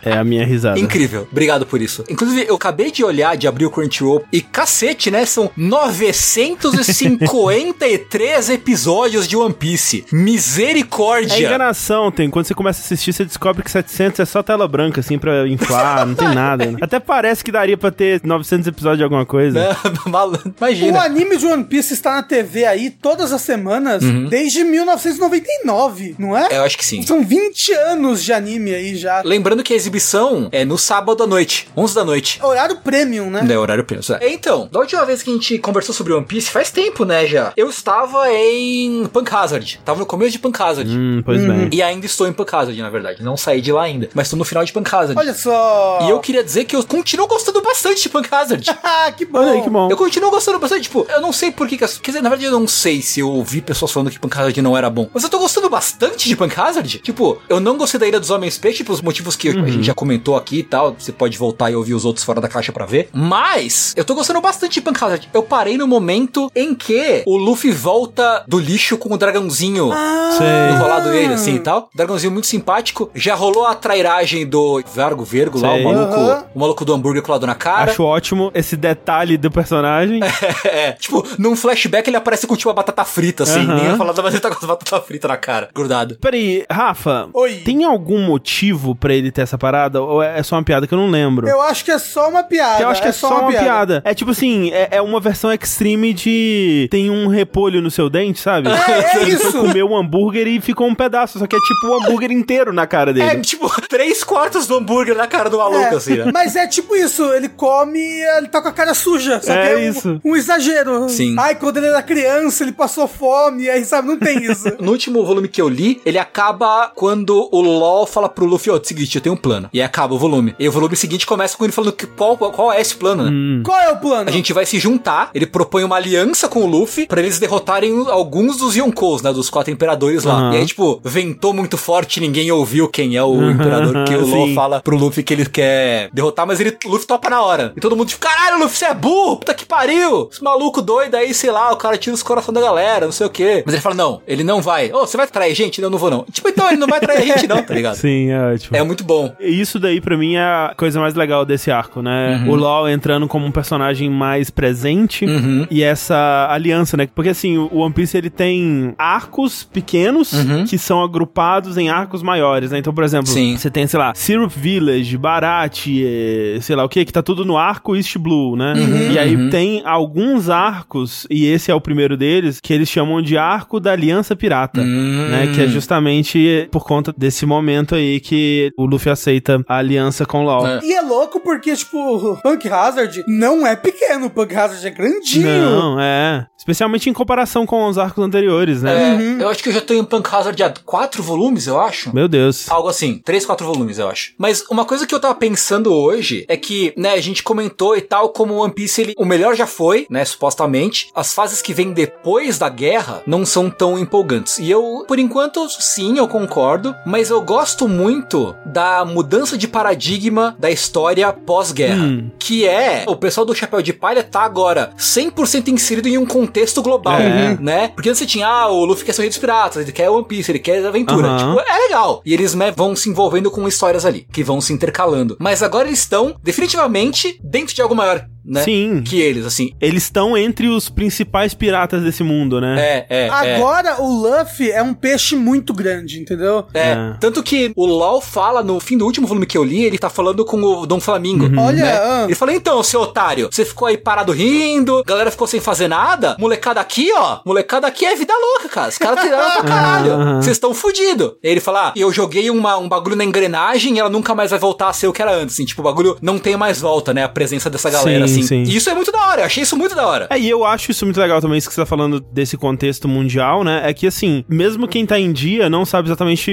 É 0.02 0.12
a 0.12 0.24
minha 0.24 0.44
risada. 0.44 0.78
Incrível. 0.78 1.26
Obrigado 1.30 1.64
por 1.66 1.80
isso. 1.80 2.04
Inclusive, 2.08 2.46
eu 2.48 2.54
acabei 2.56 2.90
de 2.90 3.04
olhar, 3.04 3.36
de 3.36 3.46
abrir 3.48 3.66
o 3.66 3.70
Crunchyroll 3.70 4.24
e 4.32 4.40
cacete, 4.40 5.10
né? 5.10 5.24
São 5.26 5.50
953 5.56 8.50
episódios 8.54 9.26
de 9.28 9.36
One 9.36 9.54
Piece. 9.54 10.04
É 10.12 10.16
Misericórdia. 10.16 11.38
enganação, 11.38 12.10
tem. 12.10 12.28
Quando 12.30 12.46
você 12.46 12.54
começa 12.54 12.80
a 12.80 12.84
assistir, 12.84 13.12
você 13.12 13.24
descobre 13.24 13.62
que 13.62 13.70
700 13.70 14.20
é 14.20 14.24
só 14.24 14.42
tela 14.42 14.66
branca, 14.68 15.00
assim, 15.00 15.18
pra 15.18 15.46
inflar, 15.48 16.06
não 16.06 16.14
tem 16.14 16.34
nada. 16.34 16.66
Né? 16.66 16.78
Até 16.80 16.98
parece 17.00 17.42
que 17.44 17.52
daria 17.52 17.76
pra 17.76 17.90
ter 17.90 18.20
900 18.24 18.66
episódios 18.66 18.98
de 18.98 19.04
alguma 19.04 19.26
coisa. 19.26 19.76
Não, 20.04 20.06
malandro. 20.12 20.48
O 20.48 20.54
Imagina. 20.64 21.02
anime 21.02 21.36
de 21.36 21.46
One 21.46 21.64
Piece 21.64 21.92
está 21.94 22.14
na 22.16 22.22
TV 22.22 22.64
aí 22.64 22.90
todas 22.90 23.32
as 23.32 23.42
semanas 23.42 24.02
desde 24.28 24.62
1999, 24.64 26.14
não 26.18 26.36
é? 26.36 26.48
Eu 26.50 26.62
acho 26.62 26.76
que 26.78 26.84
sim. 26.84 27.02
São 27.02 27.24
20 27.24 27.72
anos 27.72 28.22
de 28.22 28.32
anime 28.32 28.74
aí 28.74 28.94
já. 28.96 29.22
Lembrando 29.24 29.62
que 29.64 29.72
a 29.72 29.76
exibição 29.76 30.48
é 30.52 30.64
no 30.64 30.78
sábado 30.78 31.22
à 31.22 31.26
noite, 31.26 31.68
11 31.76 31.94
da 31.94 32.04
noite. 32.04 32.38
Horário 32.42 32.76
premium, 32.76 33.30
né? 33.30 33.44
É 33.48 33.58
horário 33.58 33.84
preço. 33.84 34.14
É. 34.14 34.32
Então, 34.32 34.68
da 34.70 34.78
última 34.80 35.04
vez 35.04 35.22
que 35.22 35.30
a 35.30 35.32
gente 35.32 35.58
conversou 35.58 35.94
sobre 35.94 36.12
One 36.12 36.24
Piece, 36.24 36.50
faz 36.50 36.70
tempo, 36.70 37.04
né, 37.04 37.26
já. 37.26 37.52
Eu 37.56 37.68
estava 37.70 38.30
em 38.32 39.06
Punk 39.06 39.34
Hazard. 39.34 39.80
Tava 39.84 39.98
no 40.00 40.06
começo 40.06 40.32
de 40.32 40.38
Punk 40.38 40.60
Hazard. 40.60 40.90
Hum, 40.90 41.22
pois 41.24 41.40
bem. 41.44 41.68
E 41.72 41.82
ainda 41.82 42.06
estou 42.06 42.26
em 42.28 42.32
Punk 42.32 42.54
Hazard, 42.54 42.80
na 42.80 42.90
verdade. 42.90 43.22
Não 43.22 43.36
saí 43.36 43.60
de 43.60 43.72
lá 43.72 43.82
ainda. 43.84 44.08
Mas 44.14 44.26
estou 44.26 44.38
no 44.38 44.44
final 44.44 44.64
de 44.64 44.72
Punk 44.72 44.94
Hazard. 44.94 45.18
Olha 45.18 45.34
só. 45.34 46.00
E 46.02 46.10
eu 46.10 46.20
queria 46.20 46.44
dizer 46.44 46.64
que 46.64 46.76
eu 46.76 46.84
continuo 46.84 47.26
gostando 47.26 47.60
bastante 47.62 48.02
de 48.02 48.08
Punk 48.08 48.28
Hazard. 48.32 48.64
Ah, 48.86 49.10
que 49.12 49.24
bom. 49.24 49.38
Olha 49.38 49.52
aí, 49.52 49.62
que 49.62 49.70
bom. 49.70 49.88
Eu 49.90 49.96
continuo 49.96 50.30
gostando 50.30 50.58
bastante, 50.58 50.82
tipo, 50.82 51.06
eu 51.08 51.20
não 51.20 51.32
sei 51.32 51.50
por 51.50 51.66
que, 51.66 51.76
que 51.78 51.84
as- 51.84 51.98
Quer 51.98 52.10
dizer, 52.12 52.22
na 52.22 52.28
verdade 52.28 52.46
eu 52.52 52.58
não 52.58 52.66
sei 52.68 53.00
se 53.02 53.20
eu 53.20 53.28
ouvi 53.30 53.60
pessoas 53.60 53.90
falando 53.90 54.10
que 54.10 54.18
Punk 54.18 54.36
Hazard 54.36 54.60
não 54.62 54.76
era 54.76 54.88
bom. 54.90 55.08
Mas 55.12 55.22
eu 55.24 55.28
tô 55.30 55.38
gostando 55.38 55.68
bastante 55.70 56.28
de 56.28 56.36
Punk 56.36 56.58
Hazard. 56.58 56.98
Tipo, 56.98 57.40
eu 57.48 57.58
não 57.60 57.76
gostei 57.76 57.98
da 57.98 58.06
Ilha 58.06 58.20
dos 58.20 58.30
Homens 58.30 58.58
Peixe, 58.58 58.84
pelos 58.84 59.00
motivos 59.00 59.36
que 59.36 59.43
a 59.50 59.68
gente 59.70 59.84
já 59.84 59.94
comentou 59.94 60.36
aqui 60.36 60.58
e 60.58 60.62
tal. 60.62 60.94
Você 60.98 61.12
pode 61.12 61.36
voltar 61.38 61.70
e 61.70 61.76
ouvir 61.76 61.94
os 61.94 62.04
outros 62.04 62.24
fora 62.24 62.40
da 62.40 62.48
caixa 62.48 62.72
pra 62.72 62.86
ver. 62.86 63.08
Mas, 63.12 63.92
eu 63.96 64.04
tô 64.04 64.14
gostando 64.14 64.40
bastante 64.40 64.74
de 64.74 64.80
Punk 64.80 65.02
Hazard. 65.02 65.28
Eu 65.32 65.42
parei 65.42 65.76
no 65.76 65.86
momento 65.86 66.50
em 66.54 66.74
que 66.74 67.22
o 67.26 67.36
Luffy 67.36 67.70
volta 67.70 68.44
do 68.48 68.58
lixo 68.58 68.96
com 68.96 69.12
o 69.14 69.18
dragãozinho 69.18 69.90
Sei. 70.36 70.74
enrolado 70.74 71.12
ele, 71.12 71.34
assim 71.34 71.56
e 71.56 71.60
tal. 71.60 71.88
Dragãozinho 71.94 72.32
muito 72.32 72.46
simpático. 72.46 73.10
Já 73.14 73.34
rolou 73.34 73.66
a 73.66 73.74
trairagem 73.74 74.46
do 74.46 74.82
Vargo 74.94 75.24
Vergo 75.24 75.58
lá, 75.60 75.74
o 75.74 75.84
maluco, 75.84 76.14
Aham. 76.14 76.44
o 76.54 76.58
maluco 76.60 76.84
do 76.84 76.92
hambúrguer 76.92 77.22
colado 77.22 77.46
na 77.46 77.54
cara. 77.54 77.90
Acho 77.90 78.02
ótimo 78.02 78.50
esse 78.54 78.76
detalhe 78.76 79.36
do 79.36 79.50
personagem. 79.50 80.20
É, 80.64 80.92
tipo, 80.92 81.24
num 81.38 81.54
flashback 81.56 82.08
ele 82.08 82.16
aparece 82.16 82.46
com 82.46 82.56
tipo 82.56 82.68
uma 82.68 82.74
batata 82.74 83.04
frita, 83.04 83.42
assim. 83.44 83.60
Aham. 83.60 83.74
Nem 83.74 83.84
ia 83.86 83.96
falar, 83.96 84.14
mas 84.22 84.32
ele 84.34 84.40
tá 84.40 84.50
com 84.54 84.66
batata 84.66 85.00
frita 85.00 85.28
na 85.28 85.36
cara, 85.36 85.68
grudado. 85.74 86.16
Peraí, 86.20 86.64
Rafa, 86.70 87.28
Oi. 87.32 87.56
tem 87.64 87.84
algum 87.84 88.20
motivo 88.26 88.94
pra 88.94 89.14
ele 89.14 89.30
ter 89.34 89.42
essa 89.42 89.58
parada? 89.58 90.00
Ou 90.00 90.22
é 90.22 90.42
só 90.42 90.56
uma 90.56 90.62
piada 90.62 90.86
que 90.86 90.94
eu 90.94 90.98
não 90.98 91.10
lembro? 91.10 91.48
Eu 91.48 91.60
acho 91.60 91.84
que 91.84 91.90
é 91.90 91.98
só 91.98 92.28
uma 92.28 92.42
piada. 92.42 92.82
Eu 92.82 92.88
acho 92.88 93.02
que 93.02 93.08
é, 93.08 93.12
só 93.12 93.40
uma 93.40 93.48
piada. 93.50 94.00
É 94.04 94.14
tipo 94.14 94.30
assim, 94.30 94.70
é, 94.72 94.88
é 94.92 95.02
uma 95.02 95.20
versão 95.20 95.52
extreme 95.52 96.12
de. 96.12 96.88
Tem 96.90 97.10
um 97.10 97.26
repolho 97.28 97.80
no 97.82 97.90
seu 97.90 98.08
dente, 98.08 98.40
sabe? 98.40 98.68
É, 98.68 98.72
é 99.18 99.20
Ele 99.22 99.32
isso. 99.32 99.52
comer 99.52 99.82
um 99.84 99.96
hambúrguer 99.96 100.46
e 100.46 100.60
ficou 100.60 100.86
um 100.86 100.94
pedaço, 100.94 101.38
só 101.38 101.46
que 101.46 101.56
é 101.56 101.58
tipo 101.58 101.86
o 101.88 101.94
hambúrguer 101.96 102.30
inteiro 102.30 102.72
na 102.72 102.86
cara 102.86 103.10
É, 103.10 103.14
dele. 103.14 103.40
tipo, 103.42 103.68
três 103.88 104.22
quartos 104.24 104.66
do 104.66 104.76
hambúrguer 104.76 105.16
na 105.16 105.26
cara 105.26 105.50
do 105.50 105.58
maluco, 105.58 105.78
É, 105.78 105.88
assim, 105.94 106.16
né? 106.16 106.30
Mas 106.32 106.56
é 106.56 106.66
tipo 106.66 106.94
isso, 106.96 107.32
ele 107.32 107.48
come 107.48 107.98
e 107.98 108.36
ele 108.38 108.48
tá 108.48 108.62
com 108.62 108.68
a 108.68 108.72
cara 108.72 108.94
suja. 108.94 109.40
Só 109.42 109.52
É 109.52 109.66
que 109.66 109.72
é 109.72 109.76
um- 109.76 109.90
isso. 109.90 110.20
Um, 110.24 110.36
exagero. 110.36 111.08
Sim. 111.08 111.34
Ai, 111.38 111.54
quando 111.56 111.78
ele 111.78 111.86
era 111.86 112.02
criança, 112.02 112.62
ele 112.62 112.72
passou 112.72 113.06
fome, 113.08 113.68
aí 113.68 113.84
sabe, 113.84 114.08
não 114.08 114.18
tem 114.18 114.38
isso. 114.44 114.64
No 114.84 114.92
último 114.92 115.24
volume 115.24 115.48
que 115.48 115.60
eu 115.62 115.68
li, 115.68 116.00
ele 116.04 116.18
acaba 116.18 116.92
quando 116.94 117.48
o 117.50 117.60
LOL 117.60 118.06
fala 118.06 118.28
pro 118.28 118.44
Luffy, 118.44 118.70
ó, 118.70 118.78
seguinte, 118.82 119.18
tenho 119.24 119.34
um 119.34 119.38
plano. 119.38 119.68
E 119.72 119.80
aí 119.80 119.86
acaba 119.86 120.14
o 120.14 120.18
volume. 120.18 120.54
E 120.58 120.68
o 120.68 120.72
volume 120.72 120.94
seguinte 120.96 121.26
começa 121.26 121.56
com 121.56 121.64
ele 121.64 121.72
falando 121.72 121.92
que, 121.92 122.06
qual, 122.06 122.36
qual 122.36 122.72
é 122.72 122.80
esse 122.80 122.94
plano, 122.94 123.24
né? 123.24 123.62
Qual 123.64 123.78
é 123.80 123.90
o 123.90 123.96
plano? 123.96 124.28
A 124.28 124.32
gente 124.32 124.52
vai 124.52 124.66
se 124.66 124.78
juntar, 124.78 125.30
ele 125.34 125.46
propõe 125.46 125.82
uma 125.82 125.96
aliança 125.96 126.48
com 126.48 126.60
o 126.60 126.66
Luffy 126.66 127.06
pra 127.06 127.20
eles 127.20 127.38
derrotarem 127.38 128.06
alguns 128.08 128.58
dos 128.58 128.76
Yonkous, 128.76 129.22
né? 129.22 129.32
Dos 129.32 129.48
quatro 129.48 129.72
imperadores 129.72 130.24
lá. 130.24 130.34
Aham. 130.34 130.54
E 130.54 130.56
aí, 130.58 130.66
tipo, 130.66 131.00
ventou 131.02 131.54
muito 131.54 131.78
forte, 131.78 132.20
ninguém 132.20 132.50
ouviu 132.52 132.88
quem 132.88 133.16
é 133.16 133.24
o 133.24 133.50
imperador, 133.50 133.92
porque 133.92 134.16
o 134.16 134.26
sim. 134.26 134.54
fala 134.54 134.80
pro 134.80 134.96
Luffy 134.96 135.22
que 135.22 135.32
ele 135.32 135.46
quer 135.46 136.10
derrotar, 136.12 136.46
mas 136.46 136.60
ele, 136.60 136.76
o 136.84 136.88
Luffy 136.90 137.06
topa 137.06 137.30
na 137.30 137.42
hora. 137.42 137.72
E 137.76 137.80
todo 137.80 137.96
mundo 137.96 138.08
tipo, 138.08 138.20
caralho, 138.20 138.58
Luffy, 138.58 138.76
você 138.76 138.84
é 138.86 138.94
burro, 138.94 139.36
puta 139.38 139.54
que 139.54 139.64
pariu. 139.64 140.28
Esse 140.30 140.42
maluco 140.42 140.82
doido 140.82 141.14
aí, 141.14 141.32
sei 141.32 141.50
lá, 141.50 141.72
o 141.72 141.76
cara 141.76 141.96
tira 141.96 142.14
os 142.14 142.22
corações 142.22 142.54
da 142.54 142.60
galera, 142.60 143.06
não 143.06 143.12
sei 143.12 143.26
o 143.26 143.30
quê. 143.30 143.62
Mas 143.64 143.74
ele 143.74 143.82
fala, 143.82 143.94
não, 143.94 144.20
ele 144.26 144.44
não 144.44 144.60
vai. 144.60 144.92
Ô, 144.92 145.00
você 145.00 145.16
vai 145.16 145.26
trair 145.26 145.54
gente? 145.54 145.80
Não, 145.80 145.88
não 145.88 145.98
vou 145.98 146.10
não. 146.10 146.24
Tipo, 146.30 146.48
então 146.48 146.68
ele 146.68 146.76
não 146.76 146.86
vai 146.86 147.00
trair 147.00 147.22
a 147.22 147.34
gente 147.34 147.46
não, 147.46 147.62
tá 147.62 147.74
ligado? 147.74 147.96
Sim, 148.04 148.30
é 148.30 148.54
ótimo. 148.54 148.76
É 148.76 148.82
muito 148.82 149.04
bom. 149.04 149.13
Isso 149.40 149.78
daí, 149.78 150.00
pra 150.00 150.16
mim, 150.16 150.34
é 150.34 150.40
a 150.42 150.74
coisa 150.76 151.00
mais 151.00 151.14
legal 151.14 151.44
desse 151.44 151.70
arco, 151.70 152.02
né? 152.02 152.42
Uhum. 152.44 152.50
O 152.50 152.54
LoL 152.56 152.88
entrando 152.88 153.26
como 153.28 153.46
um 153.46 153.50
personagem 153.50 154.08
mais 154.10 154.50
presente 154.50 155.24
Uhum. 155.24 155.66
e 155.70 155.82
essa 155.82 156.48
aliança, 156.50 156.96
né? 156.96 157.08
Porque, 157.14 157.30
assim, 157.30 157.56
o 157.58 157.76
One 157.78 157.92
Piece, 157.94 158.16
ele 158.16 158.30
tem 158.30 158.94
arcos 158.98 159.62
pequenos 159.64 160.32
Uhum. 160.32 160.64
que 160.64 160.78
são 160.78 161.02
agrupados 161.02 161.76
em 161.76 161.88
arcos 161.88 162.22
maiores, 162.22 162.70
né? 162.70 162.78
Então, 162.78 162.92
por 162.94 163.04
exemplo, 163.04 163.26
Sim. 163.28 163.56
você 163.56 163.70
tem, 163.70 163.86
sei 163.86 163.98
lá, 163.98 164.12
Syrup 164.14 164.52
Village, 164.56 165.16
Barat, 165.16 165.86
eh, 165.88 166.58
sei 166.60 166.74
lá 166.76 166.84
o 166.84 166.88
que, 166.88 167.04
que 167.04 167.12
tá 167.12 167.22
tudo 167.22 167.44
no 167.44 167.56
arco 167.56 167.94
East 167.96 168.16
Blue, 168.18 168.56
né? 168.56 168.74
Uhum. 168.76 169.12
E 169.12 169.18
aí 169.18 169.50
tem 169.50 169.82
alguns 169.84 170.48
arcos, 170.48 171.26
e 171.30 171.46
esse 171.46 171.70
é 171.70 171.74
o 171.74 171.80
primeiro 171.80 172.16
deles, 172.16 172.60
que 172.62 172.72
eles 172.72 172.88
chamam 172.88 173.20
de 173.22 173.36
Arco 173.36 173.78
da 173.80 173.92
Aliança 173.92 174.34
Pirata, 174.36 174.80
Hum. 174.80 175.28
né? 175.30 175.50
Que 175.54 175.62
é 175.62 175.66
justamente 175.68 176.68
por 176.70 176.84
conta 176.84 177.14
desse 177.16 177.46
momento 177.46 177.94
aí 177.94 178.20
que 178.20 178.70
o 178.76 178.86
Luffy 178.86 179.03
aceita 179.10 179.62
a 179.68 179.76
aliança 179.76 180.24
com 180.26 180.40
o 180.40 180.44
LoL. 180.44 180.66
É. 180.66 180.80
E 180.82 180.92
é 180.92 181.00
louco 181.00 181.40
porque, 181.40 181.74
tipo, 181.76 182.38
Punk 182.42 182.68
Hazard 182.68 183.24
não 183.26 183.66
é 183.66 183.76
pequeno, 183.76 184.26
o 184.26 184.30
Punk 184.30 184.54
Hazard 184.54 184.86
é 184.86 184.90
grandinho. 184.90 185.46
Não, 185.46 186.00
é. 186.00 186.46
Especialmente 186.58 187.10
em 187.10 187.12
comparação 187.12 187.66
com 187.66 187.86
os 187.86 187.98
arcos 187.98 188.24
anteriores, 188.24 188.82
né? 188.82 189.18
É, 189.38 189.42
Eu 189.42 189.48
acho 189.48 189.62
que 189.62 189.68
eu 189.68 189.72
já 189.72 189.82
tenho 189.82 190.00
em 190.00 190.04
Punk 190.04 190.28
Hazard 190.34 190.62
há 190.62 190.72
quatro 190.84 191.22
volumes, 191.22 191.66
eu 191.66 191.78
acho. 191.78 192.14
Meu 192.14 192.26
Deus. 192.26 192.70
Algo 192.70 192.88
assim, 192.88 193.20
três, 193.22 193.44
quatro 193.44 193.66
volumes, 193.66 193.98
eu 193.98 194.08
acho. 194.08 194.32
Mas 194.38 194.64
uma 194.70 194.84
coisa 194.84 195.06
que 195.06 195.14
eu 195.14 195.20
tava 195.20 195.34
pensando 195.34 195.92
hoje 195.92 196.46
é 196.48 196.56
que, 196.56 196.94
né, 196.96 197.12
a 197.12 197.20
gente 197.20 197.42
comentou 197.42 197.96
e 197.96 198.00
tal, 198.00 198.30
como 198.30 198.54
o 198.54 198.58
One 198.58 198.72
Piece, 198.72 199.00
ele, 199.00 199.14
o 199.18 199.26
melhor 199.26 199.54
já 199.54 199.66
foi, 199.66 200.06
né, 200.08 200.24
supostamente. 200.24 201.10
As 201.14 201.34
fases 201.34 201.60
que 201.60 201.74
vêm 201.74 201.92
depois 201.92 202.58
da 202.58 202.68
guerra 202.68 203.22
não 203.26 203.44
são 203.44 203.68
tão 203.68 203.98
empolgantes. 203.98 204.58
E 204.58 204.70
eu, 204.70 205.04
por 205.06 205.18
enquanto, 205.18 205.68
sim, 205.68 206.16
eu 206.16 206.26
concordo, 206.28 206.94
mas 207.04 207.28
eu 207.28 207.42
gosto 207.42 207.86
muito 207.86 208.54
da 208.64 208.93
mudança 209.02 209.56
de 209.56 209.66
paradigma 209.66 210.54
da 210.58 210.70
história 210.70 211.32
pós-guerra. 211.32 212.04
Hum. 212.04 212.30
Que 212.38 212.66
é, 212.68 213.04
o 213.08 213.16
pessoal 213.16 213.46
do 213.46 213.54
Chapéu 213.54 213.80
de 213.80 213.94
Palha 213.94 214.22
tá 214.22 214.42
agora 214.42 214.92
100% 214.98 215.68
inserido 215.68 216.06
em 216.06 216.18
um 216.18 216.26
contexto 216.26 216.82
global, 216.82 217.18
É. 217.18 217.56
né? 217.58 217.88
Porque 217.88 218.10
antes 218.10 218.18
você 218.18 218.26
tinha, 218.26 218.46
ah, 218.46 218.68
o 218.68 218.84
Luffy 218.84 219.06
quer 219.06 219.12
ser 219.14 219.20
o 219.20 219.22
rei 219.22 219.30
dos 219.30 219.38
piratas, 219.38 219.82
ele 219.82 219.92
quer 219.92 220.10
One 220.10 220.26
Piece, 220.26 220.50
ele 220.50 220.58
quer 220.58 220.84
aventura. 220.84 221.28
Aham. 221.28 221.56
Tipo, 221.56 221.70
é 221.70 221.78
legal. 221.78 222.20
E 222.26 222.34
eles 222.34 222.54
né, 222.54 222.70
vão 222.76 222.94
se 222.94 223.08
envolvendo 223.08 223.50
com 223.50 223.66
histórias 223.66 224.04
ali, 224.04 224.26
que 224.30 224.44
vão 224.44 224.60
se 224.60 224.72
intercalando. 224.74 225.36
Mas 225.40 225.62
agora 225.62 225.88
eles 225.88 226.00
estão 226.00 226.36
definitivamente 226.42 227.38
dentro 227.42 227.74
de 227.74 227.80
algo 227.80 227.94
maior, 227.94 228.26
né? 228.44 228.62
Sim. 228.62 229.02
Que 229.02 229.20
eles, 229.20 229.46
assim. 229.46 229.72
Eles 229.80 230.04
estão 230.04 230.36
entre 230.36 230.68
os 230.68 230.88
principais 230.88 231.54
piratas 231.54 232.02
desse 232.02 232.22
mundo, 232.22 232.60
né? 232.60 232.76
É, 232.78 233.06
é. 233.08 233.26
é. 233.26 233.28
Agora 233.56 234.00
o 234.02 234.22
Luffy 234.22 234.70
é 234.70 234.82
um 234.82 234.92
peixe 234.94 235.34
muito 235.36 235.72
grande, 235.72 236.20
entendeu? 236.20 236.66
É, 236.74 236.80
É. 236.90 237.16
tanto 237.20 237.42
que 237.42 237.72
o 237.76 237.86
LOL 237.86 238.20
fala 238.20 238.62
no 238.62 238.78
fim 238.80 238.96
do 238.98 239.04
último 239.04 239.26
volume 239.26 239.46
que 239.46 239.56
eu 239.56 239.64
li, 239.64 239.84
ele 239.84 239.98
tá 239.98 240.10
falando 240.10 240.44
com 240.44 240.62
o 240.62 240.86
Dom 240.86 241.00
Flamingo. 241.00 241.44
Olha, 241.60 241.84
né? 241.84 241.92
ah. 241.92 242.24
Ele 242.24 242.34
fala: 242.34 242.52
então, 242.52 242.82
seu 242.82 243.00
otário, 243.00 243.48
você 243.50 243.64
ficou 243.64 243.88
aí 243.88 243.96
parado 243.96 244.32
rindo, 244.32 245.02
galera 245.04 245.30
ficou 245.30 245.46
sem 245.46 245.60
fazer 245.60 245.88
nada. 245.88 246.36
Molecada 246.38 246.80
aqui, 246.80 247.10
ó, 247.16 247.38
molecada 247.44 247.86
aqui 247.86 248.04
é 248.04 248.14
vida 248.16 248.32
louca, 248.34 248.68
cara. 248.68 248.88
Os 248.88 248.98
caras 248.98 249.20
treinaram 249.20 249.52
pra 249.52 249.62
caralho. 249.64 250.12
Aham. 250.12 250.42
Vocês 250.42 250.56
estão 250.56 250.74
fudidos. 250.74 251.32
Ele 251.42 251.60
fala: 251.60 251.88
ah, 251.88 251.92
eu 251.96 252.12
joguei 252.12 252.50
uma, 252.50 252.76
um 252.76 252.88
bagulho 252.88 253.16
na 253.16 253.24
engrenagem 253.24 253.96
e 253.96 253.98
ela 254.00 254.10
nunca 254.10 254.34
mais 254.34 254.50
vai 254.50 254.58
voltar 254.58 254.88
a 254.88 254.92
ser 254.92 255.06
o 255.06 255.12
que 255.12 255.22
era 255.22 255.34
antes. 255.34 255.54
Assim, 255.54 255.64
tipo, 255.64 255.80
o 255.80 255.84
bagulho 255.84 256.16
não 256.20 256.38
tem 256.38 256.56
mais 256.56 256.80
volta, 256.80 257.14
né? 257.14 257.24
A 257.24 257.28
presença 257.28 257.70
dessa 257.70 257.88
galera, 257.90 258.26
Sim, 258.28 258.33
assim. 258.40 258.64
sim. 258.64 258.72
E 258.72 258.76
isso 258.76 258.88
é 258.90 258.94
muito 258.94 259.10
da 259.12 259.26
hora, 259.28 259.40
eu 259.42 259.46
achei 259.46 259.62
isso 259.62 259.76
muito 259.76 259.94
da 259.94 260.06
hora. 260.06 260.26
É, 260.30 260.38
e 260.38 260.48
eu 260.48 260.64
acho 260.64 260.90
isso 260.90 261.04
muito 261.04 261.20
legal 261.20 261.40
também, 261.40 261.58
isso 261.58 261.68
que 261.68 261.74
você 261.74 261.80
tá 261.80 261.86
falando 261.86 262.20
desse 262.20 262.56
contexto 262.56 263.08
mundial, 263.08 263.62
né? 263.64 263.82
É 263.84 263.92
que, 263.94 264.06
assim, 264.06 264.44
mesmo 264.48 264.86
quem 264.88 265.04
tá 265.06 265.18
em 265.18 265.32
dia 265.32 265.68
não 265.70 265.84
sabe 265.84 266.08
exatamente 266.08 266.52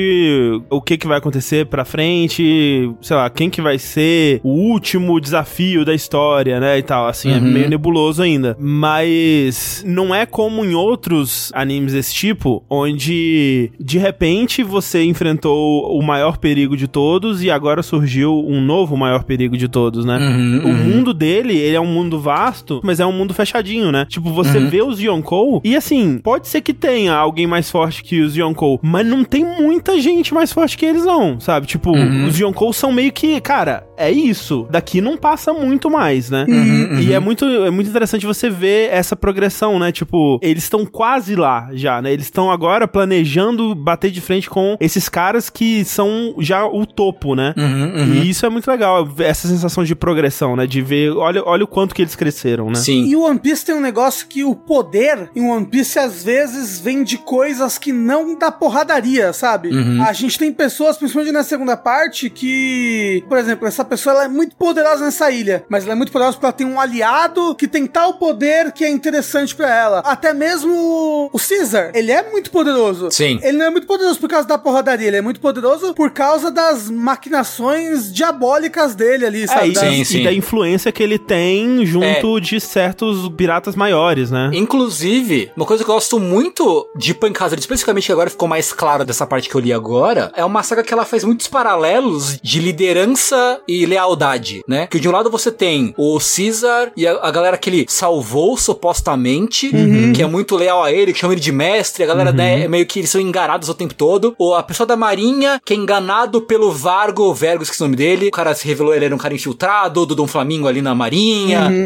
o 0.70 0.82
que 0.82 0.98
que 0.98 1.08
vai 1.08 1.18
acontecer 1.18 1.66
pra 1.66 1.86
frente, 1.86 2.92
sei 3.02 3.16
lá, 3.16 3.30
quem 3.30 3.50
que 3.50 3.62
vai 3.62 3.78
ser 3.80 4.40
o 4.44 4.50
último 4.50 5.20
desafio 5.20 5.84
da 5.86 5.94
história, 5.94 6.60
né? 6.60 6.78
E 6.78 6.84
tal, 6.84 7.08
assim, 7.08 7.32
é 7.32 7.38
Uhum. 7.38 7.42
meio 7.52 7.70
nebuloso 7.70 8.22
ainda. 8.22 8.56
Mas 8.60 9.84
não 9.86 10.14
é 10.14 10.26
como 10.26 10.64
em 10.66 10.74
outros 10.76 11.52
animes 11.54 11.94
desse 11.94 12.14
tipo, 12.14 12.64
onde 12.70 13.72
de 13.80 13.98
repente 13.98 14.64
você 14.64 15.04
enfrentou 15.04 15.98
o 15.98 16.02
maior 16.04 16.38
perigo 16.38 16.76
de 16.78 16.88
todos 16.88 17.44
e 17.44 17.50
agora 17.50 17.82
surgiu 17.84 18.34
um 18.48 18.62
novo 18.62 18.96
maior 18.98 19.24
perigo 19.24 19.58
de 19.58 19.68
todos, 19.68 20.06
né? 20.06 20.18
Uhum, 20.18 20.62
O 20.66 20.74
mundo 20.74 21.14
dele, 21.14 21.58
ele 21.72 21.78
é 21.78 21.82
um 21.82 21.86
mundo 21.86 22.20
vasto, 22.20 22.82
mas 22.84 23.00
é 23.00 23.06
um 23.06 23.12
mundo 23.12 23.34
fechadinho, 23.34 23.92
né? 23.92 24.06
Tipo, 24.08 24.32
você 24.32 24.58
Uhum. 24.58 24.70
vê 24.70 24.82
os 24.82 25.00
Yonkou 25.00 25.62
e 25.64 25.76
assim, 25.76 26.20
pode 26.24 26.48
ser 26.48 26.62
que 26.62 26.74
tenha 26.74 27.16
alguém 27.16 27.48
mais 27.48 27.72
forte 27.72 28.04
que 28.04 28.22
os 28.22 28.36
Yonkou, 28.36 28.80
mas 28.84 29.06
não 29.08 29.24
tem 29.24 29.46
muita 29.46 30.00
gente 30.00 30.34
mais 30.34 30.52
forte 30.52 30.78
que 30.78 30.86
eles 30.86 31.06
não, 31.06 31.40
sabe? 31.40 31.66
Tipo, 31.68 31.92
Uhum. 31.92 32.26
os 32.28 32.38
Yonkou 32.40 32.74
são 32.74 32.92
meio 32.92 33.12
que, 33.12 33.40
cara, 33.42 33.86
é 33.98 34.12
isso. 34.12 34.68
Daqui 34.70 35.00
não 35.02 35.16
passa 35.18 35.54
muito 35.54 35.90
mais, 35.90 36.30
né? 36.30 36.46
Uhum, 36.48 37.00
E 37.00 37.14
é 37.14 37.20
muito, 37.20 37.46
é 37.46 37.70
muito 37.72 37.90
interessante 37.90 38.26
você 38.26 38.50
ver 38.50 38.90
essa 38.92 39.16
progressão, 39.16 39.80
né? 39.80 39.92
Tipo, 39.92 40.40
eles 40.42 40.64
estão 40.64 40.86
quase 40.86 41.36
lá 41.36 41.70
já, 41.74 42.02
né? 42.02 42.12
Eles 42.12 42.26
estão 42.26 42.52
agora 42.52 42.88
planejando 42.88 43.74
bater 43.76 44.12
de 44.12 44.20
frente 44.22 44.50
com 44.50 44.76
esses 44.80 45.08
caras 45.08 45.50
que 45.50 45.84
são 45.86 46.34
já 46.40 46.66
o 46.66 46.86
topo, 46.86 47.36
né? 47.36 47.54
Uhum, 47.58 48.14
E 48.24 48.30
isso 48.30 48.46
é 48.46 48.50
muito 48.50 48.70
legal, 48.70 49.08
essa 49.20 49.48
sensação 49.48 49.84
de 49.84 49.96
progressão, 49.96 50.56
né? 50.56 50.66
De 50.66 50.82
ver, 50.82 51.12
olha, 51.12 51.44
olha 51.46 51.61
o 51.64 51.68
quanto 51.68 51.94
que 51.96 52.02
eles 52.02 52.16
cresceram, 52.16 52.70
né? 52.70 52.76
Sim. 52.76 53.06
E 53.06 53.16
o 53.16 53.22
One 53.22 53.40
Piece 53.40 53.66
tem 53.66 53.76
um 53.76 53.80
negócio 53.82 54.28
que 54.28 54.44
o 54.44 54.56
poder 54.56 55.30
em 55.36 55.50
One 55.50 55.66
Piece 55.66 55.98
às 56.00 56.24
vezes 56.24 56.80
vem 56.80 57.04
de 57.04 57.18
coisas 57.18 57.78
que 57.78 57.92
não 57.92 58.36
da 58.38 58.52
porradaria, 58.52 59.32
sabe? 59.34 59.70
Uhum. 59.70 60.02
A 60.04 60.14
gente 60.14 60.38
tem 60.38 60.52
pessoas, 60.52 60.98
principalmente 60.98 61.32
na 61.34 61.44
segunda 61.44 61.76
parte, 61.78 62.30
que, 62.30 63.24
por 63.28 63.38
exemplo, 63.38 63.68
essa 63.68 63.84
pessoa 63.86 64.14
ela 64.16 64.24
é 64.26 64.28
muito 64.28 64.56
poderosa 64.56 65.06
nessa 65.06 65.32
ilha, 65.32 65.64
mas 65.70 65.84
ela 65.84 65.94
é 65.94 65.96
muito 65.96 66.12
poderosa 66.12 66.34
porque 66.38 66.46
ela 66.46 66.54
tem 66.54 66.68
um 66.68 66.80
aliado 66.80 67.56
que 67.56 67.68
tem 67.68 67.86
tal 67.88 68.16
poder 68.16 68.72
que 68.72 68.84
é 68.84 68.90
interessante 68.90 69.56
pra 69.56 69.74
ela. 69.74 70.00
Até 70.00 70.34
mesmo 70.34 71.30
o 71.32 71.38
Caesar, 71.40 71.92
ele 71.94 72.12
é 72.12 72.30
muito 72.30 72.52
poderoso. 72.52 73.10
Sim. 73.12 73.40
Ele 73.44 73.58
não 73.58 73.66
é 73.66 73.70
muito 73.70 73.88
poderoso 73.88 74.20
por 74.20 74.30
causa 74.30 74.48
da 74.48 74.58
porradaria, 74.58 75.08
ele 75.08 75.18
é 75.18 75.22
muito 75.22 75.40
poderoso 75.40 75.94
por 75.94 76.12
causa 76.12 76.50
das 76.52 76.90
maquinações 76.90 78.12
diabólicas 78.14 78.96
dele 78.96 79.26
ali, 79.26 79.44
É, 79.44 79.48
sabe? 79.48 79.70
e, 79.70 79.74
Das- 79.74 79.84
Sim, 79.84 80.02
e 80.02 80.06
sim. 80.06 80.24
da 80.24 80.34
influência 80.34 80.92
que 80.92 81.02
ele 81.02 81.18
tem 81.18 81.51
junto 81.86 82.40
de 82.40 82.60
certos 82.60 83.30
piratas 83.30 83.76
maiores, 83.76 84.32
né? 84.32 84.50
Inclusive, 84.54 85.52
uma 85.56 85.66
coisa 85.66 85.84
que 85.84 85.90
eu 85.90 85.96
gosto 85.96 86.20
muito 86.20 86.88
de 86.96 87.14
Pancasura, 87.14 87.60
especificamente 87.60 88.06
que 88.06 88.12
agora 88.12 88.30
ficou 88.30 88.48
mais 88.48 88.72
claro 88.74 89.06
dessa 89.06 89.26
parte 89.26 89.50
que 89.50 89.56
eu 89.56 89.62
li 89.62 89.74
agora, 89.74 90.32
é 90.36 90.44
uma 90.44 90.64
saga 90.64 90.84
que 90.84 90.94
ela 90.94 91.06
faz 91.06 91.24
muitos 91.24 91.48
paralelos 91.48 92.40
de 92.42 92.60
liderança 92.60 93.62
e 93.68 93.86
lealdade, 93.86 94.62
né? 94.68 94.88
Que 94.88 95.00
de 95.00 95.08
um 95.08 95.12
lado 95.12 95.30
você 95.30 95.52
tem 95.52 95.94
o 95.98 96.18
Caesar 96.20 96.92
e 96.96 97.08
a, 97.08 97.20
a 97.22 97.32
galera 97.32 97.58
que 97.58 97.70
ele 97.70 97.86
salvou 97.88 98.58
supostamente, 98.58 99.72
que 100.16 100.22
é 100.22 100.28
muito 100.28 100.56
leal 100.56 100.84
a 100.84 100.92
ele, 100.92 101.14
que 101.14 101.20
chama 101.20 101.34
ele 101.34 101.42
de 101.42 101.52
mestre, 101.52 102.04
a 102.04 102.08
galera 102.08 102.32
né, 102.32 102.64
é 102.64 102.68
meio 102.68 102.86
que 102.86 103.00
eles 103.00 103.10
são 103.10 103.22
enganados 103.22 103.70
o 103.70 103.74
tempo 103.74 103.94
todo. 103.94 104.36
Ou 104.38 104.56
a 104.56 104.64
pessoa 104.64 104.88
da 104.88 104.96
marinha, 104.96 105.62
que 105.64 105.74
é 105.74 105.76
enganado 105.76 106.42
pelo 106.42 106.72
Vargo, 106.72 107.34
Vergo, 107.34 107.64
esqueci 107.64 107.82
o 107.82 107.86
nome 107.86 107.96
dele, 107.96 108.28
o 108.28 108.32
cara 108.32 108.54
se 108.54 108.68
revelou 108.68 108.94
ele 108.94 109.06
era 109.06 109.16
um 109.16 109.18
cara 109.18 109.34
infiltrado 109.34 110.06
do 110.06 110.16
Dom 110.16 110.28
Flamingo 110.28 110.68
ali 110.68 110.82
na 110.82 110.94
marinha, 110.94 111.31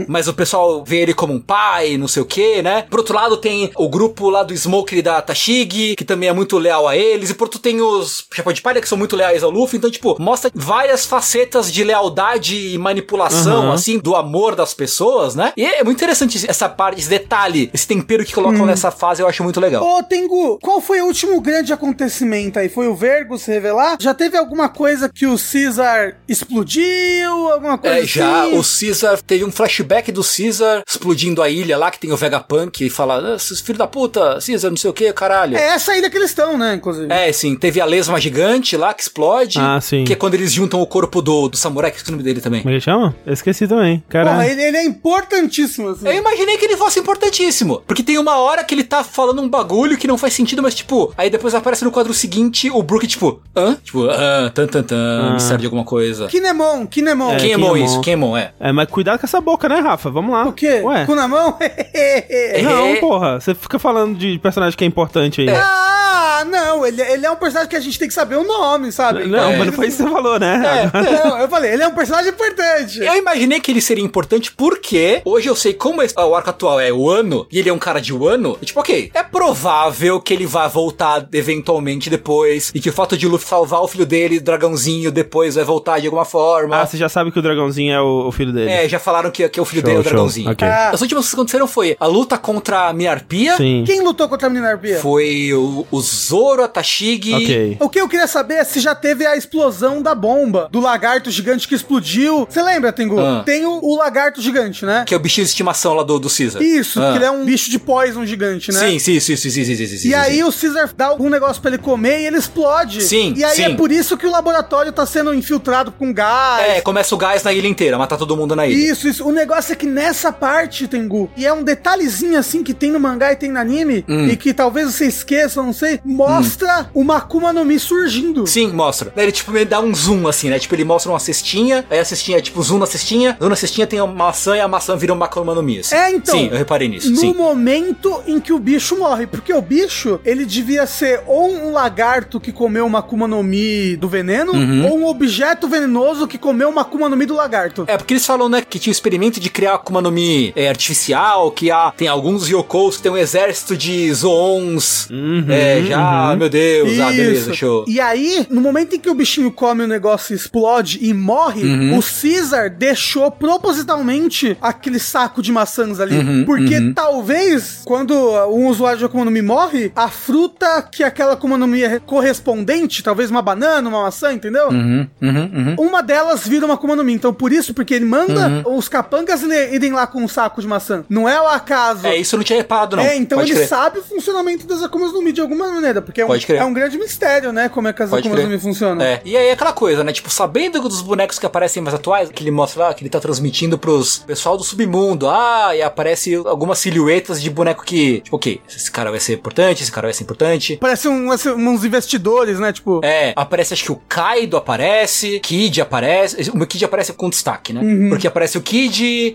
mas 0.07 0.27
o 0.27 0.33
pessoal 0.33 0.83
vê 0.85 0.97
ele 1.01 1.13
como 1.13 1.33
um 1.33 1.39
pai, 1.39 1.97
não 1.97 2.07
sei 2.07 2.21
o 2.21 2.25
que, 2.25 2.61
né? 2.61 2.85
Por 2.89 2.99
outro 2.99 3.15
lado 3.15 3.37
tem 3.37 3.71
o 3.75 3.89
grupo 3.89 4.29
lá 4.29 4.43
do 4.43 4.55
Smoke 4.55 4.95
e 4.95 5.01
da 5.01 5.21
Tashigi, 5.21 5.95
que 5.95 6.03
também 6.05 6.29
é 6.29 6.33
muito 6.33 6.57
leal 6.57 6.87
a 6.87 6.95
eles, 6.95 7.29
e 7.29 7.33
por 7.33 7.45
outro 7.45 7.59
tem 7.59 7.81
os 7.81 8.25
Chapéu 8.33 8.53
de 8.53 8.61
Palha, 8.61 8.81
que 8.81 8.87
são 8.89 8.97
muito 8.97 9.15
leais 9.15 9.43
ao 9.43 9.49
Luffy, 9.49 9.77
então, 9.77 9.89
tipo, 9.89 10.15
mostra 10.19 10.51
várias 10.53 11.05
facetas 11.05 11.71
de 11.71 11.83
lealdade 11.83 12.73
e 12.73 12.77
manipulação, 12.77 13.65
Uhum. 13.67 13.71
assim, 13.71 13.97
do 13.99 14.15
amor 14.15 14.55
das 14.55 14.73
pessoas, 14.73 15.35
né? 15.35 15.53
E 15.57 15.65
é 15.65 15.83
muito 15.83 15.97
interessante 15.97 16.43
essa 16.47 16.67
parte, 16.69 16.99
esse 16.99 17.09
detalhe, 17.09 17.69
esse 17.73 17.87
tempero 17.87 18.23
que 18.25 18.33
colocam 18.33 18.65
nessa 18.65 18.91
fase, 18.91 19.21
eu 19.21 19.27
acho 19.27 19.43
muito 19.43 19.59
legal. 19.59 19.83
Ô, 19.83 20.03
Tengu, 20.03 20.57
qual 20.61 20.79
foi 20.81 21.01
o 21.01 21.05
último 21.05 21.39
grande 21.41 21.71
acontecimento 21.73 22.59
aí? 22.59 22.69
Foi 22.69 22.87
o 22.87 22.95
Vergo 22.95 23.37
se 23.37 23.51
revelar? 23.51 23.97
Já 23.99 24.13
teve 24.13 24.37
alguma 24.37 24.69
coisa 24.69 25.09
que 25.09 25.25
o 25.25 25.35
Caesar 25.37 26.15
explodiu? 26.27 27.51
Alguma 27.51 27.77
coisa 27.77 27.97
É, 27.99 28.05
já 28.05 28.43
assim? 28.43 28.57
o 28.57 28.63
Caesar 28.63 29.21
teve 29.21 29.34
um 29.43 29.51
flashback 29.51 30.11
do 30.11 30.21
Caesar 30.23 30.83
explodindo 30.87 31.41
a 31.41 31.49
ilha 31.49 31.77
lá, 31.77 31.91
que 31.91 31.99
tem 31.99 32.11
o 32.11 32.17
Vegapunk 32.17 32.85
e 32.85 32.89
fala: 32.89 33.35
ah, 33.35 33.39
filho 33.39 33.77
da 33.77 33.87
puta, 33.87 34.39
Caesar, 34.45 34.69
não 34.71 34.77
sei 34.77 34.89
o 34.89 34.93
que, 34.93 35.11
caralho. 35.13 35.57
É 35.57 35.69
essa 35.75 35.95
ilha 35.97 36.09
que 36.09 36.17
eles 36.17 36.29
estão, 36.29 36.57
né, 36.57 36.75
inclusive. 36.75 37.11
É, 37.11 37.31
sim, 37.31 37.55
teve 37.55 37.79
a 37.81 37.85
lesma 37.85 38.19
gigante 38.19 38.75
lá 38.77 38.93
que 38.93 39.01
explode. 39.01 39.59
Ah, 39.59 39.79
sim. 39.81 40.03
Que 40.03 40.13
é 40.13 40.15
quando 40.15 40.33
eles 40.35 40.51
juntam 40.51 40.81
o 40.81 40.87
corpo 40.87 41.21
do, 41.21 41.49
do 41.49 41.57
samurai, 41.57 41.91
que 41.91 41.99
é 41.99 42.07
o 42.07 42.11
nome 42.11 42.23
dele 42.23 42.41
também. 42.41 42.61
Como 42.61 42.73
que 42.73 42.81
chama? 42.81 43.15
Eu 43.25 43.33
esqueci 43.33 43.67
também. 43.67 44.03
Caralho. 44.09 44.37
Porra, 44.37 44.47
ele, 44.47 44.61
ele 44.63 44.77
é 44.77 44.83
importantíssimo, 45.19 45.89
assim. 45.89 46.07
Eu 46.07 46.13
imaginei 46.13 46.57
que 46.57 46.65
ele 46.65 46.77
fosse 46.77 46.99
importantíssimo. 46.99 47.81
Porque 47.87 48.03
tem 48.03 48.17
uma 48.17 48.37
hora 48.37 48.63
que 48.63 48.73
ele 48.75 48.83
tá 48.83 49.03
falando 49.03 49.41
um 49.41 49.49
bagulho 49.49 49.97
que 49.97 50.07
não 50.07 50.17
faz 50.17 50.33
sentido, 50.33 50.61
mas 50.61 50.75
tipo, 50.75 51.13
aí 51.17 51.29
depois 51.29 51.53
aparece 51.55 51.83
no 51.83 51.91
quadro 51.91 52.13
seguinte 52.13 52.69
o 52.69 52.81
Brook, 52.83 53.07
tipo, 53.07 53.41
hã? 53.55 53.75
Tipo, 53.83 54.07
ah, 54.09 54.51
tan, 54.53 54.67
tan, 54.67 54.83
tan, 54.83 54.95
Ah. 55.29 55.33
mistério 55.33 55.59
de 55.59 55.65
alguma 55.65 55.83
coisa. 55.83 56.27
Kinemon, 56.27 56.85
Kinemon. 56.87 57.31
É, 57.33 57.37
Quem 57.37 57.53
é 57.53 57.57
bom 57.57 57.73
Kinemon. 57.73 57.85
isso? 57.85 58.01
Quem 58.01 58.13
é 58.13 58.17
bom, 58.17 58.37
é. 58.37 58.51
É, 58.59 58.71
mas 58.71 58.87
cuidado 58.89 59.19
com 59.19 59.24
essa 59.25 59.41
boca, 59.41 59.67
né, 59.69 59.79
Rafa? 59.79 60.09
Vamos 60.09 60.31
lá. 60.31 60.45
O 60.45 60.53
quê? 60.53 60.81
Ué. 60.83 61.05
Cu 61.05 61.13
na 61.15 61.27
mão? 61.27 61.57
Não, 62.63 62.85
É. 62.87 62.95
porra. 62.97 63.39
Você 63.39 63.53
fica 63.53 63.77
falando 63.77 64.17
de 64.17 64.39
personagem 64.39 64.77
que 64.77 64.83
é 64.83 64.87
importante 64.87 65.41
aí. 65.41 65.49
ah, 65.49 66.43
não, 66.49 66.85
ele, 66.85 67.01
ele 67.01 67.25
é 67.25 67.31
um 67.31 67.35
personagem 67.35 67.69
que 67.69 67.75
a 67.75 67.79
gente 67.79 67.97
tem 67.97 68.07
que 68.07 68.13
saber 68.13 68.35
o 68.35 68.43
nome, 68.43 68.91
sabe? 68.91 69.25
Não, 69.25 69.51
É. 69.51 69.57
mas 69.57 69.67
não 69.67 69.73
foi 69.73 69.87
isso 69.87 69.97
que 69.97 70.03
você 70.03 70.09
falou, 70.09 70.39
né? 70.39 70.91
Não, 70.93 71.39
eu 71.39 71.47
falei, 71.47 71.73
ele 71.73 71.83
é 71.83 71.87
um 71.87 71.93
personagem 71.95 72.31
importante. 72.31 72.99
Eu 72.99 73.15
imaginei 73.15 73.59
que 73.59 73.71
ele 73.71 73.81
seria 73.81 74.03
importante 74.03 74.51
porque 74.51 75.21
hoje 75.25 75.47
eu 75.47 75.55
sei 75.55 75.73
como 75.73 76.01
esse- 76.01 76.13
o 76.17 76.35
arco 76.35 76.49
atual 76.49 76.79
é 76.79 76.91
o 76.91 77.09
ano 77.09 77.47
e 77.51 77.59
ele 77.59 77.69
é 77.69 77.73
um 77.73 77.77
cara 77.79 77.99
de 78.01 78.13
Wano. 78.13 78.57
E 78.61 78.65
tipo, 78.65 78.79
ok, 78.79 79.11
é 79.13 79.23
provável 79.23 80.19
que 80.19 80.33
ele 80.33 80.45
vá 80.45 80.67
voltar 80.67 81.27
eventualmente 81.33 82.09
depois 82.09 82.71
e 82.75 82.79
que 82.79 82.89
o 82.89 82.93
fato 82.93 83.17
de 83.17 83.27
Luffy 83.27 83.47
salvar 83.47 83.81
o 83.81 83.87
filho 83.87 84.05
dele, 84.05 84.39
dragãozinho, 84.39 85.11
depois 85.11 85.55
vai 85.55 85.63
voltar 85.63 85.99
de 85.99 86.07
alguma 86.07 86.25
forma. 86.25 86.81
Ah, 86.81 86.85
você 86.85 86.97
já 86.97 87.07
sabe 87.09 87.31
que 87.31 87.39
o 87.39 87.41
dragãozinho 87.41 87.93
é 87.93 88.01
o, 88.01 88.27
o 88.27 88.31
filho 88.31 88.51
dele. 88.51 88.69
É, 88.71 88.89
já 88.89 88.99
falaram 89.15 89.31
que, 89.31 89.47
que 89.47 89.61
o 89.61 89.65
filho 89.65 89.81
Show, 89.81 89.85
dele 89.85 89.97
é 89.97 89.99
o 89.99 90.03
show. 90.03 90.11
dragãozinho. 90.11 90.51
Ok. 90.51 90.67
Ah. 90.67 90.89
As 90.93 91.01
últimas 91.01 91.27
que 91.29 91.33
aconteceram 91.35 91.67
foi 91.67 91.95
a 91.99 92.05
luta 92.05 92.37
contra 92.37 92.89
a 92.89 92.93
Miarpia. 92.93 93.55
Sim. 93.57 93.83
Quem 93.85 94.01
lutou 94.01 94.27
contra 94.27 94.47
a 94.47 94.49
menina 94.49 94.69
arpia? 94.71 94.99
Foi 94.99 95.53
o, 95.53 95.87
o 95.89 96.01
Zoro, 96.01 96.63
a 96.63 96.67
Tashigi. 96.67 97.33
Ok. 97.33 97.77
O 97.79 97.89
que 97.89 97.99
eu 98.01 98.09
queria 98.09 98.27
saber 98.27 98.55
é 98.55 98.63
se 98.63 98.79
já 98.79 98.93
teve 98.93 99.25
a 99.25 99.35
explosão 99.37 100.01
da 100.01 100.13
bomba, 100.13 100.67
do 100.71 100.79
lagarto 100.79 101.31
gigante 101.31 101.67
que 101.67 101.75
explodiu. 101.75 102.45
Você 102.49 102.61
lembra, 102.61 102.91
Tengu? 102.91 103.19
Ah. 103.19 103.43
Tem 103.45 103.65
o, 103.65 103.79
o 103.83 103.95
lagarto 103.97 104.41
gigante, 104.41 104.85
né? 104.85 105.03
Que 105.07 105.13
é 105.13 105.17
o 105.17 105.19
bichinho 105.19 105.45
de 105.45 105.49
estimação 105.51 105.93
lá 105.93 106.03
do, 106.03 106.19
do 106.19 106.29
Caesar. 106.29 106.61
Isso, 106.61 107.01
Ah. 107.01 107.11
que 107.11 107.17
ele 107.19 107.25
é 107.25 107.31
um 107.31 107.45
bicho 107.45 107.69
de 107.69 107.79
poison 107.79 108.25
gigante, 108.25 108.71
né? 108.71 108.79
Sim, 108.79 108.99
sim, 108.99 109.19
sim, 109.19 109.35
sim, 109.35 109.49
sim, 109.49 109.63
sim, 109.65 109.75
sim, 109.75 109.87
sim, 109.87 109.95
E 109.95 109.97
sim, 109.99 110.13
aí 110.13 110.35
sim. 110.37 110.43
o 110.43 110.51
Caesar 110.51 110.89
dá 110.95 111.05
algum 111.07 111.29
negócio 111.29 111.61
pra 111.61 111.71
ele 111.71 111.77
comer 111.81 112.21
e 112.21 112.25
ele 112.27 112.37
explode. 112.37 113.03
Sim, 113.03 113.33
E 113.37 113.43
aí 113.43 113.55
sim. 113.55 113.63
é 113.63 113.69
por 113.75 113.91
isso 113.91 114.17
que 114.17 114.25
o 114.25 114.31
laboratório 114.31 114.91
tá 114.91 115.05
sendo 115.05 115.33
infiltrado 115.33 115.91
com 115.91 116.13
gás. 116.13 116.67
É, 116.67 116.81
começa 116.81 117.13
o 117.13 117.17
gás 117.17 117.43
na 117.43 117.53
ilha 117.53 117.67
inteira, 117.67 117.97
matar 117.97 118.17
todo 118.17 118.35
mundo 118.35 118.55
na 118.55 118.65
ilha. 118.67 118.91
Isso, 118.91 119.04
isso. 119.07 119.27
O 119.27 119.31
negócio 119.31 119.73
é 119.73 119.75
que 119.75 119.85
nessa 119.85 120.31
parte, 120.31 120.87
Tengu, 120.87 121.29
e 121.37 121.45
é 121.45 121.53
um 121.53 121.63
detalhezinho 121.63 122.37
assim 122.37 122.63
que 122.63 122.73
tem 122.73 122.91
no 122.91 122.99
mangá 122.99 123.31
e 123.31 123.35
tem 123.35 123.51
no 123.51 123.59
anime, 123.59 124.03
Hum. 124.07 124.27
e 124.27 124.35
que 124.35 124.53
talvez 124.53 124.93
você 124.93 125.05
esqueça, 125.05 125.61
não 125.61 125.73
sei, 125.73 125.99
mostra 126.03 126.89
uma 126.93 127.17
Akuma 127.17 127.53
no 127.53 127.63
Mi 127.63 127.79
surgindo. 127.79 128.45
Sim, 128.47 128.71
mostra. 128.71 129.13
Ele, 129.15 129.31
tipo, 129.31 129.51
meio 129.51 129.65
dá 129.65 129.79
um 129.79 129.93
zoom, 129.93 130.27
assim, 130.27 130.49
né? 130.49 130.59
Tipo, 130.59 130.75
ele 130.75 130.83
mostra 130.83 131.11
uma 131.11 131.19
cestinha, 131.19 131.85
aí 131.89 131.99
a 131.99 132.05
cestinha, 132.05 132.41
tipo, 132.41 132.61
zoom 132.61 132.79
na 132.79 132.85
cestinha, 132.85 133.37
zoom 133.39 133.49
na 133.49 133.55
cestinha 133.55 133.87
tem 133.87 134.01
uma 134.01 134.13
maçã 134.13 134.55
e 134.57 134.59
a 134.59 134.67
maçã 134.67 134.95
vira 134.95 135.13
uma 135.13 135.25
Akuma 135.25 135.53
no 135.55 135.63
Mi, 135.63 135.79
assim. 135.79 135.95
É, 135.95 136.11
então. 136.11 136.35
Sim, 136.37 136.49
eu 136.51 136.57
reparei 136.57 136.87
nisso, 136.87 137.09
No 137.11 137.17
sim. 137.17 137.33
momento 137.33 138.21
em 138.27 138.39
que 138.39 138.51
o 138.53 138.59
bicho 138.59 138.97
morre, 138.97 139.25
porque 139.27 139.53
o 139.53 139.61
bicho, 139.61 140.19
ele 140.25 140.45
devia 140.45 140.85
ser 140.85 141.21
ou 141.27 141.49
um 141.51 141.71
lagarto 141.71 142.39
que 142.39 142.51
comeu 142.51 142.85
uma 142.85 142.99
Akuma 142.99 143.27
no 143.27 143.41
Mi 143.43 143.95
do 143.95 144.07
veneno, 144.09 144.53
Uhum. 144.53 144.85
ou 144.89 144.97
um 144.99 145.05
objeto 145.07 145.67
venenoso 145.67 146.27
que 146.27 146.37
comeu 146.37 146.69
uma 146.69 146.81
Akuma 146.81 147.09
no 147.09 147.15
Mi 147.15 147.25
do 147.25 147.35
lagarto. 147.35 147.85
É, 147.87 147.97
porque 147.97 148.13
eles 148.13 148.25
falam, 148.25 148.47
né, 148.49 148.61
que 148.67 148.79
tinha 148.79 148.91
o 148.91 148.94
experimento 148.95 149.39
de 149.39 149.49
criar 149.49 149.75
Akuma 149.75 150.01
no 150.01 150.11
Mi 150.11 150.51
é, 150.55 150.69
artificial, 150.69 151.51
que 151.51 151.69
há, 151.71 151.91
tem 151.95 152.07
alguns 152.07 152.47
Yokos 152.49 152.97
que 152.97 153.03
tem 153.03 153.11
um 153.11 153.17
exército 153.17 153.75
de 153.77 154.11
Zoons 154.13 155.07
Uhum, 155.09 155.45
é, 155.49 155.81
já, 155.83 156.31
Ah, 156.31 156.35
meu 156.35 156.49
Deus. 156.49 156.99
Ah, 156.99 157.09
beleza, 157.11 157.51
Isso. 157.51 157.55
show. 157.55 157.85
E 157.87 157.99
aí, 157.99 158.45
no 158.49 158.61
momento 158.61 158.95
em 158.95 158.99
que 158.99 159.09
o 159.09 159.13
bichinho 159.15 159.51
come, 159.51 159.83
o 159.83 159.87
negócio 159.87 160.33
explode 160.35 160.99
e 161.01 161.13
morre, 161.13 161.63
Uhum. 161.63 161.97
o 161.97 162.01
Caesar 162.03 162.69
deixou 162.69 163.29
propositalmente 163.31 164.57
aquele 164.61 164.99
saco 164.99 165.41
de 165.41 165.51
maçãs 165.51 165.99
ali. 165.99 166.17
Uhum, 166.17 166.43
porque 166.45 166.91
talvez, 166.93 167.81
quando 167.85 168.13
um 168.49 168.67
usuário 168.67 168.99
de 168.99 169.05
Akuma 169.05 169.25
no 169.25 169.31
Mi 169.31 169.41
morre, 169.41 169.91
a 169.95 170.07
fruta 170.07 170.81
que 170.89 171.03
aquela 171.03 171.33
Akuma 171.33 171.57
no 171.57 171.67
Mi 171.67 171.83
é 171.83 171.99
correspondente, 171.99 173.03
talvez 173.03 173.29
uma 173.29 173.41
banana, 173.41 173.87
uma 173.89 174.03
maçã, 174.03 174.31
entendeu? 174.33 174.69
Uhum, 174.69 175.07
uhum, 175.21 175.51
uhum. 175.53 175.75
Uma 175.77 176.01
delas 176.01 176.47
vira 176.47 176.65
uma 176.65 176.75
Akuma 176.75 176.95
no 176.95 177.03
Mi. 177.03 177.13
Então, 177.13 177.33
por 177.33 177.51
isso, 177.51 177.73
porque 177.73 177.93
ele 177.93 178.05
manda 178.05 178.47
Uhum. 178.47 178.75
Os 178.85 178.89
capangas 178.89 179.41
irem 179.43 179.91
lá 179.91 180.05
com 180.07 180.23
um 180.23 180.27
saco 180.27 180.61
de 180.61 180.67
maçã. 180.67 181.03
Não 181.09 181.27
é 181.27 181.41
o 181.41 181.47
acaso. 181.47 182.05
É, 182.07 182.15
isso 182.15 182.35
eu 182.35 182.37
não 182.37 182.43
tinha 182.43 182.57
reparado, 182.57 182.95
não. 182.95 183.03
É, 183.03 183.15
então 183.15 183.37
Pode 183.37 183.51
ele 183.51 183.59
crer. 183.59 183.67
sabe 183.67 183.99
o 183.99 184.03
funcionamento 184.03 184.65
das 184.67 184.83
Akumas 184.83 185.11
no 185.11 185.21
Mi 185.21 185.31
de 185.31 185.41
alguma 185.41 185.67
maneira, 185.71 186.01
porque 186.01 186.21
é 186.21 186.25
um, 186.25 186.29
é 186.33 186.63
um 186.63 186.73
grande 186.73 186.97
mistério, 186.97 187.51
né? 187.51 187.67
Como 187.69 187.87
é 187.87 187.93
que 187.93 188.03
as 188.03 188.09
Pode 188.09 188.27
Akumas 188.27 188.43
no 188.43 188.49
crer. 188.49 188.57
Mi 188.57 188.61
funcionam. 188.61 189.03
É, 189.03 189.21
e 189.25 189.35
aí 189.35 189.47
é 189.47 189.51
aquela 189.51 189.73
coisa, 189.73 190.03
né? 190.03 190.11
Tipo, 190.13 190.29
sabendo 190.29 190.79
dos 190.81 191.01
bonecos 191.01 191.39
que 191.39 191.45
aparecem 191.45 191.81
mais 191.81 191.95
atuais, 191.95 192.29
que 192.29 192.43
ele 192.43 192.51
mostra 192.51 192.85
lá, 192.85 192.93
que 192.93 193.03
ele 193.03 193.09
tá 193.09 193.19
transmitindo 193.19 193.77
pros 193.77 194.19
pessoal 194.19 194.55
do 194.57 194.63
submundo. 194.63 195.27
Ah, 195.27 195.75
e 195.75 195.81
aparece 195.81 196.35
algumas 196.35 196.77
silhuetas 196.79 197.41
de 197.41 197.49
boneco 197.49 197.83
que, 197.83 198.21
tipo, 198.21 198.35
ok, 198.35 198.61
esse 198.69 198.91
cara 198.91 199.09
vai 199.09 199.19
ser 199.19 199.33
importante, 199.33 199.81
esse 199.83 199.91
cara 199.91 200.07
vai 200.07 200.13
ser 200.13 200.23
importante. 200.23 200.77
Parece 200.79 201.07
um, 201.07 201.29
uns 201.31 201.83
investidores, 201.83 202.59
né? 202.59 202.71
Tipo, 202.71 203.01
É, 203.03 203.33
aparece 203.35 203.73
acho 203.73 203.83
que 203.83 203.91
o 203.91 204.01
Kaido 204.07 204.57
aparece, 204.57 205.39
Kid 205.39 205.81
aparece, 205.81 206.51
o 206.51 206.65
Kid 206.67 206.85
aparece 206.85 207.13
com 207.13 207.29
destaque, 207.29 207.73
né? 207.73 207.81
Uhum. 207.81 208.09
Porque 208.09 208.27
aparece 208.27 208.57
o 208.57 208.61
Kid, 208.61 208.74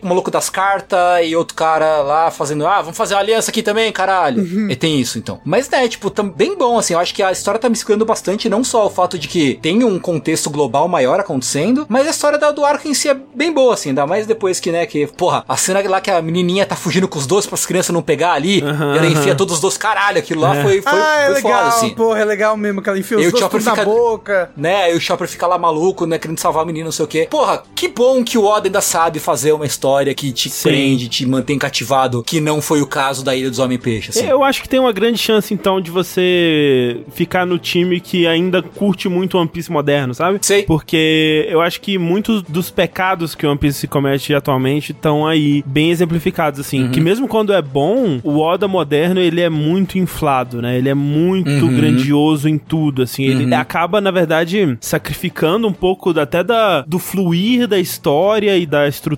o 0.03 0.07
maluco 0.07 0.31
das 0.31 0.51
cartas 0.51 0.99
e 1.25 1.35
outro 1.35 1.55
cara 1.55 2.03
lá 2.03 2.31
fazendo, 2.31 2.67
ah, 2.67 2.81
vamos 2.81 2.97
fazer 2.97 3.15
uma 3.15 3.21
aliança 3.21 3.51
aqui 3.51 3.63
também, 3.63 3.91
caralho. 3.93 4.43
Uhum. 4.43 4.71
E 4.71 4.77
tem 4.77 5.01
isso 5.01 5.19
então. 5.19 5.41
Mas 5.45 5.69
né, 5.69 5.87
tipo, 5.89 6.11
tam, 6.11 6.29
bem 6.29 6.57
bom 6.57 6.79
assim, 6.79 6.95
eu 6.95 7.01
acho 7.01 7.15
que 7.15 7.23
a 7.23 7.33
história 7.33 7.59
tá 7.59 7.69
me 7.69 7.77
segurando 7.77 8.05
bastante, 8.05 8.49
não 8.49 8.63
só 8.63 8.87
o 8.87 8.91
fato 8.91 9.19
de 9.19 9.29
que 9.29 9.59
tem 9.63 9.83
um 9.85 9.99
contexto 9.99 10.51
global 10.51 10.87
maior 10.89 11.21
acontecendo, 11.21 11.87
mas 11.89 12.07
a 12.07 12.11
história 12.11 12.39
da- 12.39 12.51
do 12.51 12.65
arco 12.65 12.87
em 12.89 12.95
si 12.95 13.09
é 13.09 13.15
bem 13.15 13.53
boa 13.53 13.75
assim, 13.75 13.91
ainda 13.91 14.07
mais 14.07 14.27
depois 14.27 14.61
que, 14.61 14.71
né, 14.71 14.85
que, 14.87 15.07
porra, 15.07 15.45
a 15.49 15.57
cena 15.57 15.81
lá 15.89 16.01
que 16.01 16.11
a 16.11 16.21
menininha 16.21 16.67
tá 16.67 16.77
fugindo 16.77 17.09
com 17.09 17.19
os 17.19 17.27
doces 17.27 17.47
para 17.47 17.55
as 17.55 17.65
crianças 17.67 17.93
não 17.95 18.03
pegar 18.03 18.33
ali, 18.33 18.59
e 18.59 18.63
ela 18.63 19.07
enfia 19.07 19.35
todos 19.35 19.55
os 19.55 19.61
doces, 19.61 19.79
caralho, 19.79 20.19
aquilo 20.19 20.41
lá 20.43 20.55
foi, 20.63 20.83
foi, 20.83 20.93
ah, 20.93 21.17
é 21.21 21.25
foi 21.27 21.35
legal, 21.37 21.53
foda 21.65 21.69
assim. 21.69 21.91
porra, 21.91 22.19
é 22.21 22.25
legal 22.25 22.57
mesmo, 22.57 22.83
que 22.83 22.89
ela 22.89 22.99
enfia 22.99 23.17
E 23.19 23.21
os 23.23 23.29
o 23.29 23.31
dois 23.33 23.49
tudo 23.51 23.65
na 23.65 23.71
fica- 23.73 23.85
boca. 23.85 24.51
né? 24.57 24.85
Aí 24.85 24.97
o 24.97 25.01
Chopper 25.01 25.27
fica 25.29 25.47
lá 25.47 25.57
maluco, 25.59 26.07
né? 26.07 26.19
Querendo 26.19 26.39
salvar 26.39 26.63
a 26.63 26.67
menina, 26.67 26.85
não 26.87 26.93
sei 26.93 27.05
o 27.05 27.09
quê. 27.09 27.27
Porra, 27.31 27.63
que 27.75 27.89
bom 27.89 28.23
que 28.23 28.37
o 28.39 28.45
Oda 28.45 28.69
ainda 28.69 28.81
sabe 28.81 29.19
fazer 29.31 29.53
uma 29.53 29.65
história 29.65 30.13
que 30.13 30.33
te 30.33 30.51
Sim. 30.51 30.69
prende, 30.69 31.09
te 31.09 31.25
mantém 31.25 31.57
cativado, 31.57 32.21
que 32.25 32.41
não 32.41 32.61
foi 32.61 32.83
o 32.83 32.87
caso 32.87 33.25
da 33.25 33.35
Ilha 33.37 33.49
dos 33.49 33.61
Homem-Peixe, 33.61 34.11
assim. 34.11 34.27
Eu 34.27 34.43
acho 34.43 34.61
que 34.61 34.69
tem 34.69 34.81
uma 34.81 34.91
grande 34.93 35.19
chance, 35.19 35.55
então, 35.55 35.81
de 35.81 35.89
você 35.89 36.99
ficar 37.13 37.47
no 37.47 37.57
time 37.59 38.01
que 38.01 38.27
ainda 38.27 38.61
curte 38.61 39.09
muito 39.09 39.39
One 39.39 39.49
Piece 39.49 39.71
moderno, 39.71 40.13
sabe? 40.15 40.39
Sei. 40.43 40.65
Porque 40.65 41.47
eu 41.49 41.61
acho 41.61 41.81
que 41.81 41.97
muitos 41.97 42.43
dos 42.43 42.71
pecados 42.73 43.37
que 43.37 43.47
One 43.47 43.57
Piece 43.59 43.87
comete 43.87 44.35
atualmente 44.35 44.91
estão 44.91 45.25
aí 45.27 45.63
bem 45.65 45.91
exemplificados, 45.93 46.59
assim. 46.59 46.85
Uhum. 46.85 46.91
Que 46.91 47.01
mesmo 47.01 47.29
quando 47.29 47.53
é 47.53 47.63
bom, 47.63 48.19
o 48.25 48.39
Oda 48.41 48.67
moderno, 48.67 49.21
ele 49.21 49.41
é 49.41 49.49
muito 49.49 49.97
inflado, 49.97 50.61
né? 50.61 50.77
Ele 50.77 50.89
é 50.89 50.95
muito 50.95 51.49
Uhum. 51.51 51.77
grandioso 51.77 52.49
em 52.49 52.59
tudo, 52.59 53.03
assim. 53.03 53.25
Ele 53.25 53.55
acaba, 53.55 54.01
na 54.01 54.11
verdade, 54.11 54.77
sacrificando 54.81 55.69
um 55.69 55.73
pouco 55.73 56.19
até 56.19 56.43
da, 56.43 56.83
do 56.83 56.99
fluir 56.99 57.69
da 57.69 57.79
história 57.79 58.57
e 58.57 58.67
da 58.67 58.89
estrutura 58.89 59.10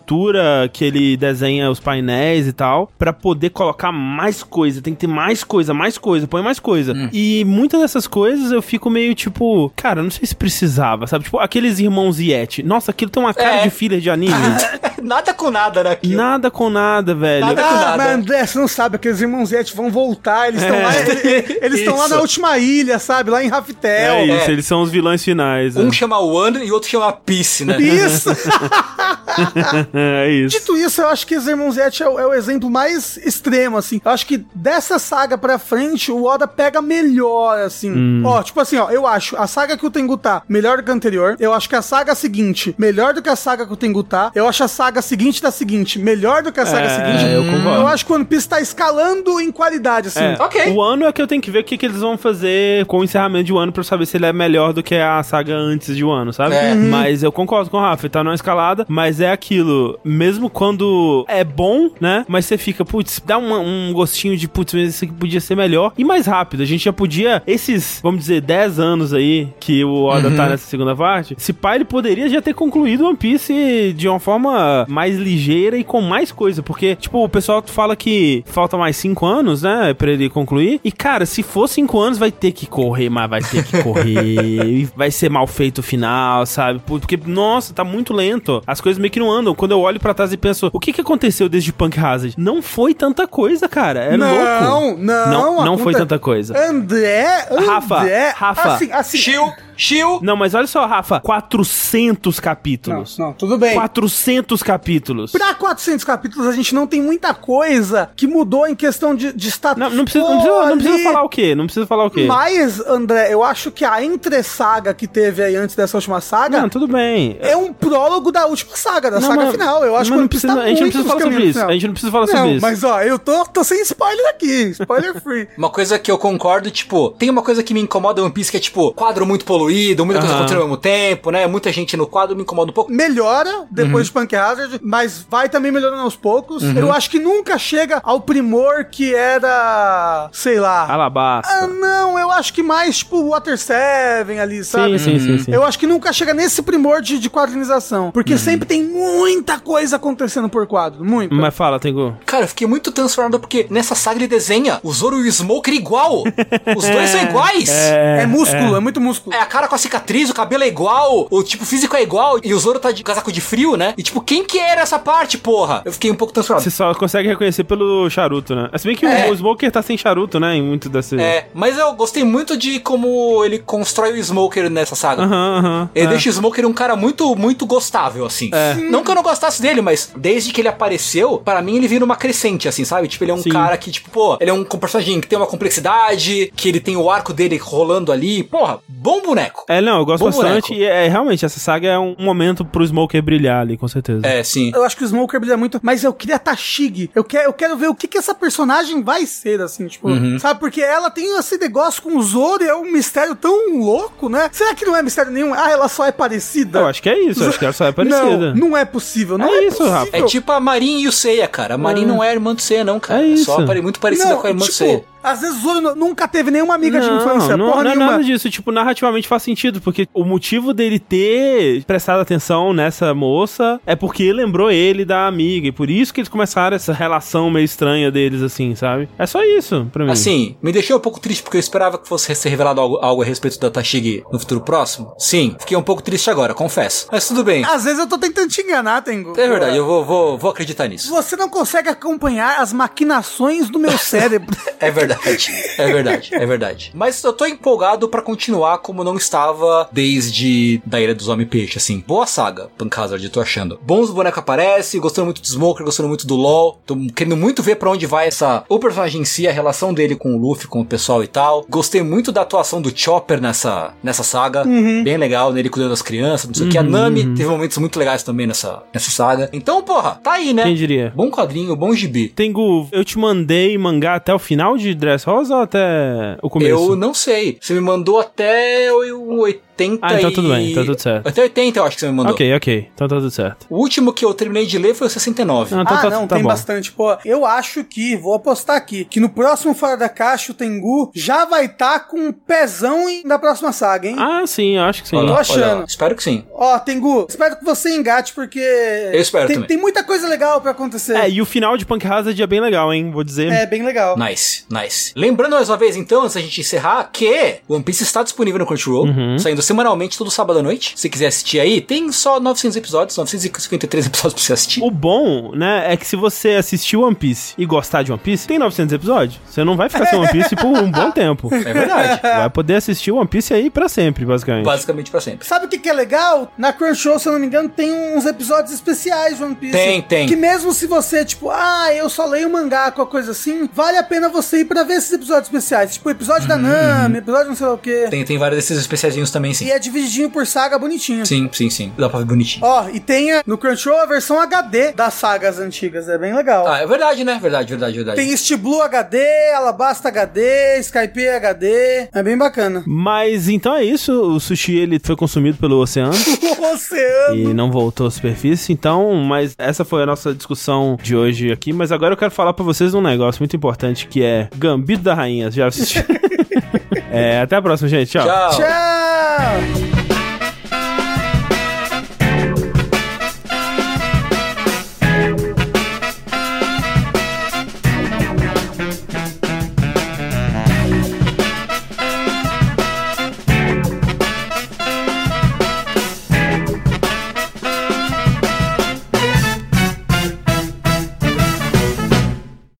que 0.72 0.84
ele 0.84 1.16
desenha 1.16 1.70
os 1.70 1.80
painéis 1.80 2.46
e 2.46 2.52
tal, 2.52 2.90
pra 2.98 3.12
poder 3.12 3.50
colocar 3.50 3.92
mais 3.92 4.42
coisa. 4.42 4.80
Tem 4.82 4.94
que 4.94 5.00
ter 5.00 5.06
mais 5.06 5.42
coisa, 5.44 5.72
mais 5.74 5.98
coisa, 5.98 6.26
põe 6.26 6.42
mais 6.42 6.58
coisa. 6.58 6.94
E 7.12 7.44
muitas 7.46 7.80
dessas 7.80 8.06
coisas 8.06 8.52
eu 8.52 8.62
fico 8.62 8.88
meio 8.90 9.14
tipo, 9.14 9.72
cara, 9.76 10.02
não 10.02 10.10
sei 10.10 10.26
se 10.26 10.34
precisava, 10.36 11.06
sabe? 11.06 11.24
Tipo, 11.24 11.38
aqueles 11.38 11.78
irmãos 11.78 12.18
Yeti. 12.18 12.62
Nossa, 12.62 12.90
aquilo 12.90 13.10
tem 13.10 13.22
uma 13.22 13.34
cara 13.34 13.56
É. 13.56 13.62
de 13.64 13.70
filler 13.70 14.00
de 14.00 14.10
anime. 14.10 14.32
nada 15.02 15.34
com 15.34 15.50
nada, 15.50 15.82
né? 15.82 15.90
aquilo. 15.92 16.16
nada 16.16 16.50
com 16.50 16.70
nada, 16.70 17.14
velho. 17.14 17.46
Nada 17.46 17.62
com 17.62 17.68
Ah, 17.68 17.74
nada. 17.74 17.96
mas 17.96 18.12
André, 18.14 18.46
você 18.46 18.58
não 18.58 18.68
sabe, 18.68 18.96
aqueles 18.96 19.20
irmãos 19.20 19.50
Yeti 19.52 19.74
vão 19.74 19.90
voltar, 19.90 20.48
eles 20.48 20.62
estão 20.62 20.76
É. 20.76 20.82
lá, 20.82 20.96
ele- 20.96 21.58
eles 21.62 21.78
estão 21.80 21.96
lá 21.96 22.08
na 22.08 22.16
última 22.20 22.58
ilha, 22.58 22.98
sabe? 22.98 23.30
Lá 23.30 23.42
em 23.44 23.48
Raftel. 23.48 23.90
É 24.14 24.24
isso, 24.26 24.50
É. 24.50 24.52
eles 24.52 24.66
são 24.66 24.82
os 24.82 24.90
vilões 24.90 25.22
finais. 25.24 25.76
Um 25.76 25.84
né? 25.84 25.92
chama 25.92 26.18
One 26.18 26.64
e 26.64 26.70
o 26.70 26.74
outro 26.74 26.88
chama 26.88 27.12
Peace, 27.12 27.64
né? 27.64 27.76
Isso! 27.80 28.30
é 29.94 30.30
isso. 30.30 30.58
Dito 30.58 30.76
isso, 30.76 31.00
eu 31.02 31.08
acho 31.08 31.26
que 31.26 31.36
os 31.36 31.46
Irmãos 31.46 31.76
Yeti 31.76 32.02
é, 32.02 32.08
o- 32.08 32.18
é 32.18 32.26
o 32.26 32.34
exemplo 32.34 32.70
mais 32.70 33.16
extremo, 33.18 33.76
assim. 33.76 34.00
Eu 34.04 34.10
acho 34.10 34.26
que 34.26 34.44
dessa 34.54 34.98
saga 34.98 35.36
pra 35.38 35.58
frente, 35.58 36.10
o 36.10 36.24
Oda 36.24 36.46
pega 36.46 36.80
melhor, 36.82 37.58
assim. 37.60 37.90
Hum. 37.90 38.22
Ó, 38.24 38.42
tipo 38.42 38.60
assim, 38.60 38.76
ó, 38.76 38.90
eu 38.90 39.06
acho 39.06 39.36
a 39.36 39.46
saga 39.46 39.76
que 39.76 39.84
o 39.86 39.90
Tengu 39.90 40.16
tá 40.16 40.42
melhor 40.48 40.76
do 40.78 40.82
que 40.82 40.90
a 40.90 40.94
anterior. 40.94 41.36
Eu 41.40 41.52
acho 41.52 41.68
que 41.68 41.76
a 41.76 41.82
saga 41.82 42.14
seguinte, 42.14 42.74
melhor 42.78 43.14
do 43.14 43.22
que 43.22 43.28
a 43.28 43.36
saga 43.36 43.66
que 43.66 43.72
o 43.72 43.76
Tengu 43.76 44.02
tá. 44.02 44.30
Eu 44.34 44.48
acho 44.48 44.62
a 44.64 44.68
saga 44.68 45.02
seguinte 45.02 45.42
da 45.42 45.50
seguinte, 45.50 45.98
melhor 45.98 46.42
do 46.42 46.52
que 46.52 46.60
a 46.60 46.66
saga 46.66 46.86
É, 46.86 46.88
seguinte. 46.88 47.32
eu 47.32 47.44
concordo. 47.44 47.80
Eu 47.80 47.86
acho 47.86 48.04
que 48.06 48.12
o 48.12 48.14
One 48.14 48.24
Piece 48.24 48.48
tá 48.48 48.60
escalando 48.60 49.40
em 49.40 49.50
qualidade, 49.50 50.08
assim. 50.08 50.20
É, 50.24 50.36
Ok. 50.40 50.72
O 50.72 50.80
ano 50.82 51.04
é 51.06 51.12
que 51.12 51.20
eu 51.22 51.26
tenho 51.26 51.40
que 51.42 51.50
ver 51.50 51.60
o 51.60 51.64
que, 51.64 51.76
que 51.78 51.86
eles 51.86 52.00
vão 52.00 52.16
fazer 52.18 52.84
com 52.86 52.98
o 52.98 53.04
encerramento 53.04 53.44
de 53.44 53.52
um 53.52 53.58
ano 53.58 53.72
pra 53.72 53.80
eu 53.80 53.84
saber 53.84 54.06
se 54.06 54.16
ele 54.16 54.26
é 54.26 54.32
melhor 54.32 54.72
do 54.72 54.82
que 54.82 54.94
a 54.94 55.22
saga 55.22 55.54
antes 55.54 55.96
de 55.96 56.04
um 56.04 56.10
ano, 56.10 56.32
sabe? 56.32 56.54
É. 56.54 56.72
Uhum. 56.72 56.88
Mas 56.90 57.22
eu 57.22 57.30
concordo 57.32 57.70
com 57.70 57.76
o 57.76 57.80
Rafa, 57.80 58.06
ele 58.06 58.10
tá 58.10 58.22
numa 58.24 58.34
escalada, 58.34 58.84
mas 58.88 59.20
é 59.20 59.30
aquilo, 59.30 59.71
mesmo 60.04 60.48
quando 60.50 61.24
é 61.28 61.44
bom, 61.44 61.90
né? 62.00 62.24
Mas 62.28 62.46
você 62.46 62.56
fica, 62.58 62.84
putz, 62.84 63.22
dá 63.24 63.38
uma- 63.38 63.58
um 63.60 63.92
gostinho 63.92 64.36
de, 64.36 64.48
putz, 64.48 64.74
mas 64.74 64.88
isso 64.94 65.04
aqui 65.04 65.12
podia 65.14 65.40
ser 65.40 65.56
melhor 65.56 65.92
e 65.96 66.04
mais 66.04 66.26
rápido. 66.26 66.62
A 66.62 66.66
gente 66.66 66.84
já 66.84 66.92
podia, 66.92 67.42
esses, 67.46 68.00
vamos 68.02 68.20
dizer, 68.20 68.40
10 68.40 68.78
anos 68.78 69.12
aí 69.12 69.48
que 69.60 69.84
o 69.84 70.04
Oda 70.04 70.28
Uhum. 70.28 70.36
tá 70.36 70.48
nessa 70.48 70.66
segunda 70.66 70.94
parte, 70.96 71.34
se 71.38 71.52
pá, 71.52 71.74
ele 71.74 71.84
poderia 71.84 72.28
já 72.28 72.40
ter 72.42 72.54
concluído 72.54 73.06
One 73.06 73.16
Piece 73.16 73.92
de 73.96 74.08
uma 74.08 74.18
forma 74.20 74.86
mais 74.88 75.16
ligeira 75.18 75.76
e 75.76 75.84
com 75.84 76.00
mais 76.00 76.30
coisa, 76.32 76.62
porque, 76.62 76.96
tipo, 76.96 77.22
o 77.24 77.28
pessoal 77.28 77.62
fala 77.66 77.94
que 77.96 78.42
falta 78.46 78.76
mais 78.76 78.96
5 78.96 79.24
anos, 79.26 79.62
né, 79.62 79.94
pra 79.94 80.10
ele 80.10 80.28
concluir, 80.28 80.80
e 80.84 80.90
cara, 80.92 81.26
se 81.26 81.42
for 81.42 81.68
5 81.68 81.98
anos 81.98 82.18
vai 82.18 82.30
ter 82.30 82.52
que 82.52 82.66
correr, 82.66 83.08
mas 83.10 83.28
vai 83.30 83.40
ter 83.42 83.64
que 83.64 83.82
correr, 83.82 84.88
vai 84.96 85.10
ser 85.10 85.30
mal 85.30 85.46
feito 85.46 85.78
o 85.78 85.82
final, 85.82 86.44
sabe? 86.46 86.80
Porque, 86.86 87.18
nossa, 87.26 87.72
tá 87.74 87.84
muito 87.84 88.12
lento, 88.12 88.62
as 88.66 88.80
coisas 88.80 89.00
meio 89.00 89.10
que 89.10 89.18
não 89.20 89.30
andam. 89.30 89.54
Quando 89.62 89.70
eu 89.70 89.80
olho 89.80 90.00
pra 90.00 90.12
trás 90.12 90.32
e 90.32 90.36
penso, 90.36 90.68
o 90.72 90.80
que 90.80 90.92
que 90.92 91.00
aconteceu 91.00 91.48
desde 91.48 91.72
Punk 91.72 91.96
Hazard? 91.96 92.34
Não 92.36 92.60
foi 92.60 92.92
tanta 92.94 93.28
coisa, 93.28 93.68
cara, 93.68 94.00
é 94.00 94.16
não, 94.16 94.26
louco. 94.26 94.98
não, 94.98 95.26
Não, 95.28 95.64
não 95.64 95.78
foi 95.78 95.92
aconte- 95.92 95.98
tanta 95.98 96.18
coisa. 96.18 96.58
André, 96.68 97.46
Rafa, 97.64 98.00
André, 98.00 98.30
Rafa. 98.36 98.72
assim, 98.72 98.90
assim, 98.90 99.18
Chill, 99.18 99.52
chill. 99.76 100.18
Não, 100.22 100.36
mas 100.36 100.54
olha 100.54 100.66
só, 100.66 100.86
Rafa, 100.86 101.20
400 101.20 102.36
não, 102.36 102.42
capítulos. 102.42 103.18
não, 103.18 103.32
tudo 103.32 103.58
bem. 103.58 103.74
400 103.74 104.62
capítulos. 104.62 105.32
Pra 105.32 105.54
400 105.54 106.04
capítulos, 106.04 106.46
a 106.48 106.52
gente 106.52 106.74
não 106.74 106.86
tem 106.86 107.00
muita 107.02 107.34
coisa 107.34 108.10
que 108.16 108.26
mudou 108.26 108.66
em 108.66 108.74
questão 108.74 109.14
de, 109.14 109.32
de 109.32 109.48
status. 109.48 109.78
Não, 109.78 109.90
não 109.90 110.04
precisa, 110.04 110.24
não, 110.24 110.36
precisa, 110.38 110.66
não 110.66 110.78
precisa 110.78 111.02
falar 111.04 111.22
o 111.22 111.28
quê? 111.28 111.54
Não 111.54 111.64
precisa 111.66 111.86
falar 111.86 112.04
o 112.06 112.10
quê? 112.10 112.24
Mas, 112.26 112.80
André, 112.80 113.32
eu 113.32 113.42
acho 113.42 113.70
que 113.70 113.84
a 113.84 114.02
entre-saga 114.04 114.94
que 114.94 115.06
teve 115.06 115.42
aí 115.42 115.56
antes 115.56 115.74
dessa 115.76 115.96
última 115.96 116.20
saga 116.20 116.60
Não, 116.60 116.68
tudo 116.68 116.86
bem. 116.88 117.36
é 117.40 117.56
um 117.56 117.72
prólogo 117.72 118.30
da 118.32 118.46
última 118.46 118.76
saga, 118.76 119.10
da 119.10 119.20
Não, 119.20 119.28
saga 119.28 119.42
mas- 119.44 119.52
final. 119.52 119.84
Eu 119.84 119.96
acho 119.96 120.10
que 120.10 120.16
não 120.16 120.28
precisa- 120.28 120.54
tá 120.54 120.62
a 120.62 120.68
gente 120.68 120.80
não 120.80 120.88
precisa 120.90 121.08
falar 121.08 121.20
sobre 121.22 121.44
isso. 121.44 121.52
final. 121.54 121.68
A 121.68 121.72
gente 121.72 121.86
não 121.86 121.92
precisa 121.92 122.12
falar 122.12 122.26
Não, 122.26 122.34
sobre 122.36 122.50
isso. 122.52 122.62
mas 122.62 122.84
ó, 122.84 123.02
eu 123.02 123.18
tô, 123.18 123.44
tô 123.46 123.64
sem 123.64 123.80
spoiler 123.82 124.28
aqui. 124.30 124.70
Spoiler 124.78 125.20
free. 125.20 125.48
Uma 125.56 125.70
coisa 125.70 125.98
que 125.98 126.10
eu 126.10 126.18
concordo, 126.18 126.70
tipo, 126.70 127.10
tem 127.10 127.30
uma 127.30 127.42
coisa 127.42 127.62
que 127.62 127.72
me 127.74 127.80
incomoda 127.80 128.20
em 128.20 128.24
One 128.24 128.32
Piece 128.32 128.50
que 128.50 128.56
é, 128.56 128.60
tipo, 128.60 128.92
quadro 128.92 129.24
muito 129.26 129.44
poluído, 129.44 129.61
muita 129.68 130.20
coisa 130.20 130.34
acontecendo 130.34 130.58
ao 130.62 130.64
mesmo 130.64 130.76
tempo, 130.76 131.30
né? 131.30 131.46
Muita 131.46 131.72
gente 131.72 131.96
no 131.96 132.06
quadro 132.06 132.34
me 132.36 132.42
incomoda 132.42 132.70
um 132.70 132.74
pouco. 132.74 132.90
Melhora 132.92 133.66
depois 133.70 133.92
Uhum. 133.92 134.02
de 134.02 134.12
Punk 134.12 134.36
Hazard, 134.36 134.80
mas 134.82 135.26
vai 135.28 135.48
também 135.48 135.70
melhorando 135.70 136.02
aos 136.02 136.16
poucos. 136.16 136.62
Uhum. 136.62 136.76
Eu 136.76 136.92
acho 136.92 137.10
que 137.10 137.18
nunca 137.18 137.58
chega 137.58 138.00
ao 138.02 138.20
primor 138.20 138.86
que 138.90 139.14
era, 139.14 140.28
sei 140.32 140.58
lá. 140.58 140.86
Alabasta. 140.90 141.52
Ah, 141.52 141.66
não, 141.66 142.18
eu 142.18 142.30
acho 142.30 142.52
que 142.52 142.62
mais 142.62 142.98
tipo 142.98 143.28
Water 143.28 143.58
7 143.58 144.38
ali, 144.38 144.64
sabe? 144.64 144.98
sim, 144.98 145.18
sim, 145.18 145.38
sim, 145.38 145.44
sim. 145.44 145.52
Eu 145.52 145.62
acho 145.64 145.78
que 145.78 145.86
nunca 145.86 146.12
chega 146.12 146.32
nesse 146.34 146.62
primor 146.62 147.00
de, 147.00 147.18
de 147.18 147.28
quadrinização. 147.30 148.10
Porque 148.10 148.36
sempre 148.38 148.66
tem 148.66 148.82
muita 148.82 149.58
coisa 149.58 149.96
acontecendo 149.96 150.48
por 150.48 150.66
quadro. 150.66 151.04
Muita. 151.04 151.34
Mas 151.34 151.54
fala, 151.54 151.78
Tengu. 151.78 152.16
Cara, 152.26 152.44
eu 152.44 152.48
fiquei 152.48 152.66
muito 152.66 152.90
transformado 152.92 153.38
porque 153.38 153.66
nessa 153.70 153.94
saga 153.94 154.18
ele 154.18 154.28
desenha 154.28 154.80
o 154.82 154.92
Zoro 154.92 155.18
e 155.24 155.28
o 155.28 155.32
Smoker 155.32 155.74
igual. 155.74 156.22
Os 156.76 156.84
dois 156.88 157.10
são 157.10 157.22
iguais. 157.22 157.68
É, 157.68 158.26
músculo, 158.26 158.76
é. 158.76 158.80
muito 158.80 159.00
músculo. 159.00 159.34
É, 159.34 159.40
a 159.40 159.46
cara 159.52 159.68
com 159.68 159.74
a 159.74 159.78
cicatriz, 159.78 160.30
o 160.30 160.34
cabelo 160.34 160.64
é 160.64 160.66
igual, 160.68 161.26
o 161.30 161.42
tipo 161.42 161.66
físico 161.66 161.94
é 161.94 162.02
igual, 162.02 162.38
e 162.42 162.54
o 162.54 162.58
Zoro 162.58 162.78
tá 162.80 162.90
de 162.90 163.02
casaco 163.04 163.30
de 163.30 163.40
frio, 163.40 163.76
né? 163.76 163.92
E 163.98 164.02
tipo, 164.02 164.20
quem 164.22 164.44
que 164.44 164.58
era 164.58 164.80
essa 164.80 164.98
parte, 164.98 165.36
porra? 165.36 165.82
Eu 165.84 165.92
fiquei 165.92 166.10
um 166.10 166.14
pouco 166.14 166.32
transformado. 166.32 166.64
Você 166.64 166.70
só 166.70 166.94
consegue 166.94 167.28
reconhecer 167.28 167.64
pelo 167.64 168.08
charuto, 168.08 168.54
né? 168.54 168.70
Se 168.78 168.86
bem 168.86 168.96
que 168.96 169.04
É. 169.04 169.30
o 169.30 169.36
Smoker 169.36 169.70
tá 169.70 169.82
sem 169.82 169.98
charuto, 169.98 170.40
né? 170.40 170.56
Em 170.56 170.62
muito 170.62 170.88
desse. 170.88 171.20
É, 171.20 171.48
mas 171.52 171.76
eu 171.76 171.92
gostei 171.92 172.24
muito 172.24 172.56
de 172.56 172.80
como 172.80 173.44
ele 173.44 173.58
constrói 173.58 174.12
o 174.18 174.24
Smoker 174.24 174.70
nessa 174.70 174.94
saga. 174.94 175.22
Aham, 175.22 175.58
aham. 175.58 175.90
Ele 175.94 176.06
é. 176.06 176.08
deixa 176.10 176.30
o 176.30 176.32
Smoker 176.32 176.66
um 176.66 176.72
cara 176.72 176.96
muito, 176.96 177.36
muito 177.36 177.66
gostável, 177.66 178.24
assim. 178.24 178.48
É. 178.54 178.74
Não 178.74 179.04
que 179.04 179.10
eu 179.10 179.14
não 179.14 179.22
gostasse 179.22 179.60
dele, 179.60 179.82
mas 179.82 180.10
desde 180.16 180.50
que 180.52 180.60
ele 180.62 180.68
apareceu, 180.68 181.38
para 181.44 181.60
mim 181.60 181.76
ele 181.76 181.88
vira 181.88 182.02
uma 182.04 182.16
crescente, 182.16 182.68
assim, 182.68 182.84
sabe? 182.84 183.06
Tipo, 183.06 183.24
ele 183.24 183.32
é 183.32 183.34
um 183.34 183.42
Sim. 183.42 183.50
cara 183.50 183.76
que, 183.76 183.90
tipo, 183.90 184.08
pô, 184.10 184.38
ele 184.40 184.50
é 184.50 184.54
um 184.54 184.64
personagem 184.64 185.20
que 185.20 185.26
tem 185.26 185.38
uma 185.38 185.46
complexidade, 185.46 186.50
que 186.56 186.68
ele 186.68 186.80
tem 186.80 186.96
o 186.96 187.10
arco 187.10 187.32
dele 187.34 187.56
rolando 187.58 188.10
ali. 188.10 188.42
Porra, 188.44 188.78
bom 188.88 189.20
boneco. 189.20 189.41
É, 189.68 189.80
não, 189.80 189.98
eu 189.98 190.04
gosto 190.04 190.20
Bom 190.20 190.26
bastante. 190.30 190.68
boneco. 190.68 190.74
E 190.74 190.84
é, 190.84 191.08
realmente, 191.08 191.44
essa 191.44 191.58
saga 191.58 191.88
é 191.88 191.98
um 191.98 192.14
momento 192.18 192.64
pro 192.64 192.84
Smoker 192.86 193.22
brilhar 193.22 193.60
ali, 193.60 193.76
com 193.76 193.88
certeza. 193.88 194.26
É, 194.26 194.42
sim. 194.42 194.70
Eu 194.74 194.84
acho 194.84 194.96
que 194.96 195.04
o 195.04 195.06
Smoker 195.06 195.40
brilha 195.40 195.56
muito, 195.56 195.78
mas 195.82 196.04
eu 196.04 196.12
queria 196.12 196.36
a 196.36 196.38
Tashig. 196.38 197.10
Eu 197.14 197.24
quero, 197.24 197.44
eu 197.48 197.52
quero 197.52 197.76
ver 197.76 197.88
o 197.88 197.94
que, 197.94 198.06
que 198.06 198.18
essa 198.18 198.34
personagem 198.34 199.02
vai 199.02 199.26
ser, 199.26 199.60
assim, 199.60 199.86
tipo, 199.86 200.08
Uhum. 200.08 200.38
sabe? 200.38 200.60
Porque 200.60 200.80
ela 200.80 201.10
tem 201.10 201.38
esse 201.38 201.56
negócio 201.58 202.02
com 202.02 202.16
o 202.16 202.22
Zoro 202.22 202.62
e 202.62 202.68
é 202.68 202.74
um 202.74 202.90
mistério 202.90 203.34
tão 203.34 203.78
louco, 203.78 204.28
né? 204.28 204.48
Será 204.52 204.74
que 204.74 204.84
não 204.84 204.94
é 204.96 205.02
mistério 205.02 205.32
nenhum? 205.32 205.54
Ah, 205.54 205.70
ela 205.70 205.88
só 205.88 206.06
é 206.06 206.12
parecida? 206.12 206.80
Eu 206.80 206.86
acho 206.86 207.02
que 207.02 207.08
é 207.08 207.18
isso, 207.18 207.42
eu 207.42 207.48
acho 207.48 207.58
que 207.58 207.64
ela 207.64 207.72
só 207.72 207.86
é 207.86 207.92
parecida. 207.92 208.54
Não, 208.54 208.68
não 208.70 208.76
é 208.76 208.84
possível, 208.84 209.38
não 209.38 209.46
É 209.48 209.58
é, 209.58 209.66
isso, 209.68 209.76
possível. 209.78 209.92
Rafa. 209.98 210.16
É 210.16 210.22
tipo 210.22 210.52
a 210.52 210.60
Marin 210.60 211.00
e 211.00 211.08
o 211.08 211.12
Seiya, 211.12 211.48
cara. 211.48 211.74
A 211.74 211.78
Marin 211.78 212.04
não 212.04 212.22
é 212.22 212.32
irmã 212.32 212.54
do 212.54 212.60
Seiya, 212.60 212.84
não, 212.84 212.98
cara. 213.00 213.22
É 213.22 213.26
isso. 213.26 213.44
Só 213.46 213.64
pare- 213.66 213.80
muito 213.80 214.00
parecida 214.00 214.30
Não, 214.30 214.40
com 214.40 214.46
a 214.46 214.50
irmã 214.50 214.60
do 214.60 214.64
tipo, 214.66 214.76
Seiya. 214.76 215.04
às 215.22 215.40
vezes 215.40 215.56
o 215.58 215.60
Zoro 215.60 215.80
nu- 215.80 215.94
nunca 215.94 216.26
teve 216.28 216.50
nenhuma 216.50 216.74
amiga 216.74 217.00
de 217.00 217.06
infância, 217.06 217.56
não, 217.56 217.70
porra 217.70 217.84
não 217.84 217.90
é 217.90 217.94
nenhuma. 217.94 218.12
nada 218.12 218.24
disso. 218.24 218.48
Tipo, 218.50 218.70
narrativamente 218.72 219.26
faz 219.32 219.44
sentido, 219.44 219.80
porque 219.80 220.06
o 220.12 220.24
motivo 220.24 220.74
dele 220.74 220.98
ter 220.98 221.82
prestado 221.84 222.20
atenção 222.20 222.74
nessa 222.74 223.14
moça 223.14 223.80
é 223.86 223.96
porque 223.96 224.30
lembrou 224.30 224.70
ele 224.70 225.06
da 225.06 225.26
amiga. 225.26 225.68
E 225.68 225.72
por 225.72 225.88
isso 225.88 226.12
que 226.12 226.20
eles 226.20 226.28
começaram 226.28 226.76
essa 226.76 226.92
relação 226.92 227.50
meio 227.50 227.64
estranha 227.64 228.10
deles, 228.10 228.42
assim, 228.42 228.74
sabe? 228.74 229.08
É 229.18 229.24
só 229.24 229.42
isso, 229.42 229.88
pra 229.90 230.04
mim. 230.04 230.10
Assim, 230.10 230.54
me 230.60 230.70
deixou 230.70 230.98
um 230.98 231.00
pouco 231.00 231.18
triste 231.18 231.42
porque 231.42 231.56
eu 231.56 231.60
esperava 231.60 231.96
que 231.96 232.06
fosse 232.06 232.34
ser 232.34 232.50
revelado 232.50 232.78
algo, 232.78 232.98
algo 232.98 233.22
a 233.22 233.24
respeito 233.24 233.58
da 233.58 233.70
Tashigi 233.70 234.22
no 234.30 234.38
futuro 234.38 234.60
próximo. 234.60 235.14
Sim, 235.18 235.56
fiquei 235.58 235.78
um 235.78 235.82
pouco 235.82 236.02
triste 236.02 236.28
agora, 236.28 236.52
confesso. 236.52 237.06
Mas 237.10 237.26
tudo 237.26 237.42
bem. 237.42 237.64
Às 237.64 237.84
vezes 237.84 238.00
eu 238.00 238.06
tô 238.06 238.18
tentando 238.18 238.50
te 238.50 238.60
enganar, 238.60 239.00
Tengu. 239.00 239.32
É 239.40 239.48
verdade, 239.48 239.78
eu 239.78 239.86
vou, 239.86 240.04
vou, 240.04 240.36
vou 240.36 240.50
acreditar 240.50 240.88
nisso. 240.88 241.08
Você 241.08 241.36
não 241.36 241.48
consegue 241.48 241.88
acompanhar 241.88 242.60
as 242.60 242.70
maquinações 242.70 243.70
do 243.70 243.78
meu 243.78 243.96
cérebro. 243.96 244.54
É 244.82 244.90
verdade, 244.90 245.48
é 245.78 245.92
verdade, 245.92 246.34
é 246.34 246.44
verdade. 246.44 246.90
Mas 246.92 247.22
eu 247.22 247.32
tô 247.32 247.46
empolgado 247.46 248.08
pra 248.08 248.20
continuar 248.20 248.78
como 248.78 249.04
não 249.04 249.16
estava 249.22 249.88
desde 249.92 250.80
da 250.84 251.00
Ilha 251.00 251.14
dos 251.14 251.28
Homem-Peixe, 251.28 251.78
assim. 251.78 252.02
Boa 252.06 252.26
saga, 252.26 252.68
Punk 252.76 252.98
Hazard, 252.98 253.24
eu 253.24 253.30
tô 253.30 253.40
achando. 253.40 253.78
Bons 253.82 254.10
bonecos 254.10 254.38
aparecem, 254.38 255.00
gostando 255.00 255.26
muito 255.26 255.40
do 255.40 255.46
Smoker, 255.46 255.84
gostando 255.84 256.08
muito 256.08 256.26
do 256.26 256.36
LoL. 256.36 256.80
Tô 256.86 256.96
querendo 257.14 257.36
muito 257.36 257.62
ver 257.62 257.76
pra 257.76 257.90
onde 257.90 258.06
vai 258.06 258.28
essa... 258.28 258.64
O 258.68 258.78
personagem 258.78 259.22
em 259.22 259.24
si, 259.24 259.46
a 259.46 259.52
relação 259.52 259.94
dele 259.94 260.16
com 260.16 260.34
o 260.34 260.38
Luffy, 260.38 260.66
com 260.66 260.80
o 260.80 260.84
pessoal 260.84 261.22
e 261.22 261.26
tal. 261.26 261.64
Gostei 261.68 262.02
muito 262.02 262.32
da 262.32 262.42
atuação 262.42 262.80
do 262.80 262.96
Chopper 262.96 263.40
nessa, 263.40 263.94
nessa 264.02 264.22
saga. 264.22 264.64
Bem 264.64 265.16
legal, 265.16 265.52
nele 265.52 265.68
cuidando 265.68 265.90
das 265.90 266.02
crianças, 266.02 266.48
não 266.48 266.54
sei 266.54 266.66
o 266.66 266.70
que. 266.70 266.78
A 266.78 266.82
Nami 266.82 267.34
teve 267.34 267.46
momentos 267.46 267.78
muito 267.78 267.98
legais 267.98 268.22
também 268.22 268.46
nessa, 268.46 268.82
nessa 268.92 269.10
saga. 269.10 269.48
Então, 269.52 269.82
porra, 269.82 270.18
tá 270.22 270.32
aí, 270.32 270.52
né? 270.52 270.64
Quem 270.64 270.74
diria? 270.74 271.12
Bom 271.14 271.30
quadrinho, 271.30 271.76
bom 271.76 271.94
gibi. 271.94 272.28
Tengu, 272.28 272.88
eu 272.92 273.04
te 273.04 273.18
mandei 273.18 273.76
mangá 273.78 274.14
até 274.14 274.34
o 274.34 274.38
final 274.38 274.76
de 274.76 274.94
Dress 274.94 275.24
Rosa 275.24 275.54
ou 275.54 275.62
até 275.62 276.36
o 276.42 276.50
começo? 276.50 276.70
Eu 276.70 276.96
não 276.96 277.14
sei. 277.14 277.58
Você 277.60 277.74
me 277.74 277.80
mandou 277.80 278.18
até 278.18 278.92
o 278.92 279.04
foi 279.12 279.14
um 279.14 279.42
80 279.78 279.98
Ah, 280.06 280.14
então 280.18 280.32
tudo 280.32 280.48
e- 280.48 280.50
bem, 280.56 280.70
então 280.70 280.84
tudo 280.84 281.00
certo. 281.00 281.26
Até 281.28 281.42
80 281.42 281.78
eu 281.78 281.84
acho 281.84 281.96
que 281.96 282.00
você 282.00 282.06
me 282.06 282.12
mandou. 282.12 282.32
Ok, 282.34 282.54
ok. 282.54 282.88
Então 282.94 283.08
tá 283.08 283.16
tudo 283.16 283.30
certo. 283.30 283.66
O 283.70 283.78
último 283.78 284.12
que 284.12 284.24
eu 284.24 284.32
terminei 284.34 284.66
de 284.66 284.78
ler 284.78 284.94
foi 284.94 285.06
o 285.06 285.10
69. 285.10 285.74
Ah, 285.74 285.82
então 285.82 285.96
ah, 285.96 286.00
tá, 286.00 286.10
não, 286.10 286.26
tá 286.26 286.36
tem 286.36 286.42
bom. 286.42 286.48
bastante. 286.48 286.92
Pô, 286.92 287.16
eu 287.24 287.44
acho 287.46 287.82
que, 287.84 288.16
vou 288.16 288.34
apostar 288.34 288.76
aqui, 288.76 289.04
que 289.04 289.18
no 289.20 289.28
próximo 289.28 289.74
Fora 289.74 289.96
da 289.96 290.08
Caixa, 290.08 290.52
o 290.52 290.54
Tengu 290.54 291.10
já 291.14 291.44
vai 291.44 291.66
estar 291.66 292.00
com 292.08 292.18
um 292.18 292.32
pezão 292.32 293.04
na 293.24 293.38
próxima 293.38 293.72
saga, 293.72 294.08
hein? 294.08 294.16
Ah, 294.18 294.42
sim, 294.46 294.76
eu 294.76 294.82
acho 294.82 295.02
que 295.02 295.08
sim. 295.08 295.16
Olha 295.16 295.28
tô 295.28 295.34
achando. 295.34 295.84
Espero 295.86 296.14
que 296.14 296.22
sim. 296.22 296.44
Ó, 296.52 296.78
Tengu, 296.78 297.26
espero 297.28 297.56
que 297.56 297.64
você 297.64 297.94
engate, 297.96 298.32
porque. 298.32 298.58
Eu 298.60 299.20
espero 299.20 299.46
tem, 299.46 299.54
também. 299.56 299.68
tem 299.68 299.76
muita 299.78 300.04
coisa 300.04 300.28
legal 300.28 300.60
pra 300.60 300.72
acontecer. 300.72 301.16
É, 301.16 301.30
e 301.30 301.40
o 301.40 301.46
final 301.46 301.76
de 301.76 301.84
Punk 301.86 302.06
Hazard 302.06 302.40
é 302.40 302.46
bem 302.46 302.60
legal, 302.60 302.92
hein? 302.92 303.10
Vou 303.10 303.24
dizer. 303.24 303.50
É, 303.50 303.66
bem 303.66 303.82
legal. 303.82 304.16
Nice, 304.18 304.64
nice. 304.70 305.12
Lembrando 305.16 305.52
mais 305.54 305.68
uma 305.68 305.76
vez, 305.76 305.96
então, 305.96 306.22
antes 306.22 306.34
da 306.34 306.40
gente 306.40 306.60
encerrar, 306.60 307.08
que 307.12 307.60
One 307.68 307.82
Piece 307.82 308.02
está 308.02 308.22
disponível 308.22 308.58
no 308.58 308.66
Crunchyroll, 308.66 309.06
Uhum. 309.06 309.38
saindo 309.38 309.61
semanalmente 309.62 310.18
todo 310.18 310.30
sábado 310.30 310.58
à 310.58 310.62
noite. 310.62 310.92
Se 310.96 311.08
quiser 311.08 311.26
assistir 311.26 311.60
aí, 311.60 311.80
tem 311.80 312.10
só 312.12 312.38
900 312.40 312.76
episódios, 312.76 313.16
953 313.16 314.06
episódios 314.06 314.34
pra 314.34 314.42
você 314.42 314.52
assistir. 314.52 314.82
O 314.82 314.90
bom, 314.90 315.52
né, 315.54 315.92
é 315.92 315.96
que 315.96 316.06
se 316.06 316.16
você 316.16 316.50
assistir 316.50 316.96
One 316.96 317.14
Piece 317.14 317.54
e 317.56 317.64
gostar 317.64 318.02
de 318.02 318.12
One 318.12 318.20
Piece, 318.20 318.46
tem 318.46 318.58
900 318.58 318.92
episódios. 318.92 319.40
Você 319.48 319.64
não 319.64 319.76
vai 319.76 319.88
ficar 319.88 320.06
sem 320.06 320.18
One 320.18 320.30
Piece 320.30 320.56
por 320.56 320.66
um 320.66 320.90
bom 320.90 321.10
tempo. 321.10 321.50
É 321.62 321.72
verdade. 321.72 322.20
Vai 322.22 322.50
poder 322.50 322.74
assistir 322.76 323.12
One 323.12 323.26
Piece 323.26 323.54
aí 323.54 323.70
pra 323.70 323.88
sempre, 323.88 324.24
basicamente. 324.24 324.64
Basicamente 324.64 325.10
pra 325.10 325.20
sempre. 325.20 325.46
Sabe 325.46 325.66
o 325.66 325.68
que, 325.68 325.78
que 325.78 325.88
é 325.88 325.92
legal? 325.92 326.50
Na 326.58 326.72
Crunchyroll, 326.72 327.18
se 327.18 327.28
eu 327.28 327.32
não 327.32 327.38
me 327.38 327.46
engano, 327.46 327.68
tem 327.68 327.92
uns 328.16 328.26
episódios 328.26 328.72
especiais 328.72 329.36
de 329.36 329.44
One 329.44 329.54
Piece. 329.54 329.72
Tem, 329.72 330.02
tem. 330.02 330.26
Que 330.26 330.34
mesmo 330.34 330.72
se 330.72 330.86
você, 330.86 331.24
tipo, 331.24 331.50
ah, 331.50 331.94
eu 331.94 332.08
só 332.08 332.26
leio 332.26 332.50
mangá 332.50 332.90
com 332.90 333.02
a 333.02 333.06
coisa 333.06 333.30
assim, 333.30 333.68
vale 333.72 333.96
a 333.96 334.02
pena 334.02 334.28
você 334.28 334.60
ir 334.60 334.64
pra 334.64 334.82
ver 334.82 334.94
esses 334.94 335.12
episódios 335.12 335.46
especiais. 335.46 335.94
Tipo, 335.94 336.10
episódio 336.10 336.48
da 336.48 336.56
Nami, 336.56 337.18
episódio 337.18 337.48
não 337.48 337.56
sei 337.56 337.66
lá 337.66 337.74
o 337.74 337.78
quê. 337.78 338.02
Uhum. 338.04 338.10
Tem, 338.10 338.24
tem 338.24 338.38
vários 338.38 338.58
desses 338.58 338.78
especiaizinhos 338.78 339.30
também, 339.30 339.51
sim. 339.54 339.66
E 339.66 339.70
é 339.70 339.78
divididinho 339.78 340.30
por 340.30 340.46
saga 340.46 340.78
bonitinho. 340.78 341.24
Sim, 341.26 341.48
sim, 341.52 341.70
sim. 341.70 341.92
Dá 341.98 342.08
pra 342.08 342.20
ver 342.20 342.24
bonitinho. 342.26 342.64
Ó, 342.64 342.88
e 342.92 343.00
tem 343.00 343.32
a- 343.32 343.42
no 343.46 343.56
Crunchyroll 343.58 344.00
a 344.00 344.06
versão 344.06 344.40
HD 344.40 344.92
das 344.92 345.14
sagas 345.14 345.58
antigas, 345.58 346.08
é 346.08 346.18
bem 346.18 346.34
legal. 346.34 346.66
Ah, 346.66 346.78
é 346.80 346.86
verdade, 346.86 347.24
né? 347.24 347.38
Verdade, 347.40 347.68
verdade, 347.70 347.96
verdade. 347.96 348.16
Tem 348.16 348.30
East 348.30 348.54
Blue 348.56 348.80
HD, 348.82 349.18
Alabasta 349.54 350.08
HD, 350.08 350.78
Skype 350.80 351.28
HD, 351.28 352.08
é 352.12 352.22
bem 352.22 352.36
bacana. 352.36 352.82
Mas 352.86 353.48
então 353.48 353.74
é 353.74 353.84
isso. 353.84 354.12
O 354.12 354.40
sushi 354.40 354.76
ele 354.76 355.00
foi 355.02 355.16
consumido 355.16 355.58
pelo 355.58 355.78
oceano. 355.80 356.12
O 356.62 356.74
oceano. 356.74 357.34
E 357.34 357.52
não 357.54 357.70
voltou 357.72 358.06
à 358.06 358.10
superfície, 358.10 358.72
então, 358.72 359.14
mas 359.16 359.54
essa 359.58 359.84
foi 359.84 360.02
a 360.04 360.06
nossa 360.06 360.32
discussão 360.32 360.96
de 361.02 361.16
hoje 361.16 361.50
aqui. 361.50 361.72
Mas 361.72 361.90
agora 361.90 362.12
eu 362.12 362.16
quero 362.16 362.30
falar 362.30 362.52
pra 362.52 362.64
vocês 362.64 362.94
um 362.94 363.00
negócio 363.02 363.40
muito 363.40 363.56
importante 363.56 364.06
que 364.06 364.22
é 364.22 364.48
Gambito 364.56 365.02
da 365.02 365.12
Rainha. 365.14 365.50
Já 365.50 365.66
assistiu? 365.66 366.02
é, 367.12 367.40
até 367.40 367.56
a 367.56 367.62
próxima, 367.62 367.88
gente. 367.88 368.10
Tchau. 368.10 368.24
Tchau. 368.24 368.50
Tchau! 368.50 369.91